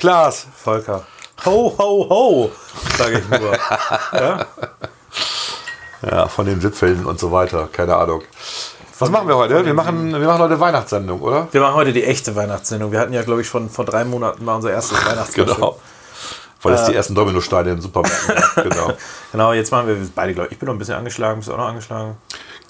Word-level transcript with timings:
Klaas. 0.00 0.46
Volker. 0.56 1.02
Ho, 1.44 1.74
ho, 1.76 2.06
ho, 2.08 2.50
sage 2.96 3.18
ich 3.18 3.28
nur. 3.38 3.52
ja? 4.12 4.46
Ja, 6.02 6.26
von 6.26 6.46
den 6.46 6.62
Wipfeln 6.62 7.04
und 7.04 7.20
so 7.20 7.30
weiter. 7.30 7.68
Keine 7.70 7.96
Ahnung. 7.96 8.22
Was 8.98 9.10
machen 9.10 9.28
wir 9.28 9.36
heute? 9.36 9.64
Wir 9.64 9.74
machen, 9.74 10.10
wir 10.10 10.26
machen 10.26 10.40
heute 10.40 10.58
Weihnachtssendung, 10.58 11.20
oder? 11.20 11.48
Wir 11.52 11.60
machen 11.60 11.74
heute 11.74 11.92
die 11.92 12.04
echte 12.04 12.34
Weihnachtssendung. 12.34 12.92
Wir 12.92 12.98
hatten 12.98 13.12
ja, 13.12 13.22
glaube 13.22 13.42
ich, 13.42 13.48
schon 13.48 13.68
vor 13.68 13.84
drei 13.84 14.04
Monaten 14.06 14.42
mal 14.42 14.54
unser 14.56 14.70
erstes 14.70 15.04
Weihnachtsspecial. 15.06 15.54
Genau. 15.54 15.78
Weil 16.62 16.74
es 16.74 16.84
die 16.84 16.94
ersten 16.94 17.14
Dominosteine 17.14 17.70
im 17.70 17.80
Supermärkten 17.82 18.34
gab. 18.34 18.54
Genau. 18.70 18.92
Genau, 19.32 19.52
jetzt 19.52 19.70
machen 19.70 19.86
wir 19.86 19.96
beide, 20.14 20.32
glaube 20.32 20.46
ich. 20.48 20.52
Ich 20.52 20.58
bin 20.58 20.66
noch 20.66 20.74
ein 20.74 20.78
bisschen 20.78 20.94
angeschlagen. 20.94 21.40
Bist 21.40 21.48
du 21.48 21.52
auch 21.52 21.58
noch 21.58 21.68
angeschlagen? 21.68 22.16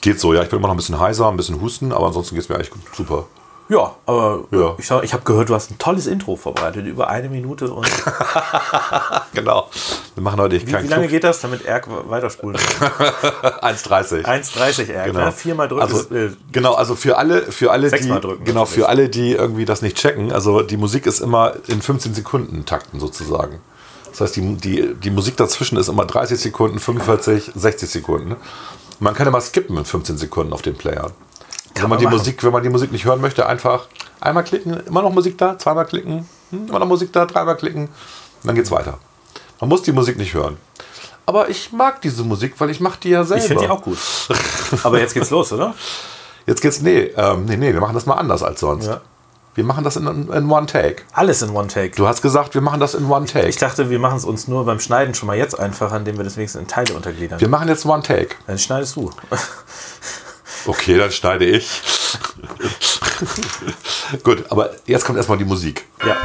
Geht 0.00 0.18
so, 0.18 0.34
ja. 0.34 0.42
Ich 0.42 0.48
bin 0.48 0.58
immer 0.58 0.68
noch 0.68 0.74
ein 0.74 0.78
bisschen 0.78 0.98
heiser, 0.98 1.28
ein 1.28 1.36
bisschen 1.36 1.60
husten, 1.60 1.92
aber 1.92 2.06
ansonsten 2.06 2.34
geht 2.34 2.42
es 2.42 2.48
mir 2.48 2.56
eigentlich 2.56 2.70
gut. 2.70 2.82
super. 2.92 3.26
Ja, 3.70 3.94
aber 4.04 4.44
Ja. 4.50 4.74
ich, 4.78 4.90
ich 4.90 5.12
habe 5.12 5.22
gehört, 5.24 5.48
du 5.48 5.54
hast 5.54 5.70
ein 5.70 5.78
tolles 5.78 6.08
Intro 6.08 6.34
vorbereitet. 6.34 6.86
Über 6.86 7.08
eine 7.08 7.28
Minute 7.28 7.72
und. 7.72 7.88
Genau. 9.32 9.68
Wir 10.14 10.22
machen 10.24 10.40
heute 10.40 10.60
Wie, 10.60 10.70
keinen 10.70 10.84
wie 10.84 10.88
lange 10.88 11.02
Club. 11.02 11.12
geht 11.12 11.24
das, 11.24 11.40
damit 11.40 11.64
Erk 11.64 11.86
weiterspulen 12.10 12.58
kann? 12.58 12.88
1,30. 13.62 14.24
1,30 14.24 14.92
Erk. 14.92 15.06
Genau. 15.06 15.26
Ne? 15.26 15.32
Viermal 15.32 15.68
drücken. 15.68 15.82
Also, 15.82 16.14
äh, 16.14 16.30
genau, 16.50 16.74
also 16.74 16.96
für 16.96 17.16
alle, 17.16 17.42
für 17.42 17.70
alle, 17.70 17.90
die, 17.90 18.08
drücken, 18.08 18.44
genau, 18.44 18.60
natürlich. 18.60 18.70
für 18.70 18.88
alle, 18.88 19.08
die 19.08 19.32
irgendwie 19.32 19.64
das 19.64 19.82
nicht 19.82 19.96
checken, 19.96 20.32
also 20.32 20.62
die 20.62 20.76
Musik 20.76 21.06
ist 21.06 21.20
immer 21.20 21.52
in 21.68 21.80
15 21.80 22.12
Sekunden 22.14 22.66
Takten 22.66 22.98
sozusagen. 22.98 23.60
Das 24.10 24.20
heißt, 24.20 24.36
die, 24.36 24.56
die, 24.56 24.94
die 24.94 25.10
Musik 25.10 25.36
dazwischen 25.36 25.78
ist 25.78 25.88
immer 25.88 26.04
30 26.04 26.38
Sekunden, 26.40 26.80
45, 26.80 27.52
60 27.54 27.88
Sekunden. 27.88 28.36
Man 28.98 29.14
kann 29.14 29.28
immer 29.28 29.40
skippen 29.40 29.76
in 29.78 29.84
15 29.84 30.18
Sekunden 30.18 30.52
auf 30.52 30.62
den 30.62 30.76
Player. 31.74 31.82
Wenn 31.84 31.90
man, 31.90 31.90
man 31.90 31.98
die 31.98 32.04
machen. 32.06 32.18
Musik, 32.18 32.42
wenn 32.42 32.52
man 32.52 32.62
die 32.62 32.70
Musik 32.70 32.92
nicht 32.92 33.04
hören 33.04 33.20
möchte, 33.20 33.46
einfach 33.46 33.86
einmal 34.20 34.44
klicken, 34.44 34.80
immer 34.86 35.02
noch 35.02 35.12
Musik 35.12 35.38
da, 35.38 35.58
zweimal 35.58 35.86
klicken, 35.86 36.28
hm, 36.50 36.68
immer 36.68 36.78
noch 36.78 36.86
Musik 36.86 37.12
da, 37.12 37.26
dreimal 37.26 37.56
klicken, 37.56 37.88
dann 38.44 38.54
geht's 38.54 38.70
weiter. 38.70 38.98
Man 39.60 39.68
muss 39.68 39.82
die 39.82 39.92
Musik 39.92 40.16
nicht 40.16 40.34
hören. 40.34 40.56
Aber 41.26 41.48
ich 41.48 41.72
mag 41.72 42.00
diese 42.00 42.24
Musik, 42.24 42.54
weil 42.58 42.70
ich 42.70 42.80
mache 42.80 42.98
die 43.00 43.10
ja 43.10 43.24
selber. 43.24 43.42
ich 43.42 43.48
finde 43.48 43.64
die 43.64 43.70
auch 43.70 43.82
gut. 43.82 43.98
Aber 44.82 44.98
jetzt 44.98 45.14
geht's 45.14 45.30
los, 45.30 45.52
oder? 45.52 45.74
Jetzt 46.46 46.62
geht's, 46.62 46.80
nee, 46.80 47.12
ähm, 47.16 47.44
nee, 47.44 47.56
nee, 47.56 47.72
wir 47.72 47.80
machen 47.80 47.94
das 47.94 48.06
mal 48.06 48.14
anders 48.14 48.42
als 48.42 48.60
sonst. 48.60 48.86
Ja. 48.86 49.02
Wir 49.54 49.62
machen 49.62 49.84
das 49.84 49.96
in, 49.96 50.06
in 50.06 50.50
One 50.50 50.66
Take. 50.66 51.02
Alles 51.12 51.42
in 51.42 51.50
One 51.50 51.68
Take. 51.68 51.90
Du 51.90 52.08
hast 52.08 52.22
gesagt, 52.22 52.54
wir 52.54 52.60
machen 52.60 52.80
das 52.80 52.94
in 52.94 53.08
One 53.08 53.26
Take. 53.26 53.46
Ich 53.46 53.58
dachte, 53.58 53.90
wir 53.90 53.98
machen 53.98 54.16
es 54.16 54.24
uns 54.24 54.48
nur 54.48 54.64
beim 54.64 54.80
Schneiden 54.80 55.14
schon 55.14 55.26
mal 55.26 55.36
jetzt 55.36 55.58
einfacher, 55.58 55.96
indem 55.96 56.16
wir 56.16 56.24
das 56.24 56.36
wenigstens 56.36 56.62
in 56.62 56.66
Teile 56.66 56.94
untergliedern. 56.94 57.40
wir 57.40 57.48
machen 57.48 57.68
jetzt 57.68 57.84
One 57.84 58.02
Take. 58.02 58.36
Dann 58.46 58.58
schneidest 58.58 58.96
du. 58.96 59.10
Okay, 60.66 60.98
dann 60.98 61.10
schneide 61.10 61.46
ich. 61.46 61.68
Gut, 64.22 64.44
aber 64.50 64.74
jetzt 64.86 65.04
kommt 65.04 65.18
erstmal 65.18 65.38
die 65.38 65.44
Musik. 65.44 65.86
Ja. 66.04 66.16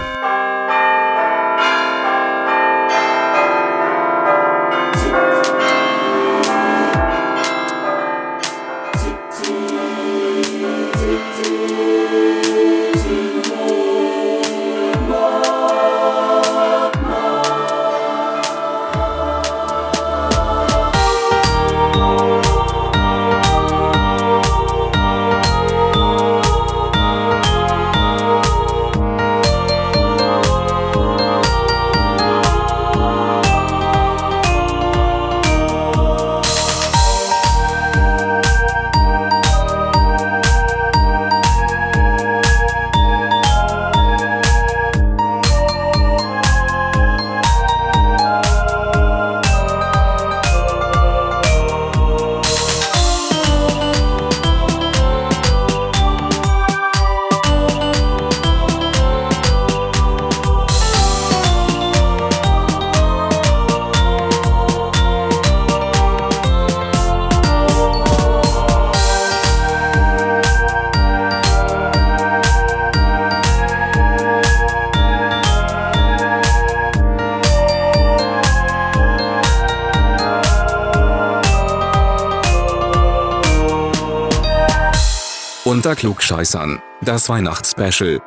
Unter 85.85 85.97
Klugscheißern, 85.97 86.81
das 87.01 87.29
Weihnachtsspecial. 87.29 88.19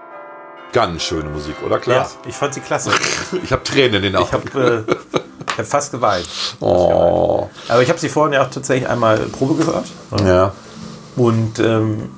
Ganz 0.72 1.02
schöne 1.02 1.28
Musik, 1.28 1.56
oder 1.66 1.74
ja, 1.74 1.80
Klaas? 1.80 2.16
ich 2.24 2.36
fand 2.36 2.54
sie 2.54 2.60
klasse. 2.60 2.92
Ich 3.42 3.50
habe 3.50 3.64
Tränen 3.64 3.94
in 3.94 4.02
den 4.02 4.12
Ich 4.12 4.20
Augen. 4.20 4.30
habe 4.30 4.84
äh, 4.86 5.18
ich 5.50 5.58
hab 5.58 5.66
fast 5.66 5.90
geweint. 5.90 6.28
Oh. 6.60 7.48
Aber 7.68 7.82
ich 7.82 7.88
habe 7.88 7.98
sie 7.98 8.08
vorhin 8.08 8.34
ja 8.34 8.44
auch 8.46 8.50
tatsächlich 8.50 8.88
einmal 8.88 9.18
Probe 9.18 9.56
gehört. 9.56 9.86
Ja, 10.24 10.52
Und 11.16 11.58
ähm, 11.58 12.10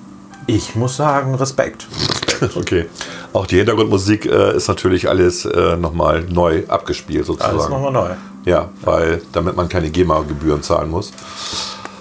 ich 0.47 0.75
muss 0.75 0.99
sagen, 0.99 1.34
Respekt. 1.37 1.87
okay. 2.55 2.91
Auch 3.33 3.47
die 3.47 3.57
Hintergrundmusik 3.57 4.27
äh, 4.27 4.55
ist 4.55 4.69
natürlich 4.69 5.09
alles 5.09 5.47
äh, 5.47 5.78
nochmal 5.78 6.21
neu 6.28 6.65
abgespielt 6.69 7.25
sozusagen. 7.25 7.57
Alles 7.57 7.71
nochmal 7.71 7.93
neu. 7.93 8.11
Ja, 8.45 8.69
weil 8.83 9.22
damit 9.33 9.57
man 9.57 9.71
keine 9.71 9.89
GEMA-Gebühren 9.89 10.62
zahlen 10.62 10.91
muss. 10.91 11.15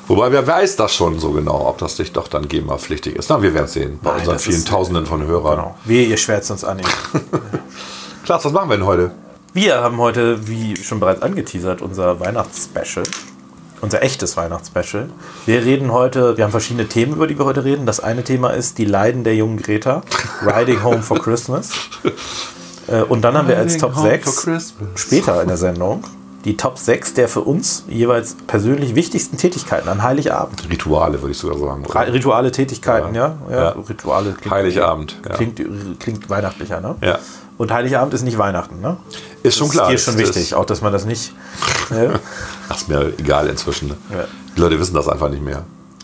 Wobei, 0.10 0.32
wer 0.32 0.46
weiß 0.46 0.76
das 0.76 0.94
schon 0.94 1.20
so 1.20 1.32
genau, 1.32 1.68
ob 1.68 1.78
das 1.78 1.98
nicht 2.00 2.18
doch 2.18 2.28
dann 2.28 2.48
GEMA-pflichtig 2.48 3.16
ist. 3.16 3.30
Na, 3.30 3.42
wir 3.42 3.54
werden 3.54 3.66
es 3.66 3.74
sehen, 3.74 4.00
bei 4.02 4.10
Nein, 4.12 4.20
unseren 4.20 4.40
vielen 4.40 4.58
ist- 4.58 4.68
Tausenden 4.68 5.06
von 5.06 5.26
Hörern. 5.26 5.56
Genau. 5.58 5.76
Wehe, 5.86 6.06
ihr 6.06 6.18
schwärzt 6.18 6.50
uns 6.52 6.64
an. 6.64 6.82
Klaas, 8.26 8.44
was 8.44 8.52
machen 8.52 8.70
wir 8.70 8.78
denn 8.78 8.86
heute? 8.86 9.12
Wir 9.54 9.82
haben 9.82 9.98
heute, 9.98 10.48
wie 10.48 10.76
schon 10.76 11.00
bereits 11.00 11.22
angeteasert, 11.22 11.82
unser 11.82 12.20
Weihnachtsspecial. 12.20 13.06
Unser 13.82 14.04
echtes 14.04 14.36
Weihnachtsspecial. 14.36 15.10
Wir 15.46 15.64
reden 15.64 15.94
heute, 15.94 16.36
wir 16.38 16.44
haben 16.44 16.52
verschiedene 16.52 16.88
Themen, 16.90 17.14
über 17.14 17.28
die 17.28 17.38
wir 17.40 17.46
heute 17.46 17.64
reden. 17.64 17.86
Das 17.86 18.00
eine 18.02 18.24
Thema 18.26 18.50
ist 18.50 18.78
die 18.78 18.84
Leiden 18.86 19.24
der 19.24 19.36
jungen 19.36 19.58
Greta, 19.62 20.02
Riding 20.46 20.84
Home 20.84 21.02
for 21.02 21.20
Christmas. 21.20 21.70
Äh, 22.88 23.04
Und 23.04 23.22
dann 23.22 23.38
haben 23.38 23.48
wir 23.48 23.56
als 23.56 23.78
Top 23.78 23.96
home 23.96 24.10
6 24.10 24.24
for 24.26 24.44
Christmas. 24.54 24.90
später 24.96 25.40
in 25.44 25.48
der 25.48 25.58
Sendung 25.58 26.04
die 26.46 26.56
Top 26.58 26.78
6 26.78 27.14
der 27.16 27.28
für 27.28 27.42
uns 27.42 27.84
jeweils 27.90 28.36
persönlich 28.48 28.96
wichtigsten 28.96 29.38
Tätigkeiten 29.38 29.90
an 29.90 30.04
Heiligabend. 30.04 30.70
Rituale, 30.70 31.22
würde 31.22 31.32
ich 31.32 31.38
sogar 31.38 31.58
sagen. 31.60 31.86
oder? 31.86 32.14
Rituale 32.14 32.52
Tätigkeiten, 32.52 33.14
ja. 33.16 33.36
ja. 33.50 33.56
Ja. 33.56 33.70
Rituale 33.72 34.32
klingt, 34.34 34.54
Heiligabend. 34.56 35.18
Ja. 35.28 35.36
klingt, 35.36 35.62
klingt 36.00 36.30
weihnachtlicher, 36.30 36.80
ne? 36.82 36.96
Ja. 37.02 37.20
Und 37.58 37.74
Heiligabend 37.74 38.14
ist 38.14 38.22
nicht 38.24 38.38
Weihnachten, 38.38 38.80
ne? 38.80 38.96
Ist 39.44 39.58
schon 39.58 39.68
Das 39.68 39.76
klar. 39.76 39.86
Ist 39.86 40.06
hier 40.06 40.14
schon 40.14 40.22
Das- 40.22 40.30
wichtig, 40.36 40.54
auch 40.56 40.66
dass 40.66 40.82
man 40.82 40.94
das 40.94 41.06
nicht. 41.06 41.34
Ne? 41.90 42.20
Ach, 42.70 42.78
ist 42.78 42.88
mir 42.88 43.14
egal 43.18 43.48
inzwischen. 43.48 43.90
Ne? 43.90 43.98
Ja. 44.12 44.26
Die 44.56 44.60
Leute 44.62 44.80
wissen 44.80 44.94
das 44.94 45.08
einfach 45.10 45.30
nicht 45.30 45.44
mehr. 45.44 45.64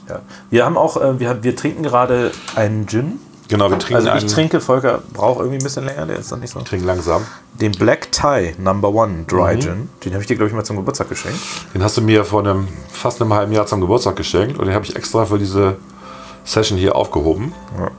ja. 0.09 0.19
Wir 0.49 0.65
haben 0.65 0.77
auch, 0.77 0.97
äh, 1.01 1.19
wir, 1.19 1.29
haben- 1.29 1.43
wir 1.43 1.55
trinken 1.55 1.83
gerade 1.83 2.31
einen 2.55 2.87
Gin. 2.87 3.19
Genau, 3.47 3.69
wir 3.69 3.77
trinken, 3.77 3.95
Also 3.95 4.07
ich 4.09 4.13
einen, 4.15 4.27
trinke, 4.27 4.59
Volker 4.59 5.01
braucht 5.13 5.39
irgendwie 5.39 5.57
ein 5.59 5.63
bisschen 5.63 5.85
länger, 5.85 6.05
der 6.07 6.17
ist 6.17 6.31
dann 6.31 6.39
nicht 6.39 6.51
so. 6.51 6.59
trinken 6.61 6.87
langsam. 6.87 7.23
Den 7.53 7.71
Black 7.73 8.11
Tie 8.11 8.55
Number 8.57 8.89
One 8.89 9.11
Mhm. 9.13 9.27
Dry 9.27 9.59
Gin. 9.59 9.89
Den 10.03 10.13
habe 10.13 10.21
ich 10.21 10.27
dir, 10.27 10.35
glaube 10.35 10.49
ich, 10.49 10.55
mal 10.55 10.63
zum 10.63 10.77
Geburtstag 10.77 11.09
geschenkt. 11.09 11.37
Den 11.73 11.83
hast 11.83 11.95
du 11.97 12.01
mir 12.01 12.25
vor 12.25 12.39
einem 12.41 12.67
fast 12.91 13.21
einem 13.21 13.33
halben 13.33 13.51
Jahr 13.51 13.65
zum 13.67 13.81
Geburtstag 13.81 14.15
geschenkt 14.15 14.57
und 14.57 14.65
den 14.65 14.73
habe 14.73 14.85
ich 14.85 14.95
extra 14.95 15.25
für 15.25 15.37
diese 15.37 15.75
Session 16.43 16.77
hier 16.77 16.95
aufgehoben. 16.95 17.53
Ja. 17.79 17.91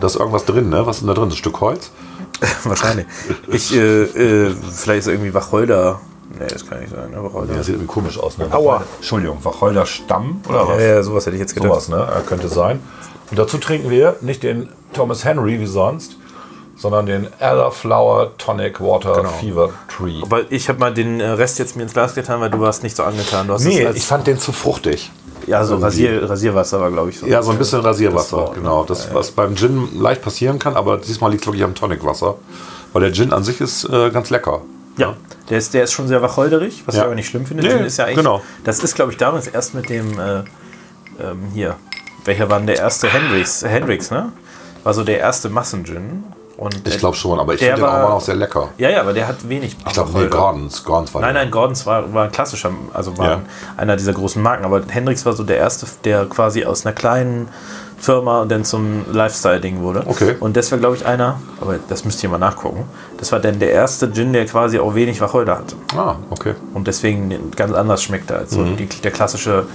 Da 0.00 0.06
ist 0.06 0.16
irgendwas 0.16 0.44
drin, 0.44 0.68
ne? 0.68 0.84
Was 0.86 0.96
ist 0.96 1.00
denn 1.02 1.08
da 1.08 1.14
drin? 1.14 1.28
Ein 1.28 1.36
Stück 1.36 1.60
Holz? 1.60 1.90
Wahrscheinlich. 2.64 3.06
Ich, 3.48 3.74
äh, 3.74 4.02
äh, 4.02 4.54
vielleicht 4.72 5.00
ist 5.00 5.06
irgendwie 5.08 5.32
Wacholder. 5.32 6.00
Nee, 6.38 6.46
das 6.48 6.66
kann 6.68 6.80
nicht 6.80 6.90
sein, 6.90 7.10
ne? 7.10 7.22
Wacholder. 7.22 7.54
Ja, 7.54 7.62
sieht 7.62 7.74
irgendwie 7.74 7.86
komisch 7.92 8.18
aus, 8.18 8.36
ne? 8.38 8.46
Aua. 8.50 8.82
Entschuldigung, 8.96 9.38
Wacholder 9.44 9.86
Stamm 9.86 10.40
oder 10.48 10.66
Ja, 10.78 10.80
ja, 10.96 11.02
sowas 11.02 11.24
hätte 11.26 11.36
ich 11.36 11.40
jetzt 11.40 11.54
gedacht. 11.54 11.70
Sowas, 11.70 11.88
ne? 11.88 12.06
Könnte 12.26 12.48
sein. 12.48 12.80
Und 13.32 13.38
dazu 13.38 13.56
trinken 13.56 13.88
wir 13.88 14.16
nicht 14.20 14.42
den 14.42 14.68
Thomas 14.92 15.24
Henry 15.24 15.58
wie 15.58 15.64
sonst, 15.66 16.18
sondern 16.76 17.06
den 17.06 17.28
Elderflower 17.38 18.36
Tonic 18.36 18.78
Water 18.78 19.14
Genau. 19.14 19.28
Fever 19.30 19.70
Tree. 19.88 20.20
Aber 20.22 20.42
ich 20.52 20.68
habe 20.68 20.78
mal 20.78 20.92
den 20.92 21.18
äh, 21.18 21.28
Rest 21.30 21.58
jetzt 21.58 21.74
mir 21.74 21.82
ins 21.84 21.94
Glas 21.94 22.14
getan, 22.14 22.42
weil 22.42 22.50
du 22.50 22.60
warst 22.60 22.82
nicht 22.82 22.94
so 22.94 23.04
angetan. 23.04 23.46
Du 23.46 23.54
hast 23.54 23.64
Nee, 23.64 23.88
ich 23.94 24.04
fand 24.04 24.26
den 24.26 24.38
zu 24.38 24.52
fruchtig. 24.52 25.10
ja, 25.46 25.64
so 25.64 25.76
Rasier, 25.76 26.28
Rasierwasser 26.28 26.78
war, 26.78 26.90
glaube 26.90 27.08
ich, 27.08 27.18
so. 27.20 27.26
Ja, 27.26 27.42
so 27.42 27.52
ein 27.52 27.58
bisschen 27.58 27.80
Rasierwasser, 27.80 28.36
Das 28.36 28.46
war- 28.48 28.54
genau. 28.54 28.84
Das, 28.84 29.14
was 29.14 29.30
beim 29.30 29.56
Gin 29.56 29.88
leicht 29.98 30.20
passieren 30.20 30.58
kann, 30.58 30.76
aber 30.76 30.98
diesmal 30.98 31.30
liegt 31.30 31.42
es 31.44 31.46
wirklich 31.46 31.64
am 31.64 31.74
Tonicwasser. 31.74 32.34
Weil 32.92 33.00
der 33.00 33.12
Gin 33.14 33.32
an 33.32 33.44
sich 33.44 33.62
ist 33.62 33.84
äh, 33.88 34.10
ganz 34.10 34.28
lecker. 34.28 34.60
Ja, 34.98 35.14
der 35.48 35.56
ist, 35.56 35.72
der 35.72 35.84
ist 35.84 35.92
schon 35.92 36.06
sehr 36.06 36.20
wacholderig, 36.20 36.82
was 36.84 36.96
Ja. 36.96 37.00
ich 37.02 37.06
aber 37.06 37.14
nicht 37.14 37.28
schlimm 37.28 37.46
finde. 37.46 37.62
Nee, 37.62 37.70
Gin 37.70 37.84
ist 37.86 37.96
ja 37.96 38.04
eigentlich, 38.04 38.18
genau. 38.18 38.42
Das 38.64 38.80
ist, 38.84 38.94
glaube 38.94 39.10
ich, 39.12 39.16
damals 39.16 39.46
erst 39.46 39.72
mit 39.74 39.88
dem, 39.88 40.18
äh, 40.18 40.40
ähm, 41.18 41.38
hier, 41.54 41.76
welcher 42.24 42.48
war 42.50 42.58
denn 42.58 42.66
der 42.66 42.78
erste? 42.78 43.08
Hendrix, 43.08 43.62
Hendrix, 43.64 44.10
ne? 44.10 44.32
War 44.84 44.94
so 44.94 45.04
der 45.04 45.18
erste 45.18 45.48
Massen-Gin. 45.48 46.24
Und 46.56 46.86
Ich 46.86 46.98
glaube 46.98 47.16
schon, 47.16 47.40
aber 47.40 47.54
ich 47.54 47.60
finde 47.60 47.76
den 47.76 47.84
auch 47.84 47.96
immer 47.98 48.08
noch 48.10 48.20
sehr 48.20 48.36
lecker. 48.36 48.68
Ja, 48.78 48.88
ja, 48.90 49.00
aber 49.00 49.12
der 49.12 49.26
hat 49.26 49.48
wenig 49.48 49.76
Ich 49.86 49.92
glaube, 49.94 50.10
nee. 50.16 50.26
Gordons. 50.28 50.84
Gordons 50.84 51.12
war 51.12 51.20
Nein, 51.22 51.34
der. 51.34 51.42
nein, 51.44 51.50
Gordons 51.50 51.86
war, 51.86 52.12
war 52.14 52.24
ein 52.26 52.30
klassischer, 52.30 52.70
also 52.92 53.16
war 53.18 53.26
Ja. 53.26 53.34
ein- 53.36 53.46
einer 53.78 53.96
dieser 53.96 54.12
großen 54.12 54.40
Marken, 54.40 54.64
aber 54.64 54.82
Hendrix 54.88 55.24
war 55.26 55.32
so 55.32 55.42
der 55.42 55.56
erste, 55.56 55.86
der 56.04 56.26
quasi 56.26 56.64
aus 56.64 56.84
einer 56.86 56.94
kleinen 56.94 57.48
Firma 57.98 58.42
und 58.42 58.50
dann 58.50 58.64
zum 58.64 59.04
Lifestyle-Ding 59.12 59.80
wurde. 59.80 60.02
Okay. 60.06 60.36
Und 60.38 60.56
das 60.56 60.70
war, 60.70 60.78
glaube 60.78 60.94
ich, 60.96 61.06
einer, 61.06 61.40
aber 61.60 61.76
das 61.88 62.04
müsst 62.04 62.22
ihr 62.22 62.28
mal 62.28 62.38
nachgucken, 62.38 62.84
das 63.18 63.32
war 63.32 63.40
dann 63.40 63.58
der 63.58 63.70
erste 63.72 64.12
Gin, 64.12 64.32
der 64.32 64.44
quasi 64.46 64.78
auch 64.78 64.94
wenig 64.94 65.20
Wacholder 65.20 65.58
hatte. 65.58 65.74
Ah, 65.96 66.16
okay. 66.30 66.54
Und 66.74 66.86
deswegen 66.86 67.50
ganz 67.56 67.72
anders 67.72 68.02
schmeckte 68.02 68.36
als 68.36 68.52
so 68.52 68.60
Mhm. 68.60 68.76
die, 68.76 68.86
der 68.86 69.10
klassische, 69.10 69.66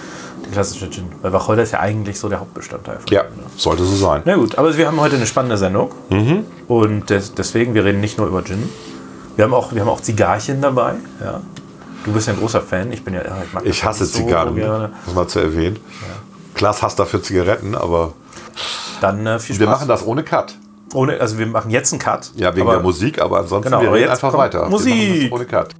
der 0.47 0.53
klassische 0.53 0.89
Gin. 0.89 1.05
Weil 1.21 1.33
Wacholder 1.33 1.63
ist 1.63 1.71
ja 1.73 1.79
eigentlich 1.79 2.19
so 2.19 2.29
der 2.29 2.39
Hauptbestandteil. 2.39 2.97
Von 2.99 3.07
Ja, 3.13 3.23
dem, 3.23 3.35
ne? 3.37 3.43
sollte 3.55 3.83
so 3.83 3.95
sein. 3.95 4.21
Na 4.25 4.35
gut, 4.35 4.57
aber 4.57 4.75
wir 4.75 4.87
haben 4.87 4.99
heute 4.99 5.15
eine 5.15 5.27
spannende 5.27 5.57
Sendung. 5.57 5.91
Mhm. 6.09 6.45
Und 6.67 7.09
des, 7.09 7.33
deswegen, 7.33 7.73
wir 7.73 7.85
reden 7.85 8.01
nicht 8.01 8.17
nur 8.17 8.27
über 8.27 8.43
Gin. 8.43 8.69
Wir 9.35 9.45
haben 9.45 9.53
auch, 9.53 9.73
wir 9.73 9.81
haben 9.81 9.89
auch 9.89 10.01
Zigarchen 10.01 10.61
dabei. 10.61 10.93
Ja. 11.23 11.41
Du 12.05 12.11
bist 12.13 12.27
ja 12.27 12.33
ein 12.33 12.39
großer 12.39 12.61
Fan. 12.61 12.91
Ich 12.91 13.03
bin 13.03 13.13
ja, 13.13 13.21
ja, 13.23 13.35
ich 13.45 13.53
mag 13.53 13.65
Ich 13.65 13.79
das 13.81 13.89
hasse 13.89 14.05
so 14.05 14.19
Zigarren, 14.19 14.55
gerne. 14.55 14.91
muss 15.05 15.15
mal 15.15 15.27
zu 15.27 15.39
erwähnen. 15.39 15.77
Klaas 16.53 16.81
hasst 16.81 16.97
dafür 16.99 17.21
Zigaretten, 17.21 17.75
aber 17.75 18.13
Dann 19.01 19.25
äh, 19.27 19.37
viel 19.39 19.55
Spaß. 19.55 19.59
wir 19.59 19.67
machen 19.67 19.87
das 19.87 20.05
ohne 20.05 20.23
Cut. 20.23 20.55
Ohne, 20.93 21.19
also 21.19 21.37
wir 21.37 21.45
machen 21.45 21.69
jetzt 21.69 21.91
einen 21.91 21.99
Cut. 21.99 22.31
Ja, 22.35 22.55
wegen 22.55 22.65
der 22.65 22.79
Musik, 22.79 23.21
aber 23.21 23.39
ansonsten 23.39 23.69
Genau, 23.71 23.81
wir 23.83 23.91
reden 23.93 24.09
jetzt 24.09 24.23
einfach 24.23 24.37
weiter. 24.37 24.69
Musik. 24.69 25.23
das 25.23 25.31
ohne 25.33 25.45
Cut. 25.45 25.75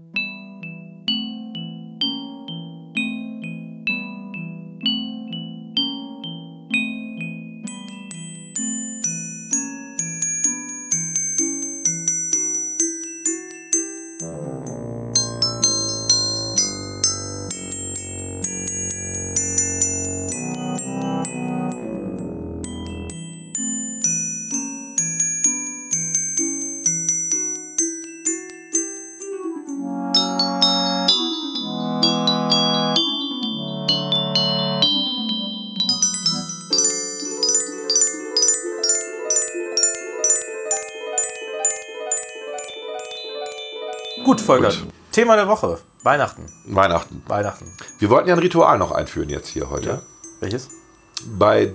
Volker. 44.47 44.69
Gut. 44.69 44.87
Thema 45.11 45.35
der 45.35 45.47
Woche. 45.47 45.77
Weihnachten. 46.03 46.45
Weihnachten. 46.67 47.21
Weihnachten. 47.27 47.71
Wir 47.99 48.09
wollten 48.09 48.29
ja 48.29 48.35
ein 48.35 48.39
Ritual 48.39 48.77
noch 48.77 48.91
einführen 48.91 49.29
jetzt 49.29 49.47
hier 49.49 49.69
heute. 49.69 50.01
Welches? 50.39 50.69
Bei 51.37 51.73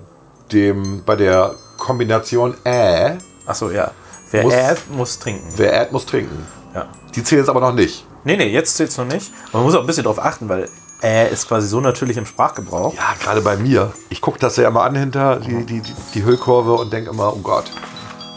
dem, 0.52 1.02
bei 1.04 1.16
der 1.16 1.54
Kombination 1.78 2.54
Äh, 2.64 3.16
Achso, 3.46 3.70
ja. 3.70 3.90
Wer 4.30 4.42
Muss- 4.44 4.54
äh, 4.54 4.74
muss 4.90 5.19
trinken. 5.19 5.52
wer 5.56 5.80
Ad 5.82 5.92
muss 5.92 6.06
trinken. 6.06 6.46
Ja. 6.74 6.88
Die 7.14 7.22
zählen 7.22 7.42
jetzt 7.42 7.48
aber 7.50 7.60
noch 7.60 7.74
nicht. 7.74 8.06
Nee, 8.24 8.36
nee, 8.36 8.48
jetzt 8.48 8.76
zählt 8.76 8.90
es 8.90 8.96
noch 8.96 9.04
nicht. 9.04 9.30
Aber 9.48 9.58
man 9.58 9.64
muss 9.64 9.75
auch 9.75 9.80
ein 9.80 9.86
bisschen 9.86 10.04
drauf 10.04 10.18
achten, 10.18 10.48
weil 10.48 10.68
äh 11.02 11.30
ist 11.32 11.48
quasi 11.48 11.66
so 11.68 11.80
natürlich 11.80 12.16
im 12.16 12.25
Sprachgebrauch. 12.25 12.94
Ja, 12.94 13.14
gerade 13.20 13.42
bei 13.42 13.56
mir. 13.56 13.92
Ich 14.08 14.20
gucke 14.20 14.38
das 14.38 14.56
ja 14.56 14.68
immer 14.68 14.84
an 14.84 14.94
hinter 14.94 15.36
die, 15.40 15.66
die, 15.66 15.80
die, 15.80 15.94
die 16.14 16.25
Hüllkurve 16.25 16.72
und 16.75 16.92
denke 16.92 17.10
immer, 17.10 17.34
oh 17.34 17.40
Gott, 17.42 17.64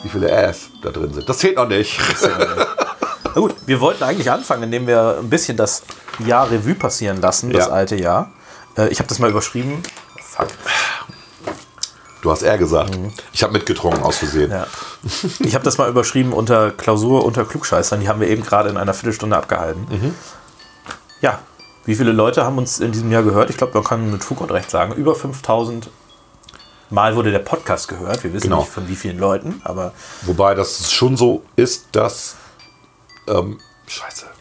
wie 0.03 0.09
viele 0.09 0.29
Äs 0.29 0.69
da 0.81 0.89
drin 0.89 1.13
sind. 1.13 1.29
Das 1.29 1.38
zählt 1.38 1.55
noch 1.55 1.67
nicht. 1.69 1.97
Na 3.35 3.41
gut, 3.41 3.55
wir 3.65 3.81
wollten 3.81 4.03
eigentlich 4.03 4.31
anfangen, 4.31 4.63
indem 4.63 4.87
wir 4.87 5.17
ein 5.19 5.29
bisschen 5.29 5.57
das 5.57 5.83
Jahr 6.25 6.49
Revue 6.49 6.75
passieren 6.75 7.19
lassen, 7.21 7.51
das 7.51 7.67
Ja. 7.67 7.71
alte 7.73 7.95
Jahr. 7.95 8.31
Äh, 8.77 8.87
ich 8.89 8.99
habe 8.99 9.09
das 9.09 9.19
mal 9.19 9.29
überschrieben. 9.29 9.83
Fuck. 10.23 10.47
Du 12.21 12.31
hast 12.31 12.41
R 12.41 12.57
gesagt. 12.57 12.97
Ich 13.33 13.43
habe 13.43 13.53
mitgetrunken 13.53 14.01
aus 14.01 14.17
Versehen. 14.17 14.49
Ja. 14.51 14.65
Ich 15.39 15.53
habe 15.53 15.63
das 15.63 15.77
mal 15.77 15.87
überschrieben 15.89 16.33
unter 16.33 16.71
Klausur 16.71 17.23
unter 17.23 17.45
Klugscheißern. 17.45 17.99
Die 17.99 18.09
haben 18.09 18.19
wir 18.19 18.27
eben 18.29 18.41
gerade 18.43 18.69
in 18.69 18.77
einer 18.77 18.93
Viertelstunde 18.95 19.35
abgehalten. 19.38 20.15
Ja, 21.21 21.39
wie 21.85 21.93
viele 21.95 22.11
Leute 22.13 22.43
haben 22.43 22.57
uns 22.57 22.79
in 22.79 22.91
diesem 22.91 23.11
Jahr 23.11 23.21
gehört? 23.21 23.51
Ich 23.51 23.57
glaube, 23.57 23.73
man 23.75 23.83
kann 23.83 24.09
mit 24.11 24.23
Fug 24.23 24.41
und 24.41 24.49
Recht 24.51 24.71
sagen, 24.71 24.93
über 24.93 25.13
5000 25.13 25.89
Mal 26.89 27.15
wurde 27.15 27.31
der 27.31 27.39
Podcast 27.39 27.88
gehört. 27.88 28.23
Wir 28.23 28.31
wissen 28.33 28.43
Genau. 28.43 28.59
nicht 28.61 28.71
von 28.71 28.88
wie 28.88 28.95
vielen 28.95 29.17
Leuten, 29.19 29.59
aber 29.63 29.91
Wobei 30.23 30.53
das 30.55 30.91
schon 30.91 31.17
so 31.17 31.43
ist, 31.55 31.88
dass. 31.91 32.35
Ähm, 33.27 33.60
scheiße. 33.88 34.25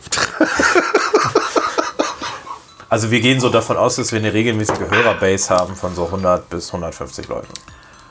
also 2.88 3.10
wir 3.10 3.20
gehen 3.20 3.40
so 3.40 3.48
davon 3.48 3.76
aus, 3.76 3.96
dass 3.96 4.12
wir 4.12 4.18
eine 4.18 4.32
regelmäßige 4.32 4.90
Hörerbase 4.90 5.50
haben 5.50 5.74
von 5.74 5.94
so 5.94 6.06
100 6.06 6.48
bis 6.50 6.68
150 6.68 7.28
Leuten. 7.28 7.48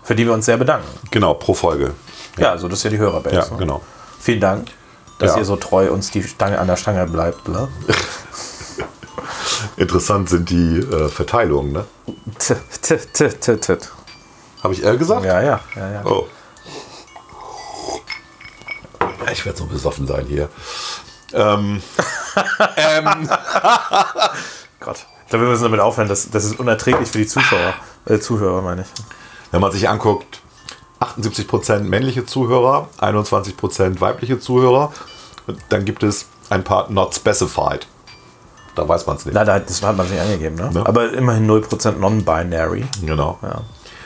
Für 0.03 0.15
die 0.15 0.25
wir 0.25 0.33
uns 0.33 0.45
sehr 0.45 0.57
bedanken. 0.57 0.87
Genau, 1.11 1.33
pro 1.35 1.53
Folge. 1.53 1.93
Ja, 2.37 2.51
also 2.51 2.67
das 2.67 2.79
ist 2.79 2.83
ja 2.83 2.89
die 2.89 2.97
Hörerbase. 2.97 3.35
Ja, 3.35 3.49
ne? 3.49 3.57
genau. 3.57 3.81
Vielen 4.19 4.41
Dank, 4.41 4.67
dass 5.19 5.31
Ja. 5.31 5.37
ihr 5.37 5.45
so 5.45 5.55
treu 5.55 5.91
uns 5.91 6.11
die 6.11 6.23
Stange 6.23 6.59
an 6.59 6.67
der 6.67 6.75
Stange 6.75 7.05
bleibt. 7.07 7.47
Ne? 7.47 7.69
Interessant 9.77 10.29
sind 10.29 10.49
die 10.49 10.79
äh, 10.79 11.09
Verteilungen, 11.09 11.71
ne? 11.71 11.85
Habe 14.61 14.73
ich 14.73 14.83
R 14.83 14.97
gesagt? 14.97 15.25
Ja, 15.25 15.41
ja, 15.41 15.59
ja, 15.75 15.91
ja. 15.91 16.05
Oh. 16.05 16.27
Ich 19.31 19.45
werde 19.45 19.57
so 19.59 19.65
besoffen 19.65 20.07
sein 20.07 20.25
hier. 20.27 20.49
Ähm, 21.33 21.81
ähm, 22.77 23.29
Gott. 24.79 24.97
Ich 25.23 25.29
glaube, 25.29 25.45
wir 25.45 25.51
müssen 25.51 25.63
damit 25.63 25.79
aufhören. 25.79 26.07
Das, 26.09 26.29
das 26.29 26.45
ist 26.45 26.59
unerträglich 26.59 27.09
für 27.09 27.17
die 27.19 27.27
Zuschauer. 27.27 27.73
Äh, 28.05 28.19
Zuhörer, 28.19 28.61
meine 28.61 28.81
ich. 28.81 28.87
wenn 29.51 29.61
man 29.61 29.71
sich 29.71 29.87
anguckt, 29.89 30.41
78% 30.99 31.79
männliche 31.79 32.25
Zuhörer, 32.25 32.87
21% 32.99 33.99
weibliche 33.99 34.39
Zuhörer, 34.39 34.91
und 35.47 35.57
dann 35.69 35.85
gibt 35.85 36.03
es 36.03 36.27
ein 36.49 36.63
paar 36.63 36.89
not 36.91 37.15
specified. 37.15 37.87
Da 38.75 38.87
weiß 38.87 39.05
man 39.07 39.17
es 39.17 39.25
nicht. 39.25 39.33
Na, 39.35 39.43
da- 39.45 39.59
das 39.59 39.81
hat 39.83 39.97
man 39.97 40.07
sich 40.07 40.19
angegeben, 40.19 40.55
ne? 40.55 40.71
Ja. 40.73 40.85
Aber 40.85 41.11
immerhin 41.13 41.49
0% 41.49 41.91
non-binary. 41.99 42.85
Genau. 43.05 43.37
Ja. 43.41 43.61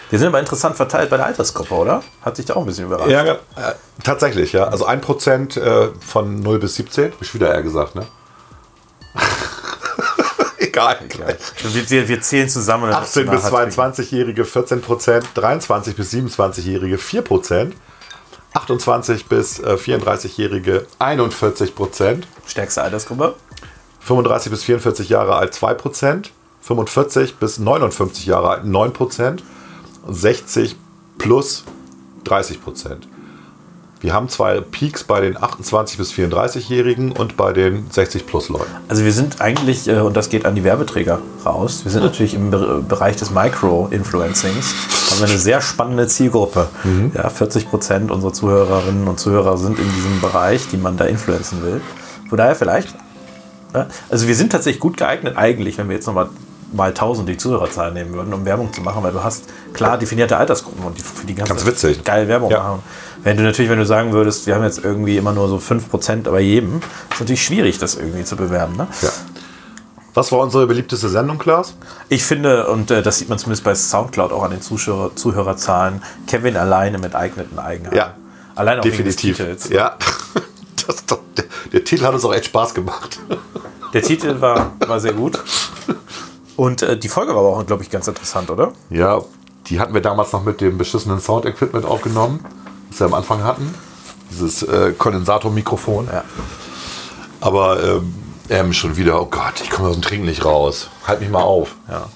Wir 0.09 0.19
sind 0.19 0.29
aber 0.29 0.39
interessant 0.39 0.75
verteilt 0.77 1.09
bei 1.09 1.17
der 1.17 1.25
Altersgruppe, 1.25 1.73
oder? 1.73 2.03
Hat 2.21 2.37
sich 2.37 2.45
da 2.45 2.55
auch 2.55 2.61
ein 2.61 2.65
bisschen 2.65 2.85
überrascht. 2.85 3.09
Ja, 3.09 3.23
äh, 3.25 3.37
tatsächlich, 4.03 4.53
ja. 4.53 4.65
Also 4.65 4.87
1% 4.87 5.59
äh, 5.59 5.89
von 5.99 6.39
0 6.39 6.59
bis 6.59 6.75
17. 6.75 7.11
Hab 7.11 7.21
ich 7.21 7.33
wieder 7.33 7.49
R 7.49 7.61
gesagt, 7.61 7.95
ne? 7.95 8.05
Egal. 10.59 10.97
Wir, 11.73 11.89
wir, 11.89 12.07
wir 12.07 12.21
zählen 12.21 12.47
zusammen. 12.47 12.85
und 12.85 12.91
dann 12.91 13.03
18 13.03 13.29
bis 13.29 13.43
nachher 13.43 13.69
trinken. 13.69 13.81
22-Jährige 13.81 14.45
14 14.45 14.81
Prozent, 14.81 15.27
23 15.33 15.95
bis 15.95 16.13
27-Jährige 16.13 16.97
4 16.97 17.21
Prozent, 17.21 17.75
28 18.53 19.25
bis 19.25 19.59
äh, 19.59 19.73
34-Jährige 19.73 20.85
41 20.99 21.75
Prozent, 21.75 22.27
Stärkste 22.45 22.81
Altersgruppe. 22.81 23.35
35 23.99 24.51
bis 24.51 24.63
44 24.63 25.09
Jahre 25.09 25.35
alt 25.35 25.53
2 25.53 25.73
Prozent, 25.73 26.31
45 26.61 27.35
bis 27.35 27.59
59 27.59 28.25
Jahre 28.25 28.49
alt 28.49 28.65
9 28.65 28.93
Prozent 28.93 29.41
und 29.41 29.56
60 30.07 30.75
plus 31.17 31.63
30 32.23 32.61
Prozent. 32.61 33.07
Wir 33.99 34.13
haben 34.13 34.29
zwei 34.29 34.61
Peaks 34.61 35.03
bei 35.03 35.21
den 35.21 35.41
28 35.41 35.97
bis 35.97 36.11
34-Jährigen 36.11 37.11
und 37.11 37.35
bei 37.35 37.51
den 37.51 37.89
60 37.89 38.27
plus 38.27 38.49
Leuten. 38.49 38.69
Also 38.87 39.03
wir 39.03 39.11
sind 39.11 39.41
eigentlich, 39.41 39.87
äh, 39.87 39.99
und 39.99 40.15
das 40.15 40.29
geht 40.29 40.45
an 40.45 40.53
die 40.53 40.63
Werbeträger 40.63 41.19
raus, 41.45 41.81
wir 41.83 41.91
sind 41.91 42.03
natürlich 42.03 42.35
im 42.35 42.51
Be 42.51 42.83
Bereich 42.87 43.15
des 43.15 43.31
Micro-Influencings, 43.31 44.75
haben 45.09 45.19
wir 45.19 45.27
eine 45.27 45.39
sehr 45.39 45.61
spannende 45.61 46.07
Zielgruppe. 46.07 46.67
Ja, 47.15 47.29
40 47.29 47.69
Prozent 47.69 48.11
unserer 48.11 48.33
Zuhörerinnen 48.33 49.07
und 49.07 49.19
Zuhörer 49.19 49.57
sind 49.57 49.79
in 49.79 49.91
diesem 49.95 50.21
Bereich, 50.21 50.67
die 50.67 50.77
man 50.77 50.95
da 50.97 51.05
influenzen 51.05 51.63
will. 51.63 51.81
Von 52.29 52.37
daher 52.37 52.55
vielleicht, 52.55 52.93
ja, 53.73 53.87
also 54.09 54.27
wir 54.27 54.35
sind 54.35 54.51
tatsächlich 54.51 54.79
gut 54.79 54.97
geeignet 54.97 55.37
eigentlich, 55.37 55.77
wenn 55.79 55.89
wir 55.89 55.95
jetzt 55.95 56.05
nochmal 56.05 56.29
mal 56.73 56.89
1000 56.89 57.29
die 57.29 57.37
Zuhörerzahlen 57.37 57.93
nehmen 57.93 58.13
würden, 58.13 58.33
um 58.33 58.43
Werbung 58.45 58.71
zu 58.73 58.81
machen, 58.81 59.01
weil 59.03 59.11
du 59.13 59.23
hast 59.23 59.45
klar 59.73 59.97
definierte 59.97 60.37
Altersgruppen 60.37 60.83
und 60.83 60.97
die 60.97 61.01
für 61.01 61.25
die 61.25 61.35
ganze 61.35 61.53
Ganz 61.53 61.65
witzig. 61.65 62.03
geil 62.03 62.27
Werbung 62.27 62.51
Ja. 62.51 62.59
machen. 62.63 62.79
Wenn 63.23 63.37
du 63.37 63.43
natürlich, 63.43 63.69
wenn 63.71 63.79
du 63.79 63.85
sagen 63.85 64.11
würdest, 64.13 64.45
wir 64.47 64.55
haben 64.55 64.63
jetzt 64.63 64.83
irgendwie 64.83 65.17
immer 65.17 65.31
nur 65.33 65.47
so 65.49 65.57
5% 65.59 66.29
bei 66.29 66.39
jedem, 66.41 66.77
ist 67.11 67.19
natürlich 67.19 67.43
schwierig, 67.43 67.77
das 67.79 67.95
irgendwie 67.95 68.23
zu 68.23 68.35
bewerben. 68.35 68.75
Ne? 68.75 68.87
Ja. 69.01 69.09
Was 70.13 70.31
war 70.31 70.39
unsere 70.39 70.65
beliebteste 70.65 71.09
Sendung, 71.09 71.37
Klaas? 71.37 71.75
Ich 72.09 72.23
finde, 72.23 72.67
und 72.67 72.89
äh, 72.89 73.01
das 73.03 73.19
sieht 73.19 73.29
man 73.29 73.37
zumindest 73.37 73.63
bei 73.63 73.75
Soundcloud 73.75 74.31
auch 74.31 74.43
an 74.43 74.51
den 74.51 74.61
Zuschauer, 74.61 75.15
Zuhörerzahlen, 75.15 76.01
Kevin 76.25 76.57
alleine 76.57 76.97
mit 76.97 77.13
eigneten 77.15 77.59
Eigenheiten. 77.59 77.95
Ja. 77.95 78.15
Allein 78.55 78.79
auch 78.79 78.83
Definitiv. 78.83 79.37
wegen 79.39 79.49
des 79.53 79.63
Titels. 79.63 79.69
Ja. 79.69 79.95
Das, 80.87 80.95
das, 81.05 81.19
der, 81.37 81.45
der 81.71 81.83
Titel 81.83 82.03
hat 82.05 82.13
uns 82.13 82.25
auch 82.25 82.33
echt 82.33 82.45
Spaß 82.45 82.73
gemacht. 82.73 83.19
Der 83.93 84.01
Titel 84.01 84.41
war, 84.41 84.71
war 84.87 84.99
sehr 84.99 85.13
gut. 85.13 85.39
Und 86.57 86.81
äh, 86.81 86.97
die 86.97 87.07
Folge 87.07 87.33
war 87.33 87.39
aber 87.39 87.55
auch, 87.57 87.65
glaube 87.65 87.83
ich, 87.83 87.89
ganz 87.89 88.07
interessant, 88.07 88.49
oder? 88.49 88.73
Ja, 88.89 89.21
die 89.67 89.79
hatten 89.79 89.93
wir 89.93 90.01
damals 90.01 90.33
noch 90.33 90.43
mit 90.43 90.59
dem 90.59 90.77
beschissenen 90.77 91.19
Sound-Equipment 91.19 91.85
aufgenommen, 91.85 92.43
das 92.89 92.99
wir 92.99 93.05
am 93.07 93.13
Anfang 93.13 93.43
hatten. 93.43 93.73
Dieses 94.31 94.63
äh, 94.63 94.91
Kondensatormikrofon. 94.97 96.07
Ja. 96.11 96.23
Aber 97.39 97.81
ähm, 97.81 98.13
ähm, 98.49 98.73
schon 98.73 98.97
wieder, 98.97 99.21
oh 99.21 99.25
Gott, 99.25 99.61
ich 99.61 99.69
komme 99.69 99.87
aus 99.89 99.95
dem 99.95 100.01
Trinken 100.01 100.25
nicht 100.25 100.43
raus. 100.43 100.89
Halt 101.07 101.21
mich 101.21 101.29
mal 101.29 101.41
auf. 101.43 101.75
ja. 101.89 102.07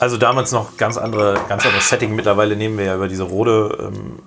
Also 0.00 0.16
damals 0.16 0.52
noch 0.52 0.76
ganz 0.76 0.96
andere, 0.96 1.34
ganz 1.48 1.66
anderes 1.66 1.88
Setting. 1.88 2.14
Mittlerweile 2.14 2.54
nehmen 2.54 2.78
wir 2.78 2.84
ja 2.84 2.94
über 2.94 3.08
diese 3.08 3.24
Rode 3.24 3.90
ähm, 3.92 4.18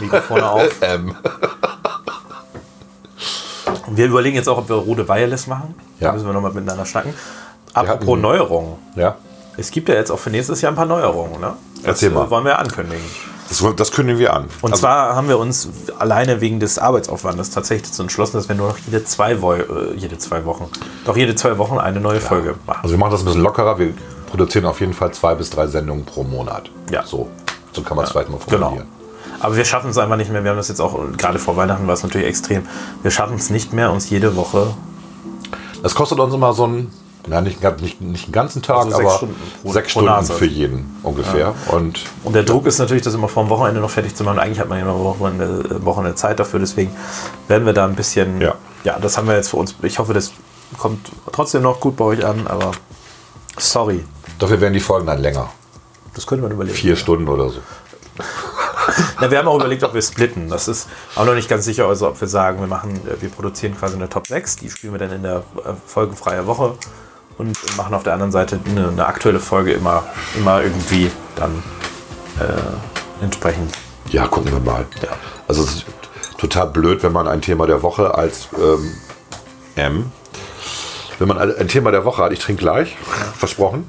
Mikrofone 0.00 0.48
auf. 0.48 0.68
Ähm, 0.82 1.14
Und 3.86 3.96
wir 3.96 4.06
überlegen 4.06 4.36
jetzt 4.36 4.48
auch, 4.48 4.58
ob 4.58 4.68
wir 4.68 4.76
Rode 4.76 5.08
Wireless 5.08 5.46
machen. 5.46 5.74
Da 6.00 6.06
Ja. 6.06 6.12
müssen 6.12 6.26
wir 6.26 6.32
nochmal 6.32 6.52
miteinander 6.52 6.84
schnacken. 6.86 7.14
Apropos 7.74 8.00
hatten- 8.08 8.20
Neuerungen. 8.20 8.74
ja, 8.94 9.16
Es 9.58 9.70
gibt 9.70 9.88
ja 9.88 9.94
jetzt 9.94 10.10
auch 10.10 10.18
für 10.18 10.30
nächstes 10.30 10.60
Jahr 10.60 10.72
ein 10.72 10.76
paar 10.76 10.86
Neuerungen. 10.86 11.40
Ne? 11.40 11.54
Das 11.76 11.84
Erzähl 11.84 12.10
mal. 12.10 12.26
äh, 12.26 12.30
wollen 12.30 12.44
wir 12.44 12.58
ankündigen. 12.58 13.02
das, 13.48 13.64
das 13.76 13.90
kündigen 13.92 14.18
wir 14.18 14.34
an. 14.34 14.46
Und 14.60 14.72
Also, 14.72 14.82
zwar 14.82 15.14
haben 15.16 15.28
wir 15.28 15.38
uns 15.38 15.68
alleine 15.98 16.40
wegen 16.40 16.60
des 16.60 16.78
Arbeitsaufwandes 16.78 17.50
tatsächlich 17.50 17.88
dazu 17.90 18.02
entschlossen, 18.02 18.36
dass 18.36 18.48
wir 18.48 18.56
nur 18.56 18.68
noch 18.68 18.78
jede 18.78 19.02
zwei, 19.04 19.40
Wo 19.40 19.52
äh, 19.54 19.64
jede 19.96 20.18
zwei 20.18 20.44
Wochen, 20.44 20.68
doch 21.04 21.16
jede 21.16 21.34
zwei 21.36 21.56
Wochen 21.58 21.78
eine 21.78 22.00
neue 22.00 22.20
Folge 22.20 22.54
machen. 22.66 22.80
Also 22.82 22.94
wir 22.94 22.98
machen 22.98 23.12
das 23.12 23.20
ein 23.22 23.26
bisschen 23.26 23.42
lockerer. 23.42 23.78
Wir 23.78 23.94
produzieren 24.30 24.66
auf 24.66 24.80
jeden 24.80 24.92
Fall 24.94 25.12
zwei 25.12 25.34
bis 25.34 25.48
drei 25.50 25.66
Sendungen 25.68 26.04
pro 26.04 26.22
Monat. 26.24 26.70
Ja. 26.90 27.04
So, 27.06 27.28
so 27.72 27.82
kann 27.82 27.96
man 27.96 28.04
es 28.04 28.10
vielleicht 28.10 28.28
mal 28.28 28.38
Genau. 28.48 28.58
formulieren. 28.66 28.88
Aber 29.40 29.54
wir 29.56 29.64
schaffen 29.64 29.90
es 29.90 29.98
einfach 29.98 30.16
nicht 30.16 30.30
mehr. 30.32 30.42
Wir 30.42 30.50
haben 30.50 30.56
das 30.58 30.68
jetzt 30.68 30.80
auch, 30.80 30.98
gerade 31.16 31.38
vor 31.38 31.56
Weihnachten 31.56 31.86
war 31.86 31.94
es 31.94 32.02
natürlich 32.02 32.26
extrem. 32.26 32.66
Wir 33.02 33.10
schaffen 33.10 33.36
es 33.36 33.50
nicht 33.50 33.72
mehr, 33.72 33.90
uns 33.92 34.08
jede 34.10 34.34
Woche 34.36 34.68
Das 35.82 35.94
kostet 35.94 36.18
uns 36.18 36.34
immer 36.34 36.52
so 36.54 36.66
ein, 36.66 36.90
na, 37.26 37.40
nicht, 37.40 37.62
nicht, 37.80 38.00
nicht 38.00 38.24
einen 38.24 38.32
ganzen 38.32 38.62
Tag, 38.62 38.76
Also 38.76 38.90
sechs 38.90 39.00
aber 39.00 39.16
Stunden 39.16 39.36
pro- 39.62 39.72
sechs 39.72 39.86
pro 39.92 40.00
Stunden 40.00 40.10
Nase. 40.10 40.32
für 40.34 40.46
jeden 40.46 40.96
ungefähr. 41.02 41.54
Und 41.68 42.00
Und 42.24 42.34
der 42.34 42.42
Druck 42.44 42.66
ist 42.66 42.78
natürlich, 42.78 43.02
das 43.02 43.14
immer 43.14 43.28
vor 43.28 43.44
dem 43.44 43.50
Wochenende 43.50 43.80
noch 43.80 43.90
fertig 43.90 44.14
zu 44.14 44.24
machen. 44.24 44.38
Eigentlich 44.38 44.60
hat 44.60 44.68
man 44.68 44.78
ja 44.78 44.84
noch 44.84 44.98
Wochenende, 44.98 45.84
Wochenende 45.84 46.14
Zeit 46.16 46.38
dafür. 46.38 46.60
Deswegen 46.60 46.90
werden 47.48 47.66
wir 47.66 47.72
da 47.72 47.84
ein 47.84 47.94
bisschen. 47.96 48.40
Ja. 48.40 48.54
ja, 48.84 48.98
das 48.98 49.16
haben 49.16 49.26
wir 49.28 49.34
jetzt 49.36 49.48
für 49.50 49.56
uns. 49.56 49.74
Ich 49.82 49.98
hoffe, 49.98 50.14
das 50.14 50.32
kommt 50.78 51.10
trotzdem 51.32 51.62
noch 51.62 51.80
gut 51.80 51.96
bei 51.96 52.04
euch 52.04 52.24
an, 52.24 52.46
aber 52.46 52.72
sorry. 53.58 54.04
dafür 54.38 54.60
werden 54.60 54.74
die 54.74 54.80
Folgen 54.80 55.06
dann 55.06 55.20
länger. 55.20 55.50
Das 56.14 56.26
könnte 56.26 56.42
man 56.42 56.52
überlegen. 56.52 56.74
Vier 56.76 56.96
Stunden 56.96 57.28
oder 57.28 57.50
so. 57.50 57.58
Na, 59.20 59.30
wir 59.30 59.38
haben 59.38 59.48
auch 59.48 59.56
überlegt, 59.56 59.82
ob 59.82 59.94
wir 59.94 60.00
splitten. 60.02 60.48
Das 60.48 60.68
ist 60.68 60.88
auch 61.16 61.24
noch 61.24 61.34
nicht 61.34 61.48
ganz 61.48 61.64
sicher, 61.64 61.86
also 61.86 62.08
ob 62.08 62.20
wir 62.20 62.28
sagen, 62.28 62.60
wir 62.60 62.66
machen, 62.66 63.00
äh, 63.06 63.20
wir 63.20 63.28
produzieren 63.30 63.76
quasi 63.76 63.96
eine 63.96 64.08
Top 64.08 64.26
6, 64.26 64.56
die 64.56 64.70
spielen 64.70 64.92
wir 64.94 64.98
dann 65.00 65.12
in 65.12 65.22
der 65.22 65.38
äh, 65.38 65.72
folgenfreie 65.86 66.46
Woche 66.46 66.74
und 67.38 67.76
machen 67.76 67.94
auf 67.94 68.02
der 68.02 68.12
anderen 68.12 68.32
Seite 68.32 68.58
eine, 68.64 68.88
eine 68.88 69.06
aktuelle 69.06 69.40
Folge 69.40 69.72
immer, 69.72 70.04
immer 70.36 70.62
irgendwie 70.62 71.10
dann 71.34 71.62
äh, 72.40 73.22
entsprechend. 73.24 73.72
Ja, 74.08 74.26
gucken 74.26 74.52
wir 74.52 74.60
mal. 74.60 74.86
Ja. 75.02 75.10
Also 75.48 75.62
es 75.62 75.76
ist 75.76 75.86
total 76.38 76.68
blöd, 76.68 77.02
wenn 77.02 77.12
man 77.12 77.28
ein 77.28 77.40
Thema 77.40 77.66
der 77.66 77.82
Woche 77.82 78.14
als 78.14 78.48
ähm, 78.56 78.92
M, 79.74 80.12
wenn 81.18 81.28
man 81.28 81.38
ein 81.38 81.68
Thema 81.68 81.90
der 81.90 82.04
Woche 82.04 82.22
hat, 82.22 82.32
ich 82.32 82.40
trinke 82.40 82.62
gleich, 82.62 82.96
versprochen, 83.36 83.88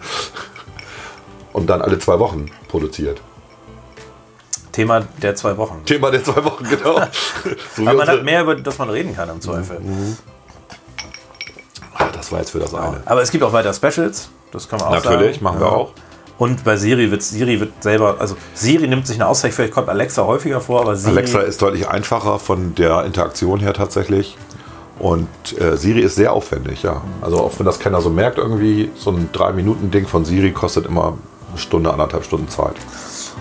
und 1.53 1.67
dann 1.67 1.81
alle 1.81 1.99
zwei 1.99 2.19
Wochen 2.19 2.45
produziert. 2.67 3.21
Thema 4.71 5.01
der 5.21 5.35
zwei 5.35 5.57
Wochen. 5.57 5.83
Thema 5.85 6.11
der 6.11 6.23
zwei 6.23 6.43
Wochen, 6.43 6.63
genau. 6.63 7.01
so 7.75 7.81
man 7.81 8.07
hat 8.07 8.23
mehr, 8.23 8.43
über 8.43 8.55
das 8.55 8.77
man 8.77 8.89
reden 8.89 9.15
kann 9.15 9.27
im 9.29 9.41
Zweifel. 9.41 9.77
Ah, 9.77 10.36
das 12.27 12.31
war 12.33 12.39
jetzt 12.39 12.51
für 12.51 12.59
das 12.59 12.73
eine. 12.73 13.01
Aber 13.05 13.21
es 13.21 13.31
gibt 13.31 13.43
auch 13.43 13.53
weiter 13.53 13.73
Specials, 13.73 14.29
das 14.51 14.67
kann 14.67 14.79
man 14.79 14.89
auch 14.89 15.03
Natürlich, 15.03 15.35
sagen. 15.35 15.43
machen 15.45 15.59
wir 15.61 15.71
auch. 15.71 15.93
Und 16.37 16.63
bei 16.63 16.75
Siri 16.77 17.09
wird 17.09 17.23
Siri 17.23 17.59
wird 17.59 17.81
selber, 17.81 18.17
also 18.19 18.35
Siri 18.53 18.87
nimmt 18.87 19.07
sich 19.07 19.15
eine 19.15 19.27
Auszeit, 19.27 19.53
vielleicht 19.53 19.73
kommt 19.73 19.89
Alexa 19.89 20.25
häufiger 20.25 20.61
vor, 20.61 20.81
aber 20.81 20.95
Siri. 20.95 21.13
Alexa 21.13 21.39
ist 21.39 21.61
deutlich 21.61 21.87
einfacher 21.87 22.37
von 22.37 22.75
der 22.75 23.05
Interaktion 23.05 23.59
her 23.59 23.73
tatsächlich. 23.73 24.37
Und 24.99 25.27
äh, 25.59 25.77
Siri 25.77 26.01
ist 26.01 26.15
sehr 26.15 26.33
aufwendig, 26.33 26.83
ja. 26.83 27.01
Also 27.21 27.37
auch 27.39 27.51
wenn 27.57 27.65
das 27.65 27.79
keiner 27.79 28.01
so 28.01 28.09
merkt, 28.09 28.37
irgendwie 28.39 28.91
so 28.95 29.11
ein 29.11 29.29
3-Minuten-Ding 29.33 30.07
von 30.07 30.25
Siri 30.25 30.51
kostet 30.51 30.85
immer 30.85 31.17
eine 31.49 31.57
Stunde, 31.57 31.91
anderthalb 31.91 32.25
Stunden 32.25 32.49
Zeit. 32.49 32.75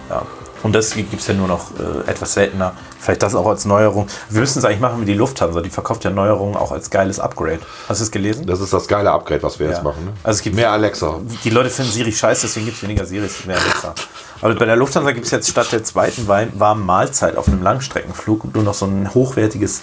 Ja. 0.09 0.23
Und 0.67 0.73
das 0.73 0.91
gibt 0.95 1.15
es 1.15 1.29
ja 1.29 1.35
nur 1.35 1.47
noch 1.47 1.71
äh, 1.79 2.11
etwas 2.11 2.35
seltener. 2.35 2.73
Vielleicht 2.99 3.23
das 3.23 3.37
auch 3.37 3.47
als 3.47 3.65
Neuerung. 3.67 4.09
Wir 4.31 4.41
müssen 4.41 4.59
es 4.59 4.65
eigentlich 4.65 4.81
machen 4.81 5.01
wie 5.01 5.05
die 5.05 5.15
Lufthansa. 5.15 5.61
Die 5.61 5.71
verkauft 5.71 6.03
ja 6.03 6.11
Neuerungen 6.11 6.57
auch 6.57 6.73
als 6.73 6.91
geiles 6.91 7.21
Upgrade. 7.21 7.61
Hast 7.89 8.01
du 8.01 8.05
es 8.05 8.11
gelesen? 8.11 8.47
Das 8.49 8.61
ist 8.61 8.73
das 8.73 8.89
geile 8.89 9.13
Upgrade, 9.13 9.45
was 9.45 9.61
wir 9.61 9.67
Ja. 9.69 9.73
jetzt 9.75 9.85
machen. 9.85 10.07
Ne? 10.07 10.13
Also 10.25 10.39
es 10.39 10.43
gibt 10.43 10.57
mehr 10.57 10.73
Alexa. 10.73 11.21
Die 11.45 11.51
Leute 11.51 11.71
finden 11.71 11.93
Siri 11.93 12.11
scheiße, 12.11 12.49
deswegen 12.49 12.67
gibt 12.67 12.79
es 12.79 12.83
weniger 12.83 13.07
Siri, 13.07 13.27
es 13.27 13.37
gibt 13.37 13.47
mehr 13.47 13.59
Alexa. 13.61 13.95
Aber 14.43 14.55
bei 14.57 14.65
der 14.67 14.75
Lufthansa 14.77 15.13
gibt 15.13 15.27
es 15.27 15.31
jetzt 15.31 15.49
statt 15.49 15.71
der 15.71 15.85
zweiten 15.85 16.27
wei- 16.27 16.49
warmen 16.55 16.85
Mahlzeit 16.85 17.37
auf 17.37 17.47
einem 17.47 17.63
Langstreckenflug 17.63 18.53
nur 18.53 18.65
noch 18.65 18.75
so 18.75 18.87
ein 18.87 19.15
hochwertiges 19.15 19.83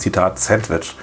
Zitat 0.00 0.38
Sandwich, 0.38 0.96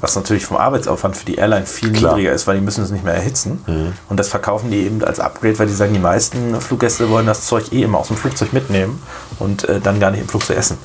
was 0.00 0.14
natürlich 0.14 0.44
vom 0.46 0.56
Arbeitsaufwand 0.56 1.16
für 1.16 1.24
die 1.24 1.36
Airline 1.36 1.66
viel 1.66 1.92
Klar. 1.92 2.12
niedriger 2.14 2.32
ist, 2.32 2.46
weil 2.46 2.56
die 2.56 2.62
müssen 2.62 2.84
es 2.84 2.90
nicht 2.90 3.04
mehr 3.04 3.14
erhitzen. 3.14 3.64
Und 4.08 4.20
das 4.20 4.28
verkaufen 4.28 4.70
die 4.70 4.84
eben 4.86 5.02
als 5.02 5.18
Upgrade, 5.20 5.58
weil 5.58 5.66
die 5.66 5.72
sagen, 5.74 5.92
die 5.92 5.98
meisten 5.98 6.60
Fluggäste 6.60 7.08
wollen 7.10 7.26
das 7.26 7.46
Zeug 7.46 7.72
eh 7.72 7.82
immer 7.82 7.98
aus 7.98 8.08
dem 8.08 8.16
Flugzeug 8.16 8.52
mitnehmen 8.52 9.02
und 9.38 9.68
äh, 9.68 9.80
dann 9.80 9.98
gar 9.98 10.10
nicht 10.10 10.20
im 10.20 10.28
Flugzeug 10.28 10.56
essen. 10.58 10.78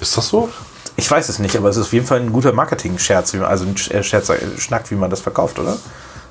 Ist 0.00 0.16
das 0.16 0.28
so? 0.28 0.48
Ich 0.96 1.10
weiß 1.10 1.28
es 1.28 1.38
nicht, 1.38 1.56
aber 1.56 1.68
es 1.68 1.76
ist 1.76 1.84
auf 1.84 1.92
jeden 1.92 2.06
Fall 2.06 2.20
ein 2.20 2.32
guter 2.32 2.52
Marketing-Scherz, 2.52 3.34
also 3.34 3.64
ein 3.64 3.76
äh, 3.90 4.02
Scherz, 4.02 4.28
äh, 4.30 4.38
Schnack, 4.58 4.90
wie 4.90 4.94
man 4.94 5.10
das 5.10 5.20
verkauft, 5.20 5.58
oder? 5.58 5.76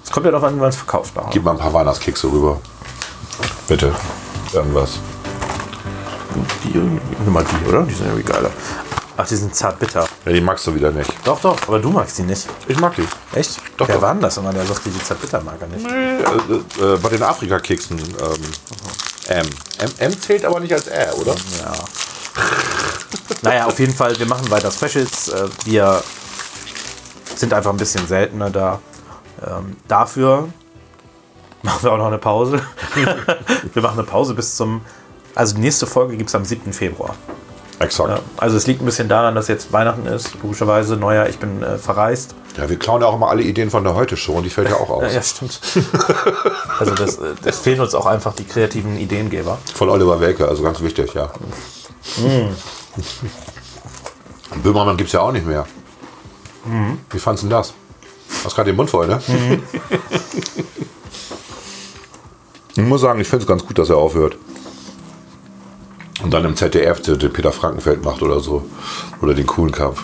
Es 0.04 0.12
kommt 0.12 0.26
ja 0.26 0.32
darauf 0.32 0.48
an, 0.48 0.56
wie 0.56 0.60
man 0.60 0.70
es 0.70 0.76
verkauft. 0.76 1.16
nachher. 1.16 1.30
Gib 1.32 1.44
mal 1.44 1.52
ein 1.52 1.58
paar 1.58 1.74
Weihnachtskekse 1.74 2.28
rüber. 2.32 2.60
Bitte. 3.68 3.92
Irgendwas. 4.54 5.00
Die, 6.64 6.78
nimm 6.78 7.00
mal 7.34 7.44
die, 7.44 7.70
oder? 7.70 7.84
Die 7.84 7.94
sind 7.94 8.08
irgendwie 8.08 8.24
geiler. 8.32 8.50
Ach, 9.18 9.26
die 9.28 9.36
sind 9.36 9.56
zart 9.56 9.80
bitter. 9.80 10.06
Ja, 10.26 10.32
die 10.34 10.42
magst 10.42 10.68
du 10.68 10.76
wieder 10.76 10.92
nicht. 10.92 11.10
Doch, 11.24 11.40
doch, 11.40 11.58
aber 11.68 11.80
du 11.80 11.90
magst 11.90 12.18
die 12.18 12.24
nicht. 12.24 12.48
Ich 12.68 12.78
mag 12.80 12.94
die. 12.96 13.08
Echt? 13.38 13.60
Doch, 13.78 13.88
Wer 13.88 13.96
doch. 13.96 14.02
war 14.02 14.14
denn 14.14 14.22
das 14.22 14.36
immer, 14.38 14.52
der 14.52 14.66
sagt, 14.66 14.82
die 14.86 15.04
zart 15.04 15.22
bitter 15.22 15.42
mag 15.42 15.56
er 15.62 15.68
nicht? 15.68 15.86
Äh, 15.90 16.84
äh, 16.84 16.98
bei 16.98 17.10
den 17.10 17.24
Afrika-Keksen. 17.24 17.98
Ähm, 17.98 18.42
M. 19.28 19.48
M. 19.80 19.92
M 19.98 20.22
zählt 20.22 20.44
aber 20.46 20.60
nicht 20.60 20.74
als 20.74 20.88
R, 20.88 21.18
oder? 21.18 21.34
Ja. 21.34 21.72
naja, 23.42 23.66
auf 23.66 23.80
jeden 23.80 23.94
Fall, 23.96 24.18
wir 24.20 24.26
machen 24.26 24.50
weiter 24.52 24.70
Specials. 24.72 25.30
Äh, 25.30 25.48
Wir 25.64 26.04
sind 27.36 27.54
einfach 27.54 27.72
ein 27.72 27.78
bisschen 27.78 28.06
seltener 28.08 28.50
da. 28.50 28.80
Ähm, 29.46 29.78
dafür 29.88 30.50
machen 31.62 31.84
wir 31.84 31.92
auch 31.94 31.98
noch 31.98 32.08
eine 32.08 32.18
Pause. 32.18 32.62
wir 33.74 33.82
machen 33.82 34.00
eine 34.00 34.08
Pause 34.08 34.34
bis 34.34 34.56
zum. 34.56 34.82
Also 35.34 35.56
die 35.56 35.62
nächste 35.62 35.86
Folge 35.88 36.16
gibt 36.18 36.30
es 36.30 36.36
am 36.36 36.46
7. 36.46 36.72
Februar. 36.74 37.16
Exakt. 37.80 38.22
Also 38.38 38.58
es 38.58 38.68
liegt 38.68 38.82
ein 38.82 38.86
bisschen 38.86 39.10
daran, 39.10 39.36
dass 39.36 39.48
jetzt 39.48 39.74
Weihnachten 39.74 40.06
ist, 40.06 40.36
logischerweise 40.42 40.96
Neujahr, 40.96 41.28
ich 41.28 41.40
bin 41.40 41.62
äh, 41.62 41.78
verreist. 41.78 42.36
Ja, 42.58 42.70
wir 42.70 42.80
klauen 42.80 43.02
ja 43.02 43.08
auch 43.08 43.16
immer 43.16 43.30
alle 43.30 43.44
Ideen 43.44 43.70
von 43.70 43.84
der 43.84 43.96
Heute-Show 43.96 44.34
und 44.34 44.44
die 44.44 44.50
fällt 44.50 44.70
ja 44.70 44.76
auch 44.76 44.90
aus. 45.02 45.14
Ja, 45.14 45.22
stimmt. 45.22 45.60
also 46.80 46.94
das, 46.94 47.18
äh, 47.18 47.34
das 47.44 47.60
fehlen 47.60 47.82
uns 47.82 47.94
auch 47.94 48.06
einfach 48.06 48.34
die 48.34 48.46
kreativen 48.46 48.98
Ideengeber. 48.98 49.58
Von 49.74 49.90
Oliver 49.90 50.22
Welke, 50.22 50.48
also 50.48 50.64
ganz 50.64 50.82
wichtig, 50.82 51.14
ja. 51.14 51.30
Mm. 52.18 52.56
Böhmermann 54.64 54.96
gibt 54.96 55.08
es 55.08 55.14
ja 55.14 55.22
auch 55.22 55.32
nicht 55.32 55.46
mehr. 55.46 55.66
Mhm. 56.66 57.00
Wie 57.10 57.20
fandest 57.20 57.44
du 57.46 57.50
das? 57.50 57.74
Hast 58.44 58.56
gerade 58.56 58.72
den 58.72 58.76
Mund 58.76 58.90
voll, 58.90 59.08
ne? 59.08 59.20
ich 62.76 62.84
muss 62.84 63.02
sagen, 63.02 63.20
ich 63.20 63.28
finde 63.28 63.44
es 63.44 63.48
ganz 63.48 63.66
gut, 63.66 63.78
dass 63.78 63.90
er 63.90 63.98
aufhört. 63.98 64.38
Und 66.24 66.34
dann 66.34 66.46
im 66.46 66.56
ZDF 66.56 67.02
den 67.02 67.32
Peter 67.32 67.52
Frankenfeld 67.52 68.04
macht 68.04 68.22
oder 68.22 68.40
so. 68.40 68.64
Oder 69.22 69.34
den 69.34 69.46
coolen 69.46 69.72
Kampf. 69.72 70.04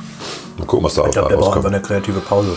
Mal 0.57 0.65
gucken, 0.65 0.85
was 0.85 0.95
da 0.95 1.05
Ich 1.05 1.11
glaube, 1.11 1.29
der 1.29 1.37
braucht 1.37 1.47
rauskommt. 1.47 1.65
eine 1.67 1.81
kreative 1.81 2.19
Pause. 2.19 2.55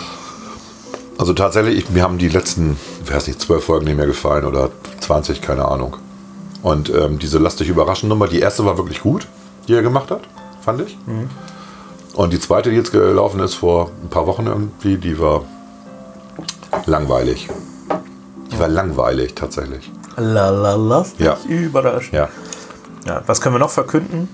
Also 1.17 1.33
tatsächlich, 1.33 1.79
ich, 1.79 1.91
mir 1.91 2.03
haben 2.03 2.19
die 2.19 2.29
letzten, 2.29 2.77
ich 3.05 3.15
weiß 3.15 3.29
nicht, 3.29 3.41
zwölf 3.41 3.65
Folgen 3.65 3.85
nicht 3.87 3.97
mehr 3.97 4.07
gefallen 4.07 4.45
oder 4.45 4.71
20, 5.01 5.41
keine 5.41 5.67
Ahnung. 5.67 5.97
Und 6.63 6.91
ähm, 6.91 7.19
diese 7.19 7.39
Lass 7.39 7.57
dich 7.57 7.69
überraschen 7.69 8.09
Nummer, 8.09 8.27
die 8.27 8.41
erste 8.41 8.65
war 8.65 8.77
wirklich 8.77 9.01
gut, 9.03 9.29
die 9.69 9.75
er 9.75 9.83
gemacht 9.83 10.11
hat, 10.11 10.23
fand 10.63 10.81
ich. 10.81 10.99
Und 12.15 12.33
die 12.33 12.41
zweite, 12.41 12.71
die 12.71 12.77
jetzt 12.77 12.91
gelaufen 12.91 13.39
ist 13.41 13.55
vor 13.55 13.91
ein 14.03 14.09
paar 14.09 14.27
Wochen 14.27 14.47
irgendwie, 14.47 14.97
die 14.97 15.19
war 15.21 15.45
langweilig. 16.87 17.49
Die 18.51 18.59
war 18.59 18.69
langweilig 18.69 19.35
tatsächlich. 19.35 19.91
La 20.17 20.51
la 20.51 20.75
la. 20.75 21.05
Ja. 21.19 21.37
Überraschend. 21.49 22.13
Ja. 22.15 22.29
Ja, 23.07 23.23
was 23.27 23.41
können 23.41 23.55
wir 23.55 23.59
noch 23.59 23.71
verkünden? 23.71 24.29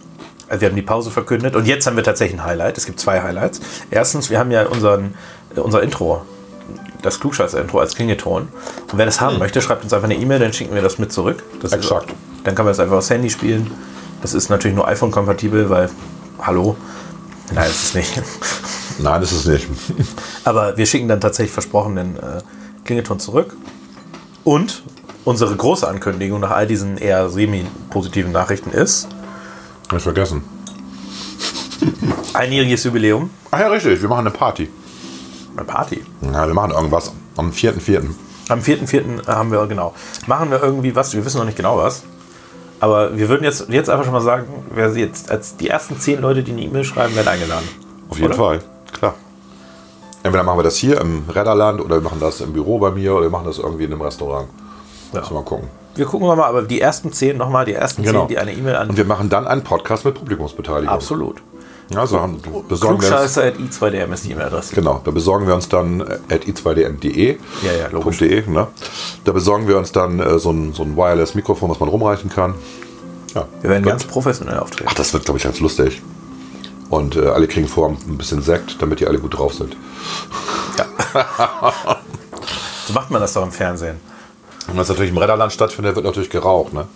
Also 0.48 0.62
wir 0.62 0.68
haben 0.68 0.76
die 0.76 0.82
Pause 0.82 1.10
verkündet 1.10 1.54
und 1.54 1.66
jetzt 1.66 1.86
haben 1.86 1.96
wir 1.96 2.02
tatsächlich 2.02 2.40
ein 2.40 2.44
Highlight. 2.44 2.76
Es 2.76 2.86
gibt 2.86 2.98
zwei 2.98 3.22
Highlights. 3.22 3.60
Erstens, 3.90 4.30
wir 4.30 4.38
haben 4.38 4.50
ja 4.50 4.66
unseren, 4.66 5.14
äh, 5.54 5.60
unser 5.60 5.82
Intro, 5.82 6.22
das 7.02 7.20
Klugscheiß-Intro 7.20 7.78
als 7.78 7.94
Klingelton. 7.94 8.48
Und 8.90 8.98
wer 8.98 9.06
das 9.06 9.20
haben 9.20 9.38
möchte, 9.38 9.62
schreibt 9.62 9.84
uns 9.84 9.92
einfach 9.92 10.08
eine 10.08 10.16
E-Mail, 10.16 10.40
dann 10.40 10.52
schicken 10.52 10.74
wir 10.74 10.82
das 10.82 10.98
mit 10.98 11.12
zurück. 11.12 11.42
Das 11.62 11.72
Exakt. 11.72 12.10
Ist, 12.10 12.16
dann 12.44 12.54
kann 12.54 12.64
man 12.64 12.72
das 12.72 12.80
einfach 12.80 12.96
aufs 12.96 13.10
Handy 13.10 13.30
spielen. 13.30 13.70
Das 14.22 14.34
ist 14.34 14.50
natürlich 14.50 14.76
nur 14.76 14.86
iPhone-kompatibel, 14.86 15.70
weil, 15.70 15.88
hallo? 16.40 16.76
Nein, 17.52 17.66
das 17.66 17.84
ist 17.84 17.94
nicht. 17.94 18.22
Nein, 18.98 19.22
ist 19.22 19.32
es 19.32 19.46
nicht. 19.46 19.68
Aber 20.44 20.76
wir 20.76 20.86
schicken 20.86 21.08
dann 21.08 21.20
tatsächlich 21.20 21.52
versprochen 21.52 21.96
den 21.96 22.16
äh, 22.16 22.42
Klingelton 22.84 23.18
zurück. 23.18 23.56
Und 24.44 24.82
unsere 25.24 25.54
große 25.54 25.86
Ankündigung 25.86 26.40
nach 26.40 26.50
all 26.50 26.66
diesen 26.66 26.96
eher 26.98 27.28
semi-positiven 27.28 28.32
Nachrichten 28.32 28.70
ist 28.70 29.08
Hab 29.88 29.98
ich 29.98 30.02
vergessen. 30.02 30.42
einjähriges 32.34 32.84
Jubiläum. 32.84 33.30
Ach 33.50 33.60
ja, 33.60 33.68
richtig. 33.68 34.00
Wir 34.00 34.08
machen 34.08 34.20
eine 34.26 34.30
Party. 34.30 34.68
Eine 35.56 35.64
Party. 35.64 36.04
Ja, 36.22 36.46
wir 36.46 36.54
machen 36.54 36.72
irgendwas 36.72 37.12
am 37.36 37.50
4.4. 37.50 38.04
Am 38.48 38.60
4.4. 38.60 39.26
haben 39.26 39.52
wir, 39.52 39.64
genau, 39.66 39.94
machen 40.26 40.50
wir 40.50 40.62
irgendwie 40.62 40.94
was, 40.96 41.14
wir 41.14 41.24
wissen 41.24 41.38
noch 41.38 41.44
nicht 41.44 41.56
genau 41.56 41.76
was. 41.78 42.02
Aber 42.80 43.16
wir 43.16 43.28
würden 43.28 43.44
jetzt, 43.44 43.68
jetzt 43.68 43.90
einfach 43.90 44.04
schon 44.04 44.14
mal 44.14 44.22
sagen, 44.22 44.46
wer 44.74 44.90
sie 44.90 45.00
jetzt 45.00 45.30
als 45.30 45.56
die 45.56 45.68
ersten 45.68 45.98
zehn 46.00 46.20
Leute, 46.20 46.42
die 46.42 46.52
eine 46.52 46.62
E-Mail 46.62 46.84
schreiben, 46.84 47.14
werden 47.14 47.28
eingeladen. 47.28 47.68
Auf 48.08 48.16
jeden 48.16 48.28
Oder? 48.32 48.36
Fall. 48.36 48.60
Klar. 48.92 49.14
Entweder 50.22 50.42
machen 50.42 50.58
wir 50.58 50.62
das 50.62 50.76
hier 50.76 51.00
im 51.00 51.24
Redderland 51.28 51.80
oder 51.80 51.96
wir 51.96 52.02
machen 52.02 52.20
das 52.20 52.40
im 52.40 52.52
Büro 52.52 52.78
bei 52.78 52.90
mir 52.90 53.12
oder 53.14 53.22
wir 53.22 53.30
machen 53.30 53.46
das 53.46 53.58
irgendwie 53.58 53.84
in 53.84 53.92
einem 53.92 54.02
Restaurant. 54.02 54.48
Ja. 55.12 55.20
Müssen 55.20 55.30
wir 55.32 55.40
mal 55.40 55.44
gucken. 55.44 55.68
Wir 55.96 56.04
gucken 56.06 56.26
mal, 56.28 56.40
aber 56.40 56.62
die 56.62 56.80
ersten 56.80 57.12
zehn 57.12 57.36
nochmal, 57.36 57.64
die 57.64 57.74
ersten 57.74 58.02
Genau. 58.02 58.20
zehn, 58.20 58.28
die 58.28 58.38
eine 58.38 58.52
E-Mail 58.52 58.76
an. 58.76 58.90
Und 58.90 58.96
wir 58.96 59.04
machen 59.04 59.28
dann 59.28 59.46
einen 59.46 59.62
Podcast 59.62 60.04
mit 60.04 60.14
Publikumsbeteiligung. 60.14 60.94
Absolut. 60.94 61.42
Also 61.92 62.20
haben, 62.20 62.40
besorgen 62.68 63.02
wir 63.02 63.08
uns, 63.18 63.34
Klugscheißer 63.34 63.42
at 63.46 63.54
i2dm 63.56 64.12
ist 64.12 64.24
die 64.24 64.30
E-Mail-Adresse. 64.30 64.74
genau, 64.76 65.00
da 65.04 65.10
besorgen 65.10 65.48
wir 65.48 65.56
uns 65.56 65.68
dann 65.68 66.00
at 66.02 66.44
i2dm.de. 66.46 67.32
Ja, 67.32 67.72
ja, 67.72 67.88
logisch. 67.90 68.18
.de, 68.18 68.48
ne? 68.48 68.68
Da 69.24 69.32
besorgen 69.32 69.66
wir 69.66 69.76
uns 69.76 69.90
dann 69.90 70.20
äh, 70.20 70.38
so 70.38 70.52
ein, 70.52 70.72
so 70.72 70.84
ein 70.84 70.96
Wireless-Mikrofon, 70.96 71.68
was 71.68 71.80
man 71.80 71.88
rumreichen 71.88 72.30
kann. 72.30 72.54
Ja. 73.34 73.48
Wir 73.60 73.70
werden 73.70 73.82
ganz 73.84 74.04
professionell 74.04 74.58
auftreten. 74.60 74.88
Ach, 74.88 74.94
das 74.94 75.12
wird, 75.12 75.24
glaube 75.24 75.38
ich, 75.38 75.44
ganz 75.44 75.58
lustig. 75.58 76.00
Und 76.90 77.16
äh, 77.16 77.26
alle 77.26 77.48
kriegen 77.48 77.66
vor 77.66 77.88
ein 77.88 78.16
bisschen 78.18 78.40
Sekt, 78.42 78.80
damit 78.80 79.00
die 79.00 79.08
alle 79.08 79.18
gut 79.18 79.36
drauf 79.36 79.54
sind. 79.54 79.76
So 82.86 82.94
macht 82.94 83.10
man 83.10 83.20
das 83.20 83.34
doch 83.34 83.44
im 83.44 83.52
Fernsehen. 83.52 84.00
Und 84.70 84.76
wenn 84.76 84.82
es 84.82 84.88
natürlich 84.88 85.10
im 85.10 85.18
Redderland 85.18 85.52
stattfindet, 85.52 85.96
wird 85.96 86.06
natürlich 86.06 86.30
geraucht. 86.30 86.72
Ne? 86.72 86.86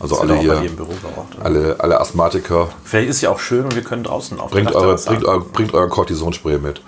Also 0.00 0.18
alle 0.18 0.38
dir 0.38 0.60
hier, 0.60 0.70
geraucht. 0.70 1.36
alle, 1.42 1.76
alle 1.78 2.00
Asthmatiker, 2.00 2.68
Vielleicht 2.84 3.08
ist 3.08 3.20
ja 3.20 3.30
auch 3.30 3.38
schön 3.38 3.64
und 3.64 3.74
wir 3.76 3.82
können 3.84 4.02
draußen 4.02 4.40
auf 4.40 4.50
bringt, 4.50 4.74
eure, 4.74 4.96
bringt, 4.96 5.24
euer, 5.24 5.40
bringt 5.40 5.74
euer 5.74 5.88
Cortisonspray 5.88 6.58
mit. 6.58 6.82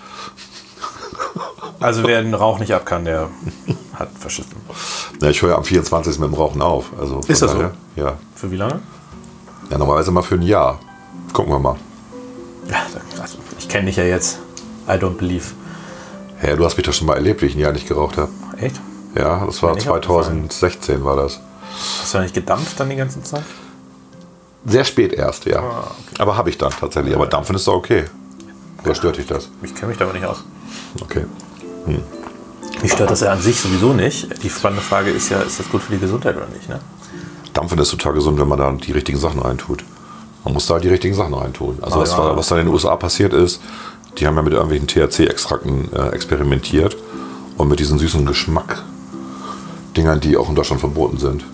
Also 1.78 2.02
wer 2.04 2.22
den 2.22 2.34
Rauch 2.34 2.58
nicht 2.58 2.74
ab 2.74 2.86
kann, 2.86 3.04
der 3.04 3.28
hat 3.94 4.08
verschissen. 4.18 4.56
Ja, 5.22 5.28
ich 5.30 5.40
höre 5.42 5.56
am 5.56 5.64
24. 5.64 6.18
mit 6.18 6.28
dem 6.30 6.34
Rauchen 6.34 6.62
auf. 6.62 6.86
Also 6.98 7.20
Ist 7.28 7.42
das 7.42 7.52
so? 7.52 7.58
daher, 7.58 7.72
Ja. 7.94 8.14
Für 8.34 8.50
wie 8.50 8.56
lange? 8.56 8.80
ja, 9.70 9.78
normalerweise 9.78 10.10
mal 10.10 10.22
für 10.22 10.34
ein 10.36 10.42
Jahr. 10.42 10.80
Gucken 11.32 11.52
wir 11.52 11.58
mal. 11.58 11.76
Ja, 12.68 12.78
also 13.20 13.38
ich 13.58 13.68
kenne 13.68 13.86
dich 13.86 13.96
ja 13.96 14.04
jetzt. 14.04 14.38
I 14.88 14.92
don't 14.92 15.16
believe. 15.16 15.44
Ja, 16.42 16.56
du 16.56 16.64
hast 16.64 16.76
mich 16.76 16.86
doch 16.86 16.92
schon 16.92 17.06
mal 17.06 17.14
erlebt, 17.14 17.42
wie 17.42 17.46
ich 17.46 17.54
ein 17.54 17.60
Jahr 17.60 17.72
nicht 17.72 17.86
geraucht 17.86 18.16
habe. 18.18 18.30
Echt? 18.58 18.80
Ja, 19.14 19.44
das 19.46 19.62
war 19.62 19.70
Mir 19.70 19.76
nicht 19.76 19.88
aufgefallen. 19.88 20.50
2016 20.50 21.04
war 21.04 21.16
das. 21.16 21.40
Hast 22.00 22.14
du 22.14 22.18
nicht 22.20 22.34
gedampft 22.34 22.78
dann 22.78 22.90
die 22.90 22.96
ganze 22.96 23.22
Zeit? 23.22 23.42
Sehr 24.66 24.84
spät 24.84 25.12
erst, 25.12 25.44
ja. 25.44 25.60
Ah, 25.60 25.90
Aber 26.18 26.36
habe 26.36 26.50
ich 26.50 26.58
dann 26.58 26.70
tatsächlich. 26.70 27.14
Aber 27.14 27.26
Dampfen 27.26 27.54
ist 27.56 27.66
doch 27.66 27.74
okay. 27.74 28.04
Oder 28.82 28.94
stört 28.94 29.18
dich 29.18 29.26
das? 29.26 29.48
Ich 29.62 29.74
kenne 29.74 29.88
mich 29.88 29.98
da 29.98 30.04
aber 30.04 30.14
nicht 30.14 30.24
aus. 30.26 30.42
Okay. 31.00 31.24
Mich 32.82 32.92
stört 32.92 33.10
das 33.10 33.20
ja 33.20 33.32
an 33.32 33.40
sich 33.40 33.60
sowieso 33.60 33.92
nicht. 33.92 34.42
Die 34.42 34.50
spannende 34.50 34.82
Frage 34.82 35.10
ist 35.10 35.28
ja, 35.30 35.40
ist 35.40 35.58
das 35.60 35.68
gut 35.68 35.82
für 35.82 35.92
die 35.92 35.98
Gesundheit 36.00 36.36
oder 36.36 36.48
nicht? 36.48 36.68
Ne? 36.68 36.80
Dampfen 37.52 37.78
ist 37.78 37.90
total 37.90 38.14
gesund, 38.14 38.38
wenn 38.38 38.48
man 38.48 38.58
da 38.58 38.72
die 38.72 38.92
richtigen 38.92 39.18
Sachen 39.18 39.40
reintut. 39.40 39.84
Man 40.44 40.54
muss 40.54 40.66
da 40.66 40.78
die 40.78 40.88
richtigen 40.88 41.14
Sachen 41.14 41.34
reintun. 41.34 41.78
Also 41.82 41.96
Ah, 41.96 42.00
was, 42.00 42.10
ja. 42.10 42.36
was 42.36 42.48
da 42.48 42.58
in 42.58 42.66
den 42.66 42.74
USA 42.74 42.96
passiert 42.96 43.32
ist, 43.32 43.60
die 44.18 44.26
haben 44.26 44.36
ja 44.36 44.42
mit 44.42 44.52
irgendwelchen 44.52 44.86
THC-Extrakten 44.88 45.90
äh, 45.92 46.08
experimentiert 46.10 46.96
und 47.56 47.68
mit 47.68 47.80
diesen 47.80 47.98
süßen 47.98 48.24
Geschmack-Dingern, 49.94 50.20
die 50.20 50.36
auch 50.36 50.48
in 50.48 50.54
Deutschland 50.54 50.80
verboten 50.80 51.18
sind. 51.18 51.44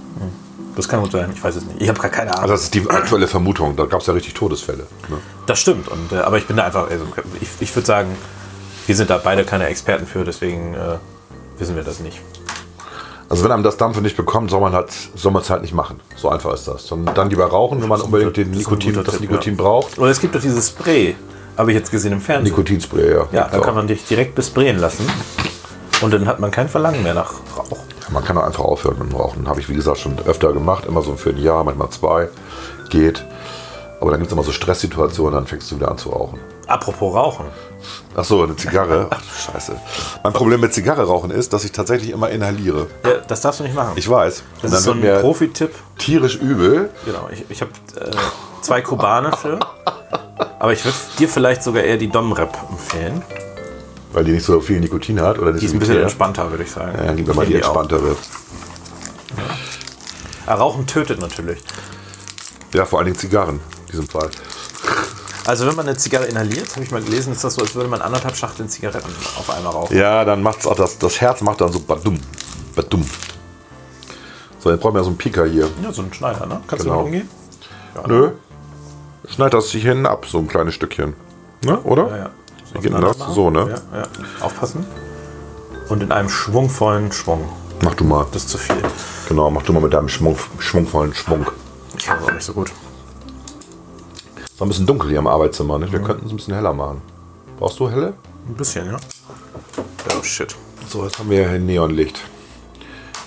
Das 0.76 0.88
kann 0.88 1.00
gut 1.00 1.12
sein, 1.12 1.30
ich 1.34 1.42
weiß 1.42 1.56
es 1.56 1.64
nicht. 1.64 1.80
Ich 1.80 1.88
habe 1.88 2.00
gar 2.00 2.10
keine 2.10 2.30
Ahnung. 2.30 2.42
Also 2.42 2.54
das 2.54 2.62
ist 2.64 2.74
die 2.74 2.88
aktuelle 2.88 3.26
Vermutung. 3.26 3.76
Da 3.76 3.84
gab 3.84 4.00
es 4.00 4.06
ja 4.06 4.14
richtig 4.14 4.34
Todesfälle. 4.34 4.86
Ne? 5.08 5.18
Das 5.46 5.60
stimmt. 5.60 5.88
Und, 5.88 6.12
äh, 6.12 6.16
aber 6.16 6.38
ich 6.38 6.46
bin 6.46 6.56
da 6.56 6.64
einfach, 6.64 6.88
also 6.88 7.04
ich, 7.40 7.48
ich 7.60 7.74
würde 7.74 7.86
sagen, 7.86 8.16
wir 8.86 8.96
sind 8.96 9.10
da 9.10 9.18
beide 9.18 9.44
keine 9.44 9.66
Experten 9.66 10.06
für, 10.06 10.24
deswegen 10.24 10.74
äh, 10.74 10.96
wissen 11.58 11.76
wir 11.76 11.82
das 11.82 12.00
nicht. 12.00 12.20
Also 13.28 13.44
wenn 13.44 13.52
einem 13.52 13.62
das 13.62 13.76
Dampfen 13.76 14.02
nicht 14.02 14.16
bekommt, 14.16 14.50
soll 14.50 14.60
man 14.60 14.72
halt, 14.72 14.90
soll 15.14 15.32
man 15.32 15.42
es 15.42 15.50
halt 15.50 15.62
nicht 15.62 15.74
machen. 15.74 16.00
So 16.16 16.28
einfach 16.30 16.54
ist 16.54 16.66
das. 16.66 16.86
Sondern 16.86 17.14
dann 17.14 17.30
lieber 17.30 17.46
rauchen, 17.46 17.82
wenn 17.82 17.88
man 17.88 18.00
unbedingt 18.00 18.36
den 18.36 18.52
Nikotin, 18.52 18.94
das 18.94 19.04
Tipp, 19.06 19.20
Nikotin 19.22 19.56
ja. 19.56 19.62
braucht. 19.62 19.98
Oder 19.98 20.10
es 20.10 20.20
gibt 20.20 20.34
doch 20.34 20.40
dieses 20.40 20.68
Spray, 20.68 21.14
habe 21.56 21.72
ich 21.72 21.76
jetzt 21.76 21.90
gesehen 21.90 22.12
im 22.12 22.20
Fernsehen. 22.20 22.52
Nikotinspray, 22.52 23.12
ja. 23.12 23.28
Ja, 23.32 23.48
da 23.48 23.58
kann 23.58 23.74
man 23.74 23.86
dich 23.86 24.04
direkt 24.06 24.34
besprayen 24.34 24.78
lassen. 24.78 25.06
Und 26.00 26.12
dann 26.12 26.26
hat 26.26 26.40
man 26.40 26.50
kein 26.50 26.68
Verlangen 26.68 27.02
mehr 27.02 27.14
nach 27.14 27.32
Rauch. 27.56 27.78
Man 28.10 28.24
kann 28.24 28.36
auch 28.38 28.44
einfach 28.44 28.64
aufhören 28.64 28.98
mit 28.98 29.12
dem 29.12 29.16
Rauchen. 29.16 29.48
Habe 29.48 29.60
ich, 29.60 29.68
wie 29.68 29.74
gesagt, 29.74 29.98
schon 29.98 30.18
öfter 30.26 30.52
gemacht. 30.52 30.86
Immer 30.86 31.02
so 31.02 31.14
für 31.14 31.30
ein 31.30 31.38
Jahr, 31.38 31.62
manchmal 31.62 31.90
zwei. 31.90 32.28
Geht. 32.88 33.24
Aber 34.00 34.10
dann 34.10 34.20
gibt 34.20 34.30
es 34.30 34.32
immer 34.32 34.42
so 34.42 34.52
Stresssituationen, 34.52 35.34
dann 35.34 35.46
fängst 35.46 35.70
du 35.70 35.76
wieder 35.76 35.90
an 35.90 35.98
zu 35.98 36.08
rauchen. 36.08 36.40
Apropos 36.66 37.14
Rauchen. 37.14 37.46
Ach 38.16 38.24
so, 38.24 38.42
eine 38.42 38.56
Zigarre. 38.56 39.08
Ach 39.10 39.20
du 39.20 39.52
Scheiße. 39.52 39.76
Mein 40.22 40.32
Problem 40.32 40.60
mit 40.60 40.72
Zigarre 40.72 41.02
rauchen 41.04 41.30
ist, 41.30 41.52
dass 41.52 41.64
ich 41.64 41.72
tatsächlich 41.72 42.10
immer 42.10 42.30
inhaliere. 42.30 42.86
Ja, 43.04 43.18
das 43.28 43.42
darfst 43.42 43.60
du 43.60 43.64
nicht 43.64 43.74
machen. 43.74 43.92
Ich 43.96 44.08
weiß. 44.08 44.42
das 44.62 44.72
ist 44.72 44.84
so 44.84 44.92
ein 44.92 45.02
Profi-Tipp. 45.20 45.74
tierisch 45.98 46.36
übel. 46.36 46.90
Genau, 47.04 47.28
ich, 47.30 47.44
ich 47.50 47.60
habe 47.60 47.72
äh, 47.96 48.10
zwei 48.62 48.80
kubanische. 48.80 49.58
Aber 50.58 50.72
ich 50.72 50.84
würde 50.84 50.96
dir 51.18 51.28
vielleicht 51.28 51.62
sogar 51.62 51.82
eher 51.82 51.98
die 51.98 52.08
Dom-Rap 52.08 52.56
empfehlen. 52.70 53.22
Weil 54.12 54.24
die 54.24 54.32
nicht 54.32 54.44
so 54.44 54.60
viel 54.60 54.80
Nikotin 54.80 55.20
hat. 55.20 55.38
Oder 55.38 55.52
Die 55.52 55.64
ist 55.66 55.72
ein 55.72 55.78
bisschen 55.78 56.00
entspannter, 56.02 56.50
würde 56.50 56.64
ich 56.64 56.70
sagen. 56.70 56.98
Ja, 57.04 57.12
lieber 57.12 57.34
mal 57.34 57.46
die 57.46 57.52
nehme 57.54 57.64
auch. 57.64 57.76
entspanntere. 57.76 58.16
Ah, 60.46 60.54
Rauchen 60.54 60.86
tötet 60.86 61.20
natürlich. 61.20 61.60
Ja, 62.74 62.84
vor 62.84 62.98
allen 62.98 63.06
Dingen 63.06 63.18
Zigarren 63.18 63.60
in 63.86 63.92
diesem 63.92 64.08
Fall. 64.08 64.30
Also 65.46 65.66
wenn 65.66 65.74
man 65.74 65.86
eine 65.88 65.96
Zigarre 65.96 66.26
inhaliert, 66.26 66.70
habe 66.74 66.84
ich 66.84 66.90
mal 66.90 67.02
gelesen, 67.02 67.32
ist 67.32 67.42
das 67.44 67.54
so, 67.54 67.62
als 67.62 67.74
würde 67.74 67.88
man 67.88 68.02
anderthalb 68.02 68.36
Schachteln 68.36 68.68
Zigaretten 68.68 69.08
auf 69.38 69.48
einmal 69.50 69.72
rauchen. 69.72 69.96
Ja, 69.96 70.24
dann 70.24 70.42
macht's 70.42 70.66
auch 70.66 70.76
das, 70.76 70.98
das 70.98 71.20
Herz 71.20 71.40
macht 71.40 71.60
dann 71.60 71.72
so 71.72 71.80
badum, 71.80 72.20
badum. 72.74 73.04
So, 74.58 74.70
jetzt 74.70 74.80
brauchen 74.80 74.94
wir 74.94 74.98
ja 75.00 75.04
so 75.04 75.10
einen 75.10 75.18
Pika 75.18 75.44
hier. 75.44 75.68
Ja, 75.82 75.92
so 75.92 76.02
ein 76.02 76.12
Schneider, 76.12 76.46
ne? 76.46 76.60
Kannst 76.66 76.84
Genau. 76.84 77.00
du 77.00 77.06
umgehen? 77.06 77.28
Nö. 78.06 78.32
Schneid 79.28 79.54
das 79.54 79.70
sich 79.70 79.82
hinten 79.82 80.06
ab, 80.06 80.26
so 80.28 80.38
ein 80.38 80.48
kleines 80.48 80.74
Stückchen. 80.74 81.14
Ne? 81.64 81.78
Oder? 81.80 82.08
Ja, 82.08 82.16
ja. 82.16 82.30
Wie 82.72 82.80
geht 82.80 82.92
denn 82.92 83.00
das? 83.00 83.18
So, 83.34 83.50
ne? 83.50 83.80
Ja, 83.92 83.98
ja. 83.98 84.06
Aufpassen. 84.40 84.86
Und 85.88 86.02
in 86.02 86.12
einem 86.12 86.28
schwungvollen 86.28 87.10
Schwung. 87.12 87.48
Mach 87.82 87.94
du 87.94 88.04
mal. 88.04 88.26
Das 88.32 88.44
ist 88.44 88.50
zu 88.50 88.58
viel. 88.58 88.76
Genau, 89.28 89.50
mach 89.50 89.62
du 89.62 89.72
mal 89.72 89.80
mit 89.80 89.92
deinem 89.92 90.08
Schwung, 90.08 90.36
schwungvollen 90.58 91.14
Schwung. 91.14 91.46
Ich 91.96 92.04
kann 92.06 92.18
es 92.18 92.24
auch 92.24 92.32
nicht 92.32 92.44
so 92.44 92.52
gut. 92.52 92.70
Ist 94.44 94.58
noch 94.60 94.66
ein 94.66 94.68
bisschen 94.68 94.86
dunkel 94.86 95.10
hier 95.10 95.18
im 95.18 95.26
Arbeitszimmer, 95.26 95.78
ne? 95.78 95.90
Wir 95.90 96.00
könnten 96.00 96.26
es 96.26 96.32
ein 96.32 96.36
bisschen 96.36 96.54
heller 96.54 96.72
machen. 96.72 97.00
Brauchst 97.58 97.78
du 97.80 97.90
helle? 97.90 98.14
Ein 98.48 98.54
bisschen, 98.54 98.86
ja. 98.86 98.96
Oh 100.16 100.22
shit. 100.22 100.54
So, 100.88 101.04
jetzt 101.04 101.18
haben 101.18 101.30
wir 101.30 101.48
hier 101.48 101.58
Neonlicht. 101.58 102.20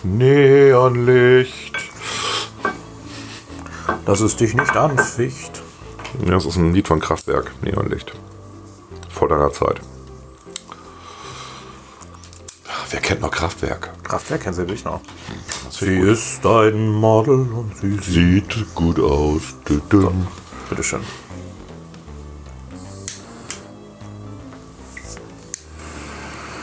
Neonlicht. 0.04 1.76
Dass 4.06 4.20
es 4.20 4.36
dich 4.36 4.54
nicht 4.54 4.76
anficht. 4.76 5.62
Ja, 6.26 6.32
das 6.32 6.46
ist 6.46 6.58
ein 6.58 6.74
Lied 6.74 6.88
von 6.88 7.00
Kraftwerk. 7.00 7.52
Neonlicht. 7.62 8.14
Vor 9.13 9.30
deiner 9.30 9.52
Zeit. 9.52 9.80
Wer 12.89 13.02
kennt 13.02 13.21
noch 13.21 13.32
Kraftwerk? 13.32 13.89
Kraftwerk 14.04 14.41
kennst 14.41 14.60
du 14.60 14.65
dich 14.65 14.84
noch. 14.84 15.02
Sie 15.71 15.97
ist 15.97 16.45
ein 16.45 16.89
Model 16.89 17.47
und 17.52 17.76
sie 17.76 17.93
sieht. 17.97 18.54
Sieht 18.54 18.76
gut 18.76 18.99
aus. 18.99 19.41
Dü 19.67 19.80
-dü. 19.89 20.12
Bitteschön. 20.69 21.02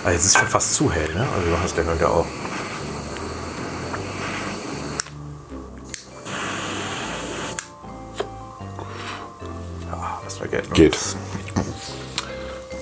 Ah, 0.04 0.12
jetzt 0.12 0.26
ist 0.26 0.38
schon 0.38 0.48
fast 0.48 0.74
zu 0.74 0.90
hell, 0.90 1.12
ne? 1.14 1.26
Also 1.36 1.50
du 1.50 1.58
hast 1.58 1.76
ja 1.76 1.82
ja 2.00 2.08
auch. 2.08 2.26
Ja, 9.90 10.20
das 10.24 10.40
war 10.40 10.46
Geld. 10.46 10.68
Ne? 10.68 10.74
Geht. 10.74 10.98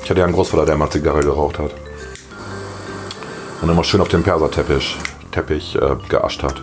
Ich 0.09 0.11
hatte 0.11 0.21
ja 0.21 0.25
einen 0.25 0.35
Großvater, 0.35 0.65
der 0.65 0.77
immer 0.77 0.89
Zigarre 0.89 1.21
geraucht 1.21 1.59
hat. 1.59 1.71
Und 3.61 3.69
immer 3.69 3.85
schön 3.85 4.01
auf 4.01 4.09
dem 4.09 4.23
Perserteppich 4.23 4.97
Teppich, 5.33 5.77
äh, 5.77 5.97
geascht 6.09 6.43
hat. 6.43 6.63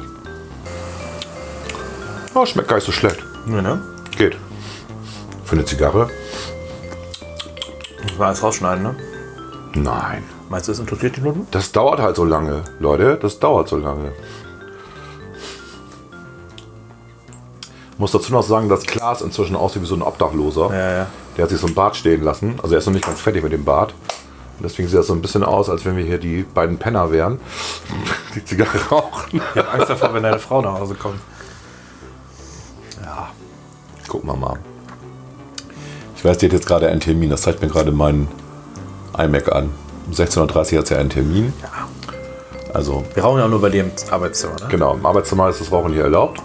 Oh, 2.33 2.43
schmeckt 2.47 2.69
gar 2.69 2.77
nicht 2.77 2.87
so 2.87 2.91
schlecht. 2.91 3.23
Ja, 3.47 3.61
ne? 3.61 3.83
Geht. 4.17 4.35
Für 5.43 5.57
eine 5.57 5.63
Zigarre? 5.63 6.09
Muss 8.01 8.17
man 8.17 8.27
alles 8.29 8.41
rausschneiden, 8.41 8.81
ne? 8.81 8.95
Nein. 9.75 10.23
Meinst 10.49 10.67
du, 10.67 10.71
das 10.71 10.79
interessiert 10.79 11.17
die 11.17 11.21
Leute? 11.21 11.41
Das 11.51 11.71
dauert 11.71 11.99
halt 11.99 12.15
so 12.15 12.25
lange, 12.25 12.63
Leute. 12.79 13.19
Das 13.21 13.37
dauert 13.37 13.69
so 13.69 13.77
lange. 13.77 14.11
Ich 17.91 17.99
muss 17.99 18.11
dazu 18.11 18.31
noch 18.31 18.41
sagen, 18.41 18.69
dass 18.69 18.87
Klaas 18.87 19.21
inzwischen 19.21 19.55
aussieht 19.55 19.83
wie 19.83 19.85
so 19.85 19.93
ein 19.93 20.01
Obdachloser. 20.01 20.71
Ja, 20.71 20.97
ja. 20.97 21.07
Der 21.37 21.43
hat 21.43 21.49
sich 21.49 21.59
so 21.59 21.67
ein 21.67 21.73
Bart 21.73 21.95
stehen 21.95 22.23
lassen. 22.23 22.59
Also 22.61 22.75
er 22.75 22.79
ist 22.79 22.85
noch 22.85 22.93
nicht 22.93 23.05
ganz 23.05 23.19
fertig 23.19 23.43
mit 23.43 23.51
dem 23.51 23.65
Bart. 23.65 23.93
Und 24.57 24.63
deswegen 24.63 24.87
sieht 24.87 24.97
das 24.97 25.07
so 25.07 25.13
ein 25.13 25.21
bisschen 25.21 25.43
aus, 25.43 25.69
als 25.69 25.83
wenn 25.83 25.97
wir 25.97 26.05
hier 26.05 26.17
die 26.17 26.43
beiden 26.43 26.77
Penner 26.77 27.11
wären, 27.11 27.39
die 28.35 28.43
Zigarre 28.43 28.77
rauchen. 28.89 29.41
Ich 29.53 29.59
habe 29.61 29.69
Angst 29.71 29.89
davor, 29.89 30.13
wenn 30.13 30.23
deine 30.23 30.39
Frau 30.39 30.61
nach 30.61 30.79
Hause 30.79 30.95
kommt. 30.95 31.19
Ja, 33.03 33.29
gucken 34.07 34.29
wir 34.29 34.35
mal. 34.37 34.57
Ich 36.15 36.23
weiß, 36.23 36.37
die 36.37 36.45
hat 36.45 36.53
jetzt 36.53 36.67
gerade 36.67 36.87
einen 36.87 37.01
Termin. 37.01 37.29
Das 37.29 37.41
zeigt 37.41 37.61
mir 37.61 37.67
gerade 37.67 37.91
mein 37.91 38.27
iMac 39.17 39.51
an. 39.51 39.71
Um 40.07 40.13
16.30 40.13 40.73
Uhr 40.73 40.79
hat 40.79 40.87
sie 40.87 40.95
einen 40.95 41.09
Termin. 41.09 41.53
Ja. 41.61 41.89
Also 42.73 43.05
Wir 43.13 43.23
rauchen 43.23 43.39
ja 43.39 43.47
nur 43.47 43.61
bei 43.61 43.69
dem 43.69 43.89
Arbeitszimmer, 44.11 44.55
ne? 44.55 44.67
genau, 44.69 44.95
im 44.95 45.05
Arbeitszimmer 45.05 45.47
ist 45.47 45.61
das 45.61 45.71
Rauchen 45.71 45.93
hier 45.93 46.03
erlaubt. 46.03 46.41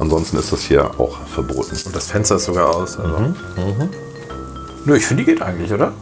Ansonsten 0.00 0.36
ist 0.36 0.52
das 0.52 0.62
hier 0.62 0.90
auch 0.98 1.16
verboten. 1.32 1.76
Und 1.86 1.94
das 1.94 2.10
Fenster 2.10 2.36
ist 2.36 2.46
sogar 2.46 2.74
aus. 2.74 2.98
Also. 2.98 3.34
Nö, 4.84 4.96
ich 4.96 5.06
finde, 5.06 5.24
die 5.24 5.30
geht 5.32 5.42
eigentlich, 5.42 5.72
oder? 5.72 5.92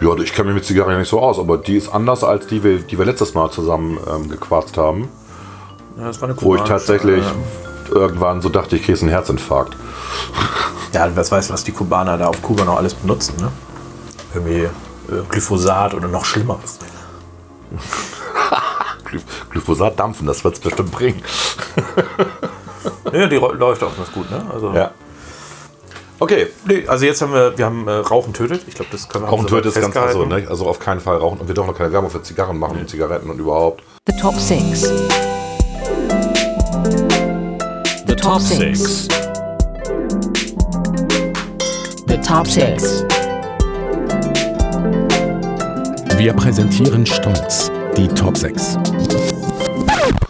Ja, 0.00 0.14
ich 0.16 0.32
kenne 0.32 0.46
mich 0.48 0.54
mit 0.56 0.64
Zigarren 0.64 0.92
ja 0.92 0.98
nicht 0.98 1.08
so 1.08 1.20
aus, 1.20 1.38
aber 1.38 1.58
die 1.58 1.76
ist 1.76 1.88
anders 1.92 2.24
als 2.24 2.46
die, 2.46 2.60
die 2.60 2.98
wir 2.98 3.04
letztes 3.04 3.34
Mal 3.34 3.50
zusammen 3.50 3.98
ähm, 4.10 4.28
gequatscht 4.30 4.76
haben. 4.78 5.08
Ja, 5.98 6.06
das 6.06 6.20
war 6.20 6.28
eine 6.30 6.40
Wo 6.40 6.54
ich 6.54 6.62
tatsächlich 6.62 7.24
äh, 7.24 7.92
irgendwann 7.94 8.40
so 8.40 8.48
dachte, 8.48 8.76
ich 8.76 8.84
kriege 8.84 8.98
einen 9.00 9.10
Herzinfarkt. 9.10 9.76
Ja, 10.92 11.08
wer 11.14 11.30
weiß, 11.30 11.50
was 11.52 11.62
die 11.62 11.70
Kubaner 11.70 12.18
da 12.18 12.26
auf 12.26 12.42
Kuba 12.42 12.64
noch 12.64 12.76
alles 12.76 12.94
benutzen, 12.94 13.34
ne? 13.38 13.52
Irgendwie 14.34 14.62
äh, 14.64 15.22
Glyphosat 15.28 15.94
oder 15.94 16.08
noch 16.08 16.24
Schlimmeres. 16.24 16.80
Gly- 19.08 19.22
Glyphosat 19.50 20.00
dampfen, 20.00 20.26
das 20.26 20.42
wird 20.42 20.54
es 20.54 20.60
bestimmt 20.60 20.90
bringen. 20.90 21.22
Ja, 23.12 23.26
die 23.28 23.36
läuft 23.36 23.84
auch 23.84 23.96
ganz 23.96 24.10
gut, 24.12 24.28
ne? 24.32 24.44
Also, 24.52 24.72
Ja. 24.72 24.90
Okay, 26.20 26.48
nee, 26.66 26.86
also 26.86 27.06
jetzt 27.06 27.22
haben 27.22 27.32
wir, 27.32 27.56
wir 27.56 27.64
haben 27.64 27.88
äh, 27.88 27.92
Rauchen 27.92 28.34
tötet. 28.34 28.64
Ich 28.68 28.74
glaube, 28.74 28.90
das 28.92 29.08
können 29.08 29.24
wir 29.24 29.28
Rauchen 29.30 29.46
tötet 29.46 29.74
ist 29.74 29.80
ganz 29.80 29.96
also, 29.96 30.26
ne? 30.26 30.46
Also 30.48 30.68
auf 30.68 30.78
keinen 30.78 31.00
Fall 31.00 31.16
rauchen. 31.16 31.40
Und 31.40 31.48
wir 31.48 31.54
dürfen 31.54 31.70
auch 31.70 31.76
keine 31.76 31.90
Werbung 31.92 32.10
für 32.10 32.22
Zigarren 32.22 32.58
machen 32.58 32.78
und 32.78 32.90
Zigaretten 32.90 33.30
und 33.30 33.38
überhaupt. 33.38 33.82
The 34.06 34.16
top 34.20 34.34
six. 34.38 34.82
The 38.06 38.14
top 38.16 38.40
six. 38.42 39.08
The 42.06 42.18
top 42.18 42.46
six. 42.46 43.04
Wir 46.18 46.34
präsentieren 46.34 47.06
stolz 47.06 47.72
die 47.96 48.08
Top 48.08 48.36
6. 48.36 48.76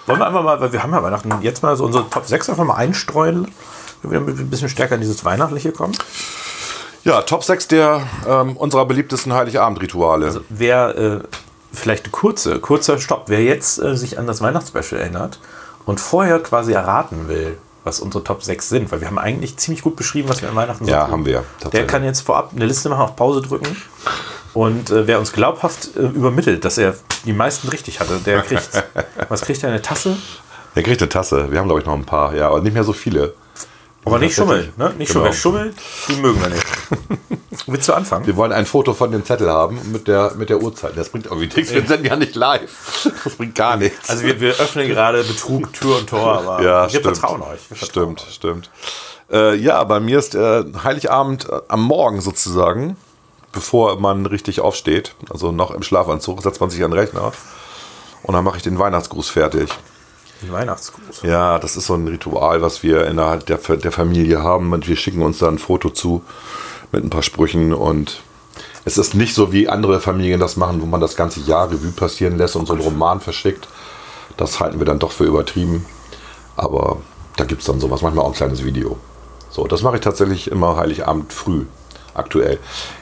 Wollen 0.07 0.19
wir 0.19 0.27
einfach 0.27 0.43
mal, 0.45 0.61
weil 0.61 0.73
wir 0.73 0.83
haben 0.83 0.93
ja 0.93 1.03
Weihnachten, 1.03 1.33
jetzt 1.43 1.65
mal 1.65 1.77
so 1.77 1.85
unsere 1.85 2.09
Top 2.09 2.27
6 2.27 2.51
einfach 2.51 2.65
mal 2.65 2.75
einstreuen, 2.75 3.49
wir 4.03 4.21
ein 4.21 4.51
bisschen 4.51 4.69
stärker 4.69 4.95
in 4.95 5.01
dieses 5.01 5.25
Weihnachtliche 5.25 5.73
kommen. 5.73 5.95
Ja, 7.05 7.23
Top 7.23 7.45
6 7.45 7.69
der 7.69 8.03
ähm, 8.29 8.57
unserer 8.57 8.85
beliebtesten 8.85 9.33
Heiligabend-Rituale. 9.33 10.27
Also 10.27 10.41
wer, 10.49 10.97
äh, 10.97 11.19
vielleicht 11.73 12.05
eine 12.05 12.13
kurze, 12.13 12.61
kurzer 12.61 12.99
Stopp, 12.99 13.25
wer 13.29 13.43
jetzt 13.43 13.79
äh, 13.79 13.97
sich 13.97 14.19
an 14.19 14.27
das 14.27 14.43
Weihnachtsspecial 14.43 15.01
erinnert 15.01 15.41
und 15.87 16.01
vorher 16.01 16.39
quasi 16.41 16.73
erraten 16.73 17.29
will, 17.29 17.57
was 17.85 18.01
unsere 18.01 18.23
Top 18.23 18.43
6 18.43 18.69
sind, 18.69 18.93
weil 18.93 19.01
wir 19.01 19.09
haben 19.09 19.19
eigentlich 19.19 19.57
ziemlich 19.57 19.83
gut 19.83 19.97
beschrieben, 19.97 20.29
was 20.29 20.43
wir 20.43 20.51
an 20.51 20.57
Weihnachten 20.57 20.85
so 20.85 20.91
Ja, 20.91 21.09
haben 21.09 21.25
wir, 21.25 21.45
Der 21.73 21.87
kann 21.87 22.05
jetzt 22.05 22.21
vorab 22.21 22.51
eine 22.55 22.67
Liste 22.67 22.91
machen, 22.91 23.01
auf 23.01 23.17
Pause 23.17 23.41
drücken. 23.41 23.77
Und 24.53 24.91
äh, 24.91 25.07
wer 25.07 25.19
uns 25.19 25.33
glaubhaft 25.33 25.97
äh, 25.97 26.01
übermittelt, 26.01 26.65
dass 26.65 26.77
er 26.77 26.95
die 27.25 27.33
meisten 27.33 27.69
richtig 27.69 28.01
hatte, 28.01 28.19
der 28.19 28.43
kriegt, 28.43 28.69
was 29.29 29.43
kriegt 29.43 29.63
er, 29.63 29.71
eine 29.71 29.81
Tasse? 29.81 30.17
Der 30.75 30.83
kriegt 30.83 31.01
eine 31.01 31.09
Tasse. 31.09 31.51
Wir 31.51 31.59
haben, 31.59 31.67
glaube 31.67 31.81
ich, 31.81 31.87
noch 31.87 31.95
ein 31.95 32.05
paar. 32.05 32.35
Ja, 32.35 32.49
aber 32.49 32.61
nicht 32.61 32.75
mehr 32.75 32.85
so 32.85 32.93
viele. 32.93 33.35
Aber 34.05 34.19
nicht 34.19 34.35
schummeln, 34.35 34.73
ne? 34.77 34.95
Nicht 34.97 35.13
Genau. 35.13 35.31
schummeln. 35.33 35.73
Schummel, 35.73 35.75
die 36.09 36.21
mögen 36.21 36.41
wir 36.41 36.49
nicht. 36.49 36.67
Willst 37.67 37.89
du 37.89 37.93
anfangen? 37.93 38.27
Wir 38.27 38.37
wollen 38.37 38.53
ein 38.53 38.65
Foto 38.65 38.95
von 38.95 39.13
dem 39.13 39.25
Zettel 39.25 39.51
haben 39.51 39.79
mit 39.93 40.09
der, 40.09 40.33
mit 40.37 40.49
der 40.49 40.63
Uhrzeit. 40.63 40.97
Das 40.97 41.11
bringt 41.11 41.27
irgendwie 41.27 41.55
nichts. 41.55 41.73
Wir 41.73 41.87
sind 41.87 42.07
ja 42.07 42.17
nicht 42.17 42.35
live. 42.35 43.11
Das 43.25 43.35
bringt 43.35 43.55
gar 43.55 43.77
nichts. 43.77 44.09
Also 44.09 44.23
wir, 44.25 44.41
wir 44.41 44.53
öffnen 44.53 44.89
gerade 44.89 45.23
Betrug, 45.23 45.73
Tür 45.75 45.99
und 45.99 46.09
Tor, 46.09 46.39
aber 46.39 46.63
ja, 46.63 46.83
wir 46.85 46.89
stimmt. 46.89 47.05
vertrauen 47.05 47.43
euch. 47.43 47.61
Wir 47.69 47.77
vertrauen 47.77 48.17
Stimmt, 48.17 48.33
stimmt. 48.33 48.71
Äh, 49.31 49.57
ja, 49.57 49.85
bei 49.85 50.01
mir 50.01 50.19
ist 50.19 50.35
äh, 50.35 50.65
Heiligabend 50.83 51.49
äh, 51.49 51.61
am 51.69 51.83
Morgen 51.85 52.21
sozusagen, 52.21 52.97
bevor 53.53 54.01
man 54.01 54.27
richtig 54.27 54.61
aufsteht, 54.61 55.15
also 55.29 55.53
noch 55.53 55.71
im 55.73 55.83
Schlafanzug, 55.83 56.43
setzt 56.43 56.61
man 56.61 56.71
sich 56.71 56.83
an 56.83 56.91
den 56.93 56.99
Rechner 56.99 57.33
und 58.23 58.35
dann 58.35 58.45
mache 58.45 58.57
ich 58.57 58.63
den 58.63 58.79
Weihnachtsgruß 58.79 59.29
fertig. 59.29 59.69
Die 60.43 60.51
Weihnachtsgruß. 60.51 61.23
Ja, 61.23 61.59
das 61.59 61.77
ist 61.77 61.87
so 61.87 61.95
ein 61.95 62.09
Ritual, 62.09 62.63
was 62.63 62.83
wir 62.83 63.07
innerhalb 63.07 63.47
der, 63.47 63.59
der 63.59 63.93
Familie 63.93 64.43
haben 64.43 64.73
und 64.73 64.89
wir 64.89 64.97
schicken 64.97 65.23
uns 65.23 65.39
dann 65.39 65.55
ein 65.55 65.59
Foto 65.59 65.91
zu 65.91 66.25
mit 66.93 67.05
ein 67.05 67.11
paar 67.11 67.23
Sprüchen 67.23 67.73
und 67.73 68.23
es 68.85 68.99
ist 68.99 69.15
nicht 69.15 69.35
so, 69.35 69.53
wie 69.53 69.69
andere 69.69 70.01
Familien 70.01 70.41
das 70.41 70.57
machen, 70.57 70.81
wo 70.81 70.87
man 70.87 71.01
das 71.01 71.17
ganze 71.17 71.41
Jahr 71.41 71.71
Revue 71.71 71.93
passieren 71.93 72.39
lässt 72.39 72.57
und 72.57 72.67
so 72.67 72.73
einen 72.73 72.83
Roman 72.83 73.21
verschickt. 73.21 73.69
Das 74.37 74.59
halten 74.59 74.79
wir 74.79 74.87
dann 74.87 74.99
doch 74.99 75.13
für 75.13 75.25
übertrieben. 75.25 75.85
Aber 76.57 76.99
da 77.37 77.45
gibt 77.45 77.61
es 77.61 77.67
dann 77.67 77.81
sowas, 77.81 78.03
manchmal 78.03 78.25
auch 78.25 78.31
ein 78.31 78.35
kleines 78.35 78.65
Video. 78.65 78.99
So, 79.51 79.67
das 79.67 79.83
mache 79.83 79.97
ich 79.97 80.01
tatsächlich 80.01 80.51
immer 80.51 80.77
Heiligabend 80.77 81.33
früh, 81.33 81.67
aktuell. 82.15 82.59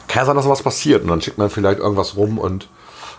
Kann 0.09 0.23
ja 0.23 0.27
sein, 0.27 0.37
dass 0.37 0.49
was 0.49 0.63
passiert 0.63 1.03
und 1.03 1.09
dann 1.09 1.21
schickt 1.21 1.39
man 1.39 1.51
vielleicht 1.51 1.79
irgendwas 1.79 2.17
rum 2.17 2.39
und 2.39 2.69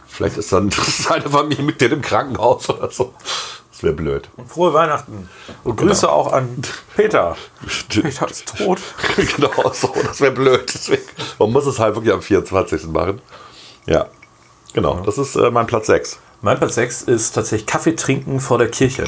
vielleicht 0.08 0.38
ist 0.38 0.52
dann 0.52 0.70
seine 0.88 1.30
Familie 1.30 1.64
mit 1.64 1.80
dir 1.80 1.92
im 1.92 2.02
Krankenhaus 2.02 2.70
oder 2.70 2.92
so. 2.92 3.14
Das 3.80 3.84
wäre 3.86 3.94
blöd. 3.94 4.28
Frohe 4.46 4.74
Weihnachten. 4.74 5.30
Und 5.64 5.78
Grüße 5.78 6.12
auch 6.12 6.34
an 6.34 6.62
Peter. 6.98 7.38
Peter 7.90 8.30
ist 8.30 8.58
tot. 8.58 8.82
genau 9.38 9.72
so, 9.72 9.94
das 10.04 10.20
wäre 10.20 10.34
blöd. 10.34 10.70
Deswegen, 10.74 11.04
man 11.40 11.54
muss 11.54 11.66
es 11.66 11.80
halt 11.80 11.96
wirklich 11.96 12.14
am 12.14 12.22
24. 12.22 12.88
machen. 12.88 13.22
Ja, 13.86 14.08
genau. 14.74 15.00
Das 15.06 15.18
ist 15.18 15.38
äh, 15.38 15.50
mein 15.50 15.66
Platz 15.66 15.88
6. 15.88 16.20
Mein 16.42 16.58
Platz 16.58 16.76
6 16.76 17.04
ist 17.04 17.32
tatsächlich 17.32 17.68
Kaffee 17.68 17.96
trinken 17.96 18.42
vor 18.42 18.58
der 18.58 18.70
Kirche. 18.70 19.06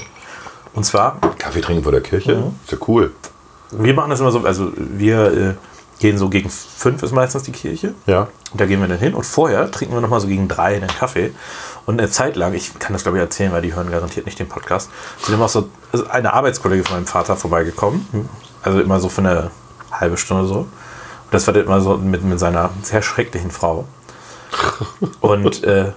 Und 0.74 0.86
zwar, 0.86 1.20
Kaffee 1.38 1.60
trinken 1.60 1.84
vor 1.84 1.92
der 1.92 2.00
Kirche. 2.00 2.54
Ist 2.64 2.72
ja 2.72 2.78
cool. 2.88 3.12
wir 3.72 3.94
machen 3.94 4.12
das 4.12 4.22
immer 4.22 4.32
so, 4.32 4.40
also 4.40 4.72
wir 4.78 5.34
äh, 5.34 5.54
gehen 6.00 6.18
so 6.18 6.30
gegen 6.30 6.50
fünf 6.50 7.04
ist 7.04 7.12
meistens 7.12 7.44
die 7.44 7.52
Kirche. 7.52 7.94
Ja. 8.06 8.30
Und 8.54 8.62
da 8.62 8.66
gehen 8.66 8.80
wir 8.80 8.88
dann 8.88 9.00
hin 9.00 9.16
und 9.16 9.26
vorher 9.26 9.70
trinken 9.70 9.94
wir 9.94 10.02
nochmal 10.02 10.22
so 10.22 10.28
gegen 10.28 10.48
drei 10.48 10.78
einen 10.78 10.88
Kaffee. 10.88 11.34
Und 11.86 12.00
eine 12.00 12.10
Zeit 12.10 12.36
lang, 12.36 12.54
ich 12.54 12.78
kann 12.80 12.94
das 12.94 13.04
glaube 13.04 13.18
ich 13.18 13.22
erzählen, 13.24 13.52
weil 13.52 13.62
die 13.62 13.74
hören 13.74 13.90
garantiert 13.92 14.26
nicht 14.26 14.40
den 14.40 14.48
Podcast, 14.48 14.90
sind 15.24 15.34
immer 15.34 15.48
so 15.50 15.70
also 15.92 16.08
eine 16.08 16.34
Arbeitskollege 16.34 16.84
von 16.84 16.98
meinem 16.98 17.08
Vater 17.08 17.36
vorbeigekommen. 17.36 18.30
Also 18.64 18.80
immer 18.80 19.00
so 19.00 19.10
für 19.10 19.22
eine 19.22 19.52
halbe 19.92 20.18
Stunde 20.18 20.48
so. 20.48 20.60
Und 20.60 20.70
das 21.32 21.48
war 21.48 21.54
dann 21.54 21.66
immer 21.66 21.82
so 21.82 21.98
mit, 21.98 22.24
mit 22.24 22.40
seiner 22.40 22.70
sehr 22.84 23.02
schrecklichen 23.02 23.52
Frau. 23.52 23.86
Und 25.22 25.64
äh, 25.64 25.92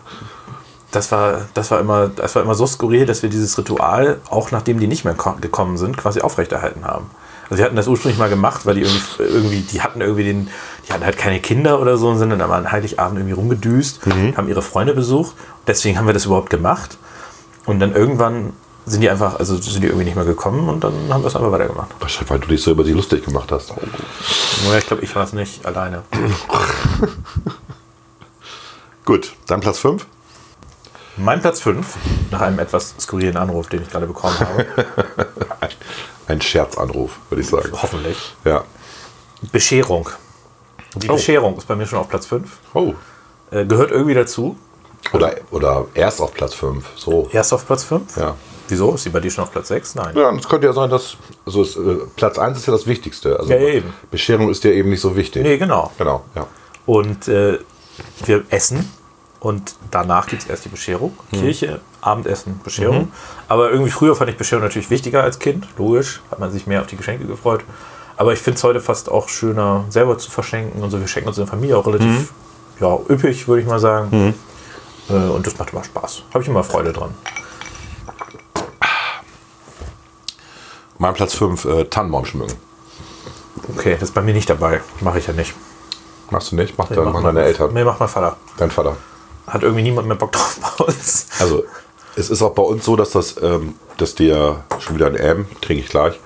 das 0.91 1.11
war, 1.13 1.43
das, 1.55 1.71
war 1.71 1.81
immer, 1.81 2.09
das 2.09 2.35
war 2.35 2.43
immer 2.43 2.55
so 2.55 2.67
skurril, 2.67 3.05
dass 3.05 3.23
wir 3.23 3.29
dieses 3.31 3.59
Ritual, 3.59 4.21
auch 4.31 4.53
nachdem 4.53 4.79
die 4.79 4.87
nicht 4.87 5.05
mehr 5.05 5.15
ko- 5.15 5.37
gekommen 5.41 5.77
sind, 5.77 5.97
quasi 5.97 6.21
aufrechterhalten 6.21 6.85
haben. 6.85 7.11
Also 7.45 7.59
wir 7.59 7.65
hatten 7.65 7.77
das 7.77 7.87
ursprünglich 7.87 8.19
mal 8.19 8.29
gemacht, 8.29 8.65
weil 8.67 8.77
die 8.77 8.83
irgendwie, 8.83 9.23
irgendwie, 9.23 9.61
die 9.61 9.83
hatten 9.83 10.01
irgendwie 10.01 10.25
den, 10.25 10.49
die 10.87 10.93
hatten 10.93 11.05
halt 11.05 11.19
keine 11.19 11.41
Kinder 11.41 11.81
oder 11.81 11.97
so 11.97 12.09
und 12.09 12.19
sind 12.19 12.31
dann 12.31 12.41
an 12.41 12.73
Heiligabend 12.73 13.19
irgendwie 13.19 13.35
rumgedüst, 13.35 14.01
haben 14.37 14.49
ihre 14.49 14.63
Freunde 14.63 14.95
besucht. 14.95 15.35
Deswegen 15.67 15.99
haben 15.99 16.07
wir 16.07 16.15
das 16.15 16.25
überhaupt 16.25 16.51
gemacht. 16.51 16.97
Und 17.67 17.81
dann 17.81 17.95
irgendwann 17.95 18.53
sind 18.87 19.01
die 19.01 19.09
einfach, 19.09 19.39
also 19.39 19.57
sind 19.57 19.83
die 19.83 19.87
irgendwie 19.87 20.05
nicht 20.05 20.17
mehr 20.17 20.25
gekommen 20.27 20.69
und 20.69 20.85
dann 20.85 20.93
haben 21.09 21.23
wir 21.23 21.29
es 21.29 21.37
einfach 21.37 21.53
weitergemacht. 21.53 21.89
Wahrscheinlich, 22.01 22.31
weil 22.31 22.39
du 22.41 22.49
dich 22.49 22.63
so 22.63 22.71
über 22.71 22.85
sie 22.85 22.93
lustig 22.93 23.25
gemacht 23.25 23.51
hast. 23.51 23.73
Nur 24.65 24.77
ich 24.77 24.87
glaube, 24.87 25.03
ich 25.03 25.15
war 25.17 25.25
es 25.25 25.33
nicht 25.33 25.65
alleine. 25.65 26.03
Gut, 29.05 29.35
dann 29.47 29.61
Platz 29.61 29.79
5. 29.79 30.07
Mein 31.17 31.41
Platz 31.41 31.61
5, 31.61 31.97
nach 32.31 32.41
einem 32.41 32.59
etwas 32.59 32.95
skurrilen 32.99 33.37
Anruf, 33.37 33.69
den 33.69 33.83
ich 33.83 33.91
gerade 33.91 34.07
bekommen 34.07 34.39
habe, 34.39 34.67
Ein 36.27 36.41
Scherzanruf, 36.41 37.19
würde 37.29 37.43
ich 37.43 37.49
sagen. 37.49 37.71
hoffentlich, 37.81 38.35
Ja. 38.45 38.65
Bescherung. 39.53 40.09
Die 40.97 41.09
Oh. 41.11 41.15
Bescherung 41.15 41.57
ist 41.59 41.69
bei 41.69 41.77
mir 41.77 41.87
schon 41.87 41.99
auf 41.99 42.09
Platz 42.09 42.27
5. 42.27 42.51
Oh. 42.73 42.95
Äh, 43.51 43.67
gehört 43.67 43.91
irgendwie 43.91 44.15
dazu. 44.15 44.57
Oder, 45.13 45.35
oder 45.51 45.87
erst 45.95 46.21
auf 46.23 46.33
Platz 46.33 46.55
5. 46.55 46.85
So. 46.97 47.29
Erst 47.31 47.53
auf 47.53 47.67
Platz 47.67 47.85
5. 47.85 48.17
Ja. 48.17 48.35
Wieso? 48.69 48.95
Ist 48.95 49.03
sie 49.03 49.11
bei 49.11 49.21
dir 49.21 49.31
schon 49.31 49.45
auf 49.45 49.53
Platz 49.53 49.69
6? 49.69 49.97
Nein. 49.97 50.17
Ja, 50.17 50.33
es 50.35 50.49
könnte 50.49 50.67
ja 50.67 50.73
sein, 50.73 50.89
dass. 50.89 51.17
Also 51.45 51.61
es, 51.63 51.77
äh, 51.77 51.97
Platz 52.17 52.39
1 52.39 52.57
ist 52.59 52.67
ja 52.67 52.73
das 52.73 52.87
Wichtigste. 52.87 53.39
Also 53.39 53.53
Ja, 53.53 53.59
eben. 53.59 53.93
Bescherung 54.11 54.49
ist 54.51 54.65
ja 54.65 54.71
eben 54.71 54.89
nicht 54.89 55.03
so 55.03 55.15
wichtig. 55.15 55.43
Nee, 55.43 55.59
genau. 55.59 55.93
Genau, 55.99 56.25
ja. 56.35 56.47
Und 56.87 57.29
äh, 57.29 57.59
wir 58.25 58.45
essen 58.49 58.91
und 59.45 59.75
danach 59.91 60.27
gibt 60.27 60.43
es 60.43 60.49
erst 60.49 60.65
die 60.65 60.71
Bescherung. 60.71 61.15
Kirche, 61.31 61.83
Abendessen, 62.01 62.61
Bescherung. 62.65 63.13
Aber 63.47 63.71
irgendwie 63.71 63.91
früher 63.91 64.17
fand 64.17 64.31
ich 64.31 64.39
Bescherung 64.39 64.65
natürlich 64.65 64.89
wichtiger 64.89 65.23
als 65.23 65.39
Kind. 65.39 65.69
Logisch, 65.77 66.23
hat 66.31 66.39
man 66.39 66.51
sich 66.51 66.67
mehr 66.67 66.81
auf 66.81 66.87
die 66.87 66.97
Geschenke 66.97 67.27
gefreut. 67.27 67.63
Aber 68.17 68.33
ich 68.33 68.39
finde 68.39 68.57
es 68.57 68.65
heute 68.65 68.81
fast 68.81 69.11
auch 69.11 69.29
schöner, 69.29 69.85
selber 69.91 70.17
zu 70.17 70.31
verschenken. 70.31 70.83
Und 70.83 70.91
so, 70.91 70.99
wir 70.99 71.07
schenken 71.09 71.29
uns 71.29 71.37
in 71.37 71.45
der 71.45 71.51
Familie 71.51 71.77
auch 71.77 71.87
relativ 71.87 72.33
ja, 72.81 72.97
üppig, 73.11 73.47
würde 73.47 73.61
ich 73.61 73.69
mal 73.69 73.79
sagen. 73.79 74.35
Äh, 75.11 75.13
und 75.13 75.47
das 75.47 75.59
macht 75.59 75.75
immer 75.75 75.85
Spaß. 75.85 76.23
Habe 76.33 76.43
ich 76.43 76.49
immer 76.49 76.65
Freude 76.65 76.95
dran. 76.95 77.11
Mein 80.97 81.13
Platz 81.13 81.35
5, 81.35 81.65
äh, 81.67 81.85
Tannenbaum 81.85 82.25
schmücken. 82.25 82.55
Okay, 83.77 83.93
das 83.95 84.05
ist 84.05 84.15
bei 84.15 84.23
mir 84.23 84.33
nicht 84.33 84.49
dabei. 84.49 84.81
Mache 85.01 85.19
ich 85.19 85.27
ja 85.27 85.35
nicht. 85.35 85.53
Machst 86.31 86.51
du 86.53 86.57
nicht? 86.57 86.79
Mach, 86.79 86.89
Nee, 86.89 86.97
dann, 86.97 87.05
macht 87.05 87.15
mein- 87.23 87.35
deine 87.35 87.47
Eltern. 87.47 87.75
Nee, 87.75 87.85
macht 87.85 88.01
mein 88.01 88.09
Vater. 88.09 88.37
Dein 88.57 88.71
Vater. 88.71 88.97
Hat 89.47 89.63
irgendwie 89.63 89.83
niemand 89.83 90.09
mehr 90.09 90.17
Bock 90.17 90.33
drauf 90.33 90.59
bei 90.79 90.85
uns. 90.85 91.27
Also, 91.41 91.65
es 92.17 92.31
ist 92.31 92.43
auch 92.43 92.55
bei 92.55 92.63
uns 92.63 92.85
so, 92.85 92.97
dass 92.97 93.11
das, 93.11 93.37
ähm, 93.43 93.75
dass 93.99 94.15
der 94.15 94.65
schon 94.81 94.95
wieder 94.97 95.07
ein 95.07 95.17
M, 95.17 95.47
trinke 95.61 95.83
ich 95.83 95.89
gleich, 95.91 96.19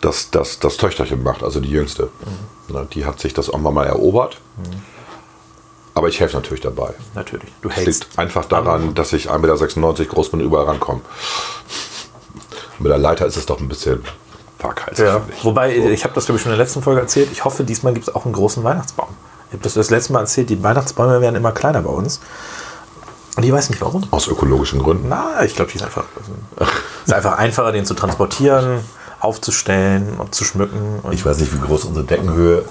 dass 0.00 0.30
das, 0.30 0.58
das 0.58 0.76
Töchterchen 0.76 1.22
macht, 1.22 1.42
also 1.42 1.58
die 1.60 1.70
jüngste. 1.70 2.08
Na, 2.68 2.84
die 2.84 3.04
hat 3.04 3.18
sich 3.20 3.32
das 3.34 3.48
auch 3.50 3.58
mal 3.58 3.86
erobert. 3.86 4.38
Aber 5.94 6.08
ich 6.08 6.20
helfe 6.20 6.36
natürlich 6.36 6.60
dabei. 6.60 6.92
Natürlich. 7.14 7.48
Du 7.62 7.70
Es 7.70 7.76
hältst. 7.76 8.04
liegt 8.04 8.18
einfach 8.18 8.44
daran, 8.44 8.94
dass 8.94 9.12
ich 9.14 9.30
1,96 9.30 9.78
Meter 9.78 10.04
groß 10.04 10.30
bin 10.30 10.40
und 10.40 10.46
überall 10.46 10.66
rankomme. 10.66 11.00
Mit 12.78 12.90
der 12.90 12.98
Leiter 12.98 13.24
ist 13.26 13.36
es 13.36 13.46
doch 13.46 13.58
ein 13.60 13.68
bisschen 13.68 14.04
waghalsig. 14.58 15.06
Ja. 15.06 15.22
Wobei, 15.42 15.74
ich 15.74 16.04
habe 16.04 16.12
das, 16.14 16.26
glaube 16.26 16.36
ich, 16.36 16.42
schon 16.42 16.52
in 16.52 16.58
der 16.58 16.64
letzten 16.66 16.82
Folge 16.82 17.00
erzählt. 17.00 17.30
Ich 17.32 17.44
hoffe, 17.44 17.64
diesmal 17.64 17.94
gibt 17.94 18.06
es 18.08 18.14
auch 18.14 18.26
einen 18.26 18.34
großen 18.34 18.62
Weihnachtsbaum. 18.62 19.08
Ich 19.48 19.52
habe 19.52 19.62
das 19.62 19.74
das 19.74 19.90
letzte 19.90 20.12
Mal 20.12 20.20
erzählt, 20.20 20.50
die 20.50 20.62
Weihnachtsbäume 20.62 21.20
werden 21.20 21.36
immer 21.36 21.52
kleiner 21.52 21.82
bei 21.82 21.90
uns. 21.90 22.20
Und 23.36 23.42
ich 23.44 23.52
weiß 23.52 23.70
nicht 23.70 23.80
warum. 23.80 24.02
Aus 24.10 24.28
ökologischen 24.28 24.78
Gründen. 24.82 25.08
Na, 25.08 25.44
ich 25.44 25.54
glaube, 25.54 25.70
die 25.70 25.76
ist 25.76 25.84
einfach. 25.84 26.04
Also, 26.18 26.72
ist 27.04 27.12
einfach 27.12 27.36
einfacher, 27.38 27.70
den 27.70 27.84
zu 27.84 27.94
transportieren, 27.94 28.80
aufzustellen 29.20 30.14
und 30.18 30.34
zu 30.34 30.44
schmücken. 30.44 31.00
Und 31.02 31.12
Ich 31.12 31.24
weiß 31.24 31.38
nicht, 31.38 31.52
wie 31.54 31.58
groß 31.60 31.84
unsere 31.84 32.04
Deckenhöhe 32.06 32.64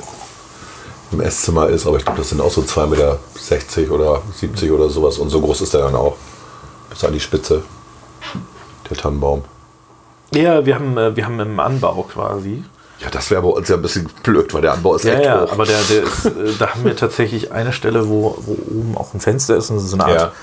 im 1.11 1.21
Esszimmer 1.21 1.67
ist, 1.69 1.85
aber 1.85 1.97
ich 1.97 2.03
glaube, 2.03 2.19
das 2.19 2.29
sind 2.29 2.41
auch 2.41 2.51
so 2.51 2.61
2,60 2.61 2.87
Meter 2.87 3.91
oder 3.93 4.21
70 4.33 4.71
oder 4.71 4.89
sowas. 4.89 5.17
Und 5.19 5.29
so 5.29 5.39
groß 5.39 5.61
ist 5.61 5.73
der 5.73 5.81
dann 5.81 5.95
auch. 5.95 6.15
Bis 6.89 7.03
an 7.03 7.13
die 7.13 7.19
Spitze. 7.19 7.61
Der 8.89 8.97
Tannenbaum. 8.97 9.43
ja, 10.33 10.65
wir 10.65 10.75
haben, 10.75 10.97
äh, 10.97 11.15
wir 11.15 11.25
haben 11.25 11.39
im 11.39 11.59
Anbau 11.59 12.03
quasi. 12.11 12.63
Ja, 12.99 13.09
das 13.09 13.29
wäre 13.29 13.41
bei 13.41 13.49
uns 13.49 13.67
ja 13.67 13.75
ein 13.75 13.81
bisschen 13.81 14.09
blöd, 14.23 14.53
weil 14.53 14.61
der 14.61 14.73
Anbau 14.73 14.95
ist 14.95 15.03
Ja, 15.03 15.13
echt 15.15 15.25
ja, 15.25 15.41
hoch. 15.41 15.51
aber 15.51 15.65
der, 15.65 15.77
der 15.89 16.03
ist, 16.03 16.25
äh, 16.25 16.29
da 16.57 16.69
haben 16.69 16.85
wir 16.85 16.95
tatsächlich 16.95 17.51
eine 17.51 17.73
Stelle, 17.73 18.07
wo, 18.07 18.37
wo 18.45 18.53
oben 18.53 18.95
auch 18.95 19.13
ein 19.13 19.19
Fenster 19.19 19.57
ist 19.57 19.69
und 19.69 19.79
so 19.79 19.95
eine 19.97 20.05
Art 20.05 20.33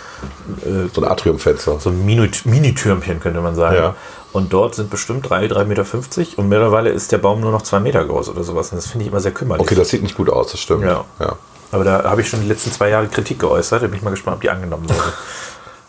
ja. 0.66 0.88
so 0.94 1.00
ein 1.00 1.10
Atriumfenster. 1.10 1.80
so 1.80 1.88
ein 1.90 2.04
Mini- 2.04 2.30
Mini-Türmchen, 2.44 3.20
könnte 3.20 3.40
man 3.40 3.54
sagen. 3.54 3.76
Ja. 3.76 3.94
Und 4.32 4.52
dort 4.52 4.74
sind 4.74 4.90
bestimmt 4.90 5.28
3, 5.28 5.46
3,50 5.46 5.64
Meter 5.64 6.38
und 6.38 6.48
mittlerweile 6.48 6.90
ist 6.90 7.10
der 7.12 7.18
Baum 7.18 7.40
nur 7.40 7.52
noch 7.52 7.62
2 7.62 7.80
Meter 7.80 8.04
groß 8.04 8.28
oder 8.30 8.44
sowas. 8.44 8.70
Und 8.70 8.76
das 8.76 8.86
finde 8.86 9.04
ich 9.06 9.10
immer 9.12 9.20
sehr 9.20 9.32
kümmerlich. 9.32 9.62
Okay, 9.66 9.74
das 9.74 9.88
sieht 9.90 10.02
nicht 10.02 10.16
gut 10.16 10.28
aus, 10.30 10.52
das 10.52 10.60
stimmt. 10.60 10.84
Ja. 10.84 11.04
ja. 11.20 11.36
Aber 11.70 11.84
da 11.84 12.04
habe 12.04 12.20
ich 12.20 12.28
schon 12.28 12.40
die 12.42 12.48
letzten 12.48 12.70
zwei 12.70 12.90
Jahre 12.90 13.08
Kritik 13.08 13.38
geäußert. 13.38 13.82
Da 13.82 13.86
bin 13.86 13.96
ich 13.96 14.02
mal 14.02 14.10
gespannt, 14.10 14.36
ob 14.36 14.40
die 14.42 14.50
angenommen 14.50 14.88
wurde. 14.88 15.00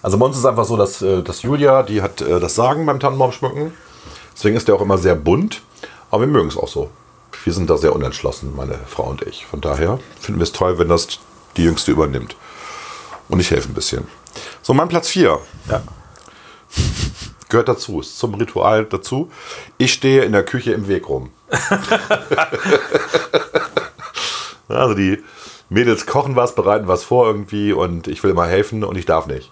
Also 0.02 0.18
bei 0.18 0.26
uns 0.26 0.36
ist 0.36 0.42
es 0.42 0.46
einfach 0.46 0.66
so, 0.66 0.76
dass, 0.76 1.02
äh, 1.02 1.22
dass 1.24 1.44
Julia, 1.44 1.82
die 1.82 2.02
hat 2.02 2.20
äh, 2.20 2.38
das 2.42 2.56
Sagen 2.56 2.86
beim 2.86 3.00
Tannenbaum 3.00 3.32
schmücken. 3.32 3.72
Deswegen 4.36 4.58
ist 4.58 4.68
der 4.68 4.76
auch 4.76 4.82
immer 4.82 4.98
sehr 4.98 5.16
bunt. 5.16 5.62
Aber 6.14 6.28
wir 6.28 6.28
mögen 6.28 6.48
es 6.48 6.58
auch 6.58 6.68
so. 6.68 6.92
Wir 7.44 7.54
sind 7.54 7.72
da 7.72 7.78
sehr 7.78 7.92
unentschlossen, 7.92 8.56
meine 8.56 8.78
Frau 8.86 9.02
und 9.06 9.24
ich. 9.24 9.48
Von 9.48 9.62
daher 9.62 9.98
finden 10.20 10.40
wir 10.40 10.44
es 10.44 10.52
toll, 10.52 10.78
wenn 10.78 10.88
das 10.88 11.08
die 11.58 11.64
Jüngste 11.64 11.92
übernimmt. 11.92 12.36
Und 13.30 13.40
ich 13.40 13.50
helfe 13.50 13.70
ein 13.70 13.74
bisschen. 13.74 14.08
So, 14.62 14.76
mein 14.76 14.90
Platz 14.90 15.10
4 15.10 15.40
ja. 15.72 15.82
gehört 17.50 17.68
dazu, 17.68 18.00
ist 18.00 18.20
zum 18.20 18.36
Ritual 18.36 18.86
dazu. 18.86 19.32
Ich 19.80 19.94
stehe 19.94 20.22
in 20.22 20.34
der 20.34 20.46
Küche 20.46 20.74
im 20.74 20.88
Weg 20.88 21.10
rum. 21.10 21.32
also 24.68 24.94
die 24.94 25.18
Mädels 25.70 26.06
kochen 26.06 26.36
was, 26.36 26.54
bereiten 26.54 26.88
was 26.88 27.04
vor 27.04 27.26
irgendwie 27.26 27.74
und 27.74 28.08
ich 28.08 28.24
will 28.24 28.30
immer 28.30 28.46
helfen 28.46 28.84
und 28.84 29.00
ich 29.00 29.08
darf 29.08 29.26
nicht. 29.26 29.52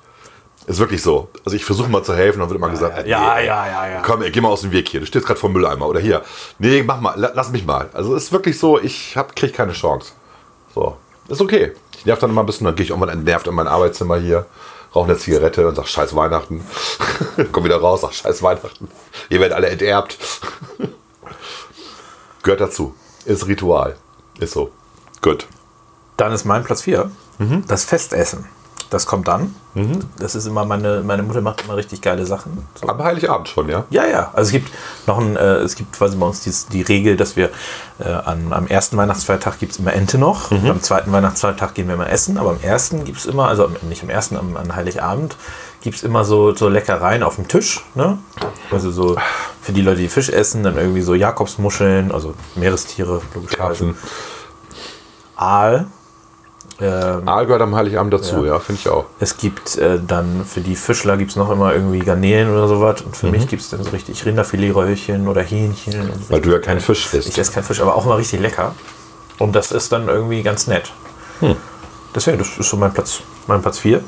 Ist 0.71 0.79
wirklich 0.79 1.01
so. 1.01 1.27
Also 1.43 1.55
ich 1.57 1.65
versuche 1.65 1.89
mal 1.89 2.01
zu 2.01 2.15
helfen 2.15 2.41
und 2.41 2.47
wird 2.49 2.57
immer 2.57 2.69
gesagt, 2.69 3.05
Ja, 3.05 3.35
nee, 3.35 3.45
ja, 3.45 3.67
ja, 3.67 3.87
ja. 3.89 4.01
Komm, 4.05 4.21
ey, 4.21 4.31
geh 4.31 4.39
mal 4.39 4.47
aus 4.49 4.61
dem 4.61 4.71
Weg 4.71 4.87
hier. 4.87 5.01
Du 5.01 5.05
stehst 5.05 5.25
gerade 5.25 5.37
vor 5.39 5.49
dem 5.49 5.53
Mülleimer 5.53 5.85
oder 5.85 5.99
hier. 5.99 6.21
Nee, 6.59 6.81
mach 6.83 7.01
mal, 7.01 7.19
la- 7.19 7.31
lass 7.33 7.51
mich 7.51 7.65
mal. 7.65 7.89
Also 7.91 8.15
ist 8.15 8.31
wirklich 8.31 8.57
so, 8.57 8.79
ich 8.79 9.17
hab, 9.17 9.35
krieg 9.35 9.53
keine 9.53 9.73
Chance. 9.73 10.13
So, 10.73 10.95
ist 11.27 11.41
okay. 11.41 11.73
Ich 11.97 12.05
nerv 12.05 12.19
dann 12.19 12.29
immer 12.29 12.41
ein 12.41 12.45
bisschen, 12.45 12.63
dann 12.65 12.75
gehe 12.75 12.85
ich 12.85 12.91
irgendwann 12.91 13.09
entnervt 13.09 13.47
in 13.47 13.53
mein 13.53 13.67
Arbeitszimmer 13.67 14.15
hier, 14.17 14.45
rauche 14.95 15.09
eine 15.09 15.17
Zigarette 15.17 15.67
und 15.67 15.75
sag 15.75 15.87
Scheiß 15.89 16.15
Weihnachten. 16.15 16.65
Komm 17.51 17.65
wieder 17.65 17.77
raus, 17.81 18.01
sag 18.01 18.13
Scheiß 18.13 18.41
Weihnachten. 18.41 18.87
Ihr 19.29 19.41
werdet 19.41 19.55
alle 19.57 19.67
enterbt. 19.67 20.17
Gehört 22.43 22.61
dazu. 22.61 22.95
Ist 23.25 23.45
Ritual. 23.47 23.97
Ist 24.39 24.53
so. 24.53 24.71
Gut. 25.21 25.47
Dann 26.17 26.31
ist 26.31 26.45
mein 26.45 26.63
Platz 26.63 26.83
4 26.83 27.11
das 27.67 27.83
Festessen. 27.85 28.45
Das 28.91 29.05
kommt 29.05 29.29
dann. 29.29 29.55
Das 30.19 30.35
ist 30.35 30.45
immer, 30.47 30.65
meine, 30.65 31.01
meine 31.01 31.23
Mutter 31.23 31.39
macht 31.39 31.63
immer 31.63 31.77
richtig 31.77 32.01
geile 32.01 32.25
Sachen. 32.25 32.67
So. 32.75 32.89
Am 32.89 33.01
Heiligabend 33.01 33.47
schon, 33.47 33.69
ja? 33.69 33.85
Ja, 33.89 34.05
ja. 34.05 34.31
Also 34.33 34.49
es 34.49 34.51
gibt 34.51 34.69
noch 35.07 35.17
ein, 35.17 35.37
äh, 35.37 35.59
es 35.59 35.75
gibt 35.75 35.93
quasi 35.97 36.17
bei 36.17 36.25
uns 36.25 36.41
dies, 36.41 36.67
die 36.67 36.81
Regel, 36.81 37.15
dass 37.15 37.37
wir 37.37 37.51
äh, 37.99 38.09
an, 38.09 38.51
am 38.51 38.67
ersten 38.67 38.97
Weihnachtsfeiertag 38.97 39.59
gibt 39.59 39.71
es 39.71 39.79
immer 39.79 39.93
Ente 39.93 40.17
noch. 40.17 40.51
Am 40.51 40.81
zweiten 40.81 41.09
Weihnachtsfeiertag 41.13 41.73
gehen 41.73 41.87
wir 41.87 41.95
immer 41.95 42.09
essen, 42.09 42.37
aber 42.37 42.49
am 42.49 42.59
ersten 42.61 43.05
gibt 43.05 43.19
es 43.19 43.25
immer, 43.25 43.47
also 43.47 43.71
nicht 43.83 44.03
am 44.03 44.09
ersten, 44.09 44.35
am, 44.35 44.57
an 44.57 44.75
Heiligabend 44.75 45.37
gibt 45.79 45.95
es 45.95 46.03
immer 46.03 46.25
so, 46.25 46.53
so 46.53 46.67
Leckereien 46.67 47.23
auf 47.23 47.35
dem 47.35 47.47
Tisch. 47.47 47.81
Ne? 47.95 48.19
Also 48.71 48.91
so 48.91 49.15
für 49.61 49.71
die 49.71 49.81
Leute, 49.81 50.01
die 50.01 50.09
Fisch 50.09 50.29
essen, 50.29 50.63
dann 50.63 50.77
irgendwie 50.77 51.01
so 51.01 51.15
Jakobsmuscheln, 51.15 52.11
also 52.11 52.33
Meerestiere, 52.55 53.21
logischerweise. 53.33 53.57
Karpfen. 53.57 53.95
Aal. 55.37 55.87
Ähm, 56.81 57.27
Aal 57.27 57.45
gehört 57.45 57.61
am 57.61 57.75
Heiligabend 57.75 58.11
dazu, 58.11 58.43
ja, 58.43 58.57
finde 58.57 58.79
ich 58.81 58.89
auch. 58.89 59.05
es 59.19 59.37
gibt 59.37 59.77
äh, 59.77 59.99
dann 60.05 60.43
für 60.45 60.61
die 60.61 60.75
Fischler 60.75 61.15
gibt 61.15 61.29
es 61.29 61.37
noch 61.37 61.51
immer 61.51 61.73
irgendwie 61.73 61.99
Garnelen 61.99 62.51
oder 62.51 62.67
sowas. 62.67 63.01
Und 63.01 63.15
für 63.15 63.29
mich 63.29 63.47
gibt 63.47 63.61
es 63.61 63.69
dann 63.69 63.83
so 63.83 63.91
richtig 63.91 64.25
Rinderfiletröllchen 64.25 65.27
oder 65.27 65.43
Hähnchen. 65.43 66.09
Weil 66.29 66.41
du 66.41 66.49
ja 66.49 66.57
keinen 66.57 66.79
Fisch 66.79 67.13
isst. 67.13 67.29
Ich 67.29 67.37
esse 67.37 67.51
keinen 67.51 67.63
Fisch, 67.63 67.81
aber 67.81 67.95
auch 67.95 68.05
immer 68.05 68.17
richtig 68.17 68.39
lecker. 68.39 68.73
Und 69.37 69.53
das 69.53 69.71
ist 69.71 69.91
dann 69.91 70.07
irgendwie 70.07 70.41
ganz 70.41 70.65
nett. 70.65 70.91
Deswegen, 72.15 72.39
das 72.39 72.57
ist 72.57 72.69
so 72.69 72.77
mein 72.77 72.93
Platz, 72.93 73.21
mein 73.47 73.61
Platz 73.61 73.79
4. 73.79 74.03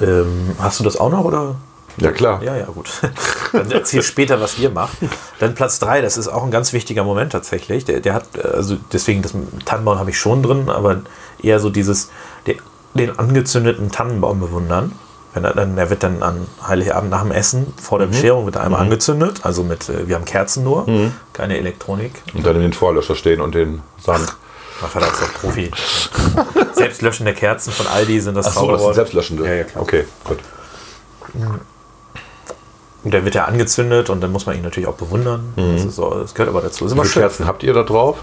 Ähm, 0.00 0.56
hast 0.58 0.80
du 0.80 0.84
das 0.84 0.98
auch 0.98 1.10
noch 1.10 1.24
oder? 1.24 1.54
Ja, 1.98 2.12
klar. 2.12 2.42
Ja, 2.42 2.56
ja, 2.56 2.66
gut. 2.66 2.90
Dann 3.52 3.70
erzähl 3.70 4.02
später, 4.02 4.40
was 4.40 4.58
ihr 4.58 4.70
macht. 4.70 4.96
Dann 5.38 5.54
Platz 5.54 5.78
3, 5.78 6.00
das 6.02 6.16
ist 6.16 6.28
auch 6.28 6.42
ein 6.44 6.50
ganz 6.50 6.72
wichtiger 6.72 7.04
Moment 7.04 7.32
tatsächlich. 7.32 7.84
Der, 7.84 8.00
der 8.00 8.14
hat, 8.14 8.26
also 8.44 8.76
deswegen, 8.92 9.22
das 9.22 9.32
Tannenbaum 9.64 9.98
habe 9.98 10.10
ich 10.10 10.18
schon 10.18 10.42
drin, 10.42 10.68
aber 10.68 11.02
eher 11.42 11.60
so 11.60 11.70
dieses, 11.70 12.10
den, 12.46 12.58
den 12.94 13.18
angezündeten 13.18 13.90
Tannenbaum 13.90 14.40
bewundern. 14.40 14.92
Wenn 15.34 15.44
er 15.44 15.52
dann, 15.52 15.74
der 15.74 15.90
wird 15.90 16.04
dann 16.04 16.22
an 16.22 16.46
Heiligabend 16.66 17.10
nach 17.10 17.22
dem 17.22 17.32
Essen, 17.32 17.74
vor 17.82 17.98
der 17.98 18.06
Bescherung, 18.06 18.44
wird 18.44 18.54
er 18.56 18.62
einmal 18.62 18.80
angezündet. 18.80 19.40
Also 19.42 19.64
mit, 19.64 19.88
äh, 19.88 20.06
wir 20.08 20.14
haben 20.14 20.24
Kerzen 20.24 20.62
nur, 20.62 20.86
keine 21.32 21.58
Elektronik. 21.58 22.22
Und 22.34 22.46
dann 22.46 22.56
in 22.56 22.62
den 22.62 22.72
Vorlöscher 22.72 23.16
stehen 23.16 23.40
und 23.40 23.54
den 23.54 23.82
Sand. 24.00 24.36
Mein 24.80 24.90
Vater 24.90 25.06
ist 25.06 25.22
doch 25.22 25.34
Profi. 25.34 25.70
Selbstlöschende 26.74 27.32
Kerzen 27.32 27.72
von 27.72 27.86
Aldi 27.86 28.20
sind 28.20 28.34
das 28.34 28.46
Achso, 28.46 28.70
das 28.70 28.82
sind 28.82 28.94
selbstlöschende. 28.94 29.44
Ja, 29.46 29.54
ja, 29.54 29.64
klar. 29.64 29.82
Okay, 29.82 30.04
gut. 30.24 30.38
Und 33.04 33.12
dann 33.12 33.24
wird 33.24 33.34
er 33.34 33.46
angezündet 33.46 34.08
und 34.08 34.22
dann 34.22 34.32
muss 34.32 34.46
man 34.46 34.56
ihn 34.56 34.62
natürlich 34.62 34.88
auch 34.88 34.94
bewundern. 34.94 35.52
Das, 35.56 35.84
ist 35.84 35.96
so, 35.96 36.10
das 36.10 36.34
gehört 36.34 36.48
aber 36.48 36.62
dazu. 36.62 36.86
Wie 36.86 37.06
viele. 37.06 37.24
Kerzen 37.26 37.46
habt 37.46 37.62
ihr 37.62 37.74
da 37.74 37.82
drauf? 37.82 38.22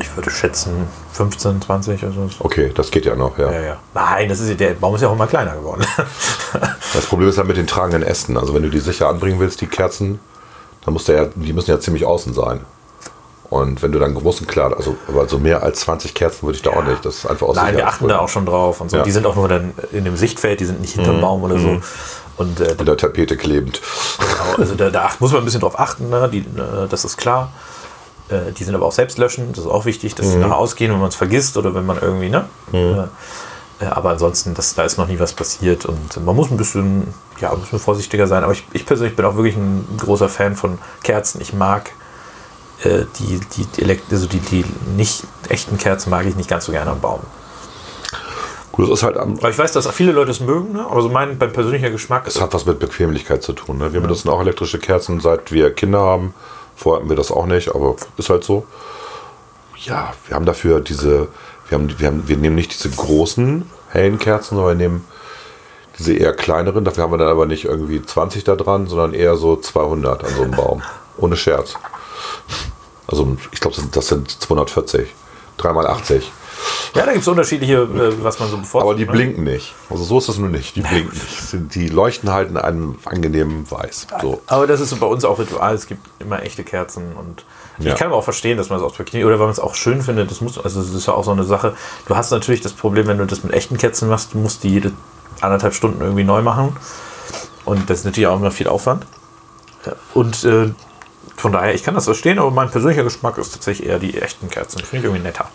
Ich 0.00 0.14
würde 0.16 0.30
schätzen 0.30 0.88
15, 1.12 1.62
20 1.62 2.02
oder 2.02 2.12
so. 2.12 2.28
Okay, 2.40 2.72
das 2.74 2.90
geht 2.90 3.06
ja 3.06 3.14
noch, 3.14 3.38
ja. 3.38 3.50
Ja, 3.52 3.60
ja. 3.60 3.76
Nein, 3.94 4.28
das 4.28 4.40
ist, 4.40 4.58
der 4.58 4.74
Baum 4.74 4.96
ist 4.96 5.02
ja 5.02 5.08
auch 5.08 5.12
immer 5.12 5.26
kleiner 5.26 5.54
geworden. 5.54 5.86
Das 6.94 7.04
Problem 7.04 7.28
ist 7.28 7.36
ja 7.36 7.44
mit 7.44 7.58
den 7.58 7.66
tragenden 7.66 8.02
Ästen. 8.02 8.38
Also 8.38 8.54
wenn 8.54 8.62
du 8.62 8.70
die 8.70 8.78
sicher 8.78 9.08
anbringen 9.08 9.38
willst, 9.38 9.60
die 9.60 9.66
Kerzen, 9.66 10.18
dann 10.84 10.94
musst 10.94 11.08
du 11.08 11.12
ja, 11.12 11.26
die 11.34 11.52
müssen 11.52 11.70
ja 11.70 11.78
ziemlich 11.78 12.06
außen 12.06 12.32
sein. 12.32 12.60
Und 13.48 13.82
wenn 13.82 13.92
du 13.92 13.98
dann 13.98 14.14
großen 14.14 14.46
klar, 14.46 14.74
also 14.76 14.96
aber 15.08 15.28
so 15.28 15.38
mehr 15.38 15.62
als 15.62 15.80
20 15.80 16.14
Kerzen 16.14 16.46
würde 16.46 16.56
ich 16.56 16.62
da 16.62 16.70
auch 16.70 16.84
nicht. 16.84 17.04
Das 17.04 17.18
ist 17.18 17.26
einfach 17.26 17.46
aus 17.46 17.56
Nein, 17.56 17.76
wir 17.76 17.86
achten 17.86 18.08
da 18.08 18.18
auch 18.18 18.28
schon 18.28 18.46
drauf 18.46 18.80
und 18.80 18.90
so. 18.90 18.98
Ja. 18.98 19.02
Die 19.02 19.10
sind 19.12 19.26
auch 19.26 19.36
nur 19.36 19.48
dann 19.48 19.74
in 19.92 20.04
dem 20.04 20.16
Sichtfeld, 20.16 20.60
die 20.60 20.64
sind 20.64 20.80
nicht 20.80 20.94
hinterm 20.94 21.20
Baum 21.20 21.42
oder 21.42 21.58
so. 21.58 21.80
Und 22.38 22.60
äh, 22.60 22.74
An 22.76 22.84
der 22.84 22.96
Tapete 22.96 23.36
klebend. 23.36 23.80
Genau, 24.18 24.58
also 24.58 24.74
da, 24.74 24.90
da 24.90 25.10
muss 25.20 25.32
man 25.32 25.42
ein 25.42 25.44
bisschen 25.44 25.60
drauf 25.60 25.78
achten, 25.78 26.10
ne? 26.10 26.28
die, 26.30 26.40
äh, 26.40 26.86
das 26.88 27.04
ist 27.04 27.16
klar. 27.16 27.50
Äh, 28.28 28.52
die 28.52 28.64
sind 28.64 28.74
aber 28.74 28.84
auch 28.84 28.92
selbstlöschend, 28.92 29.56
das 29.56 29.64
ist 29.64 29.70
auch 29.70 29.84
wichtig, 29.84 30.14
dass 30.14 30.30
sie 30.32 30.36
nachher 30.36 30.58
ausgehen, 30.58 30.92
wenn 30.92 31.00
man 31.00 31.08
es 31.08 31.14
vergisst 31.14 31.56
oder 31.56 31.74
wenn 31.74 31.86
man 31.86 31.98
irgendwie, 31.98 32.28
ne? 32.28 32.46
Äh, 32.72 33.04
äh, 33.84 33.88
aber 33.88 34.10
ansonsten, 34.10 34.54
das, 34.54 34.74
da 34.74 34.84
ist 34.84 34.98
noch 34.98 35.06
nie 35.06 35.18
was 35.18 35.32
passiert 35.32 35.86
und 35.86 36.24
man 36.24 36.34
muss 36.34 36.50
ein 36.50 36.56
bisschen, 36.56 37.14
ja, 37.40 37.52
ein 37.52 37.60
bisschen 37.60 37.78
vorsichtiger 37.78 38.26
sein. 38.26 38.42
Aber 38.42 38.52
ich, 38.52 38.64
ich 38.72 38.84
persönlich 38.84 39.16
bin 39.16 39.24
auch 39.24 39.36
wirklich 39.36 39.56
ein 39.56 39.86
großer 39.98 40.28
Fan 40.28 40.56
von 40.56 40.78
Kerzen. 41.02 41.40
Ich 41.40 41.52
mag 41.52 41.90
äh, 42.84 43.04
die, 43.18 43.40
die, 43.56 43.82
Elekt 43.82 44.12
also 44.12 44.26
die, 44.26 44.40
die 44.40 44.64
nicht 44.96 45.24
echten 45.48 45.78
Kerzen 45.78 46.10
mag 46.10 46.26
ich 46.26 46.36
nicht 46.36 46.48
ganz 46.48 46.66
so 46.66 46.72
gerne 46.72 46.90
am 46.90 47.00
Baum. 47.00 47.20
Gut, 48.72 48.90
das 48.90 48.98
ist 48.98 49.02
halt 49.04 49.16
am, 49.16 49.38
Aber 49.38 49.48
ich 49.48 49.56
weiß, 49.56 49.72
dass 49.72 49.88
viele 49.88 50.12
Leute 50.12 50.30
es 50.30 50.40
mögen, 50.40 50.72
ne? 50.72 50.86
aber 50.86 51.00
so 51.00 51.08
mein, 51.08 51.38
mein 51.38 51.52
persönlicher 51.52 51.90
Geschmack 51.90 52.26
es 52.26 52.40
hat 52.40 52.52
was 52.52 52.66
mit 52.66 52.78
Bequemlichkeit 52.78 53.42
zu 53.42 53.54
tun. 53.54 53.78
Ne? 53.78 53.94
Wir 53.94 54.02
benutzen 54.02 54.28
auch 54.28 54.40
elektrische 54.40 54.78
Kerzen, 54.78 55.20
seit 55.20 55.50
wir 55.50 55.72
Kinder 55.72 56.00
haben. 56.00 56.34
Vorher 56.74 57.00
hatten 57.00 57.08
wir 57.08 57.16
das 57.16 57.30
auch 57.30 57.46
nicht, 57.46 57.74
aber 57.74 57.96
ist 58.18 58.28
halt 58.28 58.44
so. 58.44 58.66
Ja, 59.78 60.12
wir 60.26 60.36
haben 60.36 60.44
dafür 60.44 60.80
diese, 60.80 61.28
wir, 61.68 61.78
haben, 61.78 61.98
wir, 61.98 62.06
haben, 62.06 62.28
wir 62.28 62.36
nehmen 62.36 62.54
nicht 62.54 62.74
diese 62.74 62.90
großen 62.90 63.70
hellen 63.88 64.18
Kerzen, 64.18 64.56
sondern 64.56 64.78
wir 64.78 64.88
nehmen 64.88 65.04
diese 65.98 66.12
eher 66.12 66.34
kleineren. 66.34 66.84
Dafür 66.84 67.04
haben 67.04 67.12
wir 67.12 67.18
dann 67.18 67.28
aber 67.28 67.46
nicht 67.46 67.64
irgendwie 67.64 68.02
20 68.02 68.44
da 68.44 68.56
dran, 68.56 68.88
sondern 68.88 69.14
eher 69.14 69.36
so 69.36 69.56
200 69.56 70.22
an 70.22 70.30
so 70.34 70.42
einem 70.42 70.50
Baum. 70.52 70.82
Ohne 71.16 71.36
Scherz. 71.36 71.76
Also 73.06 73.36
ich 73.52 73.60
glaube, 73.60 73.76
das 73.92 74.08
sind 74.08 74.30
240. 74.30 75.08
Dreimal 75.56 75.86
80. 75.86 76.32
Ja, 76.94 77.04
da 77.04 77.12
gibt 77.12 77.22
es 77.22 77.28
unterschiedliche, 77.28 77.74
äh, 77.74 78.22
was 78.22 78.38
man 78.40 78.50
so 78.50 78.56
bevorzugt. 78.56 78.82
Aber 78.82 78.94
die 78.94 79.06
ne? 79.06 79.12
blinken 79.12 79.44
nicht. 79.44 79.74
Also 79.90 80.04
so 80.04 80.18
ist 80.18 80.28
es 80.28 80.38
nur 80.38 80.48
nicht. 80.48 80.76
Die 80.76 80.80
blinken 80.80 81.12
nicht. 81.12 81.74
Die 81.74 81.88
leuchten 81.88 82.32
halt 82.32 82.50
in 82.50 82.56
einem 82.56 82.98
angenehmen 83.04 83.70
Weiß. 83.70 84.06
So. 84.20 84.42
Aber 84.46 84.66
das 84.66 84.80
ist 84.80 84.98
bei 84.98 85.06
uns 85.06 85.24
auch 85.24 85.38
Ritual. 85.38 85.74
Es 85.74 85.86
gibt 85.86 86.06
immer 86.18 86.42
echte 86.42 86.64
Kerzen 86.64 87.14
und 87.14 87.44
Ja. 87.78 87.92
ich 87.92 87.98
kann 87.98 88.08
aber 88.08 88.16
auch 88.16 88.24
verstehen, 88.24 88.56
dass 88.56 88.70
man 88.70 88.78
es 88.78 88.84
aus 88.84 88.94
Knie 88.94 89.24
oder 89.24 89.38
weil 89.38 89.46
man 89.46 89.52
es 89.52 89.60
auch 89.60 89.74
schön 89.74 90.02
findet. 90.02 90.30
Das 90.30 90.40
muss, 90.40 90.58
also 90.58 90.80
das 90.80 90.92
ist 90.92 91.06
ja 91.06 91.12
auch 91.14 91.24
so 91.24 91.32
eine 91.32 91.44
Sache. 91.44 91.74
Du 92.06 92.16
hast 92.16 92.30
natürlich 92.30 92.62
das 92.62 92.72
Problem, 92.72 93.06
wenn 93.06 93.18
du 93.18 93.26
das 93.26 93.44
mit 93.44 93.52
echten 93.52 93.76
Kerzen 93.76 94.08
machst, 94.08 94.34
du 94.34 94.38
musst 94.38 94.64
die 94.64 94.70
jede 94.70 94.92
anderthalb 95.40 95.74
Stunden 95.74 96.00
irgendwie 96.00 96.24
neu 96.24 96.42
machen. 96.42 96.76
Und 97.64 97.90
das 97.90 98.00
ist 98.00 98.04
natürlich 98.04 98.26
auch 98.28 98.36
immer 98.36 98.50
viel 98.50 98.68
Aufwand. 98.68 99.06
Und 100.14 100.44
äh, 100.44 100.70
von 101.36 101.52
daher, 101.52 101.74
ich 101.74 101.82
kann 101.82 101.94
das 101.94 102.04
verstehen, 102.04 102.38
aber 102.38 102.50
mein 102.50 102.70
persönlicher 102.70 103.04
Geschmack 103.04 103.38
ist 103.38 103.52
tatsächlich 103.52 103.88
eher 103.88 103.98
die 103.98 104.16
echten 104.20 104.48
Kerzen. 104.48 104.78
Finde 104.80 104.98
ich 104.98 105.04
irgendwie 105.04 105.22
netter. 105.22 105.48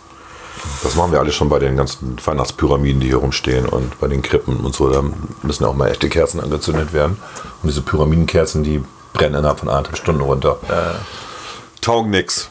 Das 0.84 0.96
machen 0.96 1.12
wir 1.12 1.20
alle 1.20 1.32
schon 1.32 1.50
bei 1.50 1.60
den 1.60 1.76
ganzen 1.78 2.18
Weihnachtspyramiden, 2.24 3.00
die 3.02 3.08
hier 3.08 3.18
rumstehen 3.18 3.66
und 3.68 4.00
bei 4.00 4.08
den 4.08 4.22
Krippen 4.22 4.58
und 4.60 4.76
so. 4.76 4.90
Da 4.90 5.02
müssen 5.44 5.64
ja 5.64 5.70
auch 5.70 5.76
mal 5.76 5.90
echte 5.90 6.08
Kerzen 6.10 6.40
angezündet 6.40 6.94
werden. 6.94 7.18
Und 7.64 7.70
diese 7.70 7.82
Pyramidenkerzen, 7.82 8.64
die 8.64 8.84
brennen 9.14 9.36
innerhalb 9.36 9.60
von 9.60 9.70
anderthalb 9.70 9.98
Stunden 9.98 10.22
runter. 10.22 10.58
Taugen 11.82 12.12
nix. 12.12 12.50